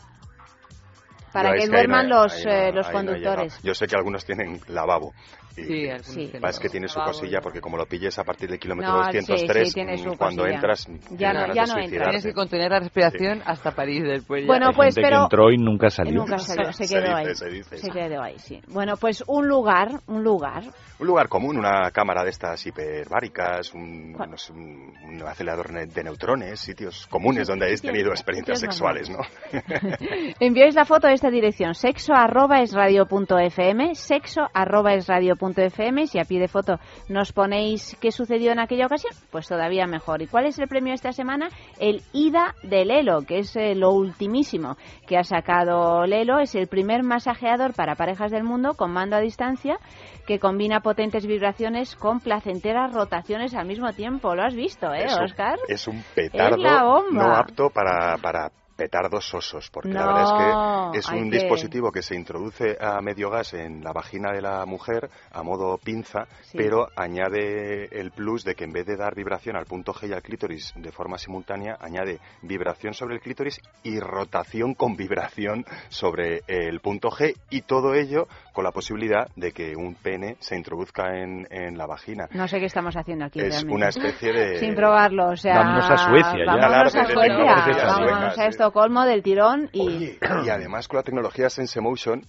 Para 1.30 1.52
que 1.54 1.66
duerman 1.66 2.08
no 2.08 2.22
los, 2.22 2.44
no- 2.44 2.50
eh, 2.50 2.72
los 2.72 2.88
conductores. 2.88 3.60
Yo 3.62 3.74
sé 3.74 3.86
que 3.86 3.96
algunos 3.96 4.24
tienen 4.24 4.60
lavabo. 4.68 5.12
Sí, 5.54 5.88
Sí. 6.02 6.32
es 6.42 6.58
que 6.58 6.68
tiene 6.68 6.88
su 6.88 6.98
cosilla, 7.00 7.40
porque 7.40 7.60
como 7.60 7.76
lo 7.76 7.86
pilles 7.86 8.18
a 8.18 8.24
partir 8.24 8.50
del 8.50 8.58
kilómetro 8.58 8.92
No, 8.92 8.98
203, 9.04 9.72
sí, 9.72 9.80
sí, 9.80 10.04
cuando 10.18 10.42
cosilla. 10.42 10.54
entras, 10.56 10.86
Ya 10.86 10.96
tienes 10.96 11.34
no- 11.34 11.40
ganas 11.40 11.54
ya 11.54 11.62
de 11.62 11.72
no 11.72 11.78
entras. 11.84 12.08
Tienes 12.08 12.24
que 12.26 12.32
contener 12.32 12.70
la 12.72 12.78
respiración 12.80 13.42
hasta 13.46 13.70
París 13.70 14.02
después. 14.02 14.42
ya. 14.42 14.46
Bueno, 14.48 14.68
Hay 14.68 14.74
pues, 14.74 14.94
gente 14.94 15.02
pero- 15.08 15.16
que 15.18 15.22
entró 15.24 15.50
y 15.52 15.56
nunca 15.58 15.90
salió. 15.90 16.14
Nunca 16.20 16.38
salió, 16.38 16.72
se 16.72 16.86
Se 16.86 16.94
quedó 16.94 17.16
dice, 17.18 17.28
ahí. 17.30 17.34
se 17.34 17.48
dice. 17.50 17.78
Se 17.78 17.90
quedó 17.90 18.22
ahí, 18.22 18.38
sí. 18.38 18.60
Bueno, 18.68 18.96
pues 18.96 19.22
un 19.26 19.46
lugar, 19.48 20.00
un 20.06 20.24
lugar. 20.24 20.64
Un 20.98 21.06
lugar 21.08 21.28
común, 21.28 21.58
una 21.58 21.90
cámara 21.90 22.22
de 22.24 22.30
estas 22.30 22.64
hiperbáricas, 22.66 23.74
un, 23.74 24.12
¿Cuál? 24.16 24.30
no 24.30 24.36
sé, 24.36 24.52
un- 24.52 24.92
un 25.04 25.22
acelerador 25.22 25.72
de 25.72 26.04
neutrones, 26.04 26.60
sitios 26.60 27.06
comunes 27.08 27.48
donde 27.48 27.66
hayáis 27.66 27.80
Sitios- 27.80 27.92
tenido 27.92 28.10
experiencias 28.12 28.60
sexuales, 28.60 29.10
¿no? 29.10 29.18
Enviáis 30.40 30.74
la 30.74 30.84
foto 30.84 31.06
a 31.08 31.12
esta 31.12 31.30
dirección, 31.30 31.74
sexo 31.74 32.12
arroba 32.14 32.60
es 32.62 32.72
radio 32.72 33.06
punto 33.06 33.38
fm, 33.38 33.94
sexo 33.94 34.42
arroba 34.52 34.94
es 34.94 35.06
radio 35.06 35.36
punto 35.44 35.60
fm. 35.62 36.06
Si 36.06 36.18
a 36.18 36.24
pie 36.24 36.40
de 36.40 36.48
foto 36.48 36.78
nos 37.08 37.32
ponéis 37.32 37.96
qué 38.00 38.10
sucedió 38.10 38.52
en 38.52 38.58
aquella 38.60 38.86
ocasión, 38.86 39.12
pues 39.30 39.46
todavía 39.46 39.86
mejor. 39.86 40.22
¿Y 40.22 40.26
cuál 40.26 40.46
es 40.46 40.58
el 40.58 40.68
premio 40.68 40.94
esta 40.94 41.12
semana? 41.12 41.48
El 41.78 42.02
IDA 42.14 42.54
de 42.62 42.84
Lelo, 42.86 43.22
que 43.22 43.40
es 43.40 43.54
eh, 43.56 43.74
lo 43.74 43.90
ultimísimo 43.92 44.76
que 45.06 45.18
ha 45.18 45.24
sacado 45.24 46.06
Lelo. 46.06 46.38
Es 46.38 46.54
el 46.54 46.66
primer 46.68 47.02
masajeador 47.02 47.74
para 47.74 47.94
parejas 47.94 48.30
del 48.30 48.44
mundo 48.44 48.74
con 48.74 48.90
mando 48.92 49.16
a 49.16 49.20
distancia 49.20 49.78
que 50.26 50.38
combina 50.38 50.80
potentes 50.80 51.26
vibraciones 51.26 51.94
con 51.96 52.20
placenteras 52.20 52.92
rotaciones 52.94 53.54
al 53.54 53.66
mismo 53.66 53.92
tiempo. 53.92 54.34
¿Lo 54.34 54.42
has 54.42 54.54
visto, 54.54 54.92
eh, 54.94 55.04
Es 55.04 55.16
un- 55.16 55.24
Oscar? 55.24 55.58
Es 55.68 55.86
un 55.88 56.02
petardo 56.14 56.56
la 56.56 56.84
bomba. 56.84 57.22
no 57.26 57.34
apto 57.36 57.68
para, 57.70 58.16
para 58.22 58.50
petardos 58.76 59.28
sosos, 59.28 59.70
porque 59.70 59.90
la 59.90 60.06
verdad 60.06 60.22
es 60.24 60.92
que 60.92 60.98
es 60.98 61.08
un 61.10 61.30
que- 61.30 61.38
dispositivo 61.38 61.92
que 61.92 62.02
se 62.02 62.14
introduce 62.16 62.76
a 62.80 63.00
medio 63.00 63.30
gas 63.30 63.54
en 63.54 63.82
la 63.82 63.92
vagina 63.92 64.32
de 64.32 64.42
la 64.42 64.64
mujer 64.66 65.08
a 65.32 65.42
modo 65.42 65.78
pinza, 65.78 66.26
Sí. 66.42 66.58
pero 66.58 66.88
añade 66.96 67.86
el 68.00 68.10
plus 68.10 68.44
de 68.44 68.54
que 68.54 68.64
en 68.64 68.72
vez 68.72 68.86
de 68.86 68.96
dar 68.96 69.14
vibración 69.14 69.56
al 69.56 69.66
punto 69.66 69.92
G 69.92 70.08
y 70.08 70.12
al 70.12 70.22
clítoris 70.22 70.72
de 70.76 70.90
forma 70.92 71.18
simultánea, 71.18 71.76
añade 71.80 72.18
vibración 72.42 72.94
sobre 72.94 73.14
el 73.16 73.20
clítoris 73.20 73.60
y 73.82 73.98
rotación 74.00 74.74
con 74.74 74.96
vibración 74.96 75.64
sobre 75.88 76.42
el 76.46 76.80
punto 76.80 77.10
G 77.10 77.34
y 77.50 77.62
todo 77.62 77.94
ello 77.94 78.26
con 78.52 78.64
la 78.64 78.70
posibilidad 78.72 79.28
de 79.36 79.52
que 79.52 79.74
un 79.76 79.94
pene 79.94 80.36
se 80.40 80.56
introduzca 80.56 81.16
en, 81.16 81.46
en 81.50 81.76
la 81.78 81.86
vagina. 81.86 82.28
No 82.32 82.46
sé 82.48 82.58
qué 82.60 82.66
estamos 82.66 82.96
haciendo 82.96 83.24
aquí 83.24 83.40
Es 83.40 83.48
realmente. 83.62 83.74
una 83.74 83.88
especie 83.88 84.32
de... 84.32 84.58
Sin 84.60 84.74
probarlo, 84.74 85.28
o 85.28 85.36
sea... 85.36 85.58
Vámonos 85.58 85.90
a 85.90 85.98
Suecia 85.98 86.44
ya. 86.44 86.52
Vámonos 86.52 86.94
a 86.94 87.04
Suecia, 87.04 87.44
vámonos 87.86 88.26
a 88.28 88.30
sí. 88.34 88.40
Estocolmo 88.64 89.04
del 89.04 89.22
tirón 89.22 89.68
y... 89.72 89.80
Oye, 89.80 90.18
y 90.42 90.48
además 90.48 90.88
con 90.88 90.96
la 90.96 91.02
tecnología 91.02 91.50
Sense 91.50 91.82
Motion, 91.82 92.24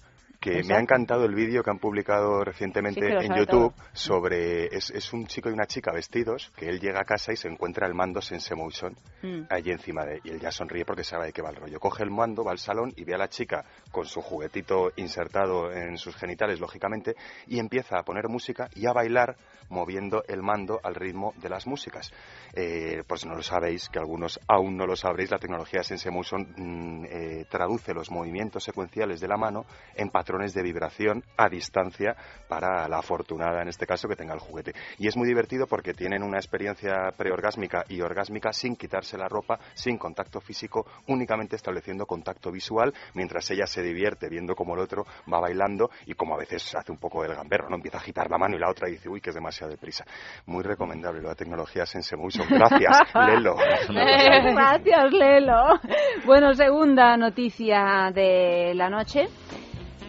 que 0.45 0.63
me 0.63 0.75
ha 0.75 0.79
encantado 0.79 1.25
el 1.25 1.33
vídeo 1.35 1.63
que 1.63 1.69
han 1.71 1.79
publicado 1.79 2.43
recientemente 2.43 3.01
Sí, 3.01 3.25
en 3.25 3.35
YouTube 3.35 3.73
todo. 3.73 3.85
sobre 3.93 4.65
es, 4.67 4.89
es 4.91 5.11
un 5.13 5.25
chico 5.27 5.49
y 5.49 5.53
una 5.53 5.65
chica 5.65 5.91
vestidos 5.91 6.51
que 6.55 6.67
él 6.69 6.79
llega 6.79 7.01
a 7.01 7.05
casa 7.05 7.33
y 7.33 7.35
se 7.35 7.47
encuentra 7.47 7.87
el 7.87 7.93
mando 7.93 8.21
Sense 8.21 8.53
Motion 8.55 8.95
Mm. 9.21 9.43
allí 9.49 9.71
encima 9.71 10.05
de 10.05 10.19
y 10.23 10.29
él 10.29 10.39
ya 10.39 10.51
sonríe 10.51 10.85
porque 10.85 11.03
sabe 11.03 11.27
de 11.27 11.33
qué 11.33 11.41
va 11.41 11.49
el 11.49 11.55
rollo. 11.55 11.79
Coge 11.79 12.03
el 12.03 12.11
mando, 12.11 12.43
va 12.43 12.51
al 12.51 12.59
salón 12.59 12.93
y 12.95 13.03
ve 13.03 13.15
a 13.15 13.17
la 13.17 13.27
chica 13.27 13.63
con 13.91 14.05
su 14.05 14.21
juguetito 14.21 14.91
insertado 14.97 15.71
en 15.71 15.97
sus 15.97 16.15
genitales, 16.15 16.59
lógicamente, 16.59 17.15
y 17.47 17.57
empieza 17.59 17.97
a 17.97 18.03
poner 18.03 18.27
música 18.27 18.69
y 18.75 18.85
a 18.85 18.93
bailar 18.93 19.35
moviendo 19.69 20.23
el 20.27 20.43
mando 20.43 20.79
al 20.83 20.93
ritmo 20.93 21.33
de 21.41 21.49
las 21.49 21.65
músicas. 21.65 22.11
Eh, 22.53 23.01
pues 23.07 23.25
no 23.25 23.33
lo 23.35 23.41
sabéis, 23.41 23.89
que 23.89 23.97
algunos 23.97 24.39
aún 24.47 24.77
no 24.77 24.85
lo 24.85 24.95
sabréis, 24.95 25.31
la 25.31 25.39
tecnología 25.39 25.81
Sense 25.81 26.11
Motion 26.11 26.41
mm, 26.55 27.05
eh, 27.05 27.45
traduce 27.49 27.93
los 27.93 28.11
movimientos 28.11 28.63
secuenciales 28.63 29.19
de 29.19 29.27
la 29.27 29.37
mano 29.37 29.65
en 29.95 30.09
patrones 30.09 30.34
de 30.35 30.61
vibración 30.61 31.23
a 31.37 31.49
distancia 31.49 32.15
para 32.47 32.87
la 32.87 32.99
afortunada, 32.99 33.61
en 33.61 33.69
este 33.69 33.85
caso, 33.85 34.07
que 34.07 34.15
tenga 34.15 34.33
el 34.33 34.39
juguete. 34.39 34.73
Y 34.97 35.07
es 35.07 35.15
muy 35.15 35.27
divertido 35.27 35.65
porque 35.65 35.93
tienen 35.93 36.23
una 36.23 36.37
experiencia 36.37 37.11
preorgásmica 37.17 37.83
y 37.87 38.01
orgásmica 38.01 38.51
sin 38.51 38.75
quitarse 38.75 39.17
la 39.17 39.27
ropa, 39.27 39.57
sin 39.73 39.97
contacto 39.97 40.41
físico, 40.41 40.85
únicamente 41.07 41.55
estableciendo 41.55 42.05
contacto 42.05 42.51
visual, 42.51 42.93
mientras 43.13 43.49
ella 43.51 43.65
se 43.65 43.81
divierte 43.81 44.29
viendo 44.29 44.55
cómo 44.55 44.75
el 44.75 44.81
otro 44.81 45.05
va 45.31 45.39
bailando 45.39 45.89
y 46.05 46.13
como 46.13 46.35
a 46.35 46.37
veces 46.37 46.75
hace 46.75 46.91
un 46.91 46.97
poco 46.97 47.23
el 47.23 47.33
gamberro, 47.33 47.69
¿no? 47.69 47.75
Empieza 47.75 47.97
a 47.97 48.01
agitar 48.01 48.29
la 48.29 48.37
mano 48.37 48.55
y 48.55 48.59
la 48.59 48.69
otra 48.69 48.89
dice, 48.89 49.09
uy, 49.09 49.21
que 49.21 49.29
es 49.29 49.35
demasiado 49.35 49.71
deprisa. 49.71 50.05
Muy 50.45 50.63
recomendable 50.63 51.21
la 51.21 51.35
tecnología 51.35 51.85
Sense 51.85 52.15
Motion. 52.15 52.47
Gracias, 52.49 52.97
Lelo. 53.27 53.55
Gracias, 53.89 55.13
Lelo. 55.13 55.79
Bueno, 56.25 56.53
segunda 56.53 57.17
noticia 57.17 58.11
de 58.13 58.73
la 58.75 58.89
noche. 58.89 59.27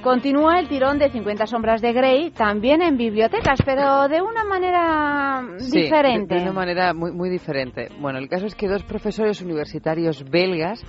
Continúa 0.03 0.61
el 0.61 0.69
tirón 0.69 0.99
de 0.99 1.11
50 1.11 1.47
sombras 1.47 1.81
de 1.81 1.93
Grey, 1.93 2.31
también 2.31 2.81
en 2.83 2.97
bibliotecas, 2.97 3.59
pero 3.65 4.09
de 4.09 4.23
una 4.23 4.45
manera 4.45 5.43
Sí, 5.59 5.83
diferente. 5.83 6.35
De, 6.35 6.41
de 6.41 6.47
una 6.47 6.53
manera 6.53 6.95
muy, 6.95 7.13
muy 7.13 7.29
diferente. 7.29 7.89
Bueno, 7.99 8.19
el 8.19 8.29
caso 8.29 8.47
es 8.47 8.55
que 8.55 8.69
dos 8.69 8.85
profesores 8.85 9.43
universitarios 9.43 10.25
belgas 10.31 10.85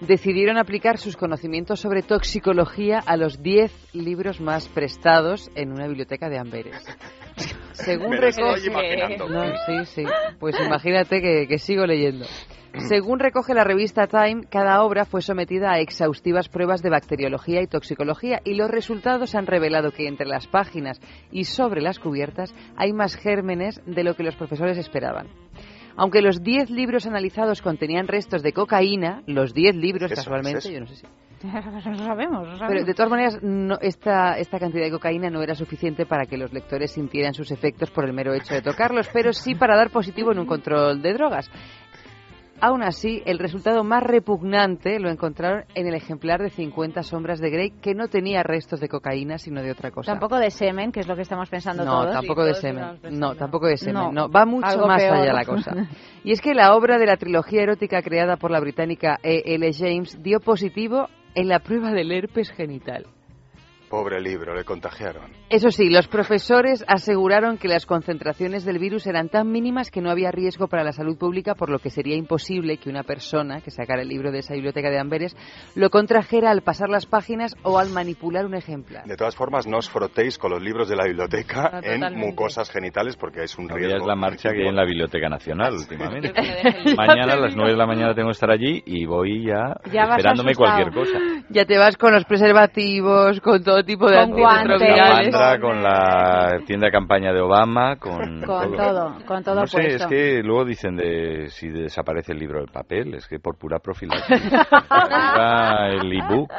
decidieron 0.00 0.58
aplicar 0.58 0.98
sus 0.98 1.16
conocimientos 1.16 1.80
sobre 1.80 2.02
toxicología 2.02 2.98
a 3.04 3.16
los 3.16 3.42
10 3.42 3.94
libros 3.94 4.40
más 4.40 4.68
prestados 4.68 5.50
en 5.54 5.72
una 5.72 5.86
biblioteca 5.86 6.28
de 6.28 6.38
Amberes. 6.38 6.76
Según 7.72 8.10
Me 8.10 8.16
lo 8.20 8.26
estoy 8.28 8.44
recoge- 8.44 8.66
imaginando. 8.66 9.28
No, 9.28 9.44
sí, 9.66 9.84
sí. 9.86 10.04
Pues 10.38 10.56
imagínate 10.60 11.20
que, 11.20 11.46
que 11.48 11.58
sigo 11.58 11.86
leyendo. 11.86 12.26
Según 12.88 13.18
recoge 13.18 13.52
la 13.54 13.64
revista 13.64 14.06
Time, 14.06 14.44
cada 14.48 14.82
obra 14.82 15.04
fue 15.04 15.20
sometida 15.20 15.72
a 15.72 15.80
exhaustivas 15.80 16.48
pruebas 16.48 16.80
de 16.82 16.88
bacteriología 16.88 17.60
y 17.60 17.66
toxicología 17.66 18.40
y 18.44 18.54
los 18.54 18.70
resultados 18.70 19.34
han 19.34 19.46
revelado 19.46 19.90
que 19.90 20.08
entre 20.08 20.26
las 20.26 20.46
páginas 20.46 20.98
y 21.30 21.44
sobre 21.44 21.82
las 21.82 21.98
cubiertas 21.98 22.54
hay 22.76 22.94
más 22.94 23.14
gérmenes 23.16 23.82
de 23.84 24.04
lo 24.04 24.14
que 24.16 24.22
los 24.22 24.36
profesores 24.36 24.78
esperaban. 24.78 25.28
Aunque 25.96 26.22
los 26.22 26.42
10 26.42 26.70
libros 26.70 27.04
analizados 27.06 27.60
contenían 27.60 28.08
restos 28.08 28.42
de 28.42 28.54
cocaína, 28.54 29.22
los 29.26 29.52
10 29.52 29.76
libros 29.76 30.10
Eso, 30.10 30.22
casualmente, 30.22 30.60
eso. 30.60 30.70
yo 30.70 30.80
no 30.80 30.86
sé 30.86 30.96
si 30.96 31.06
Lo 31.84 31.96
sabemos, 31.98 32.40
lo 32.42 32.44
pero 32.44 32.58
sabemos. 32.58 32.86
de 32.86 32.94
todas 32.94 33.10
maneras, 33.10 33.38
no, 33.42 33.78
esta, 33.80 34.38
esta 34.38 34.58
cantidad 34.58 34.84
de 34.84 34.90
cocaína 34.90 35.30
no 35.30 35.42
era 35.42 35.54
suficiente 35.54 36.06
para 36.06 36.26
que 36.26 36.36
los 36.36 36.52
lectores 36.52 36.92
sintieran 36.92 37.34
sus 37.34 37.50
efectos 37.50 37.90
por 37.90 38.04
el 38.04 38.12
mero 38.12 38.32
hecho 38.34 38.54
de 38.54 38.62
tocarlos, 38.62 39.08
pero 39.12 39.32
sí 39.32 39.54
para 39.54 39.76
dar 39.76 39.90
positivo 39.90 40.32
en 40.32 40.38
un 40.38 40.46
control 40.46 41.02
de 41.02 41.12
drogas. 41.14 41.50
Aún 42.64 42.84
así, 42.84 43.20
el 43.26 43.40
resultado 43.40 43.82
más 43.82 44.04
repugnante 44.04 45.00
lo 45.00 45.10
encontraron 45.10 45.64
en 45.74 45.88
el 45.88 45.94
ejemplar 45.94 46.40
de 46.40 46.48
50 46.48 47.02
sombras 47.02 47.40
de 47.40 47.50
Grey, 47.50 47.70
que 47.82 47.92
no 47.92 48.06
tenía 48.06 48.44
restos 48.44 48.78
de 48.78 48.88
cocaína, 48.88 49.36
sino 49.38 49.60
de 49.62 49.72
otra 49.72 49.90
cosa. 49.90 50.12
Tampoco 50.12 50.38
de 50.38 50.48
semen, 50.52 50.92
que 50.92 51.00
es 51.00 51.08
lo 51.08 51.16
que 51.16 51.22
estamos 51.22 51.48
pensando 51.50 51.84
No, 51.84 52.02
todos. 52.02 52.12
tampoco 52.14 52.44
de 52.44 52.54
semen. 52.54 53.00
No, 53.10 53.34
tampoco 53.34 53.66
de 53.66 53.76
semen. 53.76 53.94
No, 53.94 54.12
No, 54.12 54.28
va 54.30 54.46
mucho 54.46 54.78
más 54.86 55.02
peor. 55.02 55.16
allá 55.16 55.32
la 55.32 55.44
cosa. 55.44 55.72
Y 56.24 56.30
es 56.30 56.40
que 56.40 56.54
la 56.54 56.76
obra 56.76 56.98
de 56.98 57.06
la 57.06 57.16
trilogía 57.16 57.62
erótica 57.64 58.00
creada 58.00 58.36
por 58.36 58.52
la 58.52 58.60
británica 58.60 59.18
E.L. 59.24 59.72
James 59.72 60.22
dio 60.22 60.38
positivo 60.38 61.08
en 61.34 61.48
la 61.48 61.60
prueba 61.60 61.92
del 61.92 62.12
herpes 62.12 62.50
genital. 62.50 63.06
Pobre 63.92 64.22
libro, 64.22 64.54
le 64.54 64.64
contagiaron. 64.64 65.32
Eso 65.50 65.70
sí, 65.70 65.90
los 65.90 66.08
profesores 66.08 66.82
aseguraron 66.88 67.58
que 67.58 67.68
las 67.68 67.84
concentraciones 67.84 68.64
del 68.64 68.78
virus 68.78 69.06
eran 69.06 69.28
tan 69.28 69.52
mínimas 69.52 69.90
que 69.90 70.00
no 70.00 70.10
había 70.10 70.30
riesgo 70.30 70.66
para 70.66 70.82
la 70.82 70.92
salud 70.92 71.18
pública, 71.18 71.54
por 71.54 71.68
lo 71.68 71.78
que 71.78 71.90
sería 71.90 72.16
imposible 72.16 72.78
que 72.78 72.88
una 72.88 73.02
persona 73.02 73.60
que 73.60 73.70
sacara 73.70 74.00
el 74.00 74.08
libro 74.08 74.32
de 74.32 74.38
esa 74.38 74.54
biblioteca 74.54 74.88
de 74.88 74.98
Amberes 74.98 75.36
lo 75.74 75.90
contrajera 75.90 76.50
al 76.50 76.62
pasar 76.62 76.88
las 76.88 77.04
páginas 77.04 77.54
o 77.64 77.78
al 77.78 77.90
manipular 77.90 78.46
un 78.46 78.54
ejemplar. 78.54 79.04
De 79.04 79.14
todas 79.14 79.36
formas, 79.36 79.66
no 79.66 79.76
os 79.76 79.90
frotéis 79.90 80.38
con 80.38 80.52
los 80.52 80.62
libros 80.62 80.88
de 80.88 80.96
la 80.96 81.04
biblioteca 81.04 81.82
No, 81.84 82.06
en 82.06 82.16
mucosas 82.18 82.70
genitales 82.70 83.16
porque 83.16 83.42
es 83.42 83.58
un 83.58 83.66
No, 83.66 83.74
ya 83.74 83.88
riesgo. 83.88 83.98
es 83.98 84.06
la 84.06 84.16
marcha 84.16 84.52
que 84.52 84.62
hay 84.62 84.68
en 84.68 84.76
la 84.76 84.86
Biblioteca 84.86 85.28
Nacional 85.28 85.74
últimamente. 85.74 86.32
Mañana 86.96 87.34
a 87.34 87.36
las 87.36 87.54
9 87.54 87.72
de 87.72 87.76
la 87.76 87.86
mañana 87.86 88.14
tengo 88.14 88.28
que 88.28 88.32
estar 88.32 88.50
allí 88.50 88.82
y 88.86 89.04
voy 89.04 89.44
ya, 89.44 89.74
Ya 89.92 90.04
esperándome 90.04 90.54
cualquier 90.54 90.94
cosa. 90.94 91.18
Ya 91.50 91.66
te 91.66 91.76
vas 91.76 91.98
con 91.98 92.14
los 92.14 92.24
preservativos, 92.24 93.38
con 93.40 93.62
todo 93.62 93.81
tipo 93.84 94.08
de 94.10 94.16
Con. 94.16 94.40
La 94.40 95.58
con 95.60 95.82
la 95.82 96.58
tienda 96.66 96.86
de 96.86 96.92
campaña 96.92 97.32
de 97.32 97.40
Obama, 97.40 97.96
con, 97.96 98.42
Con 98.42 98.76
todo, 98.76 99.16
con 99.26 99.42
todo 99.42 99.54
No 99.56 99.66
sé, 99.66 99.78
puesto. 99.78 100.04
es 100.04 100.06
que 100.06 100.42
luego 100.42 100.64
dicen 100.64 100.96
de 100.96 101.48
si 101.48 101.68
desaparece 101.68 102.32
el 102.32 102.38
libro 102.38 102.60
del 102.60 102.68
papel, 102.70 103.14
es 103.14 103.26
que 103.26 103.38
por 103.38 103.56
pura 103.58 103.78
profilaxis. 103.78 104.40
El 106.02 106.12
ebook. 106.12 106.50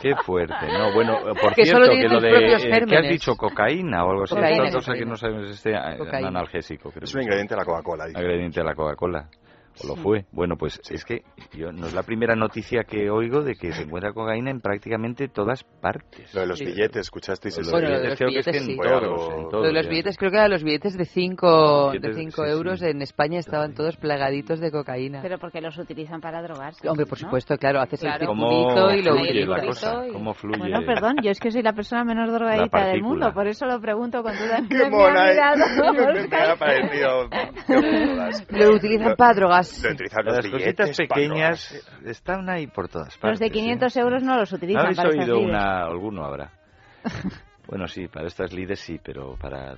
Qué 0.00 0.14
fuerte. 0.24 0.66
No, 0.78 0.92
bueno, 0.94 1.18
por 1.40 1.54
Que 1.54 1.64
cierto, 1.64 1.88
que 1.90 2.08
lo 2.08 2.20
de 2.20 2.54
eh, 2.54 2.84
¿qué 2.86 2.96
has 2.96 3.08
dicho 3.08 3.34
cocaína 3.36 4.04
o 4.04 4.10
algo 4.10 4.24
así, 4.24 4.34
Cocaína, 4.34 4.64
esta 4.64 4.78
cosa 4.78 4.92
cocaína. 4.92 4.98
que 5.04 5.10
no 5.10 5.16
sabemos 5.16 5.50
este 5.50 5.72
eh, 5.72 5.96
Cocaína. 5.98 6.28
analgésico, 6.28 6.90
creo. 6.90 7.04
Es 7.04 7.14
un 7.14 7.22
ingrediente 7.22 7.54
de 7.54 7.58
la 7.60 7.64
Coca-Cola. 7.64 8.06
dice. 8.06 8.18
Ingrediente 8.20 8.60
de 8.60 8.66
la 8.66 8.74
Coca-Cola. 8.74 9.28
O 9.82 9.88
lo 9.88 9.94
Sí. 9.96 10.00
fue. 10.02 10.24
Bueno, 10.32 10.56
pues 10.56 10.80
es 10.90 11.04
que 11.04 11.22
yo, 11.52 11.70
no 11.72 11.86
es 11.86 11.94
la 11.94 12.02
primera 12.02 12.34
noticia 12.34 12.84
que 12.84 13.10
oigo 13.10 13.42
de 13.42 13.54
que 13.54 13.72
se 13.72 13.82
encuentra 13.82 14.12
cocaína 14.12 14.50
en 14.50 14.60
prácticamente 14.60 15.28
todas 15.28 15.64
partes. 15.64 16.32
Lo 16.34 16.40
de 16.42 16.46
los 16.46 16.60
billetes, 16.60 17.02
¿escuchasteis 17.02 17.58
eso? 17.58 17.70
Bueno, 17.70 17.90
lo 17.90 18.00
de 18.00 18.08
los 18.08 18.18
creo 18.18 18.30
que 18.30 18.38
es 18.38 18.44
que 18.46 18.50
billetes 18.52 18.68
en 18.68 18.76
sí. 18.76 19.50
Lo 19.52 19.62
de 19.62 19.72
los 19.72 19.88
billetes, 19.88 20.16
creo 20.16 20.30
que 20.30 20.36
eran 20.38 20.50
los 20.50 20.62
billetes 20.64 20.96
de 20.96 21.04
5 21.04 21.92
de 22.00 22.12
cinco 22.14 22.44
sí, 22.44 22.50
euros. 22.50 22.82
En 22.82 23.02
España 23.02 23.38
estaban 23.38 23.74
todos 23.74 23.96
plagaditos 23.96 24.60
de 24.60 24.70
cocaína. 24.70 25.20
Pero 25.22 25.38
porque 25.38 25.60
los 25.60 25.76
utilizan 25.78 26.20
para 26.20 26.42
drogarse. 26.42 26.88
Hombre, 26.88 27.06
por 27.06 27.18
¿no? 27.20 27.26
supuesto, 27.26 27.56
claro, 27.58 27.80
haces 27.80 28.02
el 28.02 28.08
Claro. 28.10 28.26
circulito 28.34 28.90
y 28.94 29.02
lo 29.02 29.12
fluye 29.14 29.28
utilizas. 29.30 29.48
la 29.48 29.66
cosa? 29.66 30.02
¿Cómo 30.12 30.34
fluye? 30.34 30.58
Bueno, 30.58 30.80
perdón, 30.86 31.16
yo 31.22 31.30
es 31.30 31.38
que 31.40 31.50
soy 31.50 31.62
la 31.62 31.72
persona 31.72 32.04
menos 32.04 32.32
drogadita 32.32 32.86
del 32.86 33.02
mundo, 33.02 33.32
por 33.32 33.46
eso 33.46 33.66
lo 33.66 33.80
pregunto 33.80 34.22
con 34.22 34.32
toda 34.36 34.60
Qué 34.68 34.90
mona, 34.90 35.32
¿eh? 35.32 35.36
Me 36.30 36.36
ha 36.36 36.56
parecido... 36.56 37.28
Lo 38.50 38.74
utilizan 38.74 39.14
para 39.16 39.34
drogas. 39.68 39.82
De 39.82 39.92
utilizar 39.92 40.24
los 40.24 40.36
Las 40.36 40.48
cositas 40.48 40.96
pequeñas 40.96 41.88
están 42.04 42.48
ahí 42.48 42.66
por 42.66 42.88
todas 42.88 43.16
partes. 43.18 43.30
Los 43.30 43.38
de 43.40 43.50
500 43.50 43.96
euros 43.96 44.22
no 44.22 44.36
los 44.36 44.52
¿No 44.52 44.56
utilizan 44.56 44.82
habéis 44.82 44.96
para 44.96 45.08
oído 45.10 45.38
una, 45.40 45.84
alguno 45.84 46.24
habrá? 46.24 46.52
bueno, 47.66 47.86
sí, 47.86 48.08
para 48.08 48.26
estas 48.26 48.52
lides 48.52 48.80
sí, 48.80 48.98
pero 49.02 49.36
para 49.36 49.76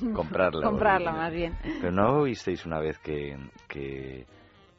comprarla. 0.14 0.66
Comprarla, 0.66 1.12
más 1.12 1.32
bien. 1.32 1.56
Pero 1.62 1.92
¿no 1.92 2.20
oísteis 2.20 2.64
una 2.66 2.78
vez 2.78 2.98
que, 2.98 3.36
que 3.68 4.26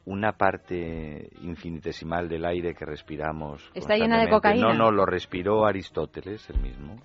una 0.06 0.32
parte 0.32 1.28
infinitesimal 1.42 2.28
del 2.28 2.44
aire 2.44 2.74
que 2.74 2.84
respiramos 2.84 3.62
Está 3.74 3.96
llena 3.96 4.18
de 4.20 4.30
cocaína. 4.30 4.68
No, 4.68 4.74
no, 4.74 4.90
lo 4.90 5.04
respiró 5.06 5.66
Aristóteles, 5.66 6.48
el 6.50 6.58
mismo. 6.60 6.96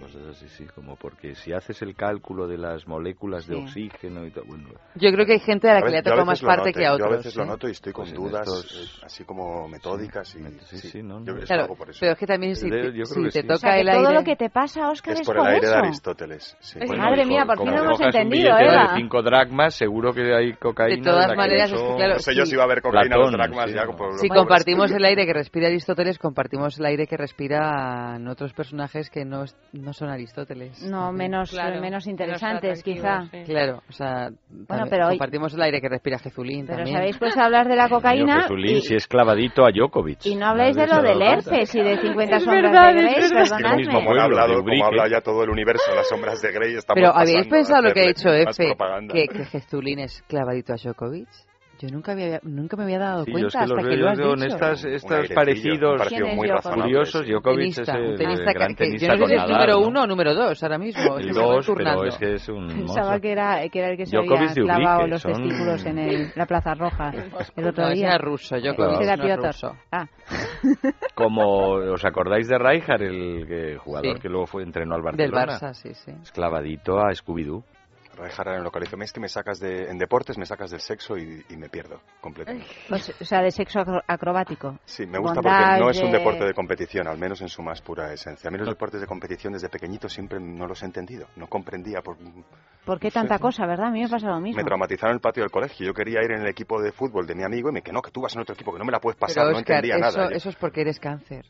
Cosas 0.00 0.22
así, 0.36 0.48
sí, 0.48 0.66
como 0.74 0.96
porque 0.96 1.34
si 1.34 1.52
haces 1.52 1.80
el 1.82 1.94
cálculo 1.96 2.46
de 2.46 2.58
las 2.58 2.86
moléculas 2.86 3.46
de 3.46 3.56
Sí. 3.56 3.62
oxígeno 3.62 4.26
y 4.26 4.30
todo, 4.30 4.44
bueno, 4.46 4.68
Yo 4.96 5.10
creo 5.12 5.24
que 5.26 5.32
hay 5.32 5.40
gente 5.40 5.68
a 5.70 5.74
la 5.74 5.78
A 5.78 5.82
que 5.82 5.90
le 5.90 5.98
ha 5.98 6.00
yo 6.02 6.10
tocado 6.10 6.26
más 6.26 6.42
parte 6.42 6.68
noto, 6.70 6.78
que 6.78 6.86
a 6.86 6.88
Yo 6.90 6.94
otros. 6.94 7.12
a 7.12 7.16
veces 7.16 7.36
lo 7.36 7.42
¿eh? 7.42 7.46
noto 7.46 7.68
y 7.68 7.70
estoy 7.70 7.92
con 7.92 8.04
Pues 8.04 8.14
dudas 8.14 8.46
estos- 8.46 9.00
eh, 9.00 9.04
así 9.06 9.24
como 9.24 9.68
metódicas 9.68 10.34
y 10.36 10.76
sí, 10.76 11.02
no, 11.02 11.24
yo 11.24 11.34
es 11.36 11.46
Claro, 11.46 11.62
algo 11.62 11.76
por 11.76 11.90
eso. 11.90 11.98
pero 12.00 12.12
es 12.12 12.18
que 12.18 12.26
también 12.26 12.54
si, 12.56 12.68
Yo 12.68 12.76
te- 12.76 12.92
creo 12.92 13.04
si 13.06 13.14
que 13.22 13.30
te 13.30 13.40
sí. 13.40 13.46
toca 13.46 13.54
O 13.54 13.58
sea, 13.58 13.78
el 13.80 13.86
todo 13.86 13.98
aire... 14.08 14.14
lo 14.14 14.24
que 14.24 14.36
te 14.36 14.50
pasa, 14.50 14.88
Oscar, 14.90 15.14
Es 15.14 15.20
es, 15.20 15.26
por 15.26 15.36
el 15.38 15.46
aire 15.46 15.60
de 15.66 15.72
eso. 15.72 15.78
Aristóteles. 15.78 16.56
Sí. 16.60 16.78
Pues 16.78 16.88
Bueno, 16.88 17.02
madre 17.04 17.26
mía, 17.26 17.44
por 17.46 17.58
fin 17.58 17.70
lo 17.70 17.82
hemos 17.84 18.00
entendido, 18.00 18.58
Eva. 18.58 18.92
de 18.94 19.00
5 19.00 19.22
dracmas, 19.22 19.74
seguro 19.74 20.12
que 20.12 20.34
hay 20.34 20.52
cocaína. 20.54 20.96
De 20.96 21.02
todas 21.02 21.36
maneras, 21.36 21.72
claro, 21.72 22.18
yo 22.42 22.46
sí. 22.46 22.50
si 22.52 22.56
va 22.56 22.62
a 22.62 22.66
haber 22.66 22.82
cocaína 22.82 23.16
los 23.16 23.32
dracmas 23.32 23.70
sí, 23.70 23.76
ya. 23.76 23.84
¿no? 23.84 23.96
por- 23.96 24.18
Si 24.18 24.28
compartimos 24.28 24.90
el 24.92 25.04
aire 25.04 25.26
que 25.26 25.32
respira 25.32 25.66
Aristóteles, 25.68 26.18
compartimos 26.18 26.78
el 26.78 26.86
aire 26.86 27.06
que 27.06 27.16
respiran 27.16 28.26
otros 28.28 28.52
personajes 28.52 29.10
que 29.10 29.24
no, 29.24 29.44
no 29.72 29.92
son 29.92 30.08
Aristóteles. 30.08 30.82
No, 30.82 31.12
menos, 31.12 31.50
Claro, 31.50 31.70
menos 31.80 31.82
menos 31.82 32.06
interesantes, 32.06 32.82
quizá. 32.82 33.16
atractivos, 33.22 33.48
Claro, 33.48 33.82
o 33.88 33.92
sea, 33.92 34.30
también 34.66 34.88
pero 34.90 35.04
hoy- 35.06 35.10
compartimos 35.12 35.54
el 35.54 35.62
aire 35.62 35.80
que 35.80 35.88
respira 35.88 36.18
Jezulín 36.18 36.66
Pero 36.66 36.78
también. 36.78 36.96
sabéis 36.96 37.18
pues 37.18 37.36
hablar 37.36 37.68
de 37.68 37.76
la 37.76 37.88
cocaína 37.90 38.42
Jesulín, 38.42 38.76
y, 38.76 38.80
si 38.80 38.94
es 38.94 39.06
clavadito 39.06 39.64
a 39.64 39.70
Djokovic. 39.70 40.24
y 40.26 40.34
no 40.36 40.46
habláis 40.46 40.76
de 40.76 40.86
¿No 40.86 40.96
lo 40.96 41.02
del 41.02 41.22
herpes 41.22 41.74
y 41.74 41.80
de 41.82 41.98
50 41.98 42.36
Es 42.36 42.42
sombras 42.44 42.62
verdad, 42.62 42.94
de 42.94 43.02
Grey, 43.02 43.14
perdonadme. 43.30 43.76
mismo 43.76 43.92
Como 44.00 44.20
hablado, 44.20 44.62
como 44.62 44.84
habla 44.86 45.08
ya 45.10 45.20
todo 45.20 45.44
el 45.44 45.50
universo, 45.50 45.94
las 45.94 46.08
sombras 46.08 46.40
de 46.42 46.52
Grey 46.52 46.74
estamos 46.74 47.00
Pero 47.00 47.14
¿habéis 47.14 47.46
pensado 47.46 47.82
lo 47.82 47.92
que 47.92 48.00
ha 48.00 48.44
más 48.44 48.58
Efe? 48.58 48.74
que 49.28 49.44
Jezulín 49.44 49.98
es 50.00 50.22
clavadito 50.28 50.72
a 50.72 50.76
Djokovic. 50.76 51.28
Yo 51.82 51.88
nunca, 51.92 52.12
había, 52.12 52.38
nunca 52.44 52.76
me 52.76 52.84
había 52.84 52.98
dado 53.00 53.24
Sí, 53.24 53.32
yo 53.32 53.38
es 53.48 53.52
cuenta 53.52 53.58
que 53.58 53.64
hasta 53.64 53.74
los 53.74 53.88
que 53.88 53.96
lo 53.96 54.08
has 54.08 54.18
dicho. 54.18 54.46
estas, 54.86 55.32
parecidos 55.34 56.00
muy 56.36 56.48
curiosos. 56.48 57.26
Djokovic 57.26 57.58
Tenista, 57.58 57.82
es 57.82 57.88
el, 57.88 58.02
un 58.04 58.16
tenista 58.16 58.50
el 58.50 58.54
gran 58.54 58.68
que- 58.68 58.74
que 58.76 58.84
tenista 58.84 59.06
yo 59.06 59.12
no 59.12 59.18
sé 59.18 59.26
si 59.26 59.32
es 59.34 59.40
Nadal, 59.40 59.52
número 59.52 59.72
¿no? 59.80 59.88
uno 59.88 60.02
o 60.02 60.06
número 60.06 60.34
dos 60.34 60.62
ahora 60.62 60.78
mismo. 60.78 61.18
El 61.18 61.32
dos, 61.32 61.70
pero 61.76 62.04
es 62.04 62.16
que 62.18 62.34
es 62.34 62.48
un 62.48 62.66
Pensaba 62.68 62.84
monstruo. 63.10 63.20
que 63.20 63.32
era, 63.32 63.68
que 63.68 63.78
era 63.80 63.88
el 63.90 63.96
que 63.96 64.06
se 64.06 64.16
Djokovic 64.16 64.38
había 64.38 64.54
de 64.54 64.60
Ubrique, 64.62 64.76
clavado 64.80 65.06
los 65.08 65.22
son- 65.22 65.32
testículos 65.32 65.86
en 65.86 65.98
el- 65.98 66.28
la 66.36 66.46
Plaza 66.46 66.74
Roja 66.74 67.10
el 67.56 67.66
otro 67.68 67.84
No, 67.84 67.90
día. 67.90 68.18
ruso, 68.18 68.56
Djokovic, 68.60 69.00
Ese 69.00 69.02
era 69.12 69.16
Piotr. 69.22 69.50
Ah. 69.90 70.06
Como, 71.14 71.72
¿os 71.92 72.04
acordáis 72.04 72.48
de 72.48 72.58
Rijkaard, 72.58 73.02
el 73.02 73.46
que- 73.46 73.76
jugador 73.78 74.14
Sí. 74.16 74.22
que 74.22 74.28
luego 74.28 74.46
fue 74.46 74.62
entrenó 74.62 74.94
al 74.94 75.02
Del? 75.16 75.32
Barça, 75.32 75.72
sí, 75.74 75.92
sí. 75.94 76.12
Esclavadito 76.22 76.98
a 76.98 77.10
Scooby-Doo. 77.12 77.64
Rijkaard 78.16 78.56
en 78.56 78.64
localizo. 78.64 78.96
Es 79.00 79.12
que 79.12 79.20
me 79.20 79.28
sacas 79.28 79.58
de, 79.58 79.90
en 79.90 79.98
deportes 79.98 80.38
me 80.38 80.46
sacas 80.46 80.70
del 80.70 80.80
sexo 80.80 81.16
y, 81.16 81.44
y 81.48 81.56
me 81.56 81.68
pierdo 81.68 82.00
completamente. 82.20 82.66
Pues, 82.88 83.12
o 83.20 83.24
sea, 83.24 83.40
de 83.42 83.50
sexo 83.50 83.80
acro- 83.80 84.02
acrobático. 84.06 84.78
Sí, 84.84 85.06
me 85.06 85.18
gusta 85.18 85.40
Bondage, 85.40 85.64
porque 85.64 85.80
no 85.80 85.90
es 85.90 86.00
un 86.00 86.12
de- 86.12 86.18
deporte 86.18 86.44
de 86.44 86.54
competición, 86.54 87.08
al 87.08 87.18
menos 87.18 87.40
en 87.42 87.48
su 87.48 87.62
más 87.62 87.80
pura 87.82 88.12
esencia. 88.12 88.48
A 88.48 88.50
mí 88.50 88.58
los 88.58 88.68
deportes 88.68 89.00
de 89.00 89.06
competición 89.06 89.52
desde 89.52 89.68
pequeñito 89.68 90.08
siempre 90.08 90.38
no 90.40 90.66
los 90.66 90.82
he 90.82 90.86
entendido, 90.86 91.26
no 91.36 91.46
comprendía. 91.48 92.00
Por, 92.02 92.16
¿Por 92.84 93.00
qué 93.00 93.10
tanta 93.10 93.38
cosa, 93.38 93.66
verdad? 93.66 93.86
A 93.86 93.90
mí 93.90 94.02
me 94.02 94.08
pasa 94.08 94.28
lo 94.28 94.40
mismo. 94.40 94.56
me 94.58 94.64
traumatizaron 94.64 95.12
en 95.12 95.16
el 95.16 95.20
patio 95.20 95.42
del 95.42 95.50
colegio. 95.50 95.86
Yo 95.86 95.94
quería 95.94 96.22
ir 96.22 96.32
en 96.32 96.42
el 96.42 96.48
equipo 96.48 96.80
de 96.82 96.92
fútbol 96.92 97.26
de 97.26 97.34
mi 97.34 97.44
amigo 97.44 97.68
y 97.70 97.72
me 97.72 97.82
que 97.82 97.92
no, 97.92 98.02
que 98.02 98.10
tú 98.10 98.20
vas 98.22 98.34
en 98.34 98.42
otro 98.42 98.54
equipo, 98.54 98.72
que 98.72 98.78
no 98.78 98.84
me 98.84 98.92
la 98.92 99.00
puedes 99.00 99.18
pasar, 99.18 99.44
Pero, 99.44 99.52
no 99.52 99.58
Óscar, 99.58 99.76
entendía 99.76 100.06
eso, 100.08 100.18
nada. 100.18 100.30
Eso 100.32 100.48
es 100.50 100.56
porque 100.56 100.80
eres 100.82 101.00
cáncer. 101.00 101.44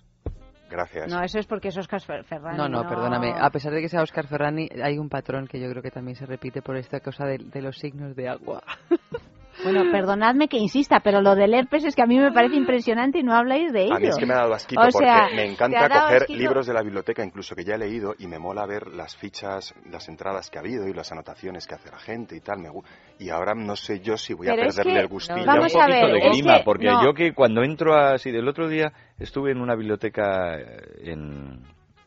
Gracias. 0.72 1.08
No, 1.12 1.22
eso 1.22 1.38
es 1.38 1.46
porque 1.46 1.68
es 1.68 1.76
Oscar 1.76 2.00
Fer- 2.00 2.24
Ferrari. 2.24 2.56
No, 2.56 2.68
no, 2.68 2.88
perdóname. 2.88 3.32
A 3.38 3.50
pesar 3.50 3.72
de 3.72 3.80
que 3.82 3.88
sea 3.88 4.02
Oscar 4.02 4.26
Ferrani, 4.26 4.68
hay 4.82 4.98
un 4.98 5.08
patrón 5.08 5.46
que 5.46 5.60
yo 5.60 5.68
creo 5.70 5.82
que 5.82 5.90
también 5.90 6.16
se 6.16 6.24
repite 6.26 6.62
por 6.62 6.76
esta 6.76 7.00
cosa 7.00 7.26
de, 7.26 7.38
de 7.38 7.60
los 7.62 7.76
signos 7.78 8.16
de 8.16 8.28
agua. 8.28 8.62
Bueno, 9.62 9.82
perdonadme 9.92 10.48
que 10.48 10.56
insista, 10.58 11.00
pero 11.00 11.20
lo 11.20 11.34
del 11.34 11.54
herpes 11.54 11.84
es 11.84 11.94
que 11.94 12.02
a 12.02 12.06
mí 12.06 12.18
me 12.18 12.32
parece 12.32 12.56
impresionante 12.56 13.18
y 13.18 13.22
no 13.22 13.34
habláis 13.34 13.72
de 13.72 13.84
ello. 13.84 13.94
A 13.94 13.98
mí 13.98 14.06
es 14.08 14.16
que 14.16 14.26
me 14.26 14.34
ha 14.34 14.38
dado 14.38 14.54
asquito 14.54 14.80
O 14.80 14.90
sea, 14.90 15.22
porque 15.28 15.36
me 15.36 15.44
encanta 15.44 15.88
coger 15.88 16.22
asquito. 16.22 16.38
libros 16.38 16.66
de 16.66 16.74
la 16.74 16.82
biblioteca, 16.82 17.24
incluso 17.24 17.54
que 17.54 17.64
ya 17.64 17.74
he 17.74 17.78
leído, 17.78 18.14
y 18.18 18.26
me 18.26 18.38
mola 18.38 18.66
ver 18.66 18.88
las 18.88 19.16
fichas, 19.16 19.74
las 19.90 20.08
entradas 20.08 20.50
que 20.50 20.58
ha 20.58 20.60
habido 20.60 20.88
y 20.88 20.92
las 20.94 21.10
anotaciones 21.12 21.66
que 21.66 21.74
hace 21.74 21.90
la 21.90 21.98
gente 21.98 22.36
y 22.36 22.40
tal. 22.40 22.58
Me 22.60 22.70
y 23.18 23.28
ahora 23.30 23.54
no 23.54 23.76
sé 23.76 24.00
yo 24.00 24.16
si 24.16 24.34
voy 24.34 24.48
a 24.48 24.54
es 24.54 24.60
perderle 24.74 24.92
que- 24.94 25.00
el 25.00 25.08
gustillo. 25.08 25.46
Vamos 25.46 25.74
un 25.74 25.80
a 25.80 25.84
poquito 25.86 26.06
ver, 26.06 26.12
de 26.12 26.18
es 26.18 26.32
grima, 26.32 26.58
que- 26.58 26.64
porque 26.64 26.86
no. 26.86 27.04
yo 27.04 27.14
que 27.14 27.32
cuando 27.34 27.62
entro 27.62 27.94
así, 27.94 28.30
del 28.30 28.48
otro 28.48 28.68
día 28.68 28.92
estuve 29.18 29.52
en 29.52 29.60
una 29.60 29.74
biblioteca 29.76 30.58
eh, 30.58 30.64
en, 31.04 31.60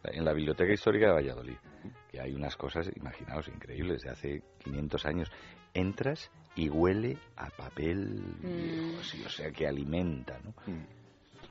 en 0.04 0.26
la 0.26 0.34
Biblioteca 0.34 0.72
Histórica 0.74 1.08
de 1.08 1.14
Valladolid, 1.14 1.58
que 2.12 2.20
hay 2.20 2.34
unas 2.34 2.56
cosas, 2.58 2.90
imaginaos, 2.96 3.48
increíbles, 3.48 4.02
de 4.02 4.10
hace 4.12 4.42
500 4.64 5.06
años. 5.06 5.32
Entras 5.74 6.32
y 6.56 6.70
huele 6.70 7.18
a 7.36 7.50
papel, 7.50 8.22
Mm. 8.42 9.02
sí, 9.04 9.24
o 9.26 9.30
sea, 9.30 9.52
que 9.52 9.68
alimenta, 9.68 10.40
¿no? 10.44 10.54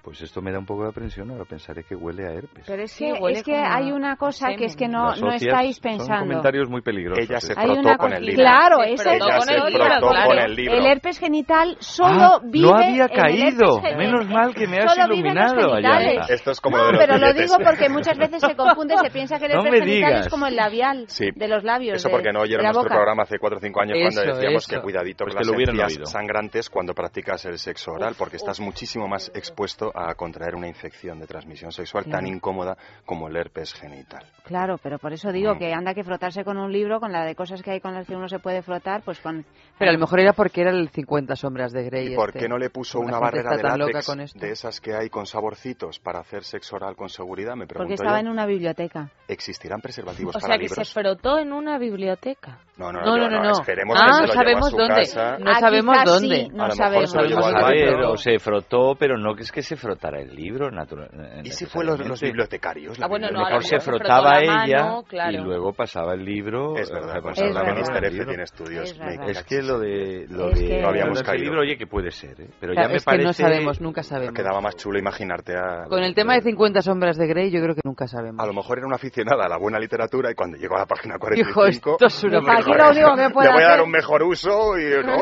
Pues 0.05 0.21
esto 0.21 0.43
me 0.43 0.53
da 0.53 0.59
un 0.59 0.67
poco 0.67 0.83
de 0.83 0.91
aprensión, 0.91 1.31
ahora 1.31 1.47
pensaré 1.47 1.83
que 1.83 1.95
huele 1.97 2.27
a 2.29 2.33
herpes. 2.33 2.65
Pero 2.67 2.83
es 2.83 2.93
Sí, 2.93 3.07
que, 3.07 3.13
huele 3.23 3.39
es 3.39 3.43
que 3.43 3.57
hay 3.57 3.91
una 3.91 4.17
cosa 4.17 4.49
que 4.55 4.67
es 4.67 4.77
que 4.77 4.87
no, 4.87 5.17
no 5.17 5.33
estáis 5.33 5.77
Son 5.77 5.83
pensando. 5.83 6.21
comentarios 6.27 6.69
muy 6.69 6.83
peligrosos. 6.83 7.25
Ella 7.25 7.41
se 7.41 7.53
¿eh? 7.53 7.57
Hay 7.59 7.67
frotó 7.69 7.81
una 7.81 7.97
con 7.97 8.09
cosa- 8.11 8.19
el 8.19 8.27
libro. 8.27 8.43
Claro, 8.43 8.77
Se 8.85 8.93
esa 8.93 9.03
frotó 9.11 9.25
Ella 9.25 9.37
con 9.39 9.47
se 9.47 9.55
el 9.55 9.65
libro, 9.65 9.85
frotó 9.87 10.09
claro. 10.11 10.27
con 10.29 10.39
el 10.39 10.55
libro. 10.57 10.75
El 10.75 10.87
herpes 10.87 11.19
genital 11.19 11.77
solo 11.81 12.23
Ah, 12.35 12.41
vive 12.45 12.69
no 12.69 12.75
había 12.77 12.89
en 12.89 13.01
el 13.01 13.11
caído. 13.11 13.81
gen- 13.81 13.97
Menos 13.97 14.29
mal 14.29 14.55
que 14.55 14.67
me 14.67 14.77
has 14.79 14.93
solo 14.95 15.09
vive 15.15 15.29
en 15.31 15.35
los 15.37 15.53
iluminado. 15.53 15.75
Ayanta. 15.75 16.35
Esto 16.35 16.51
es 16.51 16.61
como 16.61 16.77
no, 16.77 16.85
de 16.85 16.93
los 16.93 17.01
pero 17.01 17.17
lo 17.19 17.33
digo 17.33 17.55
porque 17.65 17.89
muchas 17.89 18.19
veces 18.19 18.43
se 18.43 18.55
confunde, 18.55 18.95
se 18.99 19.11
piensa 19.11 19.39
que 19.39 19.47
el 19.47 19.53
No 19.55 19.65
herpes 19.65 19.73
me 19.81 19.87
genital 19.87 20.11
digas. 20.11 20.27
es 20.27 20.31
como 20.31 20.47
el 20.47 20.57
labial 20.57 21.05
Sí. 21.09 21.31
de 21.35 21.49
los 21.49 21.65
labios. 21.65 21.97
Eso 21.97 22.11
porque 22.11 22.31
no 22.31 22.41
oyeron 22.43 22.63
nuestro 22.65 22.83
boca. 22.83 22.95
programa 22.95 23.23
hace 23.23 23.39
4 23.39 23.57
o 23.57 23.61
5 23.61 23.81
años 23.81 23.97
cuando 23.99 24.35
decíamos 24.35 24.65
eso. 24.69 24.77
que 24.77 24.83
cuidadito 24.83 25.25
Pues 25.25 25.35
con 25.35 25.57
que 25.57 25.73
las 25.73 26.11
sangrantes 26.11 26.69
cuando 26.69 26.93
practicas 26.93 27.43
el 27.47 27.57
sexo 27.59 27.93
oral, 27.93 28.15
porque 28.19 28.37
estás 28.37 28.61
muchísimo 28.61 29.09
más 29.09 29.31
expuesto 29.35 29.93
a 29.95 30.15
contraer 30.15 30.55
una 30.57 30.66
infección 30.69 31.21
de 31.21 31.27
transmisión 31.27 31.71
sexual 31.73 32.05
tan 32.05 32.21
Claro. 32.23 32.27
incómoda 32.37 32.77
como 33.07 33.29
el 33.29 33.37
herpes 33.37 33.73
genital. 33.75 34.25
Claro, 34.45 34.77
pero 34.83 34.99
por 34.99 35.12
eso 35.12 35.33
digo 35.33 35.55
Mm. 35.55 35.59
que 35.59 35.73
anda 35.73 35.95
que 35.95 36.05
frotarse 36.05 36.45
con 36.45 36.59
un 36.59 36.73
libro, 36.73 37.01
con 37.01 37.12
la 37.12 37.25
de 37.25 37.35
cosas 37.35 37.62
que 37.62 37.71
hay 37.71 37.81
con 37.81 37.95
las 37.95 38.07
que 38.07 38.15
uno 38.16 38.29
se 38.29 38.39
puede 38.41 38.61
frotar, 38.62 39.03
pues 39.03 39.21
con... 39.21 39.45
Pero 39.79 39.91
a 39.91 39.95
lo 39.95 39.99
mejor 40.01 40.21
era 40.21 40.33
porque 40.33 40.61
era 40.62 40.71
el 40.71 40.89
50 40.91 41.37
sombras 41.37 41.73
de 41.73 41.85
Grey. 41.85 42.12
¿Y 42.12 42.16
por 42.16 42.31
este. 42.31 42.41
qué 42.41 42.49
no 42.49 42.59
le 42.59 42.71
puso 42.71 42.99
una 43.01 43.19
barrera 43.19 43.57
de 43.57 43.62
tan 43.62 43.79
látex 43.79 44.35
de 44.35 44.51
esas 44.51 44.81
que 44.81 44.95
hay 44.95 45.09
con 45.09 45.27
saborcitos 45.27 45.99
para 46.01 46.19
hacer 46.21 46.45
sexo 46.45 46.77
oral 46.77 46.97
con 46.97 47.09
seguridad? 47.09 47.55
Me 47.57 47.66
pregunto 47.66 47.85
Porque 47.85 47.95
estaba 47.95 48.16
yo. 48.21 48.27
en 48.27 48.29
una 48.33 48.47
biblioteca. 48.47 49.09
¿Existirán 49.29 49.81
preservativos 49.81 50.37
O 50.37 50.39
para 50.41 50.55
sea, 50.55 50.59
que 50.59 50.69
libros? 50.69 50.89
se 50.89 50.93
frotó 51.01 51.39
en 51.39 51.53
una 51.53 51.79
biblioteca. 51.79 52.59
No, 52.77 52.93
no, 52.93 53.01
No, 53.01 53.16
yo 53.16 53.29
no, 53.29 53.31
no, 53.31 53.43
no. 53.45 53.53
Esperemos 53.53 53.97
Ah, 53.99 54.07
que 54.07 54.12
se 54.12 54.21
lo 54.21 54.27
llevó 54.27 54.35
sabemos 54.35 54.66
a 54.66 54.71
su 54.71 54.77
dónde. 54.77 54.95
casa. 54.95 55.39
No 55.39 55.51
Ah, 55.51 55.61
sabemos 55.61 55.97
dónde. 56.05 56.37
sí, 56.37 56.49
no 56.53 56.65
A 56.65 56.69
lo 56.69 56.75
mejor 56.75 56.77
sabemos. 56.77 57.11
se 57.11 57.16
lo 57.19 57.25
llevó 57.25 57.45
al 57.47 57.73
ver, 57.73 57.95
o 58.03 58.16
se 58.16 58.39
frotó, 58.39 58.95
pero 58.99 59.16
no 59.16 59.35
que 59.35 59.43
es 59.45 59.53
que 59.53 59.62
se 59.62 59.77
frotara 59.85 60.20
el 60.20 60.35
libro, 60.35 60.70
natural. 60.70 61.09
¿Y 61.44 61.51
si 61.51 61.66
fue 61.66 61.85
los, 61.85 61.98
los 62.06 62.20
bibliotecarios? 62.20 62.98
la 62.98 63.06
Ah, 63.06 63.09
bueno, 63.09 63.27
A 63.28 63.31
no, 63.31 63.40
lo 63.40 63.47
a 63.47 63.51
lo 63.51 63.56
mejor 63.56 63.65
se 63.65 63.81
frotaba 63.81 64.39
ella 64.40 64.82
mano, 64.85 65.02
claro. 65.09 65.32
y 65.32 65.36
luego 65.44 65.73
pasaba 65.73 66.15
el 66.15 66.24
libro. 66.24 66.77
Es 66.77 66.90
eh, 66.90 66.94
verdad, 66.94 67.23
pasaba 67.23 67.48
Es 67.48 67.55
la 67.55 67.61
verdad. 67.61 67.74
ministra 67.74 67.98
el 67.98 68.05
F 68.05 68.12
libro. 68.15 68.28
tiene 68.28 68.43
estudios. 68.44 68.90
Es 68.90 68.98
me. 68.98 69.31
Es 69.31 69.44
que 69.44 69.62
lo 69.62 69.78
de 69.78 70.27
lo 70.28 70.48
Es 70.51 70.59
de 70.61 70.66
que- 70.69 70.81
No 70.82 70.89
habíamos 70.89 71.16
ese 71.19 71.24
caído. 71.24 71.44
libro, 71.44 71.61
oye, 71.61 71.77
que 71.77 71.86
puede 71.86 72.11
ser, 72.11 72.40
¿eh? 72.40 72.48
pero 72.61 72.73
Claro, 72.73 72.89
ya 72.89 72.93
me 72.93 72.97
es 72.97 73.05
parece 73.05 73.20
que 73.23 73.27
no 73.27 73.32
sabemos, 73.32 73.81
nunca 73.81 74.02
sabemos. 74.02 74.35
Quedaba 74.35 74.61
más 74.61 74.77
chulo 74.77 74.98
imaginarte 74.98 75.55
a... 75.56 75.85
Con 75.89 76.02
el 76.02 76.15
tema 76.15 76.35
de 76.35 76.40
50 76.43 76.81
sombras 76.82 77.16
de 77.16 77.27
Grey, 77.27 77.51
yo 77.51 77.61
creo 77.62 77.74
que 77.74 77.82
nunca 77.85 78.06
sabemos. 78.09 78.43
A 78.43 78.47
lo 78.47 78.52
mejor 78.55 78.78
era 78.78 78.86
una 78.86 78.97
aficionada 78.97 79.44
a 79.44 79.48
la 79.48 79.59
buena 79.59 79.78
literatura 79.78 80.31
y 80.31 80.35
cuando 80.35 80.56
llegó 80.56 80.77
a 80.77 80.81
la 80.81 80.86
página 80.86 81.15
Dijo, 81.35 81.52
45... 81.55 81.97
esto 82.01 82.06
es 82.06 82.24
una 82.24 82.39
Aquí 82.39 82.73
lo 82.73 82.89
único 82.90 83.15
que 83.16 83.31
puede 83.31 83.48
Le 83.48 83.55
voy 83.55 83.62
a 83.62 83.69
dar 83.69 83.82
un 83.82 83.90
mejor 83.90 84.23
uso 84.23 84.78
y... 84.78 84.85
no, 85.05 85.16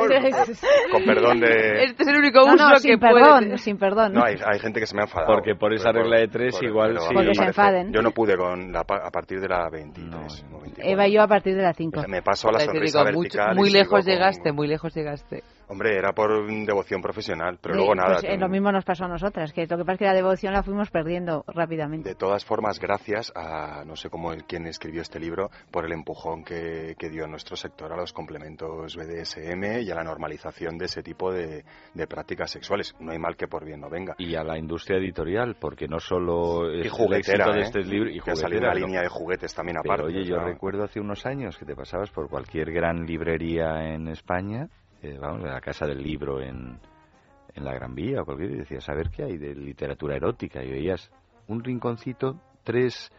con 0.92 1.04
perdón 1.04 1.40
de... 1.40 1.84
Este 1.84 2.02
es 2.02 2.08
el 2.08 2.16
único 2.16 2.40
uso 2.44 2.56
no, 2.56 2.70
que 2.74 2.78
sin 2.80 2.98
puede 2.98 3.14
perdón, 3.14 3.58
sin 3.58 3.78
perdón. 3.78 4.12
No, 4.12 4.24
hay, 4.24 4.36
hay 4.52 4.60
gente 4.60 4.80
que 4.80 4.86
se 4.86 4.94
me 4.94 5.02
ha 5.02 5.04
enfadado. 5.04 5.32
Porque 5.34 5.54
por 5.54 5.72
esa 5.72 5.92
regla 5.92 6.18
de 6.18 6.28
tres 6.28 6.58
igual 6.62 6.90
pero 6.94 7.02
sí. 7.08 7.14
Porque 7.14 7.34
se 7.34 7.44
enfaden. 7.44 7.92
Yo 7.92 8.02
no 8.02 8.10
pude 8.12 8.36
con 8.36 8.72
la, 8.72 8.84
pa- 8.84 9.06
a 9.06 9.10
partir 9.10 9.40
de 9.40 9.48
la 9.48 9.68
23 9.70 10.44
o 10.52 10.60
24. 10.60 10.92
Eva 10.92 11.06
y 11.08 11.12
yo 11.12 11.22
a 11.22 11.28
partir 11.28 11.54
de 11.56 11.62
las 11.62 11.76
5. 11.76 12.02
Me 12.08 12.22
paso 12.22 12.48
a 12.48 12.52
la 12.52 12.60
sonrisa 12.60 13.00
digo, 13.04 13.12
mucho- 13.18 13.38
vertical. 13.38 13.54
y 13.56 13.58
muy 13.58 13.70
lejos 13.70 14.00
con- 14.04 14.12
llegaste, 14.12 14.52
muy 14.52 14.68
lejos 14.68 14.94
llegaste. 14.94 15.42
Hombre, 15.68 15.96
era 15.96 16.12
por 16.12 16.46
devoción 16.66 17.00
profesional, 17.00 17.58
pero 17.60 17.74
luego 17.74 17.94
nada. 17.94 18.14
Pues, 18.20 18.24
eh, 18.24 18.36
lo 18.38 18.48
mismo 18.48 18.70
nos 18.72 18.84
pasó 18.84 19.04
a 19.04 19.08
nosotras, 19.08 19.52
que 19.52 19.66
lo 19.66 19.76
que 19.78 19.84
pasa 19.84 19.92
es 19.92 19.98
que 20.00 20.04
la 20.04 20.14
devoción 20.14 20.52
la 20.52 20.62
fuimos 20.62 20.90
perdiendo 20.90 21.44
rápidamente. 21.46 22.08
De 22.08 22.14
todas 22.14 22.44
formas, 22.44 22.78
gracias 22.78 23.32
a 23.34 23.84
no 23.86 23.96
sé 23.96 24.10
cómo 24.10 24.32
el, 24.32 24.44
quien 24.44 24.66
escribió 24.66 25.02
este 25.02 25.18
libro 25.18 25.50
por 25.70 25.86
el 25.86 25.92
empujón 25.92 26.44
que, 26.44 26.94
que 26.98 27.08
dio 27.08 27.26
nuestro 27.26 27.56
sector 27.56 27.92
a 27.92 27.96
los 27.96 28.12
complementos 28.12 28.96
BDSM 28.96 29.80
y 29.82 29.90
a 29.90 29.94
la 29.94 30.04
normalización 30.04 30.76
de 30.78 30.86
ese 30.86 31.02
tipo 31.02 31.32
de, 31.32 31.64
de 31.94 32.06
prácticas 32.06 32.50
sexuales. 32.50 32.94
No 33.00 33.12
hay 33.12 33.18
mal 33.18 33.36
que 33.36 33.48
por 33.48 33.64
bien 33.64 33.80
no 33.80 33.88
venga. 33.88 34.14
Y 34.18 34.34
a 34.34 34.44
la 34.44 34.58
industria 34.58 34.98
editorial, 34.98 35.56
porque 35.58 35.88
no 35.88 35.98
solo 36.00 36.70
es 36.70 36.84
Y 36.84 36.88
el 36.88 36.90
juguetera, 36.90 37.44
éxito 37.46 37.52
de 37.52 37.58
¿eh? 37.58 37.62
este 37.62 37.78
libro 37.84 38.10
y 38.10 38.20
Que 38.20 38.30
ha 38.32 38.36
salido 38.36 38.60
juguetera, 38.60 38.72
una 38.72 38.80
¿no? 38.80 38.86
línea 38.86 39.02
de 39.02 39.08
juguetes 39.08 39.54
también 39.54 39.78
Pero, 39.82 39.94
aparte. 39.94 40.12
oye, 40.12 40.24
yo 40.24 40.36
o 40.36 40.38
sea, 40.40 40.48
recuerdo 40.48 40.84
hace 40.84 41.00
unos 41.00 41.24
años 41.26 41.56
que 41.58 41.64
te 41.64 41.74
pasabas 41.74 42.10
por 42.10 42.28
cualquier 42.28 42.70
gran 42.72 43.06
librería 43.06 43.94
en 43.94 44.08
España, 44.08 44.68
eh, 45.02 45.18
vamos, 45.20 45.42
la 45.42 45.60
Casa 45.60 45.86
del 45.86 46.02
Libro 46.02 46.40
en, 46.40 46.78
en 47.54 47.64
la 47.64 47.72
Gran 47.74 47.94
Vía 47.94 48.22
o 48.22 48.24
cualquier, 48.24 48.52
y 48.52 48.56
decías, 48.58 48.88
a 48.88 48.94
ver 48.94 49.10
qué 49.10 49.24
hay 49.24 49.36
de 49.38 49.54
literatura 49.54 50.16
erótica, 50.16 50.62
y 50.62 50.70
veías 50.70 51.10
un 51.48 51.62
rinconcito, 51.62 52.40
tres 52.64 53.10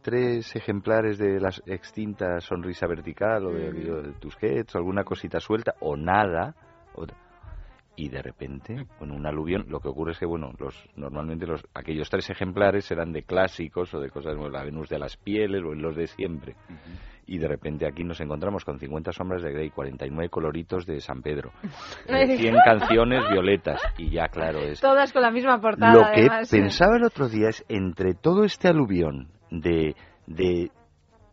tres 0.00 0.54
ejemplares 0.54 1.18
de 1.18 1.40
la 1.40 1.50
extinta 1.66 2.40
sonrisa 2.40 2.86
vertical 2.86 3.44
o 3.46 3.50
de, 3.52 3.70
Mm. 3.72 3.90
o 3.90 4.02
de 4.02 4.12
Tusquets 4.12 4.74
o 4.74 4.78
alguna 4.78 5.02
cosita 5.02 5.40
suelta 5.40 5.74
o 5.80 5.96
nada 5.96 6.54
o- 6.94 7.04
y 8.00 8.08
de 8.10 8.22
repente 8.22 8.86
con 8.98 9.10
un 9.10 9.26
aluvión 9.26 9.64
lo 9.68 9.80
que 9.80 9.88
ocurre 9.88 10.12
es 10.12 10.18
que 10.20 10.24
bueno 10.26 10.52
los 10.60 10.88
normalmente 10.94 11.46
los 11.46 11.66
aquellos 11.74 12.08
tres 12.08 12.30
ejemplares 12.30 12.88
eran 12.92 13.12
de 13.12 13.24
clásicos 13.24 13.92
o 13.92 13.98
de 14.00 14.08
cosas 14.08 14.36
como 14.36 14.48
la 14.48 14.62
Venus 14.62 14.88
de 14.88 15.00
las 15.00 15.16
pieles 15.16 15.60
o 15.64 15.74
los 15.74 15.96
de 15.96 16.06
siempre 16.06 16.54
y 17.26 17.38
de 17.38 17.48
repente 17.48 17.86
aquí 17.86 18.04
nos 18.04 18.20
encontramos 18.20 18.64
con 18.64 18.78
50 18.78 19.10
sombras 19.12 19.42
de 19.42 19.52
Grey 19.52 19.70
49 19.70 20.28
coloritos 20.30 20.86
de 20.86 21.00
San 21.00 21.22
Pedro 21.22 21.50
eh, 22.06 22.36
100 22.36 22.54
canciones 22.64 23.22
violetas 23.32 23.80
y 23.98 24.10
ya 24.10 24.28
claro 24.28 24.60
es 24.60 24.80
Todas 24.80 25.12
con 25.12 25.22
la 25.22 25.30
misma 25.32 25.60
portada, 25.60 25.92
lo 25.92 26.00
que 26.14 26.20
además. 26.20 26.48
pensaba 26.50 26.96
el 26.98 27.04
otro 27.04 27.28
día 27.28 27.48
es 27.48 27.64
entre 27.68 28.14
todo 28.14 28.44
este 28.44 28.68
aluvión 28.68 29.26
de, 29.50 29.96
de 30.28 30.70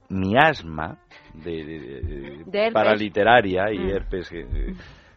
miasma 0.10 0.98
de, 1.34 1.52
de- 1.52 1.80
de- 1.80 2.44
De 2.46 2.60
herpes. 2.60 2.74
paraliteraria 2.74 3.72
y 3.72 3.80
Mm. 3.80 3.90
herpes 3.90 4.30
ge- 4.30 4.74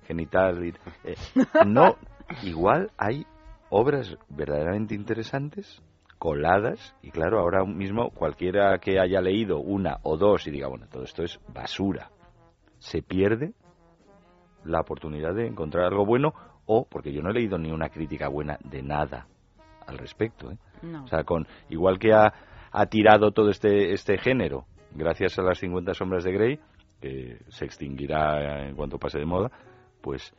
genital 0.08 0.64
y- 0.64 0.74
eh, 1.04 1.14
no 1.66 1.96
igual 2.42 2.90
hay 2.98 3.24
obras 3.70 4.16
verdaderamente 4.28 4.94
interesantes 4.94 5.80
coladas 6.18 6.96
y 7.02 7.10
claro 7.12 7.38
ahora 7.38 7.64
mismo 7.64 8.10
cualquiera 8.10 8.78
que 8.78 8.98
haya 8.98 9.20
leído 9.20 9.58
una 9.60 9.98
o 10.02 10.16
dos 10.16 10.46
y 10.46 10.50
diga 10.50 10.66
bueno 10.68 10.86
todo 10.90 11.04
esto 11.04 11.22
es 11.22 11.38
basura 11.54 12.10
se 12.78 13.02
pierde 13.02 13.52
la 14.64 14.80
oportunidad 14.80 15.34
de 15.34 15.46
encontrar 15.46 15.84
algo 15.84 16.04
bueno 16.04 16.32
o 16.66 16.86
porque 16.90 17.12
yo 17.12 17.22
no 17.22 17.30
he 17.30 17.34
leído 17.34 17.56
ni 17.58 17.70
una 17.70 17.88
crítica 17.88 18.28
buena 18.28 18.58
de 18.64 18.82
nada 18.82 19.26
al 19.86 19.98
respecto 19.98 20.50
¿eh? 20.50 20.56
No. 20.82 21.04
o 21.04 21.06
sea 21.06 21.22
con 21.24 21.46
igual 21.68 21.98
que 21.98 22.12
ha, 22.12 22.32
ha 22.72 22.86
tirado 22.86 23.30
todo 23.32 23.50
este 23.50 23.92
este 23.92 24.18
género 24.18 24.64
gracias 24.94 25.38
a 25.38 25.42
las 25.42 25.58
50 25.58 25.94
sombras 25.94 26.24
de 26.24 26.32
Grey 26.32 26.60
que 27.00 27.38
se 27.48 27.64
extinguirá 27.64 28.66
en 28.68 28.74
cuanto 28.74 28.98
pase 28.98 29.18
de 29.20 29.24
moda 29.26 29.50
pues 30.08 30.32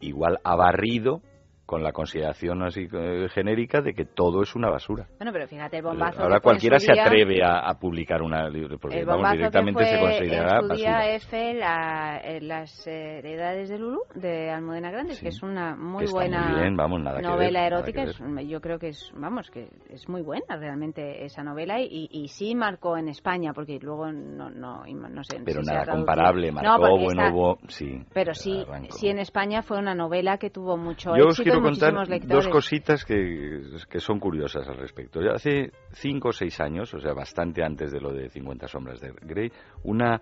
igual 0.00 0.40
ha 0.42 0.56
barrido 0.56 1.22
con 1.66 1.82
la 1.82 1.92
consideración 1.92 2.62
así 2.62 2.88
eh, 2.92 3.28
genérica 3.34 3.80
de 3.80 3.92
que 3.92 4.04
todo 4.04 4.42
es 4.42 4.54
una 4.54 4.70
basura. 4.70 5.06
Bueno, 5.18 5.32
pero 5.32 5.46
fíjate 5.48 5.78
el 5.78 5.82
bombazo. 5.82 6.22
Ahora 6.22 6.36
que 6.36 6.42
cualquiera 6.42 6.78
se 6.78 6.92
día- 6.92 7.04
atreve 7.04 7.42
a, 7.44 7.58
a 7.68 7.78
publicar 7.78 8.22
una 8.22 8.48
libro, 8.48 8.78
porque 8.78 9.00
El 9.00 9.06
vamos, 9.06 9.30
directamente 9.32 9.80
que 9.80 9.86
se 9.90 9.98
fue 9.98 10.08
considerará 10.08 10.56
en 10.56 10.62
su 10.62 10.68
basura. 10.68 10.76
día 10.76 11.14
F, 11.16 11.54
la, 11.54 12.20
eh, 12.22 12.40
las 12.40 12.86
heredades 12.86 13.68
de 13.68 13.78
Lulu, 13.78 14.00
de 14.14 14.50
Almudena 14.50 14.90
Grandes, 14.90 15.20
que 15.20 15.28
es 15.28 15.42
una 15.42 15.74
muy 15.76 16.04
Que 16.06 16.12
buena 16.12 16.48
muy 16.48 16.60
bien, 16.60 16.76
vamos, 16.76 17.00
nada 17.02 17.20
novela 17.20 17.62
ver, 17.62 17.72
erótica. 17.72 18.02
es- 18.04 18.18
yo 18.48 18.60
creo 18.60 18.78
que 18.78 18.88
es, 18.88 19.10
vamos, 19.14 19.50
que 19.50 19.68
es 19.90 20.08
muy 20.08 20.22
buena 20.22 20.56
realmente 20.56 21.24
esa 21.24 21.42
novela 21.42 21.80
y, 21.80 22.08
y 22.10 22.28
sí 22.28 22.54
marcó 22.54 22.96
en 22.96 23.08
España, 23.08 23.52
porque 23.52 23.78
luego 23.80 24.12
no, 24.12 24.50
no, 24.50 24.84
no 24.86 25.24
sé 25.24 25.40
Pero 25.44 25.60
si 25.60 25.66
se 25.66 25.72
nada 25.72 25.86
comparable, 25.92 26.48
No, 26.52 26.54
marcó, 26.54 26.86
porque 26.88 27.04
bueno, 27.04 27.30
hubo, 27.34 27.58
sí. 27.68 28.02
Pero 28.14 28.34
sí, 28.34 28.64
arrancó. 28.66 28.92
sí 28.96 29.08
en 29.08 29.18
España 29.18 29.62
fue 29.62 29.78
una 29.78 29.94
novela 29.94 30.38
que 30.38 30.50
tuvo 30.50 30.76
mucho 30.76 31.16
Yo 31.16 31.24
éxito 31.30 31.55
quiero 31.60 31.94
contar 31.94 32.20
dos 32.26 32.48
cositas 32.48 33.04
que, 33.04 33.60
que 33.88 34.00
son 34.00 34.18
curiosas 34.18 34.68
al 34.68 34.76
respecto. 34.76 35.20
Ya 35.20 35.32
hace 35.32 35.72
cinco 35.92 36.28
o 36.28 36.32
seis 36.32 36.60
años, 36.60 36.92
o 36.94 37.00
sea, 37.00 37.12
bastante 37.12 37.62
antes 37.62 37.92
de 37.92 38.00
lo 38.00 38.12
de 38.12 38.28
50 38.28 38.68
sombras 38.68 39.00
de 39.00 39.12
Grey, 39.22 39.50
una 39.84 40.20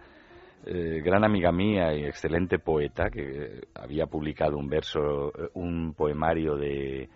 eh, 0.66 1.02
gran 1.04 1.24
amiga 1.24 1.52
mía 1.52 1.94
y 1.94 2.04
excelente 2.04 2.58
poeta 2.58 3.10
que 3.10 3.20
eh, 3.20 3.60
había 3.74 4.06
publicado 4.06 4.56
un 4.56 4.68
verso, 4.68 5.28
eh, 5.28 5.48
un 5.54 5.92
poemario 5.94 6.56
de, 6.56 7.08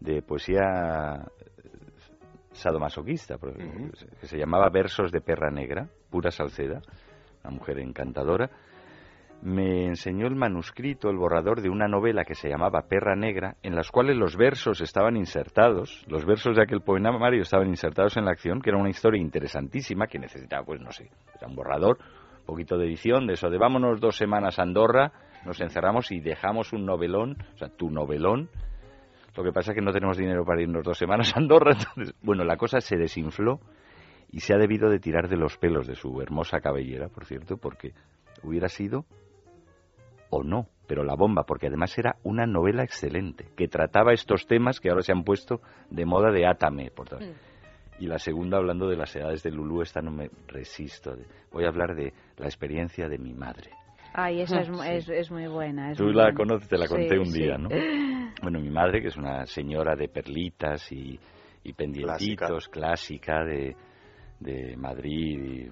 de 0.00 0.22
poesía 0.22 1.24
sadomasoquista, 2.52 3.36
que 3.38 4.26
se 4.26 4.36
llamaba 4.36 4.68
Versos 4.70 5.12
de 5.12 5.20
Perra 5.20 5.50
Negra, 5.50 5.88
pura 6.10 6.32
Salceda, 6.32 6.82
una 7.44 7.54
mujer 7.54 7.78
encantadora, 7.78 8.50
me 9.42 9.86
enseñó 9.86 10.26
el 10.26 10.36
manuscrito, 10.36 11.08
el 11.08 11.16
borrador 11.16 11.62
de 11.62 11.70
una 11.70 11.88
novela 11.88 12.24
que 12.24 12.34
se 12.34 12.48
llamaba 12.48 12.82
Perra 12.88 13.16
Negra, 13.16 13.56
en 13.62 13.74
las 13.74 13.90
cuales 13.90 14.16
los 14.16 14.36
versos 14.36 14.80
estaban 14.80 15.16
insertados, 15.16 16.04
los 16.08 16.26
versos 16.26 16.56
de 16.56 16.62
aquel 16.62 16.82
poemario 16.82 17.42
estaban 17.42 17.68
insertados 17.68 18.16
en 18.16 18.26
la 18.26 18.32
acción, 18.32 18.60
que 18.60 18.70
era 18.70 18.78
una 18.78 18.90
historia 18.90 19.20
interesantísima 19.20 20.06
que 20.06 20.18
necesitaba, 20.18 20.64
pues 20.64 20.80
no 20.80 20.92
sé, 20.92 21.10
era 21.36 21.48
un 21.48 21.56
borrador, 21.56 21.98
un 22.40 22.46
poquito 22.46 22.76
de 22.76 22.86
edición, 22.86 23.26
de 23.26 23.34
eso, 23.34 23.48
de 23.48 23.56
vámonos 23.56 24.00
dos 24.00 24.16
semanas 24.16 24.58
a 24.58 24.62
Andorra, 24.62 25.12
nos 25.46 25.60
encerramos 25.60 26.12
y 26.12 26.20
dejamos 26.20 26.72
un 26.72 26.84
novelón, 26.84 27.36
o 27.54 27.56
sea, 27.56 27.68
tu 27.68 27.90
novelón. 27.90 28.50
Lo 29.36 29.44
que 29.44 29.52
pasa 29.52 29.70
es 29.72 29.76
que 29.76 29.82
no 29.82 29.92
tenemos 29.92 30.18
dinero 30.18 30.44
para 30.44 30.60
irnos 30.60 30.84
dos 30.84 30.98
semanas 30.98 31.32
a 31.34 31.38
Andorra, 31.38 31.72
entonces, 31.78 32.14
bueno, 32.22 32.44
la 32.44 32.56
cosa 32.56 32.80
se 32.80 32.96
desinfló 32.96 33.60
y 34.30 34.40
se 34.40 34.52
ha 34.52 34.58
debido 34.58 34.90
de 34.90 34.98
tirar 34.98 35.28
de 35.28 35.36
los 35.36 35.56
pelos 35.56 35.86
de 35.86 35.94
su 35.94 36.20
hermosa 36.20 36.60
cabellera, 36.60 37.08
por 37.08 37.24
cierto, 37.24 37.56
porque 37.56 37.94
hubiera 38.42 38.68
sido 38.68 39.06
o 40.30 40.42
no, 40.42 40.66
pero 40.86 41.04
la 41.04 41.14
bomba, 41.14 41.44
porque 41.44 41.66
además 41.68 41.96
era 41.98 42.16
una 42.24 42.46
novela 42.46 42.82
excelente, 42.82 43.46
que 43.56 43.68
trataba 43.68 44.12
estos 44.12 44.46
temas 44.46 44.80
que 44.80 44.88
ahora 44.90 45.02
se 45.02 45.12
han 45.12 45.24
puesto 45.24 45.60
de 45.90 46.04
moda 46.06 46.30
de 46.32 46.46
Átame. 46.46 46.90
Por 46.90 47.08
tal. 47.08 47.34
Y 47.98 48.06
la 48.06 48.18
segunda, 48.18 48.56
hablando 48.56 48.88
de 48.88 48.96
las 48.96 49.14
edades 49.14 49.42
de 49.42 49.50
Lulú, 49.50 49.82
esta 49.82 50.00
no 50.00 50.10
me 50.10 50.30
resisto. 50.48 51.14
de- 51.14 51.26
Voy 51.52 51.64
a 51.64 51.68
hablar 51.68 51.94
de 51.94 52.12
la 52.38 52.46
experiencia 52.46 53.08
de 53.08 53.18
mi 53.18 53.34
madre. 53.34 53.70
Ay, 54.14 54.40
esa 54.40 54.60
es, 54.60 54.68
Sí. 54.82 54.88
es, 54.88 55.08
es 55.08 55.30
muy 55.30 55.46
buena. 55.48 55.92
es 55.92 55.98
Tú 55.98 56.04
muy 56.04 56.14
la 56.14 56.22
buena. 56.24 56.36
conoces, 56.36 56.68
te 56.68 56.78
la 56.78 56.88
conté 56.88 57.10
Sí, 57.14 57.18
un 57.18 57.26
sí. 57.26 57.42
día, 57.42 57.58
¿no? 57.58 57.68
Bueno, 58.42 58.58
mi 58.58 58.70
madre, 58.70 59.02
que 59.02 59.08
es 59.08 59.16
una 59.18 59.44
señora 59.44 59.94
de 59.96 60.08
perlitas 60.08 60.90
y, 60.92 61.20
y 61.62 61.72
pendientitos, 61.74 62.68
clásica, 62.68 63.44
de, 63.44 63.76
de 64.38 64.76
Madrid, 64.78 65.38
y 65.68 65.70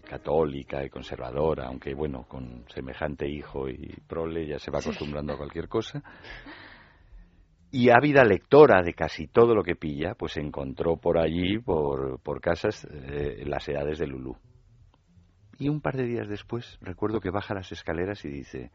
católica 0.00 0.84
y 0.84 0.90
conservadora, 0.90 1.66
aunque 1.66 1.94
bueno, 1.94 2.24
con 2.28 2.64
semejante 2.68 3.28
hijo 3.28 3.68
y 3.68 3.94
prole 4.06 4.46
ya 4.46 4.58
se 4.58 4.70
va 4.70 4.78
acostumbrando 4.78 5.32
a 5.32 5.36
cualquier 5.36 5.68
cosa. 5.68 6.02
Y 7.72 7.90
ávida 7.90 8.24
lectora 8.24 8.82
de 8.82 8.94
casi 8.94 9.28
todo 9.28 9.54
lo 9.54 9.62
que 9.62 9.76
pilla, 9.76 10.14
pues 10.14 10.36
encontró 10.36 10.96
por 10.96 11.18
allí, 11.18 11.58
por, 11.58 12.20
por 12.20 12.40
casas, 12.40 12.84
eh, 12.90 13.44
las 13.46 13.68
edades 13.68 13.98
de 13.98 14.08
Lulú. 14.08 14.36
Y 15.58 15.68
un 15.68 15.80
par 15.80 15.96
de 15.96 16.04
días 16.04 16.28
después, 16.28 16.78
recuerdo 16.80 17.20
que 17.20 17.30
baja 17.30 17.54
las 17.54 17.70
escaleras 17.70 18.24
y 18.24 18.28
dice, 18.28 18.70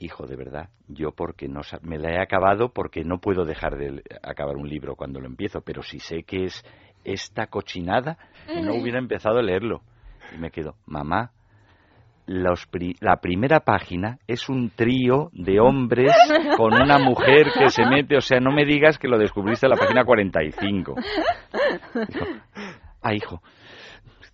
hijo, 0.00 0.26
de 0.26 0.36
verdad, 0.36 0.70
yo 0.88 1.12
porque 1.12 1.48
no 1.48 1.60
me 1.82 1.98
la 1.98 2.12
he 2.12 2.20
acabado 2.20 2.72
porque 2.72 3.04
no 3.04 3.20
puedo 3.20 3.44
dejar 3.44 3.76
de 3.76 4.02
acabar 4.22 4.56
un 4.56 4.68
libro 4.68 4.96
cuando 4.96 5.20
lo 5.20 5.26
empiezo, 5.26 5.60
pero 5.60 5.82
si 5.82 5.98
sé 6.00 6.24
que 6.24 6.44
es 6.44 6.64
esta 7.04 7.46
cochinada, 7.46 8.16
no 8.62 8.74
hubiera 8.74 8.98
empezado 8.98 9.38
a 9.38 9.42
leerlo. 9.42 9.80
Y 10.34 10.38
me 10.38 10.50
quedo, 10.50 10.74
mamá, 10.86 11.30
los 12.26 12.66
pri- 12.66 12.96
la 13.00 13.16
primera 13.16 13.60
página 13.60 14.18
es 14.26 14.48
un 14.48 14.70
trío 14.70 15.28
de 15.32 15.58
hombres 15.60 16.12
con 16.56 16.72
una 16.74 16.98
mujer 16.98 17.48
que 17.58 17.68
se 17.70 17.84
mete, 17.84 18.16
o 18.16 18.20
sea, 18.20 18.38
no 18.40 18.52
me 18.52 18.64
digas 18.64 18.98
que 18.98 19.08
lo 19.08 19.18
descubriste 19.18 19.66
en 19.66 19.70
la 19.70 19.76
página 19.76 20.04
45. 20.04 20.94
Dijo, 22.08 22.26
ah, 23.02 23.14
hijo, 23.14 23.42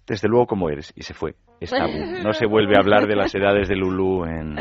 desde 0.07 0.28
luego 0.28 0.47
como 0.47 0.69
eres. 0.70 0.93
Y 0.97 1.03
se 1.03 1.15
fue. 1.15 1.35
Es 1.61 1.70
tabú. 1.70 1.93
No 2.23 2.32
se 2.32 2.47
vuelve 2.47 2.74
a 2.77 2.81
hablar 2.81 3.07
de 3.07 3.16
las 3.16 3.35
edades 3.35 3.69
de 3.69 3.77
Lulú. 3.77 4.24
En... 4.24 4.57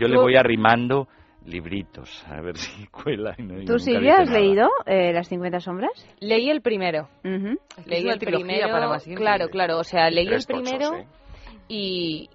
Yo 0.00 0.08
le 0.08 0.16
voy 0.18 0.34
arrimando 0.36 1.08
libritos, 1.46 2.24
a 2.28 2.40
ver 2.40 2.56
si 2.58 2.86
cuela. 2.88 3.34
y 3.38 3.42
no- 3.42 3.64
¿Tú, 3.64 3.74
dice 3.74 4.10
has 4.10 4.28
leído 4.30 4.68
eh, 4.84 5.12
Las 5.12 5.28
50 5.28 5.60
sombras? 5.60 5.90
Leí 6.20 6.50
el 6.50 6.60
primero. 6.60 7.08
Leí 7.22 8.08
el 8.08 8.18
primero. 8.18 8.68
para 8.70 8.88
más 8.88 9.02
siempre. 9.02 9.22
claro, 9.24 9.48
claro. 9.48 9.78
O 9.78 9.84
sea, 9.84 10.10
leí 10.10 10.26
el 10.28 10.44
tochos, 10.46 10.46
primero 10.46 10.96
¿eh? 10.96 11.06
y, 11.68 12.28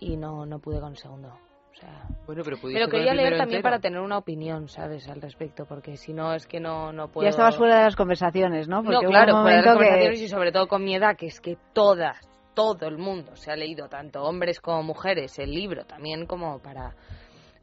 y 0.00 0.16
no, 0.16 0.46
no 0.46 0.58
pude 0.58 0.80
con 0.80 0.90
el 0.92 0.96
segundo. 0.98 1.28
O 1.28 1.74
sea, 1.84 2.04
Bueno, 2.26 2.42
pero 2.44 2.56
el 2.62 2.88
quería 2.90 3.12
leer 3.14 3.30
también 3.36 3.58
entero. 3.58 3.62
para 3.62 3.80
tener 3.80 4.00
una 4.00 4.18
opinión, 4.18 4.68
¿sabes? 4.68 5.08
Al 5.08 5.20
respecto, 5.20 5.64
porque 5.66 5.96
si 5.96 6.12
no 6.12 6.32
es 6.34 6.46
que 6.46 6.60
no, 6.60 6.92
no 6.92 7.08
puedo. 7.08 7.24
Ya 7.24 7.30
estabas 7.30 7.56
fuera 7.56 7.78
de 7.78 7.84
las 7.84 7.96
conversaciones, 7.96 8.68
¿no? 8.68 8.84
Porque 8.84 9.04
no, 9.04 9.10
claro, 9.10 9.36
un 9.36 9.42
fuera 9.42 9.56
de 9.56 9.62
las 9.62 9.66
momento 9.66 9.80
que- 9.80 9.86
conversaciones 9.88 10.20
y 10.22 10.28
sobre 10.28 10.52
todo 10.52 10.68
con 10.68 10.84
mi 10.84 10.94
edad, 10.94 11.16
que 11.16 11.26
es 11.26 11.40
que 11.40 11.56
todas, 11.72 12.20
todo 12.54 12.86
el 12.86 12.98
mundo 12.98 13.34
se 13.34 13.50
ha 13.50 13.56
leído, 13.56 13.88
tanto 13.88 14.22
hombres 14.22 14.60
como 14.60 14.82
mujeres, 14.84 15.36
el 15.40 15.50
libro 15.50 15.84
también 15.84 16.26
como 16.26 16.60
para 16.60 16.94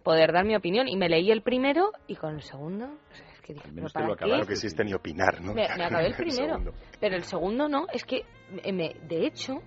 poder 0.10 0.32
dar 0.34 0.44
mi 0.44 0.56
opinión. 0.56 0.88
Y 0.88 0.96
me 0.98 1.08
leí 1.08 1.30
el 1.32 1.44
primero 1.44 1.92
y 2.08 2.16
con 2.16 2.34
el 2.34 2.42
segundo, 2.42 2.86
o 2.86 3.16
sea, 3.16 3.28
es 3.32 3.42
que 3.42 3.54
dije, 3.54 3.66
¿pero 3.66 3.76
menos 3.76 3.94
te 3.94 4.00
lo 4.04 4.14
acabaron. 4.14 4.40
No 4.40 4.48
quisiste 4.48 4.84
ni 4.84 4.94
opinar, 4.94 5.40
¿no? 5.42 5.54
Me, 5.54 5.68
me 5.78 5.84
acabé 5.86 6.08
el 6.08 6.16
primero, 6.18 6.74
pero 7.00 7.16
el 7.16 7.24
segundo 7.26 7.70
no. 7.70 7.86
Es 7.94 8.04
que, 8.06 8.26
me- 8.74 8.96
de 9.08 9.28
hecho, 9.28 9.62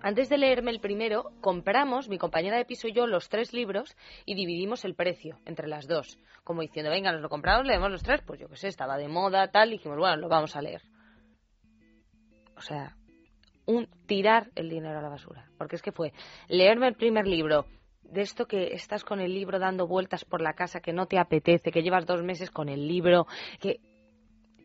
antes 0.00 0.30
de 0.30 0.38
leerme 0.38 0.70
el 0.70 0.80
primero, 0.80 1.30
compramos, 1.42 2.08
mi 2.08 2.16
compañera 2.16 2.56
de 2.56 2.64
piso 2.64 2.88
y 2.88 2.92
yo, 2.94 3.06
los 3.06 3.28
tres 3.28 3.52
libros 3.52 3.94
y 4.24 4.34
dividimos 4.34 4.84
el 4.86 4.94
precio 4.94 5.38
entre 5.44 5.68
las 5.68 5.86
dos. 5.86 6.18
Como 6.42 6.62
diciendo, 6.62 6.90
venga, 6.90 7.12
nos 7.12 7.20
lo 7.20 7.28
compramos, 7.28 7.66
leemos 7.66 7.90
los 7.90 8.02
tres. 8.02 8.22
Pues 8.26 8.40
yo 8.40 8.48
qué 8.48 8.56
sé, 8.56 8.68
estaba 8.68 8.96
de 8.96 9.08
moda, 9.08 9.50
tal, 9.50 9.68
y 9.68 9.72
dijimos, 9.72 9.98
bueno, 9.98 10.16
lo 10.16 10.28
vamos 10.28 10.56
a 10.56 10.62
leer. 10.62 10.80
O 12.56 12.60
sea, 12.62 12.96
un 13.66 13.88
tirar 14.06 14.48
el 14.54 14.70
dinero 14.70 14.98
a 14.98 15.02
la 15.02 15.08
basura. 15.10 15.44
Porque 15.58 15.76
es 15.76 15.82
que 15.82 15.92
fue 15.92 16.12
leerme 16.48 16.88
el 16.88 16.94
primer 16.94 17.26
libro, 17.26 17.66
de 18.10 18.22
esto 18.22 18.46
que 18.46 18.74
estás 18.74 19.04
con 19.04 19.20
el 19.20 19.34
libro 19.34 19.58
dando 19.58 19.86
vueltas 19.86 20.24
por 20.24 20.40
la 20.40 20.54
casa, 20.54 20.80
que 20.80 20.92
no 20.92 21.06
te 21.06 21.18
apetece, 21.18 21.70
que 21.70 21.82
llevas 21.82 22.06
dos 22.06 22.22
meses 22.22 22.50
con 22.50 22.68
el 22.68 22.86
libro, 22.86 23.26
que... 23.60 23.80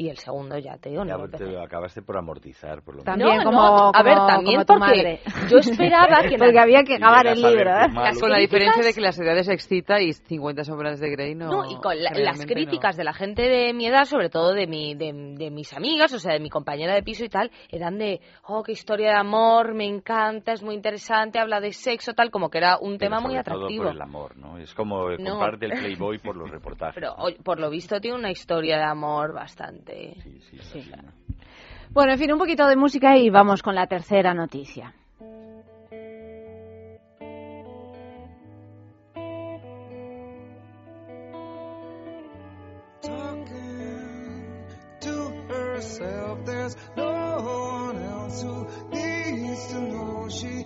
Y 0.01 0.09
el 0.09 0.17
segundo 0.17 0.57
ya 0.57 0.77
te 0.79 0.89
digo, 0.89 1.03
no 1.05 1.11
Ya 1.11 1.17
lo 1.17 1.29
te 1.29 1.45
lo 1.45 1.61
acabaste 1.61 2.01
por 2.01 2.17
amortizar, 2.17 2.81
por 2.81 2.95
lo 2.95 3.03
menos. 3.03 3.05
También 3.19 3.37
No, 3.37 3.43
como, 3.43 3.61
no, 3.61 3.91
a 3.93 4.01
ver, 4.01 4.15
como- 4.15 4.25
también 4.27 4.63
como 4.65 4.79
porque 4.79 4.79
madre. 4.79 5.19
yo 5.47 5.57
esperaba 5.59 6.23
que 6.27 6.37
Porque 6.39 6.57
había 6.59 6.83
que 6.83 6.95
acabar 6.95 7.27
el 7.27 7.39
ver 7.39 7.51
libro, 7.51 7.69
¿eh? 7.69 8.13
Con 8.19 8.31
la 8.31 8.39
diferencia 8.39 8.81
de 8.83 8.93
que 8.95 9.01
las 9.01 9.19
edades 9.19 9.47
excita 9.47 10.01
y 10.01 10.13
50 10.13 10.63
sombras 10.63 10.99
de 10.99 11.11
Grey 11.11 11.35
no. 11.35 11.51
No, 11.51 11.69
y 11.69 11.75
con 11.79 12.01
la- 12.01 12.09
las 12.15 12.43
críticas 12.47 12.97
de 12.97 13.03
la 13.03 13.13
gente 13.13 13.43
de 13.43 13.73
mi 13.75 13.85
edad, 13.85 14.05
sobre 14.05 14.29
todo 14.31 14.53
de, 14.53 14.65
mi, 14.65 14.95
de, 14.95 15.13
de 15.37 15.51
mis 15.51 15.71
amigas, 15.73 16.11
o 16.13 16.17
sea, 16.19 16.33
de 16.33 16.39
mi 16.39 16.49
compañera 16.49 16.95
de 16.95 17.03
piso 17.03 17.23
y 17.23 17.29
tal, 17.29 17.51
eran 17.69 17.99
de, 17.99 18.21
oh, 18.47 18.63
qué 18.63 18.71
historia 18.71 19.11
de 19.11 19.17
amor, 19.19 19.75
me 19.75 19.85
encanta, 19.85 20.53
es 20.53 20.63
muy 20.63 20.73
interesante, 20.73 21.37
habla 21.37 21.59
de 21.59 21.73
sexo, 21.73 22.13
tal, 22.15 22.31
como 22.31 22.49
que 22.49 22.57
era 22.57 22.79
un 22.79 22.97
Pero 22.97 23.11
tema 23.11 23.19
muy 23.19 23.33
sobre 23.35 23.43
todo 23.43 23.53
atractivo. 23.57 23.83
por 23.83 23.93
el 23.93 24.01
amor, 24.01 24.35
¿no? 24.35 24.57
Es 24.57 24.73
como 24.73 25.09
No. 25.11 25.29
comprarte 25.33 25.67
el 25.67 25.73
Playboy 25.73 26.17
por 26.17 26.35
los 26.35 26.49
reportajes. 26.51 26.95
Pero 26.95 27.13
por 27.43 27.59
lo 27.59 27.69
visto 27.69 27.99
tiene 27.99 28.17
una 28.17 28.31
historia 28.31 28.77
de 28.77 28.83
amor 28.85 29.31
bastante... 29.33 29.90
Sí. 29.91 30.91
Bueno, 31.89 32.13
en 32.13 32.19
fin, 32.19 32.31
un 32.31 32.39
poquito 32.39 32.67
de 32.67 32.75
música 32.75 33.17
y 33.17 33.29
vamos 33.29 33.61
con 33.61 33.75
la 33.75 33.87
tercera 33.87 34.33
noticia. 34.33 34.93
to 45.01 45.33
herself. 45.49 46.45
There's 46.45 46.75
no 46.95 47.41
one 47.41 47.97
else 48.03 48.43
who 48.43 48.67
needs 48.91 49.67
to 49.67 49.81
know. 49.81 50.29
She 50.29 50.65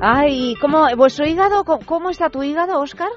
Ay, 0.00 0.54
¿cómo, 0.60 0.86
vuestro 0.96 1.26
hígado, 1.26 1.64
cómo, 1.64 2.10
está 2.10 2.30
tu 2.30 2.42
hígado, 2.42 2.80
Oscar? 2.80 3.08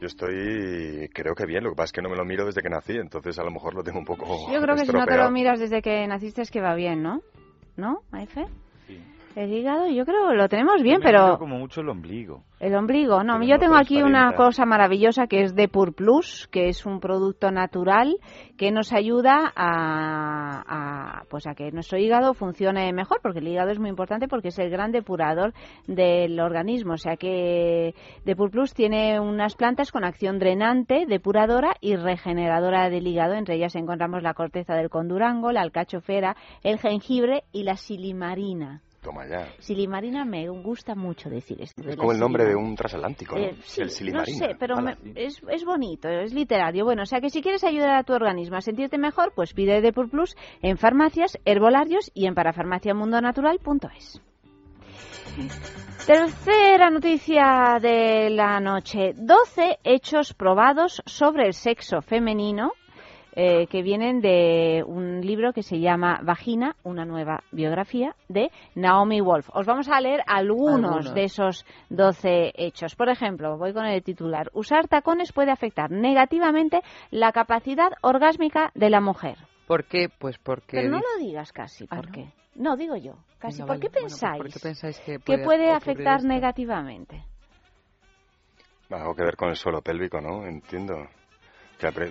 Yo 0.00 0.06
estoy, 0.08 1.08
creo 1.14 1.34
que 1.34 1.46
bien, 1.46 1.62
lo 1.64 1.70
que 1.70 1.76
pasa 1.76 1.84
es 1.86 1.92
que 1.92 2.02
no 2.02 2.10
me 2.10 2.16
lo 2.16 2.24
miro 2.24 2.44
desde 2.44 2.62
que 2.62 2.68
nací, 2.68 2.96
entonces 2.96 3.38
a 3.38 3.44
lo 3.44 3.50
mejor 3.50 3.74
lo 3.74 3.82
tengo 3.82 3.98
un 3.98 4.04
poco 4.04 4.26
Yo 4.52 4.60
creo 4.60 4.74
que 4.74 4.84
si 4.84 4.88
no 4.88 4.92
te 4.92 4.98
estropeado. 4.98 5.24
lo 5.24 5.30
miras 5.30 5.60
desde 5.60 5.80
que 5.80 6.06
naciste 6.06 6.42
es 6.42 6.50
que 6.50 6.60
va 6.60 6.74
bien, 6.74 7.02
¿no? 7.02 7.20
¿No, 7.76 8.00
Maife? 8.10 8.46
El 9.36 9.52
hígado 9.52 9.86
yo 9.88 10.06
creo 10.06 10.30
que 10.30 10.34
lo 10.34 10.48
tenemos 10.48 10.82
bien, 10.82 10.98
pero 11.02 11.36
como 11.38 11.58
mucho 11.58 11.82
el 11.82 11.90
ombligo. 11.90 12.42
el 12.58 12.74
ombligo, 12.74 13.22
no, 13.22 13.34
Pero 13.34 13.44
yo 13.44 13.54
no 13.56 13.60
tengo 13.60 13.76
aquí 13.76 14.00
una 14.00 14.32
cosa 14.32 14.64
maravillosa 14.64 15.26
que 15.26 15.42
es 15.42 15.54
Depur 15.54 15.94
Plus, 15.94 16.48
que 16.50 16.70
es 16.70 16.86
un 16.86 17.00
producto 17.00 17.50
natural 17.50 18.16
que 18.56 18.70
nos 18.70 18.94
ayuda 18.94 19.52
a, 19.54 20.62
a, 20.66 21.24
pues 21.28 21.46
a 21.46 21.54
que 21.54 21.70
nuestro 21.70 21.98
hígado 21.98 22.32
funcione 22.32 22.90
mejor, 22.94 23.20
porque 23.22 23.40
el 23.40 23.48
hígado 23.48 23.72
es 23.72 23.78
muy 23.78 23.90
importante 23.90 24.26
porque 24.26 24.48
es 24.48 24.58
el 24.58 24.70
gran 24.70 24.90
depurador 24.90 25.52
del 25.86 26.40
organismo, 26.40 26.94
o 26.94 26.96
sea 26.96 27.18
que 27.18 27.94
Depur 28.24 28.50
Plus 28.50 28.72
tiene 28.72 29.20
unas 29.20 29.54
plantas 29.54 29.92
con 29.92 30.02
acción 30.04 30.38
drenante, 30.38 31.04
depuradora 31.06 31.74
y 31.82 31.96
regeneradora 31.96 32.88
del 32.88 33.06
hígado, 33.06 33.34
entre 33.34 33.56
ellas 33.56 33.76
encontramos 33.76 34.22
la 34.22 34.32
corteza 34.32 34.74
del 34.76 34.88
condurango, 34.88 35.52
la 35.52 35.60
alcachofera, 35.60 36.36
el 36.62 36.78
jengibre 36.78 37.44
y 37.52 37.64
la 37.64 37.76
silimarina. 37.76 38.80
Toma 39.06 39.24
ya. 39.28 39.46
Silimarina 39.60 40.24
me 40.24 40.48
gusta 40.48 40.96
mucho 40.96 41.30
decir 41.30 41.62
esto. 41.62 41.80
de 41.80 41.90
Es 41.90 41.96
como 41.96 42.10
el 42.10 42.18
nombre 42.18 42.44
de 42.44 42.56
un 42.56 42.74
transatlántico, 42.74 43.36
¿no? 43.38 43.44
Eh, 43.44 43.54
sí, 43.62 43.82
el 43.82 43.90
Silimarina. 43.90 44.38
No 44.40 44.46
sé, 44.48 44.56
pero 44.58 44.76
me- 44.82 44.96
es, 45.14 45.40
es 45.48 45.64
bonito, 45.64 46.08
es 46.08 46.34
literario. 46.34 46.84
Bueno, 46.84 47.02
o 47.02 47.06
sea 47.06 47.20
que 47.20 47.30
si 47.30 47.40
quieres 47.40 47.62
ayudar 47.62 47.90
a 47.90 48.02
tu 48.02 48.12
organismo 48.14 48.56
a 48.56 48.60
sentirte 48.60 48.98
mejor, 48.98 49.32
pues 49.36 49.54
pide 49.54 49.80
Depur 49.80 50.10
Plus 50.10 50.34
en 50.60 50.76
farmacias, 50.76 51.38
herbolarios 51.44 52.10
y 52.14 52.26
en 52.26 52.34
parafarmaciamundonatural.es. 52.34 54.20
Tercera 56.06 56.90
noticia 56.90 57.78
de 57.80 58.30
la 58.30 58.60
noche. 58.60 59.12
12 59.16 59.78
hechos 59.84 60.34
probados 60.34 61.02
sobre 61.06 61.46
el 61.46 61.52
sexo 61.54 62.00
femenino 62.02 62.72
eh, 63.36 63.66
que 63.68 63.82
vienen 63.82 64.20
de 64.20 64.82
un 64.86 65.20
libro 65.20 65.52
que 65.52 65.62
se 65.62 65.78
llama 65.78 66.18
Vagina, 66.22 66.74
una 66.82 67.04
nueva 67.04 67.44
biografía 67.52 68.16
de 68.28 68.50
Naomi 68.74 69.20
Wolf. 69.20 69.48
Os 69.52 69.66
vamos 69.66 69.88
a 69.88 70.00
leer 70.00 70.22
algunos, 70.26 70.90
Algunos. 71.06 71.14
de 71.14 71.24
esos 71.24 71.64
12 71.90 72.52
hechos. 72.56 72.96
Por 72.96 73.10
ejemplo, 73.10 73.56
voy 73.58 73.72
con 73.74 73.84
el 73.84 74.02
titular. 74.02 74.50
Usar 74.54 74.88
tacones 74.88 75.32
puede 75.32 75.50
afectar 75.52 75.90
negativamente 75.90 76.80
la 77.10 77.30
capacidad 77.32 77.92
orgásmica 78.00 78.72
de 78.74 78.90
la 78.90 79.00
mujer. 79.00 79.36
¿Por 79.66 79.84
qué? 79.84 80.08
Pues 80.18 80.38
porque... 80.38 80.78
Pero 80.78 80.88
no 80.90 80.98
lo 80.98 81.24
digas 81.24 81.52
casi, 81.52 81.86
Ah, 81.90 81.96
¿por 81.96 82.10
qué? 82.10 82.28
No, 82.54 82.76
digo 82.76 82.96
yo, 82.96 83.16
casi. 83.38 83.58
Venga, 83.62 83.66
¿Por 83.66 83.76
vale. 83.76 83.80
qué 83.80 83.88
Bueno, 83.88 84.08
pues, 84.08 84.12
pensáis, 84.20 84.42
¿por 84.42 84.50
qué 84.52 84.60
pensáis 84.60 84.98
que 85.00 85.12
que 85.18 85.18
puede 85.18 85.44
puede 85.44 85.62
ocurrir 85.64 85.76
afectar 85.76 86.16
esto? 86.16 86.28
negativamente? 86.28 87.24
Algo 88.90 89.14
que 89.14 89.22
ver 89.24 89.36
con 89.36 89.48
el 89.50 89.56
suelo 89.56 89.82
pélvico, 89.82 90.20
¿no? 90.20 90.46
Entiendo. 90.46 90.94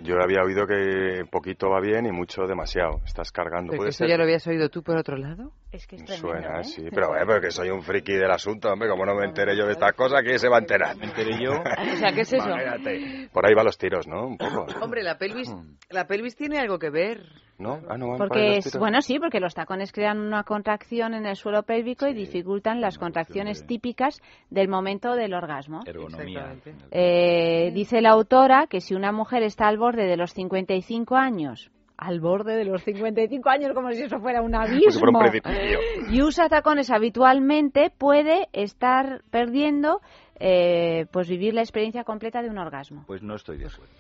Yo 0.03 0.15
había 0.21 0.43
oído 0.43 0.67
que 0.67 1.25
poquito 1.29 1.69
va 1.69 1.79
bien 1.81 2.05
y 2.05 2.11
mucho 2.11 2.43
demasiado. 2.45 3.01
Estás 3.05 3.31
cargando. 3.31 3.71
¿Pero 3.71 3.79
Puede 3.79 3.87
que 3.87 3.89
eso 3.89 3.97
ser 3.99 4.09
ya 4.09 4.17
lo 4.17 4.23
habías 4.23 4.45
oído 4.45 4.69
tú 4.69 4.83
por 4.83 4.97
otro 4.97 5.17
lado? 5.17 5.51
Es 5.71 5.87
que 5.87 5.97
es 5.97 6.19
Suena, 6.19 6.63
sí. 6.63 6.87
Pero, 6.89 7.15
eh, 7.17 7.23
pero 7.27 7.41
que 7.41 7.51
soy 7.51 7.69
un 7.69 7.81
friki 7.81 8.13
del 8.13 8.31
asunto, 8.31 8.71
hombre. 8.71 8.87
Como 8.89 9.05
no 9.05 9.13
me 9.15 9.25
enteré 9.25 9.57
yo 9.57 9.65
de 9.65 9.73
estas 9.73 9.93
cosas, 9.93 10.21
¿quién 10.23 10.39
se 10.39 10.47
va 10.47 10.57
a 10.57 10.59
enterar? 10.59 10.95
Me 10.95 11.05
enteré 11.05 11.37
yo. 11.43 11.51
O 11.95 11.97
sea, 11.97 12.11
¿qué 12.13 12.21
es 12.21 12.33
eso? 12.33 12.47
Imagínate. 12.47 13.29
Por 13.31 13.45
ahí 13.45 13.53
van 13.53 13.65
los 13.65 13.77
tiros, 13.77 14.07
¿no? 14.07 14.27
Un 14.27 14.37
poco. 14.37 14.65
Hombre, 14.81 15.03
la 15.03 15.17
pelvis, 15.17 15.53
la 15.89 16.07
pelvis 16.07 16.35
tiene 16.35 16.59
algo 16.59 16.79
que 16.79 16.89
ver. 16.89 17.21
¿No? 17.57 17.79
Ah, 17.87 17.97
no, 17.97 18.09
van 18.09 18.17
Porque, 18.17 18.57
es, 18.57 18.77
bueno, 18.77 19.01
sí, 19.01 19.17
porque 19.17 19.39
los 19.39 19.53
tacones 19.53 19.93
crean 19.93 20.19
una 20.19 20.43
contracción 20.43 21.13
en 21.13 21.25
el 21.25 21.37
suelo 21.37 21.63
pélvico 21.63 22.05
y 22.05 22.13
dificultan 22.13 22.81
las 22.81 22.97
contracciones 22.97 23.65
típicas 23.65 24.21
del 24.49 24.67
momento 24.67 25.15
del 25.15 25.33
orgasmo. 25.33 25.79
Ergonomía. 25.85 26.53
Eh, 26.91 27.71
dice 27.73 28.01
la 28.01 28.09
autora 28.09 28.67
que 28.67 28.81
si 28.81 28.93
una 28.93 29.13
mujer 29.13 29.43
está 29.43 29.67
al 29.67 29.77
borde 29.77 30.05
de 30.05 30.17
los 30.17 30.33
55 30.33 31.15
años, 31.15 31.71
al 31.97 32.19
borde 32.19 32.55
de 32.55 32.65
los 32.65 32.84
55 32.84 33.49
años 33.49 33.72
como 33.73 33.91
si 33.91 34.03
eso 34.03 34.19
fuera 34.19 34.41
un 34.41 34.47
un 34.47 34.55
abismo, 34.55 35.19
precipicio. 35.19 35.80
y 36.09 36.22
usa 36.22 36.49
tacones 36.49 36.91
habitualmente, 36.91 37.91
puede 37.97 38.47
estar 38.53 39.23
perdiendo 39.31 40.01
eh, 40.39 41.05
pues 41.11 41.27
vivir 41.30 41.53
la 41.53 41.61
experiencia 41.61 42.03
completa 42.03 42.41
de 42.41 42.49
un 42.49 42.57
orgasmo. 42.57 43.03
Pues 43.07 43.22
no 43.23 43.35
estoy 43.35 43.57
de 43.57 43.67
acuerdo. 43.67 43.93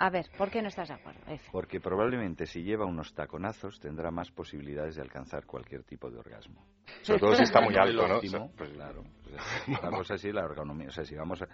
A 0.00 0.10
ver, 0.10 0.26
¿por 0.38 0.48
qué 0.48 0.62
no 0.62 0.68
estás 0.68 0.88
de 0.88 0.94
acuerdo? 0.94 1.20
Porque 1.50 1.80
probablemente 1.80 2.46
si 2.46 2.62
lleva 2.62 2.86
unos 2.86 3.12
taconazos 3.14 3.80
tendrá 3.80 4.12
más 4.12 4.30
posibilidades 4.30 4.94
de 4.94 5.02
alcanzar 5.02 5.44
cualquier 5.44 5.82
tipo 5.82 6.08
de 6.08 6.18
orgasmo. 6.18 6.62
Sobre 7.02 7.18
todo 7.18 7.34
si 7.34 7.42
está 7.42 7.60
muy 7.60 7.74
alto, 7.80 8.06
¿no? 8.06 8.16
óptimo, 8.16 8.44
O 8.44 8.46
sea, 8.46 8.52
pues 8.56 8.70
claro. 8.70 9.02
pues, 9.24 9.82
la 9.82 9.90
cosa 9.90 10.14
así, 10.14 10.30
la 10.30 10.42
ergonomía. 10.44 10.86
O 10.86 10.92
sea, 10.92 11.04
si 11.04 11.16
vamos 11.16 11.42
a, 11.42 11.46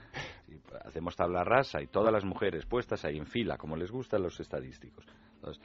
si 0.46 0.60
hacemos 0.84 1.16
tabla 1.16 1.42
rasa 1.42 1.80
y 1.80 1.86
todas 1.86 2.12
las 2.12 2.24
mujeres 2.26 2.66
puestas 2.66 3.02
ahí 3.06 3.16
en 3.16 3.26
fila, 3.26 3.56
como 3.56 3.76
les 3.76 3.90
gustan 3.90 4.22
los 4.22 4.38
estadísticos. 4.38 5.06
Entonces, 5.36 5.62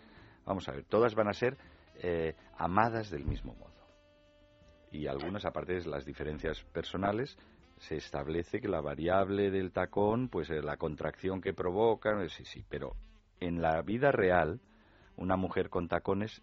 vamos 0.49 0.67
a 0.67 0.71
ver, 0.73 0.84
todas 0.84 1.13
van 1.15 1.27
a 1.30 1.34
ser 1.34 1.57
eh, 2.01 2.35
amadas 2.57 3.09
del 3.11 3.23
mismo 3.23 3.53
modo. 3.55 3.69
Y 4.91 5.05
algunas, 5.07 5.45
aparte 5.45 5.73
de 5.76 5.85
las 5.85 6.05
diferencias 6.05 6.61
personales, 6.73 7.38
se 7.77 7.95
establece 7.95 8.59
que 8.59 8.67
la 8.67 8.81
variable 8.81 9.51
del 9.51 9.71
tacón, 9.71 10.27
pues 10.27 10.49
eh, 10.49 10.61
la 10.61 10.77
contracción 10.77 11.39
que 11.39 11.53
provoca, 11.53 12.21
eh, 12.23 12.30
sí, 12.30 12.43
sí, 12.45 12.65
pero 12.67 12.95
en 13.39 13.61
la 13.61 13.81
vida 13.84 14.11
real, 14.11 14.59
una 15.15 15.38
mujer 15.38 15.69
con 15.69 15.88
tacones, 15.88 16.41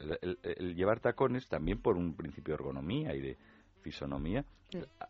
el, 0.00 0.18
el- 0.22 0.38
el 0.42 0.74
llevar 0.74 1.00
tacones 1.00 1.46
también 1.48 1.80
por 1.80 1.96
un 1.96 2.14
principio 2.16 2.52
de 2.52 2.62
ergonomía 2.62 3.14
y 3.14 3.20
de 3.20 3.36
fisonomía, 3.82 4.44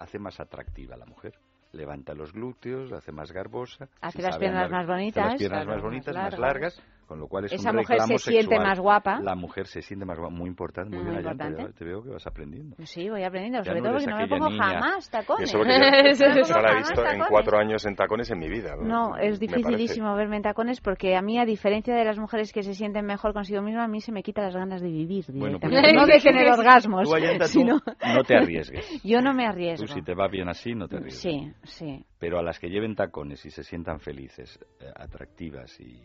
hace 0.00 0.18
más 0.18 0.40
atractiva 0.40 0.96
a 0.96 0.98
la 0.98 1.06
mujer. 1.06 1.38
Levanta 1.70 2.12
los 2.14 2.32
glúteos, 2.32 2.90
la 2.90 2.98
hace 2.98 3.12
más 3.12 3.30
garbosa. 3.32 3.88
Hace 4.00 4.18
si 4.18 4.22
las 4.24 4.36
piernas 4.38 4.70
más 4.70 4.86
bonitas, 4.86 5.24
hace 5.24 5.30
las 5.32 5.38
piernas 5.38 5.66
más 5.66 5.76
más 5.76 5.82
bonitas, 5.84 6.14
más 6.16 6.38
largas. 6.38 6.82
Con 7.12 7.20
lo 7.20 7.28
cual 7.28 7.44
es 7.44 7.52
Esa 7.52 7.70
un 7.70 7.76
mujer 7.76 7.98
reclamo 7.98 8.18
se 8.18 8.30
siente 8.30 8.42
sexual. 8.48 8.66
más 8.66 8.80
guapa. 8.80 9.20
La 9.20 9.34
mujer 9.34 9.66
se 9.66 9.82
siente 9.82 10.06
más 10.06 10.18
guapa, 10.18 10.34
muy 10.34 10.48
importante, 10.48 10.96
muy, 10.96 11.04
Muy 11.04 11.14
bien, 11.16 11.26
importante. 11.30 11.72
te 11.74 11.84
veo 11.84 12.02
que 12.02 12.08
vas 12.08 12.26
aprendiendo. 12.26 12.74
Sí, 12.86 13.10
voy 13.10 13.22
aprendiendo, 13.22 13.58
Ya 13.58 13.64
sobre 13.64 13.80
no 13.80 13.84
todo 13.88 13.92
porque 13.98 14.10
no 14.10 14.16
me 14.16 14.28
pongo 14.28 14.48
niña. 14.48 14.64
jamás 14.64 15.10
tacones. 15.10 15.48
Eso 15.50 15.58
porque 15.58 15.72
yo 16.48 16.54
No 16.56 16.62
la 16.62 16.72
he 16.72 16.76
visto 16.78 17.00
en 17.00 17.04
tacones. 17.06 17.26
cuatro 17.28 17.58
años 17.58 17.84
en 17.84 17.94
tacones 17.96 18.30
en 18.30 18.38
mi 18.38 18.48
vida. 18.48 18.76
No, 18.80 19.16
es 19.18 19.38
dificilísimo 19.38 20.14
verme 20.14 20.36
en 20.36 20.42
tacones 20.42 20.80
porque 20.80 21.14
a 21.16 21.20
mí, 21.20 21.38
a 21.38 21.44
diferencia 21.44 21.94
de 21.94 22.04
las 22.04 22.18
mujeres 22.18 22.50
que 22.50 22.62
se 22.62 22.72
sienten 22.72 23.04
mejor 23.04 23.34
consigo 23.34 23.60
misma, 23.60 23.84
a 23.84 23.88
mí 23.88 24.00
se 24.00 24.10
me 24.10 24.22
quita 24.22 24.40
las 24.40 24.54
ganas 24.56 24.80
de 24.80 24.88
vivir 24.88 25.26
Bueno, 25.28 25.58
pues 25.60 25.70
directamente. 25.70 25.92
no 25.94 26.06
de 26.06 26.20
tener 26.20 26.50
orgasmos. 26.50 27.02
Tú, 27.10 27.14
tú 27.38 27.44
sino- 27.46 27.80
no 28.14 28.22
te 28.24 28.36
arriesgues. 28.36 29.02
Yo 29.04 29.20
no 29.20 29.34
me 29.34 29.44
Tú 29.44 29.50
arriesgo. 29.50 29.86
si 29.88 30.00
te 30.00 30.14
va 30.14 30.28
bien 30.28 30.48
así, 30.48 30.74
no 30.74 30.88
te 30.88 30.96
arriesgues. 30.96 31.20
Sí, 31.20 31.52
sí. 31.64 32.06
Pero 32.18 32.38
a 32.38 32.42
las 32.42 32.58
que 32.58 32.68
lleven 32.68 32.94
tacones 32.94 33.44
y 33.44 33.50
se 33.50 33.64
sientan 33.64 33.98
felices, 34.00 34.58
eh, 34.80 34.86
atractivas 34.94 35.78
y, 35.80 35.96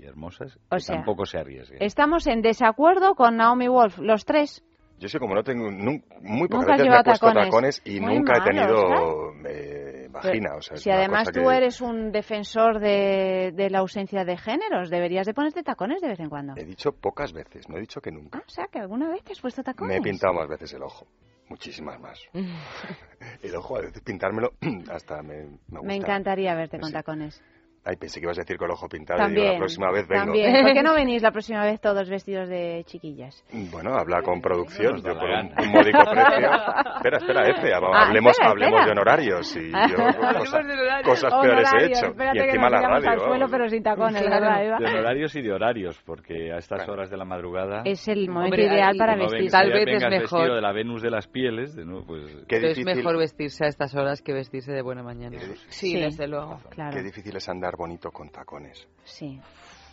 y 0.00 0.06
hermosas, 0.06 0.58
O 0.70 0.76
que 0.76 0.80
sea, 0.80 0.96
tampoco 0.96 1.26
se 1.26 1.38
arriesguen. 1.38 1.82
Estamos 1.82 2.26
en 2.26 2.42
desacuerdo 2.42 3.14
con 3.14 3.36
Naomi 3.36 3.68
Wolf, 3.68 3.98
los 3.98 4.24
tres. 4.24 4.64
Yo 4.98 5.08
sé, 5.08 5.18
como 5.18 5.34
no 5.34 5.42
tengo, 5.42 5.70
muy 5.70 6.48
pocas 6.48 6.76
veces 6.76 6.88
me 6.90 6.96
he 6.98 7.02
puesto 7.02 7.26
tacones. 7.26 7.44
tacones, 7.44 7.82
y 7.86 8.00
Muy 8.00 8.16
nunca 8.16 8.34
he 8.34 8.38
mal, 8.40 8.44
tenido 8.48 9.32
eh, 9.48 10.08
vagina. 10.10 10.56
O 10.56 10.60
sea, 10.60 10.76
si 10.76 10.90
además 10.90 11.30
tú 11.32 11.40
que 11.48 11.56
eres 11.56 11.80
un 11.80 12.12
defensor 12.12 12.80
de, 12.80 13.52
de 13.54 13.70
la 13.70 13.78
ausencia 13.78 14.24
de 14.26 14.36
géneros, 14.36 14.90
deberías 14.90 15.26
de 15.26 15.32
ponerte 15.32 15.62
tacones 15.62 16.02
de 16.02 16.08
vez 16.08 16.20
en 16.20 16.28
cuando. 16.28 16.52
He 16.56 16.64
dicho 16.66 16.92
pocas 16.92 17.32
veces, 17.32 17.66
no 17.70 17.78
he 17.78 17.80
dicho 17.80 18.02
que 18.02 18.10
nunca. 18.10 18.38
Ah, 18.40 18.44
o 18.46 18.50
sea, 18.50 18.66
que 18.66 18.78
alguna 18.78 19.08
vez 19.08 19.22
te 19.24 19.32
has 19.32 19.40
puesto 19.40 19.62
tacones. 19.62 19.90
Me 19.90 19.98
he 19.98 20.02
pintado 20.02 20.34
más 20.34 20.48
veces 20.48 20.74
el 20.74 20.82
ojo. 20.82 21.06
Muchísimas 21.48 21.98
más. 21.98 22.20
el 23.42 23.56
ojo, 23.56 23.76
a 23.78 23.80
veces 23.80 24.02
pintármelo 24.02 24.52
hasta 24.92 25.22
me, 25.22 25.44
me 25.44 25.48
gusta. 25.48 25.82
Me 25.82 25.96
encantaría 25.96 26.54
verte 26.54 26.78
con 26.78 26.88
Sí. 26.88 26.92
tacones. 26.92 27.42
Ay, 27.82 27.96
pensé 27.96 28.20
que 28.20 28.26
ibas 28.26 28.38
a 28.38 28.42
decir 28.42 28.58
con 28.58 28.66
el 28.66 28.72
ojo 28.72 28.88
pintado 28.88 29.18
y 29.20 29.22
digo, 29.22 29.34
También. 29.36 29.52
la 29.54 29.58
próxima 29.58 29.90
vez 29.90 30.06
vengo. 30.06 30.24
También. 30.26 30.62
¿Por 30.64 30.72
qué 30.74 30.82
no 30.82 30.94
venís 31.00 31.22
la 31.22 31.30
próxima 31.30 31.64
vez 31.64 31.80
todos 31.80 32.08
vestidos 32.10 32.48
de 32.48 32.82
chiquillas? 32.86 33.42
Bueno, 33.72 33.94
habla 33.94 34.20
con 34.22 34.40
producción, 34.42 34.96
yo 35.02 35.14
por 35.18 35.30
un, 35.30 35.46
un 35.58 35.68
módico 35.72 35.98
precio. 36.10 36.50
Espera, 36.96 37.16
espera, 37.18 37.48
Efe, 37.48 37.72
Ah, 37.72 38.06
hablemos, 38.06 38.32
espera, 38.32 38.50
hablemos 38.50 38.80
espera. 38.80 38.84
de 38.84 38.90
honorarios 38.92 39.56
y 39.56 39.70
yo 39.70 39.96
cosas, 40.38 40.66
de 40.66 40.72
horarios. 40.74 41.08
cosas 41.08 41.32
peores 41.40 41.72
he 41.72 41.76
Honorarios, 41.76 41.98
hecho. 42.02 42.12
y 42.12 42.32
que 42.32 42.44
encima 42.44 42.68
nos 42.70 42.82
la 42.82 42.88
radio. 42.88 43.10
al 43.10 43.18
suelo, 43.20 43.46
pero 43.50 43.68
sin 43.70 43.82
tacones, 43.82 44.22
Claro, 44.22 44.44
¿verdad, 44.46 44.64
Eva? 44.64 44.78
De 44.78 44.98
horarios 44.98 45.36
y 45.36 45.42
de 45.42 45.52
horarios, 45.52 46.02
porque 46.04 46.52
a 46.52 46.58
estas 46.58 46.86
horas 46.88 47.08
de 47.10 47.16
la 47.16 47.24
madrugada... 47.24 47.82
Es 47.86 48.06
el 48.08 48.28
momento 48.28 48.56
Hombre, 48.56 48.66
ideal 48.66 48.94
para 48.98 49.16
vestir. 49.16 49.50
Tal 49.50 49.72
vez 49.72 49.88
es 50.02 50.10
mejor. 50.10 50.54
de 50.54 50.60
la 50.60 50.72
Venus 50.72 51.00
de 51.02 51.10
las 51.10 51.26
pieles, 51.28 51.74
de 51.74 51.84
nuevo, 51.86 52.04
pues... 52.06 52.44
Pero 52.46 52.68
es 52.68 52.84
mejor 52.84 53.16
vestirse 53.16 53.64
a 53.64 53.68
estas 53.68 53.94
horas 53.94 54.20
que 54.20 54.32
vestirse 54.34 54.72
de 54.72 54.82
buena 54.82 55.02
mañana. 55.02 55.38
Sí, 55.68 55.98
desde 55.98 56.28
luego. 56.28 56.58
Claro. 56.70 56.94
Qué 56.94 57.02
difícil 57.02 57.34
es 57.36 57.48
andar 57.48 57.69
bonito 57.76 58.10
con 58.10 58.28
tacones. 58.30 58.86
Sí. 59.04 59.40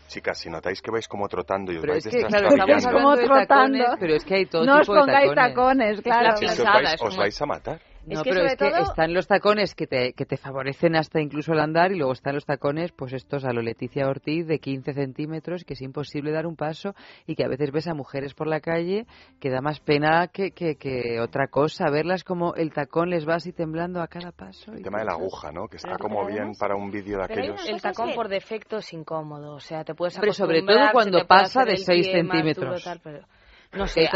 Chicas, 0.08 0.38
si 0.40 0.50
notáis 0.50 0.82
que 0.82 0.90
vais 0.90 1.06
como 1.08 1.28
trotando 1.28 1.72
y 1.72 1.76
os 1.76 1.82
Pero 1.82 1.94
vais 1.94 2.06
es 2.06 2.12
que, 2.16 2.24
claro, 2.26 2.48
estamos 2.48 2.82
de 2.86 2.92
Como 2.92 3.16
tacones, 3.16 3.26
trotando. 3.26 3.86
pero 4.00 4.16
es 4.16 4.24
que 4.24 4.36
hay 4.36 4.46
todo 4.46 4.64
No 4.66 4.76
os 4.76 4.82
tipo 4.82 4.94
de 4.94 5.00
pongáis 5.02 5.36
tacones. 5.36 6.02
tacones, 6.02 6.02
claro. 6.02 6.40
que 6.40 6.46
os 6.46 6.58
vais, 6.64 7.02
os 7.02 7.18
vais 7.18 7.42
a 7.42 7.46
matar. 7.46 7.82
No, 8.16 8.24
que 8.24 8.30
pero 8.30 8.42
sobre 8.42 8.54
es 8.54 8.58
que 8.58 8.70
todo- 8.72 8.84
están 8.90 9.14
los 9.14 9.28
tacones 9.28 9.76
que 9.76 9.86
te, 9.88 10.14
que 10.14 10.26
te 10.26 10.38
favorecen 10.38 10.96
hasta 10.96 11.20
incluso 11.22 11.54
el 11.54 11.60
andar 11.60 11.92
y 11.92 11.98
luego 11.98 12.14
están 12.14 12.36
los 12.36 12.46
tacones, 12.46 12.92
pues 12.94 13.14
estos 13.14 13.44
a 13.46 13.52
lo 13.52 13.62
Leticia 13.62 14.08
Ortiz 14.08 14.48
de 14.48 14.60
15 14.60 14.94
centímetros, 14.94 15.64
que 15.66 15.74
es 15.74 15.82
imposible 15.82 16.32
dar 16.32 16.48
un 16.48 16.56
paso 16.56 16.96
y 17.26 17.36
que 17.36 17.44
a 17.44 17.48
veces 17.48 17.72
ves 17.72 17.88
a 17.88 17.94
mujeres 17.94 18.34
por 18.34 18.48
la 18.48 18.62
calle 18.62 19.06
que 19.40 19.50
da 19.50 19.62
más 19.62 19.80
pena 19.80 20.28
que, 20.28 20.52
que, 20.52 20.76
que 20.76 21.20
otra 21.20 21.48
cosa, 21.48 21.90
verlas 21.90 22.24
como 22.24 22.56
el 22.56 22.72
tacón 22.72 23.10
les 23.10 23.28
va 23.28 23.36
así 23.36 23.52
temblando 23.52 24.02
a 24.02 24.08
cada 24.08 24.32
paso. 24.32 24.72
El 24.72 24.80
y 24.80 24.84
tema 24.84 25.00
de 25.00 25.06
la 25.06 25.12
piensas, 25.18 25.34
aguja, 25.44 25.52
¿no? 25.52 25.68
Que 25.68 25.76
está 25.78 25.90
Pero- 25.90 26.00
como 26.00 26.26
pero 26.26 26.34
bien 26.34 26.52
para 26.58 26.76
un 26.76 26.90
vídeo 26.90 27.20
de 27.20 27.28
Pero 27.28 27.42
aquellos. 27.42 27.70
El 27.70 27.82
tacón 27.82 28.14
por 28.16 28.30
defecto 28.30 28.78
es 28.78 28.94
incómodo, 28.94 29.54
o 29.56 29.60
sea, 29.60 29.84
te 29.84 29.94
puedes 29.96 30.16
Hombre, 30.16 30.32
sobre 30.34 30.60
acostumbrar, 30.60 30.86
todo 30.86 30.94
cuando 30.94 31.28
pasa 31.28 31.62
hacer 31.62 31.66
de 31.66 31.72
el 31.74 31.78
seis 31.86 32.08
pie 32.08 32.24
más 32.24 32.32
centímetros. 32.38 32.70
duro, 32.70 32.84
tal, 32.84 33.00
pero- 33.04 33.26
no 33.78 33.88
sé, 33.88 34.02
mí- 34.02 34.08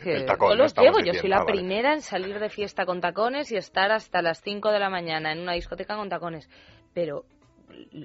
que- 0.00 0.14
El 0.16 0.26
tacón, 0.26 0.50
yo 0.50 0.56
no 0.56 0.62
los 0.64 0.74
llevo, 0.74 0.98
yo 1.00 1.14
soy 1.14 1.28
la 1.28 1.36
Ah, 1.36 1.44
vale. 1.44 1.52
primera 1.52 1.92
en 1.94 2.00
salir 2.02 2.38
de 2.38 2.48
fiesta 2.48 2.84
con 2.86 3.00
tacones 3.00 3.52
y 3.52 3.56
estar 3.56 3.92
hasta 3.92 4.22
las 4.22 4.40
5 4.42 4.70
de 4.72 4.78
la 4.78 4.90
mañana 4.90 5.32
en 5.32 5.40
una 5.40 5.52
discoteca 5.52 5.96
con 5.96 6.08
tacones, 6.08 6.48
pero 6.94 7.24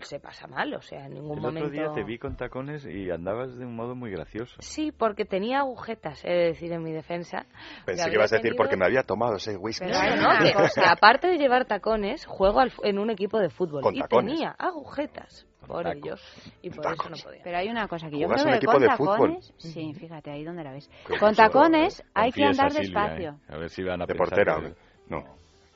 se 0.04 0.20
pasa 0.20 0.48
mal, 0.48 0.74
o 0.74 0.82
sea, 0.82 1.06
en 1.06 1.14
ningún 1.16 1.38
El 1.38 1.42
momento... 1.44 1.68
otro 1.68 1.70
día 1.82 1.92
te 1.94 2.04
vi 2.04 2.18
con 2.18 2.36
tacones 2.36 2.86
y 2.86 3.10
andabas 3.12 3.58
de 3.58 3.66
un 3.66 3.76
modo 3.76 3.96
muy 3.96 4.12
gracioso. 4.12 4.56
Sí, 4.60 4.92
porque 4.92 5.26
tenía 5.26 5.60
agujetas, 5.60 6.24
he 6.26 6.30
de 6.32 6.46
decir 6.48 6.72
en 6.72 6.84
mi 6.84 6.92
defensa. 6.92 7.46
Pensé 7.86 8.10
Que 8.10 8.16
ibas 8.16 8.32
a 8.32 8.36
decir 8.38 8.52
tenido- 8.52 8.58
porque 8.58 8.78
me 8.78 8.86
había 8.86 9.04
tomado 9.04 9.36
ese 9.36 9.56
whisky. 9.58 9.86
Pero 9.86 10.16
no, 10.16 10.34
no, 10.34 10.40
que, 10.40 10.54
que 10.54 10.82
aparte 10.88 11.28
de 11.28 11.38
llevar 11.38 11.66
tacones, 11.66 12.26
juego 12.26 12.60
al- 12.60 12.72
en 12.84 13.00
un 13.00 13.10
equipo 13.10 13.40
de 13.40 13.50
fútbol 13.50 13.82
Con 13.82 13.96
y 13.96 14.00
tacones. 14.00 14.34
tenía 14.34 14.52
agujetas 14.58 15.48
por 15.66 15.88
ello 15.88 16.16
y 16.62 16.70
por 16.70 16.86
eso 16.94 17.10
no 17.10 17.16
podía. 17.24 17.42
Pero 17.44 17.58
hay 17.58 17.70
una 17.70 17.88
cosa 17.88 18.08
que 18.10 18.20
yo 18.20 18.28
¿Jugas 18.28 18.44
creo 18.44 18.60
que 18.60 18.66
con 18.68 18.84
tacones, 18.86 19.54
sí, 19.58 19.94
fíjate 19.96 20.30
ahí 20.32 20.44
donde 20.44 20.64
la 20.64 20.72
ves. 20.74 20.90
Con 21.20 21.34
tacones 21.34 22.04
hay 22.14 22.32
que 22.32 22.44
andar 22.46 22.72
Silvia, 22.72 23.02
despacio. 23.02 23.30
¿eh? 23.32 23.54
A 23.54 23.58
ver 23.58 23.70
si 23.70 23.84
van 23.84 24.02
a 24.02 24.06
De 24.06 24.14
pensar 24.14 24.46
portera, 24.46 24.60
que- 24.62 24.76
No. 25.10 25.24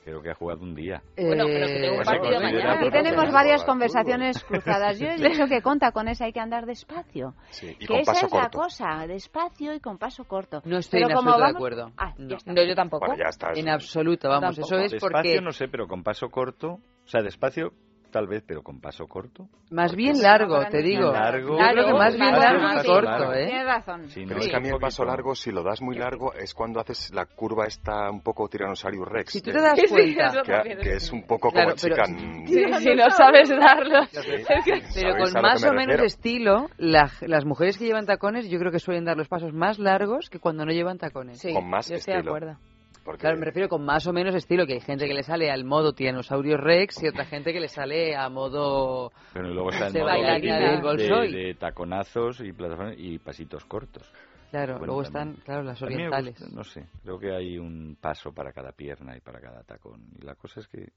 Creo 0.10 0.22
que 0.24 0.32
ha 0.32 0.36
jugado 0.36 0.62
un 0.64 0.74
día. 0.74 1.04
Bueno, 1.18 1.46
pero 1.46 1.68
que 1.68 1.74
tengo 1.76 1.98
un 2.00 2.04
Bueno, 2.04 2.12
partido 2.12 2.42
mañana. 2.42 2.74
Aquí 2.80 2.90
tenemos 2.90 3.32
varias 3.32 3.64
conversaciones 3.64 4.44
cruzadas. 4.48 5.00
Yo 5.00 5.08
Sí. 5.16 5.22
pienso 5.22 5.46
que 5.48 5.62
con 5.62 5.78
tacones 5.78 6.20
hay 6.22 6.34
que 6.34 6.40
andar 6.40 6.66
despacio. 6.66 7.36
Sí, 7.52 7.68
y 7.80 7.86
que 7.86 7.88
con 7.88 7.98
esa 7.98 8.14
paso 8.14 8.26
es 8.26 8.32
la 8.34 8.42
corto. 8.42 8.58
cosa, 8.60 9.06
despacio 9.08 9.74
y 9.76 9.80
con 9.80 9.98
paso 10.00 10.24
corto. 10.26 10.62
No 10.66 10.78
estoy 10.80 11.00
Pero 11.02 11.12
en 11.12 11.18
absoluto 11.18 11.38
de 11.38 11.44
vamos- 11.44 11.56
acuerdo. 11.56 11.92
Ah, 11.98 12.14
está. 12.18 12.52
No, 12.54 12.64
yo 12.64 12.76
tampoco. 12.76 13.06
Bueno, 13.06 13.24
ya 13.24 13.30
está. 13.30 13.52
En 13.56 13.70
absoluto, 13.70 14.30
vamos, 14.30 14.58
eso 14.58 14.76
es 14.78 14.92
Despacio 14.92 15.00
porque 15.14 15.42
no 15.42 15.52
sé, 15.52 15.68
pero 15.68 15.88
con 15.88 16.02
paso 16.04 16.30
corto. 16.30 16.80
O 17.06 17.08
sea, 17.08 17.22
despacio 17.22 17.72
tal 18.10 18.28
vez, 18.28 18.44
pero 18.46 18.62
con 18.64 18.80
paso 18.82 19.08
corto. 19.08 19.48
más 19.72 19.96
bien 19.96 20.22
largo, 20.22 20.60
te 20.70 20.82
digo. 20.82 21.12
Largo. 21.12 21.58
Yo 21.60 21.66
creo 21.72 21.86
que 21.88 21.94
más 21.94 22.16
bien 22.16 22.32
Largo, 22.32 22.82
que 22.82 22.88
corto, 22.88 23.02
largo. 23.10 23.34
¿eh? 23.34 23.46
Tienes 23.48 23.66
razón. 23.66 24.08
Sí, 24.10 24.24
Pero 24.26 24.36
no, 24.36 24.42
es 24.42 24.48
que 24.50 24.56
a 24.56 24.60
mí 24.60 24.70
el 24.70 24.80
paso 24.80 25.06
largo, 25.06 25.36
si 25.36 25.52
lo 25.52 25.64
das 25.64 25.82
muy 25.82 25.96
largo, 25.98 26.34
es 26.34 26.54
cuando 26.54 26.80
haces 26.80 27.12
la 27.14 27.26
curva 27.26 27.66
esta 27.66 28.10
un 28.10 28.22
poco 28.22 28.48
Tyrannosaurus 28.48 29.08
Rex. 29.08 29.32
Si 29.34 29.42
tú 29.42 29.52
te 29.52 29.62
das 29.62 29.80
cuenta, 29.90 30.42
que, 30.82 30.94
es 30.96 31.12
un 31.12 31.24
poco 31.28 31.52
Claro, 31.52 31.76
como 31.76 31.82
pero- 31.82 31.96
chican. 32.06 32.48
Si 32.80 32.96
no 32.96 33.10
sabes 33.12 33.50
darlo. 33.50 34.00
pero 34.12 34.24
¿Sabéis 34.46 35.04
a 35.04 35.34
con 35.34 35.42
más 35.42 35.64
me 35.64 35.70
o 35.70 35.74
menos 35.74 36.02
estilo, 36.02 36.68
la- 36.78 37.12
las 37.22 37.46
mujeres 37.46 37.78
que 37.78 37.86
llevan 37.86 38.06
tacones 38.06 38.50
yo 38.50 38.58
creo 38.60 38.72
que 38.72 38.80
suelen 38.80 39.06
dar 39.06 39.18
los 39.18 39.28
pasos 39.28 39.54
más 39.54 39.80
largos 39.80 40.30
que 40.30 40.40
cuando 40.40 40.66
no 40.66 40.72
llevan 40.72 40.98
tacones. 40.98 41.40
Sí, 41.40 41.54
Con 41.54 41.70
más 41.70 41.88
yo 41.90 41.96
estoy 41.96 42.14
de 42.14 42.20
estilo. 42.20 42.36
acuerdo. 42.36 42.58
Porque 43.04 43.22
Claro, 43.22 43.38
me 43.40 43.46
refiero 43.46 43.70
con 43.70 43.84
más 43.84 44.06
o 44.08 44.14
menos 44.14 44.36
estilo, 44.36 44.68
que 44.68 44.74
hay 44.74 44.82
gente 44.82 45.08
que 45.08 45.14
le 45.14 45.24
sale 45.24 45.50
al 45.50 45.64
modo 45.66 45.94
Tyrannosaurus 45.94 46.60
Rex 46.60 47.02
y 47.04 47.08
otra 47.08 47.26
gente 47.26 47.54
que 47.54 47.60
le 47.60 47.68
sale 47.68 48.16
a 48.16 48.30
modo... 48.30 49.12
Pero 49.34 49.50
luego 49.50 49.70
está 49.72 49.88
el 49.88 49.94
De 49.94 50.00
modo 50.00 50.10
bailarina 50.12 50.60
de- 50.60 50.76
de, 50.76 50.82
Bolshoi. 50.82 51.32
de 51.34 51.54
taconazos 51.56 52.42
y 52.42 52.54
y 52.98 53.20
pasitos 53.20 53.66
cortos. 53.66 54.12
Claro, 54.52 54.74
Bueno, 54.80 54.86
luego 54.94 55.04
también. 55.04 55.30
están, 55.30 55.44
claro, 55.46 55.64
las 55.64 55.82
orientales. 55.82 56.40
gusta, 56.40 56.56
no 56.56 56.64
sé, 56.64 56.86
creo 57.04 57.20
que 57.20 57.32
hay 57.34 57.58
un 57.58 57.98
paso 58.00 58.32
para 58.34 58.52
cada 58.52 58.72
pierna 58.72 59.16
y 59.16 59.22
para 59.22 59.40
cada 59.40 59.64
tacón. 59.64 60.02
Y 60.20 60.26
la 60.26 60.36
cosa 60.36 60.60
es 60.60 60.68
que, 60.68 60.90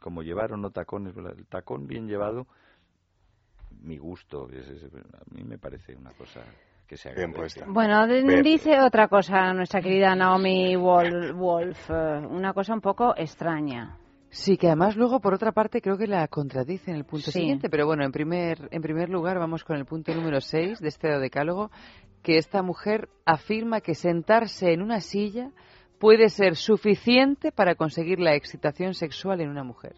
como 0.00 0.22
llevar 0.22 0.52
o 0.52 0.56
no 0.56 0.70
tacones, 0.70 1.16
el 1.16 1.46
tacón 1.46 1.86
bien 1.86 2.06
llevado, 2.06 2.46
mi 3.82 3.96
gusto, 3.96 4.44
a 4.46 5.34
mí 5.34 5.42
me 5.44 5.58
parece 5.58 5.94
una 5.96 6.10
cosa 6.12 6.42
que 6.90 6.96
se 6.96 7.08
Bien 7.14 7.30
agradece. 7.30 7.60
puesta. 7.60 7.72
Bueno, 7.72 8.06
Bien. 8.08 8.42
dice 8.42 8.80
otra 8.80 9.06
cosa 9.06 9.54
nuestra 9.54 9.80
querida 9.80 10.16
Naomi 10.16 10.74
Wol- 10.74 11.32
Wolf, 11.34 11.88
eh, 11.88 12.26
una 12.28 12.52
cosa 12.52 12.74
un 12.74 12.80
poco 12.80 13.14
extraña. 13.16 13.96
Sí, 14.28 14.56
que 14.56 14.66
además 14.66 14.96
luego, 14.96 15.20
por 15.20 15.32
otra 15.34 15.52
parte, 15.52 15.80
creo 15.80 15.96
que 15.96 16.08
la 16.08 16.26
contradice 16.26 16.90
en 16.90 16.96
el 16.96 17.04
punto 17.04 17.30
Sí. 17.30 17.38
siguiente. 17.38 17.70
Pero 17.70 17.86
bueno, 17.86 18.04
en 18.04 18.10
primer, 18.10 18.68
en 18.72 18.82
primer 18.82 19.08
lugar 19.08 19.38
vamos 19.38 19.62
con 19.62 19.76
el 19.76 19.84
punto 19.86 20.12
número 20.14 20.40
6 20.40 20.80
de 20.80 20.88
este 20.88 21.08
decálogo, 21.20 21.70
que 22.24 22.36
esta 22.38 22.62
mujer 22.62 23.08
afirma 23.24 23.80
que 23.80 23.94
sentarse 23.94 24.72
en 24.72 24.82
una 24.82 25.00
silla 25.00 25.50
puede 26.00 26.28
ser 26.28 26.56
suficiente 26.56 27.52
para 27.52 27.76
conseguir 27.76 28.18
la 28.18 28.34
excitación 28.34 28.94
sexual 28.94 29.40
en 29.40 29.48
una 29.48 29.62
mujer. 29.62 29.94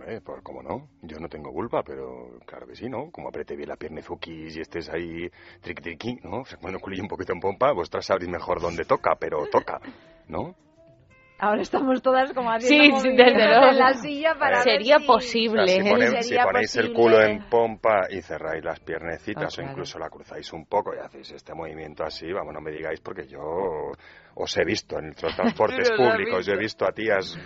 Hombre, 0.00 0.20
pues 0.22 0.40
cómo 0.42 0.62
no. 0.62 0.88
Yo 1.02 1.18
no 1.20 1.28
tengo 1.28 1.52
culpa, 1.52 1.82
pero 1.82 2.38
claro 2.46 2.66
que 2.66 2.74
sí, 2.74 2.88
¿no? 2.88 3.10
Como 3.10 3.28
apriete 3.28 3.54
bien 3.54 3.68
la 3.68 3.76
pierna 3.76 4.00
y 4.00 4.60
estés 4.60 4.88
ahí 4.88 5.28
triqui 5.60 5.82
triqui, 5.82 6.14
¿no? 6.24 6.42
Bueno, 6.62 6.78
culillo 6.80 7.02
un 7.02 7.08
poquito 7.08 7.34
en 7.34 7.40
pompa, 7.40 7.72
vosotras 7.72 8.06
sabréis 8.06 8.30
mejor 8.30 8.60
dónde 8.62 8.84
toca, 8.84 9.14
pero 9.20 9.46
toca, 9.48 9.78
¿no? 10.28 10.54
Ahora 11.38 11.62
estamos 11.62 12.00
todas 12.02 12.32
como 12.34 12.50
haciendo 12.50 12.98
sí, 13.00 13.08
desde 13.16 13.46
luego. 13.46 13.66
en 13.68 13.78
la 13.78 13.94
silla 13.94 14.34
para 14.38 14.56
ver 14.58 14.64
Sería 14.64 14.98
si- 14.98 15.06
posible. 15.06 15.62
O 15.62 15.66
sea, 15.66 15.82
si, 15.82 15.90
pone- 15.90 16.06
si 16.22 16.28
Sería 16.28 16.44
ponéis 16.44 16.76
el 16.76 16.92
posible. 16.92 17.02
culo 17.02 17.22
en 17.22 17.48
pompa 17.50 18.06
y 18.10 18.20
cerráis 18.22 18.62
las 18.64 18.80
piernecitas 18.80 19.44
Ah, 19.44 19.48
o 19.48 19.54
claro. 19.56 19.70
incluso 19.70 19.98
la 19.98 20.08
cruzáis 20.10 20.52
un 20.52 20.64
poco 20.66 20.94
y 20.94 20.98
hacéis 20.98 21.30
este 21.32 21.54
movimiento 21.54 22.04
así, 22.04 22.30
vamos, 22.32 22.52
no 22.54 22.60
me 22.60 22.70
digáis 22.70 23.00
porque 23.00 23.26
yo 23.26 23.40
os 24.34 24.56
he 24.58 24.64
visto 24.64 24.98
en 24.98 25.14
los 25.20 25.34
transportes 25.36 25.90
públicos, 25.92 26.44
yo 26.46 26.54
he 26.54 26.58
visto 26.58 26.86
a 26.86 26.92
tías... 26.92 27.38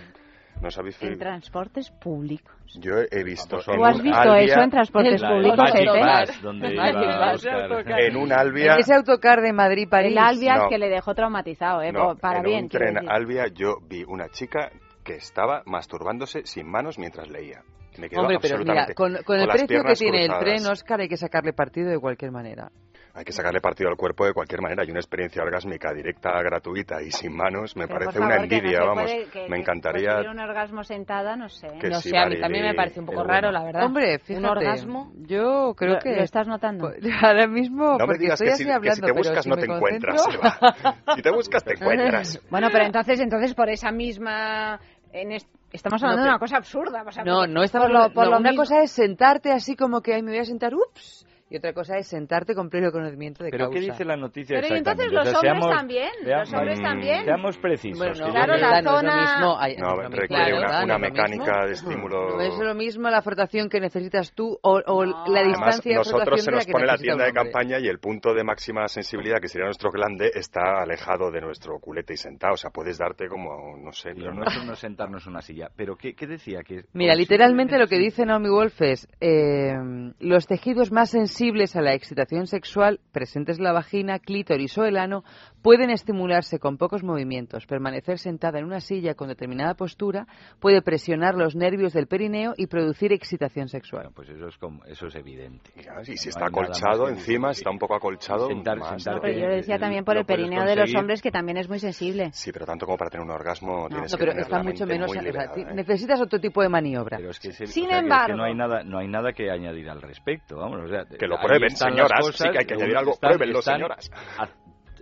¿No 0.61 0.71
sabéis? 0.71 1.01
En 1.01 1.19
transportes 1.19 1.91
públicos. 1.91 2.53
Yo 2.79 2.93
he 3.11 3.23
visto 3.23 3.57
en 3.67 3.75
¿Tú 3.77 3.85
has 3.85 3.97
un 3.97 4.03
visto 4.03 4.19
Albia- 4.19 4.41
eso 4.53 4.61
en 4.61 4.69
transportes 4.71 5.21
La- 5.21 5.29
públicos, 5.29 5.57
Magic 5.57 5.91
Pepe? 5.91 5.99
Bus, 5.99 6.41
donde 6.41 6.75
Magic 6.75 7.03
iba 7.03 7.31
Bus, 7.31 7.35
Oscar. 7.45 7.61
autocar. 7.71 8.01
en 8.01 8.17
un 8.17 8.31
Albia... 8.33 8.75
Ese 8.77 8.93
autocar 8.93 9.41
de 9.41 9.53
Madrid-París. 9.53 10.11
El 10.11 10.17
Albias 10.17 10.57
No. 10.63 10.69
que 10.69 10.77
le 10.77 10.89
dejó 10.89 11.13
traumatizado, 11.13 11.81
¿eh? 11.81 11.91
No, 11.91 12.15
para 12.15 12.39
en 12.39 12.43
bien. 12.45 12.63
un 12.63 12.69
quiero 12.69 12.85
tren 12.85 12.95
decir. 12.95 13.09
Albia 13.11 13.47
yo 13.53 13.75
vi 13.87 14.03
una 14.03 14.29
chica 14.29 14.71
que 15.03 15.15
estaba 15.15 15.61
masturbándose 15.65 16.41
sin 16.45 16.67
manos 16.69 16.97
mientras 16.97 17.29
leía. 17.29 17.61
Me 17.97 18.09
quedó 18.09 18.21
Hombre, 18.21 18.39
pero 18.41 18.57
mira, 18.57 18.87
con, 18.93 19.15
con 19.23 19.39
el 19.39 19.47
precio 19.47 19.83
que 19.83 19.93
tiene 19.93 20.25
el 20.25 20.37
tren, 20.39 20.65
Oscar, 20.67 20.99
hay 20.99 21.07
que 21.07 21.15
sacarle 21.17 21.53
partido 21.53 21.89
de 21.89 21.99
cualquier 21.99 22.31
manera. 22.31 22.69
Hay 23.17 23.23
que 23.23 23.31
sacarle 23.31 23.61
partido 23.61 23.89
al 23.89 23.95
cuerpo 23.95 24.25
de 24.25 24.33
cualquier 24.33 24.61
manera. 24.61 24.83
Hay 24.83 24.91
una 24.91 24.99
experiencia 24.99 25.41
orgásmica 25.41 25.93
directa, 25.93 26.31
gratuita 26.43 27.01
y 27.01 27.11
sin 27.11 27.33
manos. 27.33 27.73
Me 27.77 27.87
Pero, 27.87 27.99
parece 27.99 28.19
una 28.19 28.35
no 28.35 28.43
envidia, 28.43 28.79
vamos. 28.83 29.03
puede- 29.05 29.25
que- 29.29 29.47
me 29.47 29.55
que 29.55 29.61
encantaría. 29.61 30.19
un 30.29 30.37
orgasmo 30.39 30.83
sentada, 30.83 31.37
no 31.37 31.47
sé. 31.47 31.67
Que 31.79 31.87
no 31.89 32.01
sí, 32.01 32.09
sé, 32.09 32.17
a 32.17 32.25
mí 32.25 32.37
también 32.41 32.65
me 32.65 32.73
parece 32.73 32.99
un 32.99 33.05
poco 33.05 33.23
raro, 33.23 33.47
bueno. 33.47 33.51
la 33.59 33.63
verdad. 33.63 33.85
Hombre, 33.85 34.19
fíjate. 34.19 34.37
Un 34.45 34.45
orgasmo. 34.51 35.11
Yo 35.15 35.73
creo 35.77 35.93
¿Lo, 35.93 35.99
que... 35.99 36.15
lo 36.15 36.23
estás 36.23 36.45
notando? 36.47 36.89
Pues, 36.89 36.99
Ahora 37.23 37.47
mismo, 37.47 37.97
No 37.97 38.05
me 38.05 38.17
digas 38.17 38.33
estoy 38.41 38.47
que 38.47 38.53
así 38.53 38.63
si, 38.65 38.81
que 38.81 38.91
si 38.95 39.01
te 39.01 39.11
buscas 39.13 39.43
si 39.43 39.49
no 39.49 39.55
te 39.55 39.65
encuentras. 39.65 40.21
concentro- 40.21 40.49
Eva. 40.83 40.95
Si 41.15 41.21
te 41.21 41.31
buscas 41.31 41.63
te 41.63 41.73
encuentras. 41.73 42.41
Bueno, 42.49 42.67
pero 42.71 42.83
entonces, 42.85 43.19
entonces 43.21 43.53
por 43.53 43.69
esa 43.69 43.91
misma... 43.91 44.79
en 45.13 45.31
es- 45.31 45.47
Estamos 45.71 46.01
hablando 46.03 46.21
No, 46.21 46.25
de 46.25 46.29
una 46.31 46.39
cosa 46.39 46.57
absurda. 46.57 47.03
o 47.05 47.11
sea, 47.11 47.23
No, 47.23 47.47
no 47.47 47.63
estamos 47.63 47.87
por 47.89 47.93
lo- 47.97 48.13
por 48.13 48.25
no, 48.25 48.31
lo 48.31 48.37
una 48.39 48.49
mismo- 48.51 48.63
cosa 48.63 48.81
es 48.81 48.91
sentarte 48.91 49.51
así 49.51 49.75
como 49.77 50.01
que 50.01 50.13
ay, 50.13 50.21
me 50.21 50.31
voy 50.31 50.39
a 50.39 50.45
sentar, 50.45 50.73
ups, 50.73 51.24
Y 51.47 51.57
otra 51.57 51.73
cosa 51.73 51.95
es 51.99 52.07
sentarte 52.07 52.55
con 52.55 52.71
pleno 52.71 52.91
conocimiento 52.91 53.43
de 53.43 53.51
¿Pero 53.51 53.65
causa. 53.65 53.79
qué 53.79 53.85
dice 53.85 54.03
la 54.03 54.17
noticia 54.17 54.59
Pero 54.61 54.75
entonces 54.75 55.05
exactamente? 55.05 55.15
O 55.15 55.19
los 55.19 55.29
sea, 55.29 55.51
hombres 55.51 55.63
seamos- 55.63 55.77
también, 55.77 56.09
los 56.25 56.53
hombres 56.53 56.81
también. 56.81 57.23
Seamos 57.25 57.57
precisos. 57.59 57.97
Bueno, 57.99 58.13
no, 58.25 58.31
Claro, 58.33 58.57
la 58.57 58.69
no 58.71 58.77
es 58.77 58.83
lo 58.83 58.91
zona- 58.91 59.21
mismo. 59.21 59.39
No, 59.39 59.61
es 60.01 60.11
requiere 60.11 60.53
una, 60.57 60.65
Claro, 60.65 60.65
una 60.65 60.73
no 60.75 60.81
es 60.81 60.89
lo 60.89 60.99
mecánica 60.99 61.43
mismo. 61.53 61.65
de 61.67 61.71
estímulo. 61.73 62.29
No 62.37 62.41
es 62.41 62.57
lo 62.57 62.73
mismo 62.73 63.09
la 63.11 63.21
frotación 63.21 63.69
que 63.69 63.79
necesitas 63.79 64.33
tú 64.33 64.57
o, 64.59 64.81
o 64.87 65.05
la 65.05 65.13
Además, 65.13 65.45
distancia 65.45 65.91
de 65.91 65.97
nosotros 65.97 66.23
frotación 66.23 66.45
se 66.45 66.49
de 66.51 66.55
nos 66.57 66.65
que 66.65 66.71
pone 66.71 66.85
la 66.87 66.97
tienda 66.97 67.25
de 67.25 67.31
campaña 67.33 67.77
y 67.79 67.87
el 67.89 67.99
punto 67.99 68.33
de 68.33 68.43
máxima 68.43 68.87
sensibilidad, 68.87 69.37
que 69.39 69.47
sería 69.47 69.65
nuestro 69.65 69.91
glande, 69.91 70.31
está 70.33 70.81
alejado 70.81 71.29
de 71.29 71.41
nuestro 71.41 71.77
culete 71.79 72.15
y 72.15 72.17
sentado. 72.17 72.55
O 72.55 72.57
sea, 72.57 72.71
puedes 72.71 72.97
darte 72.97 73.27
como, 73.27 73.77
no 73.77 73.91
sé, 73.91 74.13
pero 74.15 74.31
no. 74.33 74.39
nuestro 74.39 74.63
no 74.63 74.73
es 74.73 74.79
sentarnos 74.79 75.23
en 75.27 75.31
una 75.33 75.41
silla. 75.43 75.69
¿Pero 75.75 75.95
qué, 75.95 76.15
qué 76.15 76.25
decía? 76.25 76.61
Que 76.63 76.85
Mira, 76.93 77.13
literalmente 77.13 77.77
lo 77.77 77.85
que 77.85 77.99
dice 77.99 78.25
Naomi 78.25 78.49
Wolf 78.49 78.81
es 78.81 79.07
eh, 79.21 79.73
los 80.19 80.47
tejidos 80.47 80.91
más 80.91 81.11
sensibles 81.11 81.34
a 81.75 81.81
la 81.81 81.93
excitación 81.93 82.47
sexual 82.47 83.01
presentes 83.11 83.57
en 83.57 83.65
la 83.65 83.73
vagina, 83.73 84.19
clítoris 84.19 84.77
o 84.77 84.85
el 84.85 84.95
ano 84.95 85.23
pueden 85.61 85.89
estimularse 85.89 86.59
con 86.59 86.77
pocos 86.77 87.03
movimientos. 87.03 87.65
Permanecer 87.65 88.19
sentada 88.19 88.59
en 88.59 88.65
una 88.65 88.79
silla 88.79 89.15
con 89.15 89.27
determinada 89.27 89.73
postura 89.73 90.27
puede 90.61 90.81
presionar 90.81 91.35
los 91.35 91.55
nervios 91.55 91.91
del 91.91 92.07
perineo 92.07 92.53
y 92.55 92.67
producir 92.67 93.11
excitación 93.11 93.67
sexual. 93.67 94.11
Pues 94.15 94.29
eso 94.29 94.47
es, 94.47 94.57
como, 94.57 94.83
eso 94.85 95.07
es 95.07 95.15
evidente. 95.15 95.71
Y 95.75 96.15
si 96.17 96.27
No 96.27 96.29
está 96.29 96.45
acolchado 96.45 97.09
encima, 97.09 97.51
está 97.51 97.69
un 97.69 97.79
poco 97.79 97.95
acolchado. 97.95 98.47
Sentar- 98.47 98.77
más, 98.77 99.05
¿no? 99.05 99.19
Pero 99.21 99.37
yo 99.37 99.47
lo 99.47 99.55
decía 99.55 99.77
también 99.77 100.05
por 100.05 100.15
el 100.17 100.25
perineo 100.25 100.63
de 100.63 100.75
los 100.77 100.95
hombres 100.95 101.21
que 101.21 101.31
también 101.31 101.57
es 101.57 101.67
muy 101.67 101.79
sensible. 101.79 102.29
Sí, 102.31 102.51
pero 102.53 102.65
tanto 102.65 102.85
como 102.85 102.97
para 102.97 103.09
tener 103.09 103.25
un 103.25 103.31
orgasmo 103.31 103.87
tienes 103.89 104.11
No, 104.11 104.17
que 104.17 104.21
pero 104.21 104.31
tener 104.31 104.43
está 104.43 104.57
la 104.57 104.63
mucho 104.63 104.85
menos. 104.85 105.09
o 105.09 105.13
sea, 105.13 105.21
¿eh? 105.23 105.65
necesitas 105.73 106.21
otro 106.21 106.39
tipo 106.39 106.61
de 106.61 106.69
maniobra. 106.69 107.17
Pero 107.17 107.31
es 107.31 107.39
que, 107.39 107.51
Sin 107.51 107.65
o 107.65 107.67
sea, 107.67 107.73
que 107.75 107.81
es 107.81 107.89
que 107.91 107.97
embargo- 107.99 108.37
no 108.37 108.43
hay 108.43 108.55
nada, 108.55 108.83
no 108.83 108.99
hay 108.99 109.07
nada 109.07 109.33
que 109.33 109.49
añadir 109.51 109.89
al 109.89 110.01
respecto, 110.01 110.57
vamos, 110.57 110.79
o 110.83 110.87
sea, 110.87 111.03
Que 111.25 111.29
lo 111.29 111.41
prueben, 111.41 111.69
señoras, 111.75 112.19
sí 112.35 112.43
que 112.51 112.59
hay 112.59 112.65
que 112.65 112.73
añadir 112.75 112.97
algo, 112.97 113.11
están- 113.13 113.29
pruébenlo, 113.31 113.59
están 113.59 113.75
señoras. 113.75 114.11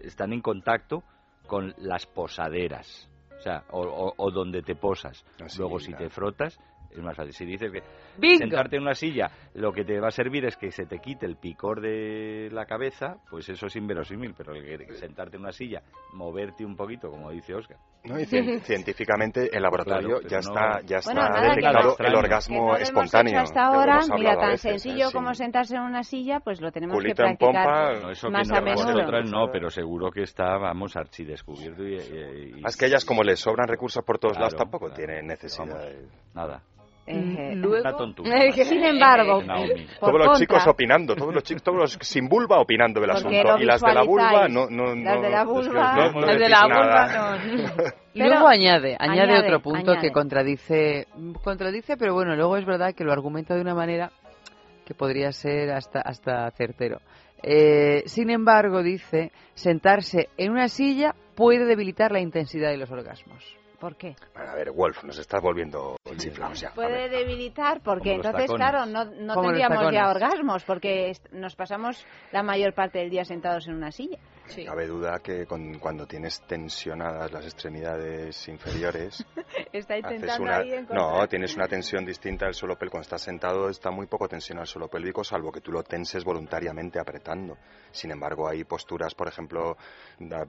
están 0.02 0.34
en 0.34 0.42
contacto 0.42 1.04
con 1.48 1.74
las 1.78 2.06
posaderas, 2.06 3.10
o 3.38 3.42
sea, 3.42 3.64
o, 3.72 3.82
o- 3.82 4.14
o 4.18 4.32
donde 4.32 4.62
te 4.62 4.76
posas. 4.76 5.26
Luego, 5.58 5.80
si 5.80 5.94
te 5.94 6.10
frotas, 6.10 6.60
es 7.00 7.04
más 7.04 7.16
fácil. 7.16 7.34
Si 7.34 7.46
dices 7.46 7.72
que 7.72 7.82
¡Bingo! 8.18 8.38
sentarte 8.40 8.76
en 8.78 8.82
una 8.84 8.94
silla, 8.94 9.30
lo 9.56 9.72
que 9.74 9.84
te 9.84 10.00
va 10.00 10.08
a 10.08 10.12
servir 10.12 10.46
es 10.46 10.56
que 10.58 10.72
se 10.72 10.86
te 10.86 11.00
quite 11.00 11.26
el 11.26 11.38
picor 11.38 11.82
de 11.82 12.50
la 12.52 12.66
cabeza, 12.66 13.18
pues 13.30 13.48
eso 13.50 13.68
es 13.68 13.76
inverosímil, 13.76 14.34
pero 14.38 14.54
el 14.56 14.64
que- 14.66 14.86
que 14.86 14.94
sentarte 14.94 15.38
en 15.38 15.44
una 15.44 15.52
silla, 15.52 15.82
moverte 16.14 16.66
un 16.66 16.76
poquito, 16.76 17.10
como 17.10 17.32
dice 17.32 17.54
Oscar. 17.56 17.78
No, 18.06 18.20
y 18.20 18.24
cien- 18.26 18.60
científicamente 18.64 19.50
el 19.56 19.64
laboratorio 19.64 20.20
Claro, 20.20 20.22
ya 20.24 20.28
pero 20.28 20.40
está, 20.40 20.54
no- 20.82 20.82
ya 20.88 21.00
Bueno, 21.06 21.22
está 21.22 21.30
nada, 21.30 21.42
que 21.42 21.48
detectado 21.50 21.84
no- 21.84 21.90
el 21.92 21.98
que 22.06 22.12
no 22.12 22.20
orgasmo 22.20 22.56
hemos 22.76 22.82
espontáneo. 22.82 23.34
hecho 23.34 23.42
hasta 23.44 23.66
ahora, 23.66 23.94
hemos 23.96 24.10
mira, 24.20 24.36
tan 24.38 24.50
veces, 24.52 24.82
sencillo. 24.82 25.08
Sí. 25.08 25.14
como 25.14 25.34
sentarse 25.34 25.76
en 25.76 25.82
una 25.84 26.04
silla, 26.04 26.40
pues 26.42 26.60
lo 26.62 26.72
tenemos 26.72 26.96
Culito 26.96 27.24
que 27.24 27.30
en 27.30 27.38
pompa, 27.38 27.64
practicar 27.64 28.02
No, 28.04 28.12
eso 28.12 28.30
más 28.30 28.50
que 28.50 28.56
a 28.56 28.60
no, 28.60 28.66
menudo. 28.66 28.86
vosotras 28.94 29.32
no, 29.32 29.50
pero 29.52 29.70
seguro 29.70 30.12
que 30.12 30.24
está, 30.24 30.58
vamos, 30.58 30.96
archidescubierto 30.98 31.84
y... 31.88 31.96
y- 31.96 32.60
y- 32.60 32.62
Es 32.66 32.76
que 32.78 32.86
ellas, 32.88 33.06
como 33.06 33.24
les 33.24 33.40
sobran 33.40 33.68
recursos 33.68 34.04
por 34.04 34.20
todos 34.20 34.36
lados, 34.38 34.54
Claro, 34.54 34.66
tampoco 34.66 34.86
claro. 34.88 34.98
tienen 34.98 35.28
necesidad. 35.28 35.80
de- 35.88 36.08
Nada. 36.34 36.62
Eh, 37.06 37.56
Una 37.62 37.92
tontura. 37.98 38.52
Sin 38.54 38.82
embargo, 38.84 39.42
Todos 39.42 40.14
los 40.14 40.28
contra, 40.28 40.36
chicos 40.36 40.68
opinando, 40.68 41.16
todos 41.16 41.34
los 41.34 41.44
chicos, 41.44 41.62
todos 41.64 41.78
los 41.78 41.92
sin 42.02 42.30
vulva 42.30 42.60
opinando 42.60 43.02
del 43.02 43.10
asunto. 43.12 43.58
Y 43.60 43.66
las 43.66 43.82
de 43.82 43.94
la 43.94 44.04
vulva 44.04 44.48
no, 44.48 44.70
no, 44.70 44.96
no. 44.96 45.04
Las 45.04 45.22
de 45.22 45.30
la 45.30 45.42
es 45.42 45.44
que 45.44 45.52
vulva- 45.52 45.96
no- 45.96 46.12
no 46.22 46.26
las 46.28 46.40
de 46.40 46.50
la 46.50 46.64
vulva 46.66 47.38
Luego 48.16 48.48
añade, 48.48 48.96
añade, 49.00 49.22
añade, 49.32 49.48
otro 49.48 49.60
punto 49.62 49.92
añade. 49.92 50.08
que 50.08 50.14
contradice, 50.14 51.08
contradice, 51.44 51.98
pero 51.98 52.14
bueno, 52.14 52.36
luego 52.36 52.56
es 52.58 52.66
verdad 52.66 52.94
que 52.96 53.04
lo 53.04 53.12
argumenta 53.12 53.54
de 53.56 53.62
una 53.62 53.74
manera 53.76 54.12
que 54.86 54.94
podría 54.94 55.32
ser 55.32 55.72
hasta, 55.72 56.00
hasta 56.02 56.50
certero. 56.52 57.00
Eh, 57.42 58.04
sin 58.06 58.30
embargo, 58.30 58.82
dice, 58.84 59.32
sentarse 59.56 60.30
en 60.38 60.52
una 60.52 60.70
silla 60.70 61.16
puede 61.36 61.66
debilitar 61.66 62.12
la 62.12 62.20
intensidad 62.22 62.70
de 62.70 62.78
los 62.78 62.92
orgasmos. 62.92 63.44
¿Por 63.84 63.98
qué? 63.98 64.16
Bueno, 64.34 64.50
a 64.50 64.56
ver, 64.56 64.72
Wolf, 64.72 65.04
nos 65.04 65.18
estás 65.18 65.42
volviendo 65.42 65.98
chiflados 66.16 66.58
ya. 66.58 66.72
Puede 66.74 67.10
debilitar 67.10 67.82
porque 67.82 68.14
entonces, 68.14 68.46
tacones. 68.46 68.56
claro, 68.56 68.86
no, 68.86 69.04
no 69.04 69.42
tendríamos 69.42 69.92
ya 69.92 70.10
orgasmos 70.10 70.64
porque 70.64 71.12
nos 71.34 71.54
pasamos 71.58 72.06
la 72.32 72.44
mayor 72.44 72.74
parte 72.74 73.00
del 73.00 73.10
día 73.10 73.26
sentados 73.26 73.68
en 73.68 73.74
una 73.74 73.92
silla. 73.92 74.20
Cabe 74.66 74.88
duda 74.88 75.20
que 75.24 75.46
con- 75.46 75.80
cuando 75.80 76.06
tienes 76.06 76.42
tensionadas 76.48 77.32
las 77.32 77.46
extremidades 77.46 78.48
inferiores, 78.48 79.26
Está 79.74 79.96
haces 79.96 80.12
intentando 80.12 80.44
una, 80.44 80.58
ahí 80.58 80.74
encontrar. 80.74 81.00
no, 81.22 81.28
tienes 81.28 81.56
una 81.56 81.68
tensión 81.68 82.06
distinta 82.06 82.46
del 82.46 82.54
suelo 82.54 82.76
pélvico. 82.76 82.94
Cuando 82.94 83.04
estás 83.04 83.22
sentado 83.24 83.70
está 83.70 83.90
muy 83.90 84.06
poco 84.08 84.28
tensionado 84.28 84.64
el 84.64 84.68
suelo 84.68 84.88
pélvico, 84.90 85.24
salvo 85.24 85.52
que 85.52 85.62
tú 85.62 85.72
lo 85.72 85.82
tenses 85.84 86.24
voluntariamente 86.24 87.00
apretando. 87.00 87.58
Sin 87.92 88.12
embargo, 88.12 88.48
hay 88.50 88.64
posturas, 88.66 89.16
por 89.16 89.28
ejemplo, 89.28 89.78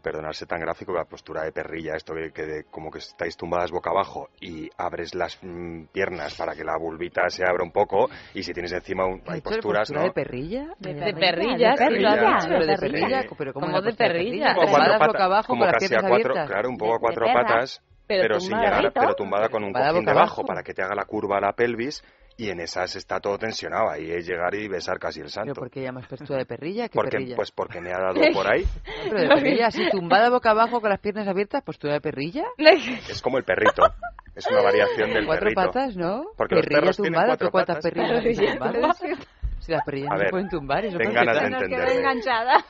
perdonarse 0.02 0.46
tan 0.46 0.60
gráfico, 0.60 0.92
la 0.92 1.04
postura 1.04 1.42
de 1.44 1.52
perrilla, 1.52 1.94
esto 1.96 2.14
que, 2.14 2.32
que 2.32 2.42
de- 2.46 2.64
como 2.64 2.90
que 2.90 2.98
estáis 2.98 3.36
tumbadas 3.36 3.70
boca 3.70 3.90
abajo 3.90 4.28
y 4.40 4.68
abres 4.76 5.14
las 5.14 5.38
mm, 5.42 5.84
piernas 5.92 6.34
para 6.36 6.54
que 6.54 6.64
la 6.64 6.76
vulvita 6.78 7.28
se 7.30 7.44
abra 7.44 7.62
un 7.64 7.72
poco 7.72 8.08
y 8.34 8.42
si 8.42 8.52
tienes 8.52 8.72
encima 8.72 9.06
un, 9.06 9.22
hay 9.26 9.38
¿Esto 9.38 9.50
es 9.50 9.56
posturas, 9.56 9.88
postura 9.88 10.00
¿no? 10.00 10.06
de 10.08 10.12
perrilla? 10.12 10.66
De 10.78 10.94
perrilla, 10.94 11.70
de 11.70 11.76
perrilla, 11.76 12.38
Pero 12.48 12.66
de 12.66 12.76
sí. 12.76 12.80
perrilla, 12.80 13.22
pero 13.38 13.52
¿cómo 13.52 13.66
Como 13.66 13.78
una 13.78 13.83
de 13.84 13.92
perrilla. 13.94 14.54
Como 14.54 14.68
cuatro 14.70 14.92
boca 14.94 15.06
pata- 15.12 15.24
abajo 15.24 15.46
como 15.48 15.60
con 15.60 15.66
las 15.66 15.74
casi 15.74 15.86
a 15.86 15.88
piernas 15.88 16.10
cuatro, 16.10 16.30
abiertas. 16.32 16.50
claro, 16.50 16.68
un 16.70 16.76
poco 16.78 16.94
a 16.94 16.98
cuatro 17.00 17.26
patas, 17.32 17.82
pero 18.06 18.22
pero, 18.22 18.40
sin 18.40 18.50
tumbada. 18.50 18.68
llegar, 18.70 18.86
a- 18.86 18.90
pero 19.00 19.14
tumbada 19.14 19.48
con 19.48 19.64
un 19.64 19.72
cojín 19.72 19.86
boca 19.86 19.98
debajo 20.00 20.18
abajo. 20.20 20.44
para 20.46 20.62
que 20.62 20.74
te 20.74 20.82
haga 20.82 20.94
la 20.94 21.04
curva 21.04 21.38
a 21.38 21.40
la 21.40 21.52
pelvis 21.52 22.02
y 22.36 22.50
en 22.50 22.58
esas 22.58 22.96
está 22.96 23.20
todo 23.20 23.38
tensionado. 23.38 23.88
Ahí 23.90 24.10
es 24.10 24.26
llegar 24.26 24.54
y 24.56 24.66
besar 24.66 24.98
casi 24.98 25.20
el 25.20 25.26
¿Pero 25.26 25.30
santo. 25.32 25.54
por 25.54 25.70
qué 25.70 25.82
llamas 25.82 26.06
postura 26.08 26.40
de 26.40 26.46
perrilla? 26.46 26.88
¿Qué 26.88 26.94
Porque, 26.96 27.12
perrilla? 27.12 27.36
pues 27.36 27.52
porque 27.52 27.80
me 27.80 27.92
ha 27.92 27.98
dado 27.98 28.20
por 28.32 28.46
ahí. 28.52 28.64
No, 29.04 29.10
pero 29.10 29.20
de 29.20 29.28
perrilla, 29.28 29.66
así 29.68 29.88
tumbada 29.90 30.30
boca 30.30 30.50
abajo 30.50 30.80
con 30.80 30.90
las 30.90 30.98
piernas 30.98 31.28
abiertas, 31.28 31.62
postura 31.62 31.92
de 31.94 32.00
perrilla. 32.00 32.44
Es 33.08 33.22
como 33.22 33.38
el 33.38 33.44
perrito. 33.44 33.84
Es 34.34 34.48
una 34.48 34.62
variación 34.62 35.12
del 35.14 35.26
Cuatro 35.26 35.44
perrito. 35.44 35.60
patas, 35.62 35.96
¿no? 35.96 36.24
Porque 36.36 36.56
los 36.56 36.64
perrilla 36.64 36.80
perros 36.80 36.96
tienen 36.96 37.12
tumbada, 37.12 37.26
cuatro 37.28 37.46
¿pero 37.46 37.52
¿cuántas 37.52 37.76
patas. 37.76 37.92
perrillas 37.92 38.58
Si 39.64 39.72
las 39.72 39.82
perrillas 39.82 40.10
A 40.10 40.14
no 40.14 40.18
se 40.18 40.24
ver, 40.24 40.30
pueden 40.30 40.48
tumbar, 40.50 40.84
eso 40.84 40.98
es 41.00 41.10
ganas 41.14 41.40
de 41.42 41.50
Nos 41.50 41.62
quedó 41.68 41.86
enganchada. 41.86 42.64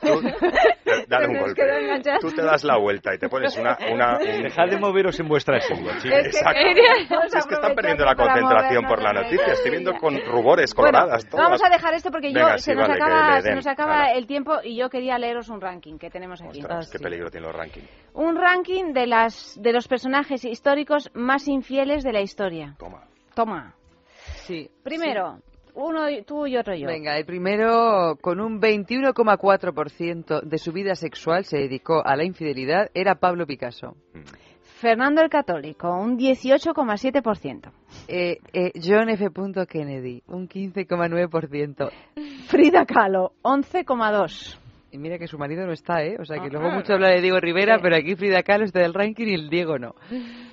Dale 1.07 1.25
Se 1.25 1.31
un 1.31 1.39
golpe. 1.39 1.63
Tú 2.21 2.31
te 2.31 2.41
das 2.41 2.63
la 2.63 2.77
vuelta 2.77 3.13
y 3.13 3.17
te 3.19 3.27
pones 3.27 3.57
una... 3.57 3.77
una 3.91 4.17
un- 4.17 4.43
Dejad 4.43 4.67
de 4.69 4.77
moveros 4.77 5.19
en 5.19 5.27
vuestra 5.27 5.59
silla, 5.59 5.97
chicos. 5.99 6.05
Es 6.05 6.11
que 6.11 6.37
Exacto. 6.37 6.59
es 7.37 7.45
que 7.47 7.53
están 7.55 7.75
perdiendo 7.75 8.05
la 8.05 8.15
concentración 8.15 8.85
por 8.85 9.01
la 9.01 9.11
noticia. 9.11 9.53
Estoy 9.53 9.71
viendo 9.71 9.93
con 9.97 10.17
rubores 10.25 10.73
Bueno, 10.73 10.91
coloradas. 10.97 11.27
todas. 11.29 11.45
vamos 11.45 11.61
a 11.65 11.69
dejar 11.69 11.93
esto 11.95 12.11
porque 12.11 12.31
yo 12.31 12.39
Venga, 12.39 12.57
se, 12.59 12.71
sí, 12.71 12.77
nos 12.77 12.87
vale, 12.87 13.03
acaba, 13.03 13.41
se 13.41 13.55
nos 13.55 13.67
acaba 13.67 14.03
el 14.13 14.25
tiempo 14.25 14.53
y 14.63 14.77
yo 14.77 14.89
quería 14.89 15.17
leeros 15.17 15.49
un 15.49 15.59
ranking 15.59 15.97
que 15.97 16.09
tenemos 16.09 16.41
aquí. 16.41 16.59
Ostras, 16.59 16.89
qué 16.91 16.99
peligro 16.99 17.29
tienen 17.29 17.49
los 17.49 17.57
rankings. 17.57 17.89
Un 18.13 18.37
ranking 18.37 18.93
de 18.93 19.07
las 19.07 19.59
de 19.61 19.73
los 19.73 19.87
personajes 19.89 20.45
históricos 20.45 21.09
más 21.13 21.47
infieles 21.49 22.03
de 22.03 22.13
la 22.13 22.21
historia. 22.21 22.75
Toma. 22.79 23.03
Toma. 23.33 23.73
Sí. 24.45 24.69
Primero, 24.83 25.39
uno 25.75 26.05
tú 26.25 26.47
y 26.47 26.57
otro 26.57 26.75
yo. 26.75 26.87
Venga, 26.87 27.17
el 27.17 27.25
primero, 27.25 28.17
con 28.21 28.39
un 28.39 28.59
21,4% 28.61 30.41
de 30.41 30.57
su 30.57 30.71
vida 30.71 30.95
sexual 30.95 31.45
se 31.45 31.57
dedicó 31.57 32.05
a 32.05 32.15
la 32.15 32.23
infidelidad, 32.23 32.89
era 32.93 33.15
Pablo 33.15 33.45
Picasso. 33.45 33.95
Fernando 34.61 35.21
el 35.21 35.29
Católico, 35.29 35.89
un 35.89 36.17
18,7%. 36.17 37.71
Eh, 38.07 38.39
eh, 38.53 38.71
John 38.83 39.09
F. 39.09 39.29
Kennedy, 39.67 40.21
un 40.27 40.47
15,9%. 40.47 41.91
Frida 42.47 42.85
Kahlo, 42.85 43.33
11,2%. 43.41 44.64
Y 44.95 44.97
mira 44.97 45.19
que 45.19 45.27
su 45.27 45.37
marido 45.37 45.65
no 45.65 45.73
está, 45.73 46.03
¿eh? 46.03 46.15
O 46.21 46.23
sea 46.23 46.37
que 46.37 46.45
Ah, 46.47 46.49
luego 46.53 46.67
ah. 46.69 46.75
mucho 46.75 46.93
habla 46.93 47.09
de 47.09 47.19
Diego 47.19 47.37
Rivera, 47.41 47.75
Sí. 47.75 47.79
pero 47.83 47.97
aquí 47.97 48.15
Frida 48.15 48.43
Kahlo 48.43 48.63
está 48.63 48.79
del 48.79 48.93
ranking 48.93 49.27
y 49.27 49.33
el 49.33 49.49
Diego 49.49 49.77
no. 49.77 49.93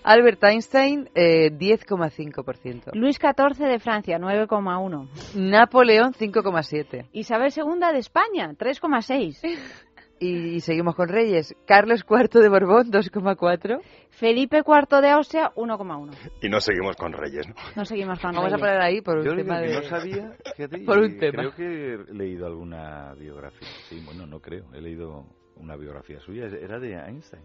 Albert 0.03 0.43
Einstein, 0.43 1.09
eh, 1.15 1.51
10,5%. 1.57 2.91
Luis 2.95 3.19
XIV 3.21 3.69
de 3.69 3.79
Francia, 3.79 4.19
9,1%. 4.19 5.09
Napoleón, 5.37 6.13
5,7%. 6.13 7.07
Isabel 7.13 7.53
II 7.57 7.65
de 7.93 7.99
España, 7.99 8.53
3,6%. 8.59 9.37
Y, 10.23 10.55
y 10.55 10.61
seguimos 10.61 10.95
con 10.95 11.09
Reyes. 11.09 11.57
Carlos 11.67 12.05
IV 12.09 12.41
de 12.41 12.49
Borbón, 12.49 12.93
2,4%. 12.93 13.81
Felipe 14.11 14.59
IV 14.59 15.01
de 15.01 15.11
Austria, 15.11 15.53
1,1%. 15.57 16.15
Y 16.43 16.49
no 16.49 16.61
seguimos 16.61 16.95
con 16.95 17.13
Reyes, 17.13 17.49
¿no? 17.49 17.55
No 17.75 17.85
seguimos 17.85 18.21
con 18.21 18.33
Vamos 18.33 18.53
a 18.53 18.59
parar 18.59 18.83
ahí 18.83 19.01
por 19.01 19.19
un 19.19 19.25
Yo 19.25 19.35
tema 19.35 19.59
de... 19.61 19.75
no 19.75 19.83
sabía, 19.83 20.37
fíjate, 20.55 20.79
por 20.87 20.99
un 20.99 21.19
tema. 21.19 21.43
creo 21.43 21.55
que 21.57 21.95
he 22.09 22.15
leído 22.15 22.47
alguna 22.47 23.15
biografía. 23.15 23.67
Sí, 23.89 24.01
bueno, 24.05 24.25
no 24.27 24.39
creo, 24.41 24.65
he 24.75 24.81
leído 24.81 25.27
una 25.57 25.77
biografía 25.77 26.21
suya, 26.21 26.47
era 26.47 26.79
de 26.79 26.95
Einstein. 26.95 27.43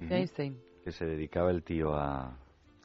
De 0.00 0.14
Einstein. 0.14 0.60
Que 0.84 0.92
se 0.92 1.06
dedicaba 1.06 1.50
el 1.50 1.62
tío 1.62 1.94
a... 1.94 2.38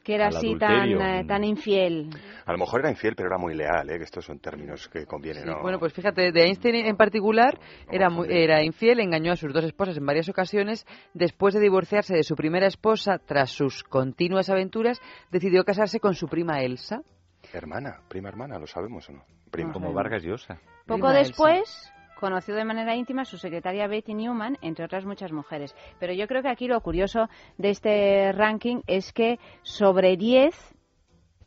Que 0.08 0.16
era 0.16 0.28
así 0.30 0.56
tan, 0.58 0.72
adulterio. 0.72 1.02
eh, 1.02 1.26
tan 1.28 1.44
infiel. 1.44 2.10
A 2.46 2.54
lo 2.54 2.58
mejor 2.60 2.80
era 2.80 2.90
infiel, 2.90 3.14
pero 3.14 3.28
era 3.28 3.38
muy 3.38 3.54
leal, 3.54 3.90
¿eh? 3.90 3.98
Que 3.98 4.06
estos 4.06 4.24
son 4.24 4.40
términos 4.40 4.88
que 4.88 5.06
convienen, 5.06 5.44
Sí, 5.44 5.50
¿no? 5.50 5.62
Bueno, 5.62 5.80
pues 5.80 5.92
fíjate, 5.92 6.32
de 6.32 6.44
Einstein 6.46 6.76
en 6.76 6.96
particular 6.96 7.60
era, 7.92 8.10
muy- 8.10 8.28
era 8.32 8.64
infiel, 8.64 9.02
engañó 9.02 9.34
a 9.34 9.36
sus 9.36 9.52
dos 9.52 9.66
esposas 9.66 9.98
en 9.98 10.06
varias 10.06 10.30
ocasiones. 10.30 10.86
Después 11.14 11.54
de 11.54 11.60
divorciarse 11.60 12.16
de 12.16 12.24
su 12.24 12.36
primera 12.36 12.68
esposa, 12.68 13.18
tras 13.20 13.52
sus 13.52 13.84
continuas 13.84 14.50
aventuras, 14.50 15.02
decidió 15.30 15.66
casarse 15.66 16.00
con 16.00 16.16
su 16.16 16.30
prima 16.30 16.62
Elsa. 16.62 17.02
Hermana, 17.52 18.00
prima 18.08 18.30
hermana, 18.30 18.58
¿lo 18.60 18.68
sabemos 18.68 19.10
o 19.10 19.12
no? 19.12 19.26
Prima. 19.52 19.74
Como 19.74 19.92
Vargas 19.92 20.24
Llosa. 20.24 20.56
Poco 20.86 21.02
Prima 21.08 21.20
Elsa. 21.20 21.34
Conoció 22.20 22.56
de 22.56 22.66
manera 22.66 22.96
íntima 22.96 23.22
a 23.22 23.26
su 23.26 23.38
secretaria 23.38 23.88
Betty 23.88 24.14
Newman, 24.14 24.58
entre 24.62 24.86
otras 24.86 25.06
muchas 25.06 25.32
mujeres. 25.32 25.76
Pero 26.00 26.14
yo 26.14 26.28
creo 26.28 26.42
que 26.42 26.50
aquí 26.50 26.68
lo 26.68 26.82
curioso 26.82 27.30
de 27.58 27.70
este 27.70 28.32
ranking 28.34 28.82
es 28.88 29.14
que 29.14 29.40
sobre 29.64 30.18
10... 30.18 30.56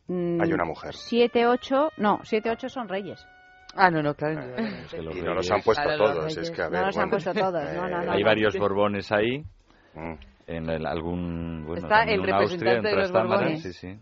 mm, 0.07 0.41
Hay 0.41 0.53
una 0.53 0.65
mujer. 0.65 0.93
7, 0.95 1.47
8... 1.47 1.91
No, 1.97 2.19
7, 2.23 2.49
8 2.51 2.69
son 2.69 2.87
reyes. 2.89 3.25
Ah, 3.75 3.89
no, 3.89 4.01
no, 4.03 4.13
claro. 4.15 4.41
Y 5.15 5.21
no 5.21 5.33
los 5.33 5.49
han 5.49 5.61
puesto 5.61 5.83
Claro, 5.83 5.97
los 6.07 6.13
todos, 6.15 6.37
es 6.37 6.51
que 6.51 6.61
a 6.61 6.65
No 6.65 6.71
ver, 6.71 6.85
los 6.87 6.97
han 6.97 7.09
bueno, 7.09 7.23
puesto 7.23 7.33
todos, 7.33 7.73
no, 7.73 7.87
no, 7.87 8.01
no. 8.03 8.11
Hay 8.11 8.19
no. 8.21 8.25
varios 8.25 8.57
Borbones 8.57 9.11
ahí. 9.13 9.43
Mm. 9.93 10.13
En 10.47 10.69
el- 10.69 10.85
algún. 10.85 11.63
Bueno, 11.65 11.83
Está 11.83 12.03
el 12.03 12.19
Austria 12.19 12.33
representante 12.39 12.89
en 12.89 12.95
de 12.95 13.01
los 13.01 13.11
Borbones. 13.13 13.61
Sí, 13.61 13.71
sí. 13.73 13.97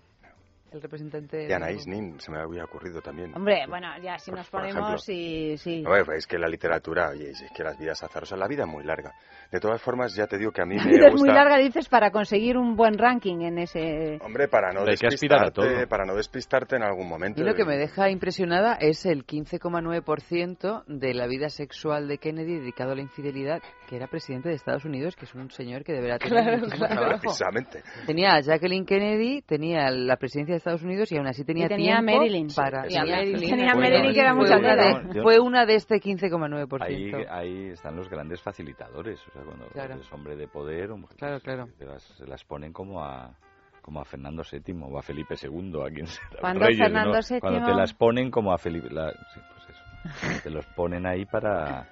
El 0.72 0.82
representante... 0.82 1.48
Y 1.48 1.52
Anaïs 1.52 1.88
Nin, 1.88 2.20
se 2.20 2.32
me 2.32 2.40
había 2.40 2.64
ocurrido 2.64 3.02
también. 3.02 3.34
Hombre, 3.36 3.66
bueno, 3.68 3.88
ya 4.02 4.18
si 4.20 4.30
Por- 4.32 4.38
nos 4.40 4.50
ponemos 4.50 5.10
y... 5.10 5.58
Sí. 5.58 5.82
No, 5.82 5.96
es 5.96 6.28
que 6.28 6.38
la 6.38 6.48
literatura, 6.48 7.10
oye, 7.10 7.32
es 7.32 7.44
que 7.56 7.64
las 7.64 7.78
vidas 7.78 8.04
azarosas, 8.04 8.38
la 8.38 8.48
vida 8.48 8.64
es 8.64 8.70
muy 8.70 8.84
larga. 8.84 9.14
De 9.52 9.60
todas 9.60 9.82
formas, 9.82 10.16
ya 10.16 10.28
te 10.28 10.38
digo 10.38 10.52
que 10.52 10.62
a 10.62 10.66
mí 10.66 10.76
La 10.78 10.84
me 10.86 10.92
vida 10.92 11.06
es 11.08 11.12
gusta... 11.14 11.26
muy 11.26 11.34
larga, 11.36 11.58
dices, 11.58 11.90
para 11.90 12.12
conseguir 12.12 12.58
un 12.58 12.76
buen 12.76 12.98
ranking 12.98 13.42
en 13.42 13.58
ese... 13.58 14.20
Hombre, 14.22 14.48
para 14.48 14.72
no 14.72 14.82
a 14.82 14.86
despistarte, 14.86 15.88
para 15.88 16.06
no 16.06 16.14
despistarte 16.16 16.76
en 16.76 16.84
algún 16.84 17.08
momento. 17.10 17.42
Y 17.42 17.46
lo 17.46 17.56
que 17.56 17.66
me 17.66 17.76
deja 17.78 18.10
impresionada 18.12 18.76
es 18.76 19.06
el 19.08 19.26
15,9% 19.26 20.84
de 20.86 21.14
la 21.14 21.28
vida 21.28 21.50
sexual 21.50 22.08
de 22.08 22.18
Kennedy 22.20 22.60
dedicado 22.60 22.92
a 22.92 22.96
la 22.96 23.02
infidelidad, 23.02 23.62
que 23.88 23.96
era 23.96 24.08
presidente 24.08 24.50
de 24.50 24.56
Estados 24.56 24.86
Unidos, 24.86 25.16
que 25.16 25.26
es 25.26 25.34
un 25.34 25.50
señor 25.52 25.84
que 25.84 25.94
deberá 25.94 26.18
tener 26.20 26.30
Claro, 26.30 26.68
claro. 26.70 27.20
Precisamente. 27.20 27.82
Tenía 28.06 28.36
a 28.36 28.42
Jacqueline 28.42 28.86
Kennedy, 28.86 29.42
tenía 29.42 29.90
la 29.90 30.18
presidencia 30.18 30.54
de 30.56 30.59
Estados 30.60 30.84
Unidos 30.84 31.12
y 31.12 31.18
aún 31.18 31.28
así 31.28 31.44
tenía, 31.44 31.66
Y 31.66 31.70
tenía 31.70 31.96
tiempo 31.98 32.18
Marilyn. 32.20 32.48
para... 32.56 32.84
Tenía- 32.84 33.06
Marilyn. 33.06 33.50
Tenía 33.50 33.74
Fue 33.74 33.88
una- 33.88 34.14
que 34.14 34.20
era 34.20 34.34
fue 34.36 34.42
mucha 34.44 34.76
de- 34.76 35.22
Fue 35.24 35.40
una 35.40 35.66
de 35.66 35.76
este 35.76 36.00
15,9%. 36.00 36.82
Ahí, 36.82 37.12
ahí 37.30 37.70
están 37.70 37.96
los 37.96 38.10
grandes 38.10 38.42
facilitadores. 38.42 39.20
O 39.28 39.32
sea, 39.32 39.42
cuando 39.44 39.66
Claro. 39.70 39.96
eres 39.96 40.14
hombre 40.14 40.36
de 40.36 40.48
poder, 40.48 40.88
Claro, 40.88 41.02
pues, 41.40 41.44
claro. 41.44 41.68
te 41.78 41.86
las, 41.86 42.04
se 42.04 42.26
las 42.28 42.44
ponen 42.46 42.72
como 42.72 43.04
a 43.04 43.34
como 43.82 44.02
a 44.02 44.06
Fernando 44.06 44.44
VII 44.44 44.76
o 44.84 45.00
a 45.00 45.02
Felipe 45.02 45.34
II, 45.42 45.82
a 45.84 45.90
quien 45.90 46.06
los 46.06 46.20
Cuando 46.40 46.66
reyes, 46.66 46.78
Fernando 46.80 47.14
¿no? 47.14 47.20
VII 47.28 47.40
Cuando 47.40 47.66
te 47.66 47.74
las 47.74 47.94
ponen 47.94 48.30
como 48.30 48.54
a 48.54 48.58
Felipe... 48.60 48.88
la- 48.92 49.12
sí, 49.34 49.40
pues 49.52 49.70
eso. 49.70 50.44
te 50.44 50.50
los 50.52 50.66
ponen 50.76 51.08
ahí 51.08 51.26
para 51.26 51.88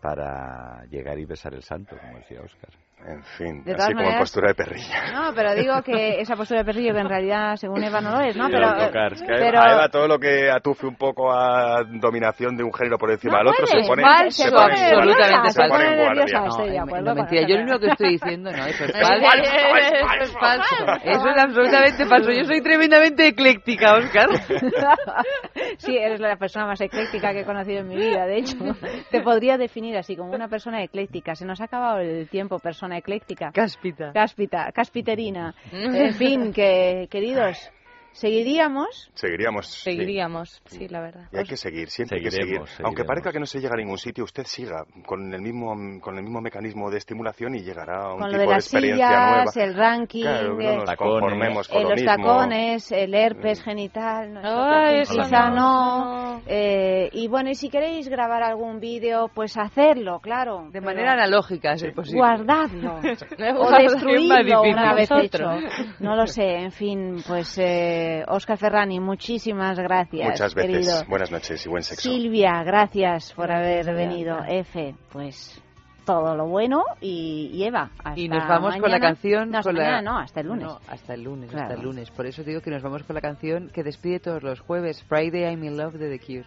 para 0.00 0.84
llegar 0.90 1.18
y 1.18 1.24
besar 1.26 1.54
el 1.54 1.62
santo, 1.62 1.96
como 2.00 2.18
decía 2.18 2.40
Oscar. 2.40 2.70
En 3.06 3.22
fin, 3.24 3.64
De 3.64 3.72
así 3.72 3.92
como 3.92 3.94
maneras- 4.04 4.20
postura 4.20 4.48
de 4.48 4.54
perrilla. 4.54 5.12
No, 5.12 5.32
pero 5.34 5.54
digo 5.54 5.80
que 5.82 6.20
esa 6.20 6.36
postura 6.36 6.60
de 6.60 6.66
perrillo 6.66 6.92
que 6.92 7.00
en 7.00 7.08
realidad, 7.08 7.56
según 7.56 7.82
Eva, 7.82 8.00
no 8.02 8.10
lo 8.10 8.20
es, 8.20 8.36
¿no? 8.36 8.46
Sí, 8.46 8.52
Pero, 8.52 8.66
autocar. 8.68 9.12
Es 9.14 9.22
que 9.22 9.32
a 9.32 9.36
Eva- 9.36 9.46
pero 9.46 9.60
a 9.60 9.72
Eva 9.72 9.88
todo 9.88 10.06
lo 10.06 10.18
que 10.18 10.50
atufe 10.50 10.86
un 10.86 10.96
poco 10.96 11.32
a 11.32 11.82
dominación 11.88 12.56
de 12.56 12.62
un 12.64 12.72
género 12.74 12.98
por 12.98 13.10
encima 13.10 13.38
No 13.38 13.38
del 13.38 13.48
otro 13.48 13.66
puede, 13.66 13.82
se 13.82 13.88
pone, 13.88 14.02
falso, 14.02 14.42
se 14.42 14.50
pone 14.52 14.74
en 14.74 14.94
absolutamente 14.94 15.50
se 15.50 15.60
pone 15.68 15.84
en 15.88 15.96
guardia. 15.96 16.24
No, 16.40 16.82
acuerdo 16.82 17.04
no, 17.04 17.10
con 17.10 17.16
mentira, 17.16 17.48
yo 17.48 17.56
lo 17.56 17.62
único 17.62 17.78
que 17.80 17.86
estoy 17.88 18.08
diciendo, 18.10 18.50
no, 18.52 18.66
eso 18.66 18.84
es 18.84 18.92
falso. 19.00 19.26
falso, 19.26 19.42
es 19.42 19.92
Eso 20.02 20.22
es 20.22 20.32
falso. 20.38 20.74
Eso 21.04 21.28
es 21.28 21.42
absolutamente 21.42 22.06
falso. 22.06 22.30
Yo 22.32 22.44
soy 22.44 22.60
tremendamente 22.62 23.26
ecléctica, 23.28 23.94
Oscar. 23.94 24.28
Sí, 25.78 25.96
eres 25.96 26.20
la 26.20 26.36
persona 26.36 26.66
más 26.66 26.80
ecléctica 26.80 27.32
que 27.32 27.40
he 27.40 27.44
conocido 27.44 27.80
en 27.80 27.88
mi 27.88 27.96
vida, 27.96 28.26
de 28.26 28.38
hecho. 28.38 28.56
Te 29.10 29.20
podría 29.22 29.56
definir 29.56 29.96
así, 29.96 30.16
como 30.16 30.32
una 30.32 30.48
persona 30.48 30.82
ecléctica. 30.82 31.34
Se 31.34 31.44
nos 31.46 31.60
ha 31.60 31.64
acabado 31.64 31.98
el 32.00 32.28
tiempo, 32.28 32.58
persona 32.90 32.98
ecléctica. 32.98 33.52
Cáspita. 33.52 34.12
Cáspita, 34.12 34.72
caspiterina. 34.72 35.54
En 35.72 36.14
fin, 36.14 36.52
que 36.52 37.06
queridos, 37.10 37.70
seguiríamos 38.12 39.10
Seguiríamos. 39.14 39.66
sí. 39.66 39.80
Seguiríamos, 39.90 40.62
sí, 40.66 40.88
la 40.88 41.00
verdad. 41.00 41.28
Y 41.32 41.38
hay 41.38 41.44
que 41.44 41.56
seguir, 41.56 41.88
siempre 41.88 42.18
hay 42.18 42.24
que 42.24 42.30
seguir. 42.30 42.46
Seguiremos, 42.46 42.80
Aunque 42.84 43.04
parezca 43.04 43.32
que 43.32 43.38
no 43.40 43.46
se 43.46 43.60
llega 43.60 43.74
a 43.74 43.76
ningún 43.78 43.98
sitio, 43.98 44.24
usted 44.24 44.44
siga 44.44 44.84
con 45.06 45.32
el 45.32 45.40
mismo 45.40 45.74
con 46.00 46.16
el 46.16 46.22
mismo 46.24 46.40
mecanismo 46.40 46.90
de 46.90 46.98
estimulación 46.98 47.54
y 47.54 47.60
llegará 47.62 48.04
a 48.04 48.14
un 48.14 48.20
con 48.20 48.32
lo 48.32 48.38
tipo 48.38 48.50
de 48.50 48.56
las 48.56 48.64
experiencia 48.66 49.06
sillas, 49.08 49.56
nueva. 49.56 49.68
el 49.70 49.74
ranking, 49.76 50.22
Claro, 50.22 50.54
no 50.56 50.76
nos 50.76 50.90
eh, 50.90 50.96
conformemos 50.96 51.68
con 51.68 51.78
eh, 51.78 51.82
lo 51.82 51.90
los 51.90 52.00
mismo. 52.00 52.16
tacones, 52.16 52.92
el 52.92 53.14
herpes 53.14 53.62
genital, 53.62 54.32
nosotros 54.34 54.66
Ay, 54.70 55.00
eso 55.00 55.14
quizá 55.14 55.50
no. 55.50 55.54
no. 56.34 56.42
Eh, 56.46 57.08
y 57.12 57.28
bueno, 57.28 57.50
y 57.50 57.54
si 57.54 57.68
queréis 57.70 58.08
grabar 58.08 58.42
algún 58.42 58.80
vídeo, 58.80 59.30
pues 59.34 59.56
hacerlo, 59.56 60.20
claro. 60.20 60.68
De 60.70 60.80
manera 60.80 61.12
analógica, 61.12 61.72
es 61.72 61.84
posible. 61.94 62.18
Guardadlo. 62.20 62.96
o 63.58 63.70
destruirlo 63.70 64.62
una 64.62 64.94
vez 64.94 65.10
hecho. 65.10 65.44
No 66.00 66.16
lo 66.16 66.26
sé, 66.26 66.56
en 66.56 66.72
fin, 66.72 67.22
pues 67.26 67.56
eh, 67.58 67.99
Oscar 68.28 68.58
Ferrani, 68.58 69.00
muchísimas 69.00 69.78
gracias. 69.78 70.28
Muchas 70.30 70.54
veces. 70.54 70.70
querido. 70.88 71.04
Buenas 71.08 71.30
noches 71.30 71.64
y 71.64 71.68
buen 71.68 71.82
sexo. 71.82 72.08
Silvia, 72.08 72.62
gracias 72.64 73.32
por 73.32 73.50
haber 73.52 73.94
venido. 73.94 74.38
F, 74.48 74.94
pues 75.12 75.60
todo 76.04 76.34
lo 76.34 76.46
bueno 76.48 76.82
y, 77.00 77.50
y 77.52 77.64
Eva. 77.64 77.90
Hasta 78.02 78.18
Y 78.18 78.28
nos 78.28 78.46
vamos 78.48 78.76
con 78.78 78.90
la 78.90 78.98
canción. 79.00 79.50
No, 79.50 79.58
hasta 79.58 79.70
con 79.70 79.78
la- 79.78 79.84
mañana 79.84 80.02
no, 80.12 80.18
hasta 80.18 80.40
el 80.40 80.46
lunes. 80.48 80.64
No, 80.66 80.80
hasta 80.88 81.14
el 81.14 81.22
lunes, 81.22 81.50
Claro. 81.50 81.64
hasta 81.66 81.74
el 81.78 81.82
lunes. 81.82 82.10
Por 82.10 82.26
eso 82.26 82.42
digo 82.42 82.60
que 82.60 82.70
nos 82.70 82.82
vamos 82.82 83.02
con 83.04 83.14
la 83.14 83.20
canción 83.20 83.70
que 83.72 83.82
despide 83.84 84.18
todos 84.18 84.42
los 84.42 84.60
jueves, 84.60 85.02
Friday 85.04 85.42
I'm 85.44 85.62
in 85.64 85.76
Love 85.76 85.94
de 85.94 86.08
The 86.10 86.18
Cure. 86.24 86.44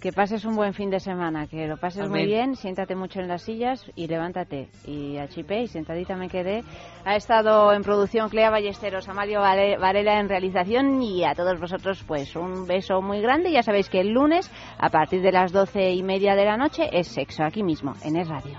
Que 0.00 0.12
pases 0.12 0.46
un 0.46 0.56
buen 0.56 0.72
fin 0.72 0.88
de 0.88 0.98
semana, 0.98 1.46
que 1.46 1.66
lo 1.66 1.76
pases 1.76 2.08
muy 2.08 2.24
bien, 2.24 2.56
siéntate 2.56 2.94
mucho 2.96 3.20
en 3.20 3.28
las 3.28 3.42
sillas 3.42 3.84
y 3.94 4.06
levántate. 4.06 4.70
Y 4.86 5.18
a 5.18 5.28
Chipé 5.28 5.62
y 5.64 5.66
sentadita 5.66 6.16
me 6.16 6.30
quedé. 6.30 6.64
Ha 7.04 7.16
estado 7.16 7.70
en 7.74 7.82
producción 7.82 8.30
Clea 8.30 8.48
Ballesteros, 8.48 9.10
Amalio 9.10 9.40
Vare- 9.40 9.76
Varela 9.78 10.18
en 10.18 10.30
realización 10.30 11.02
y 11.02 11.22
a 11.24 11.34
todos 11.34 11.60
vosotros 11.60 12.02
pues 12.08 12.34
un 12.34 12.66
beso 12.66 13.02
muy 13.02 13.20
grande. 13.20 13.52
Ya 13.52 13.62
sabéis 13.62 13.90
que 13.90 14.00
el 14.00 14.08
lunes 14.08 14.50
a 14.78 14.88
partir 14.88 15.20
de 15.20 15.32
las 15.32 15.52
doce 15.52 15.92
y 15.92 16.02
media 16.02 16.34
de 16.34 16.46
la 16.46 16.56
noche 16.56 16.88
es 16.92 17.06
sexo 17.08 17.44
aquí 17.44 17.62
mismo 17.62 17.92
en 18.02 18.16
Es 18.16 18.26
Radio. 18.26 18.56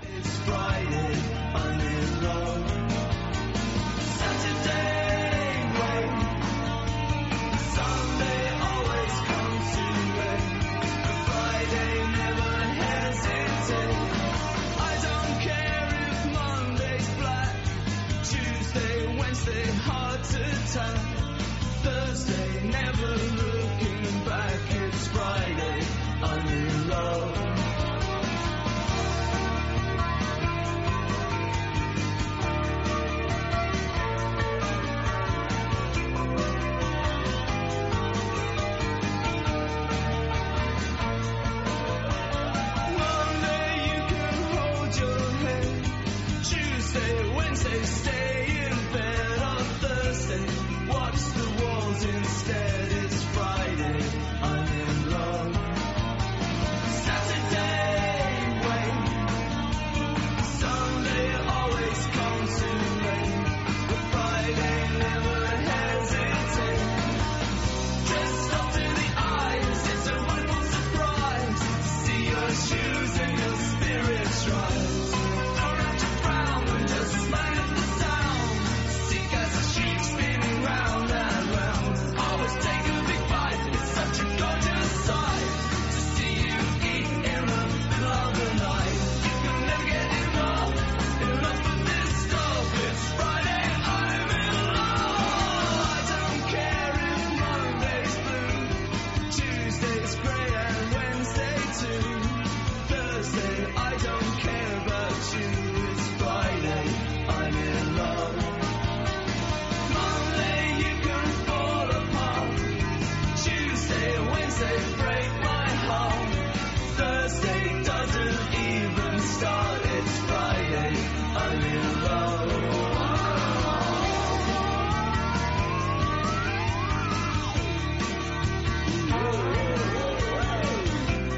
Thursday, 21.82 22.62
never 22.68 23.06
looking 23.06 24.24
back, 24.24 24.60
it's 24.70 25.06
Friday, 25.08 25.86
I'm 26.22 26.46
in 26.48 26.88
love. 26.88 27.51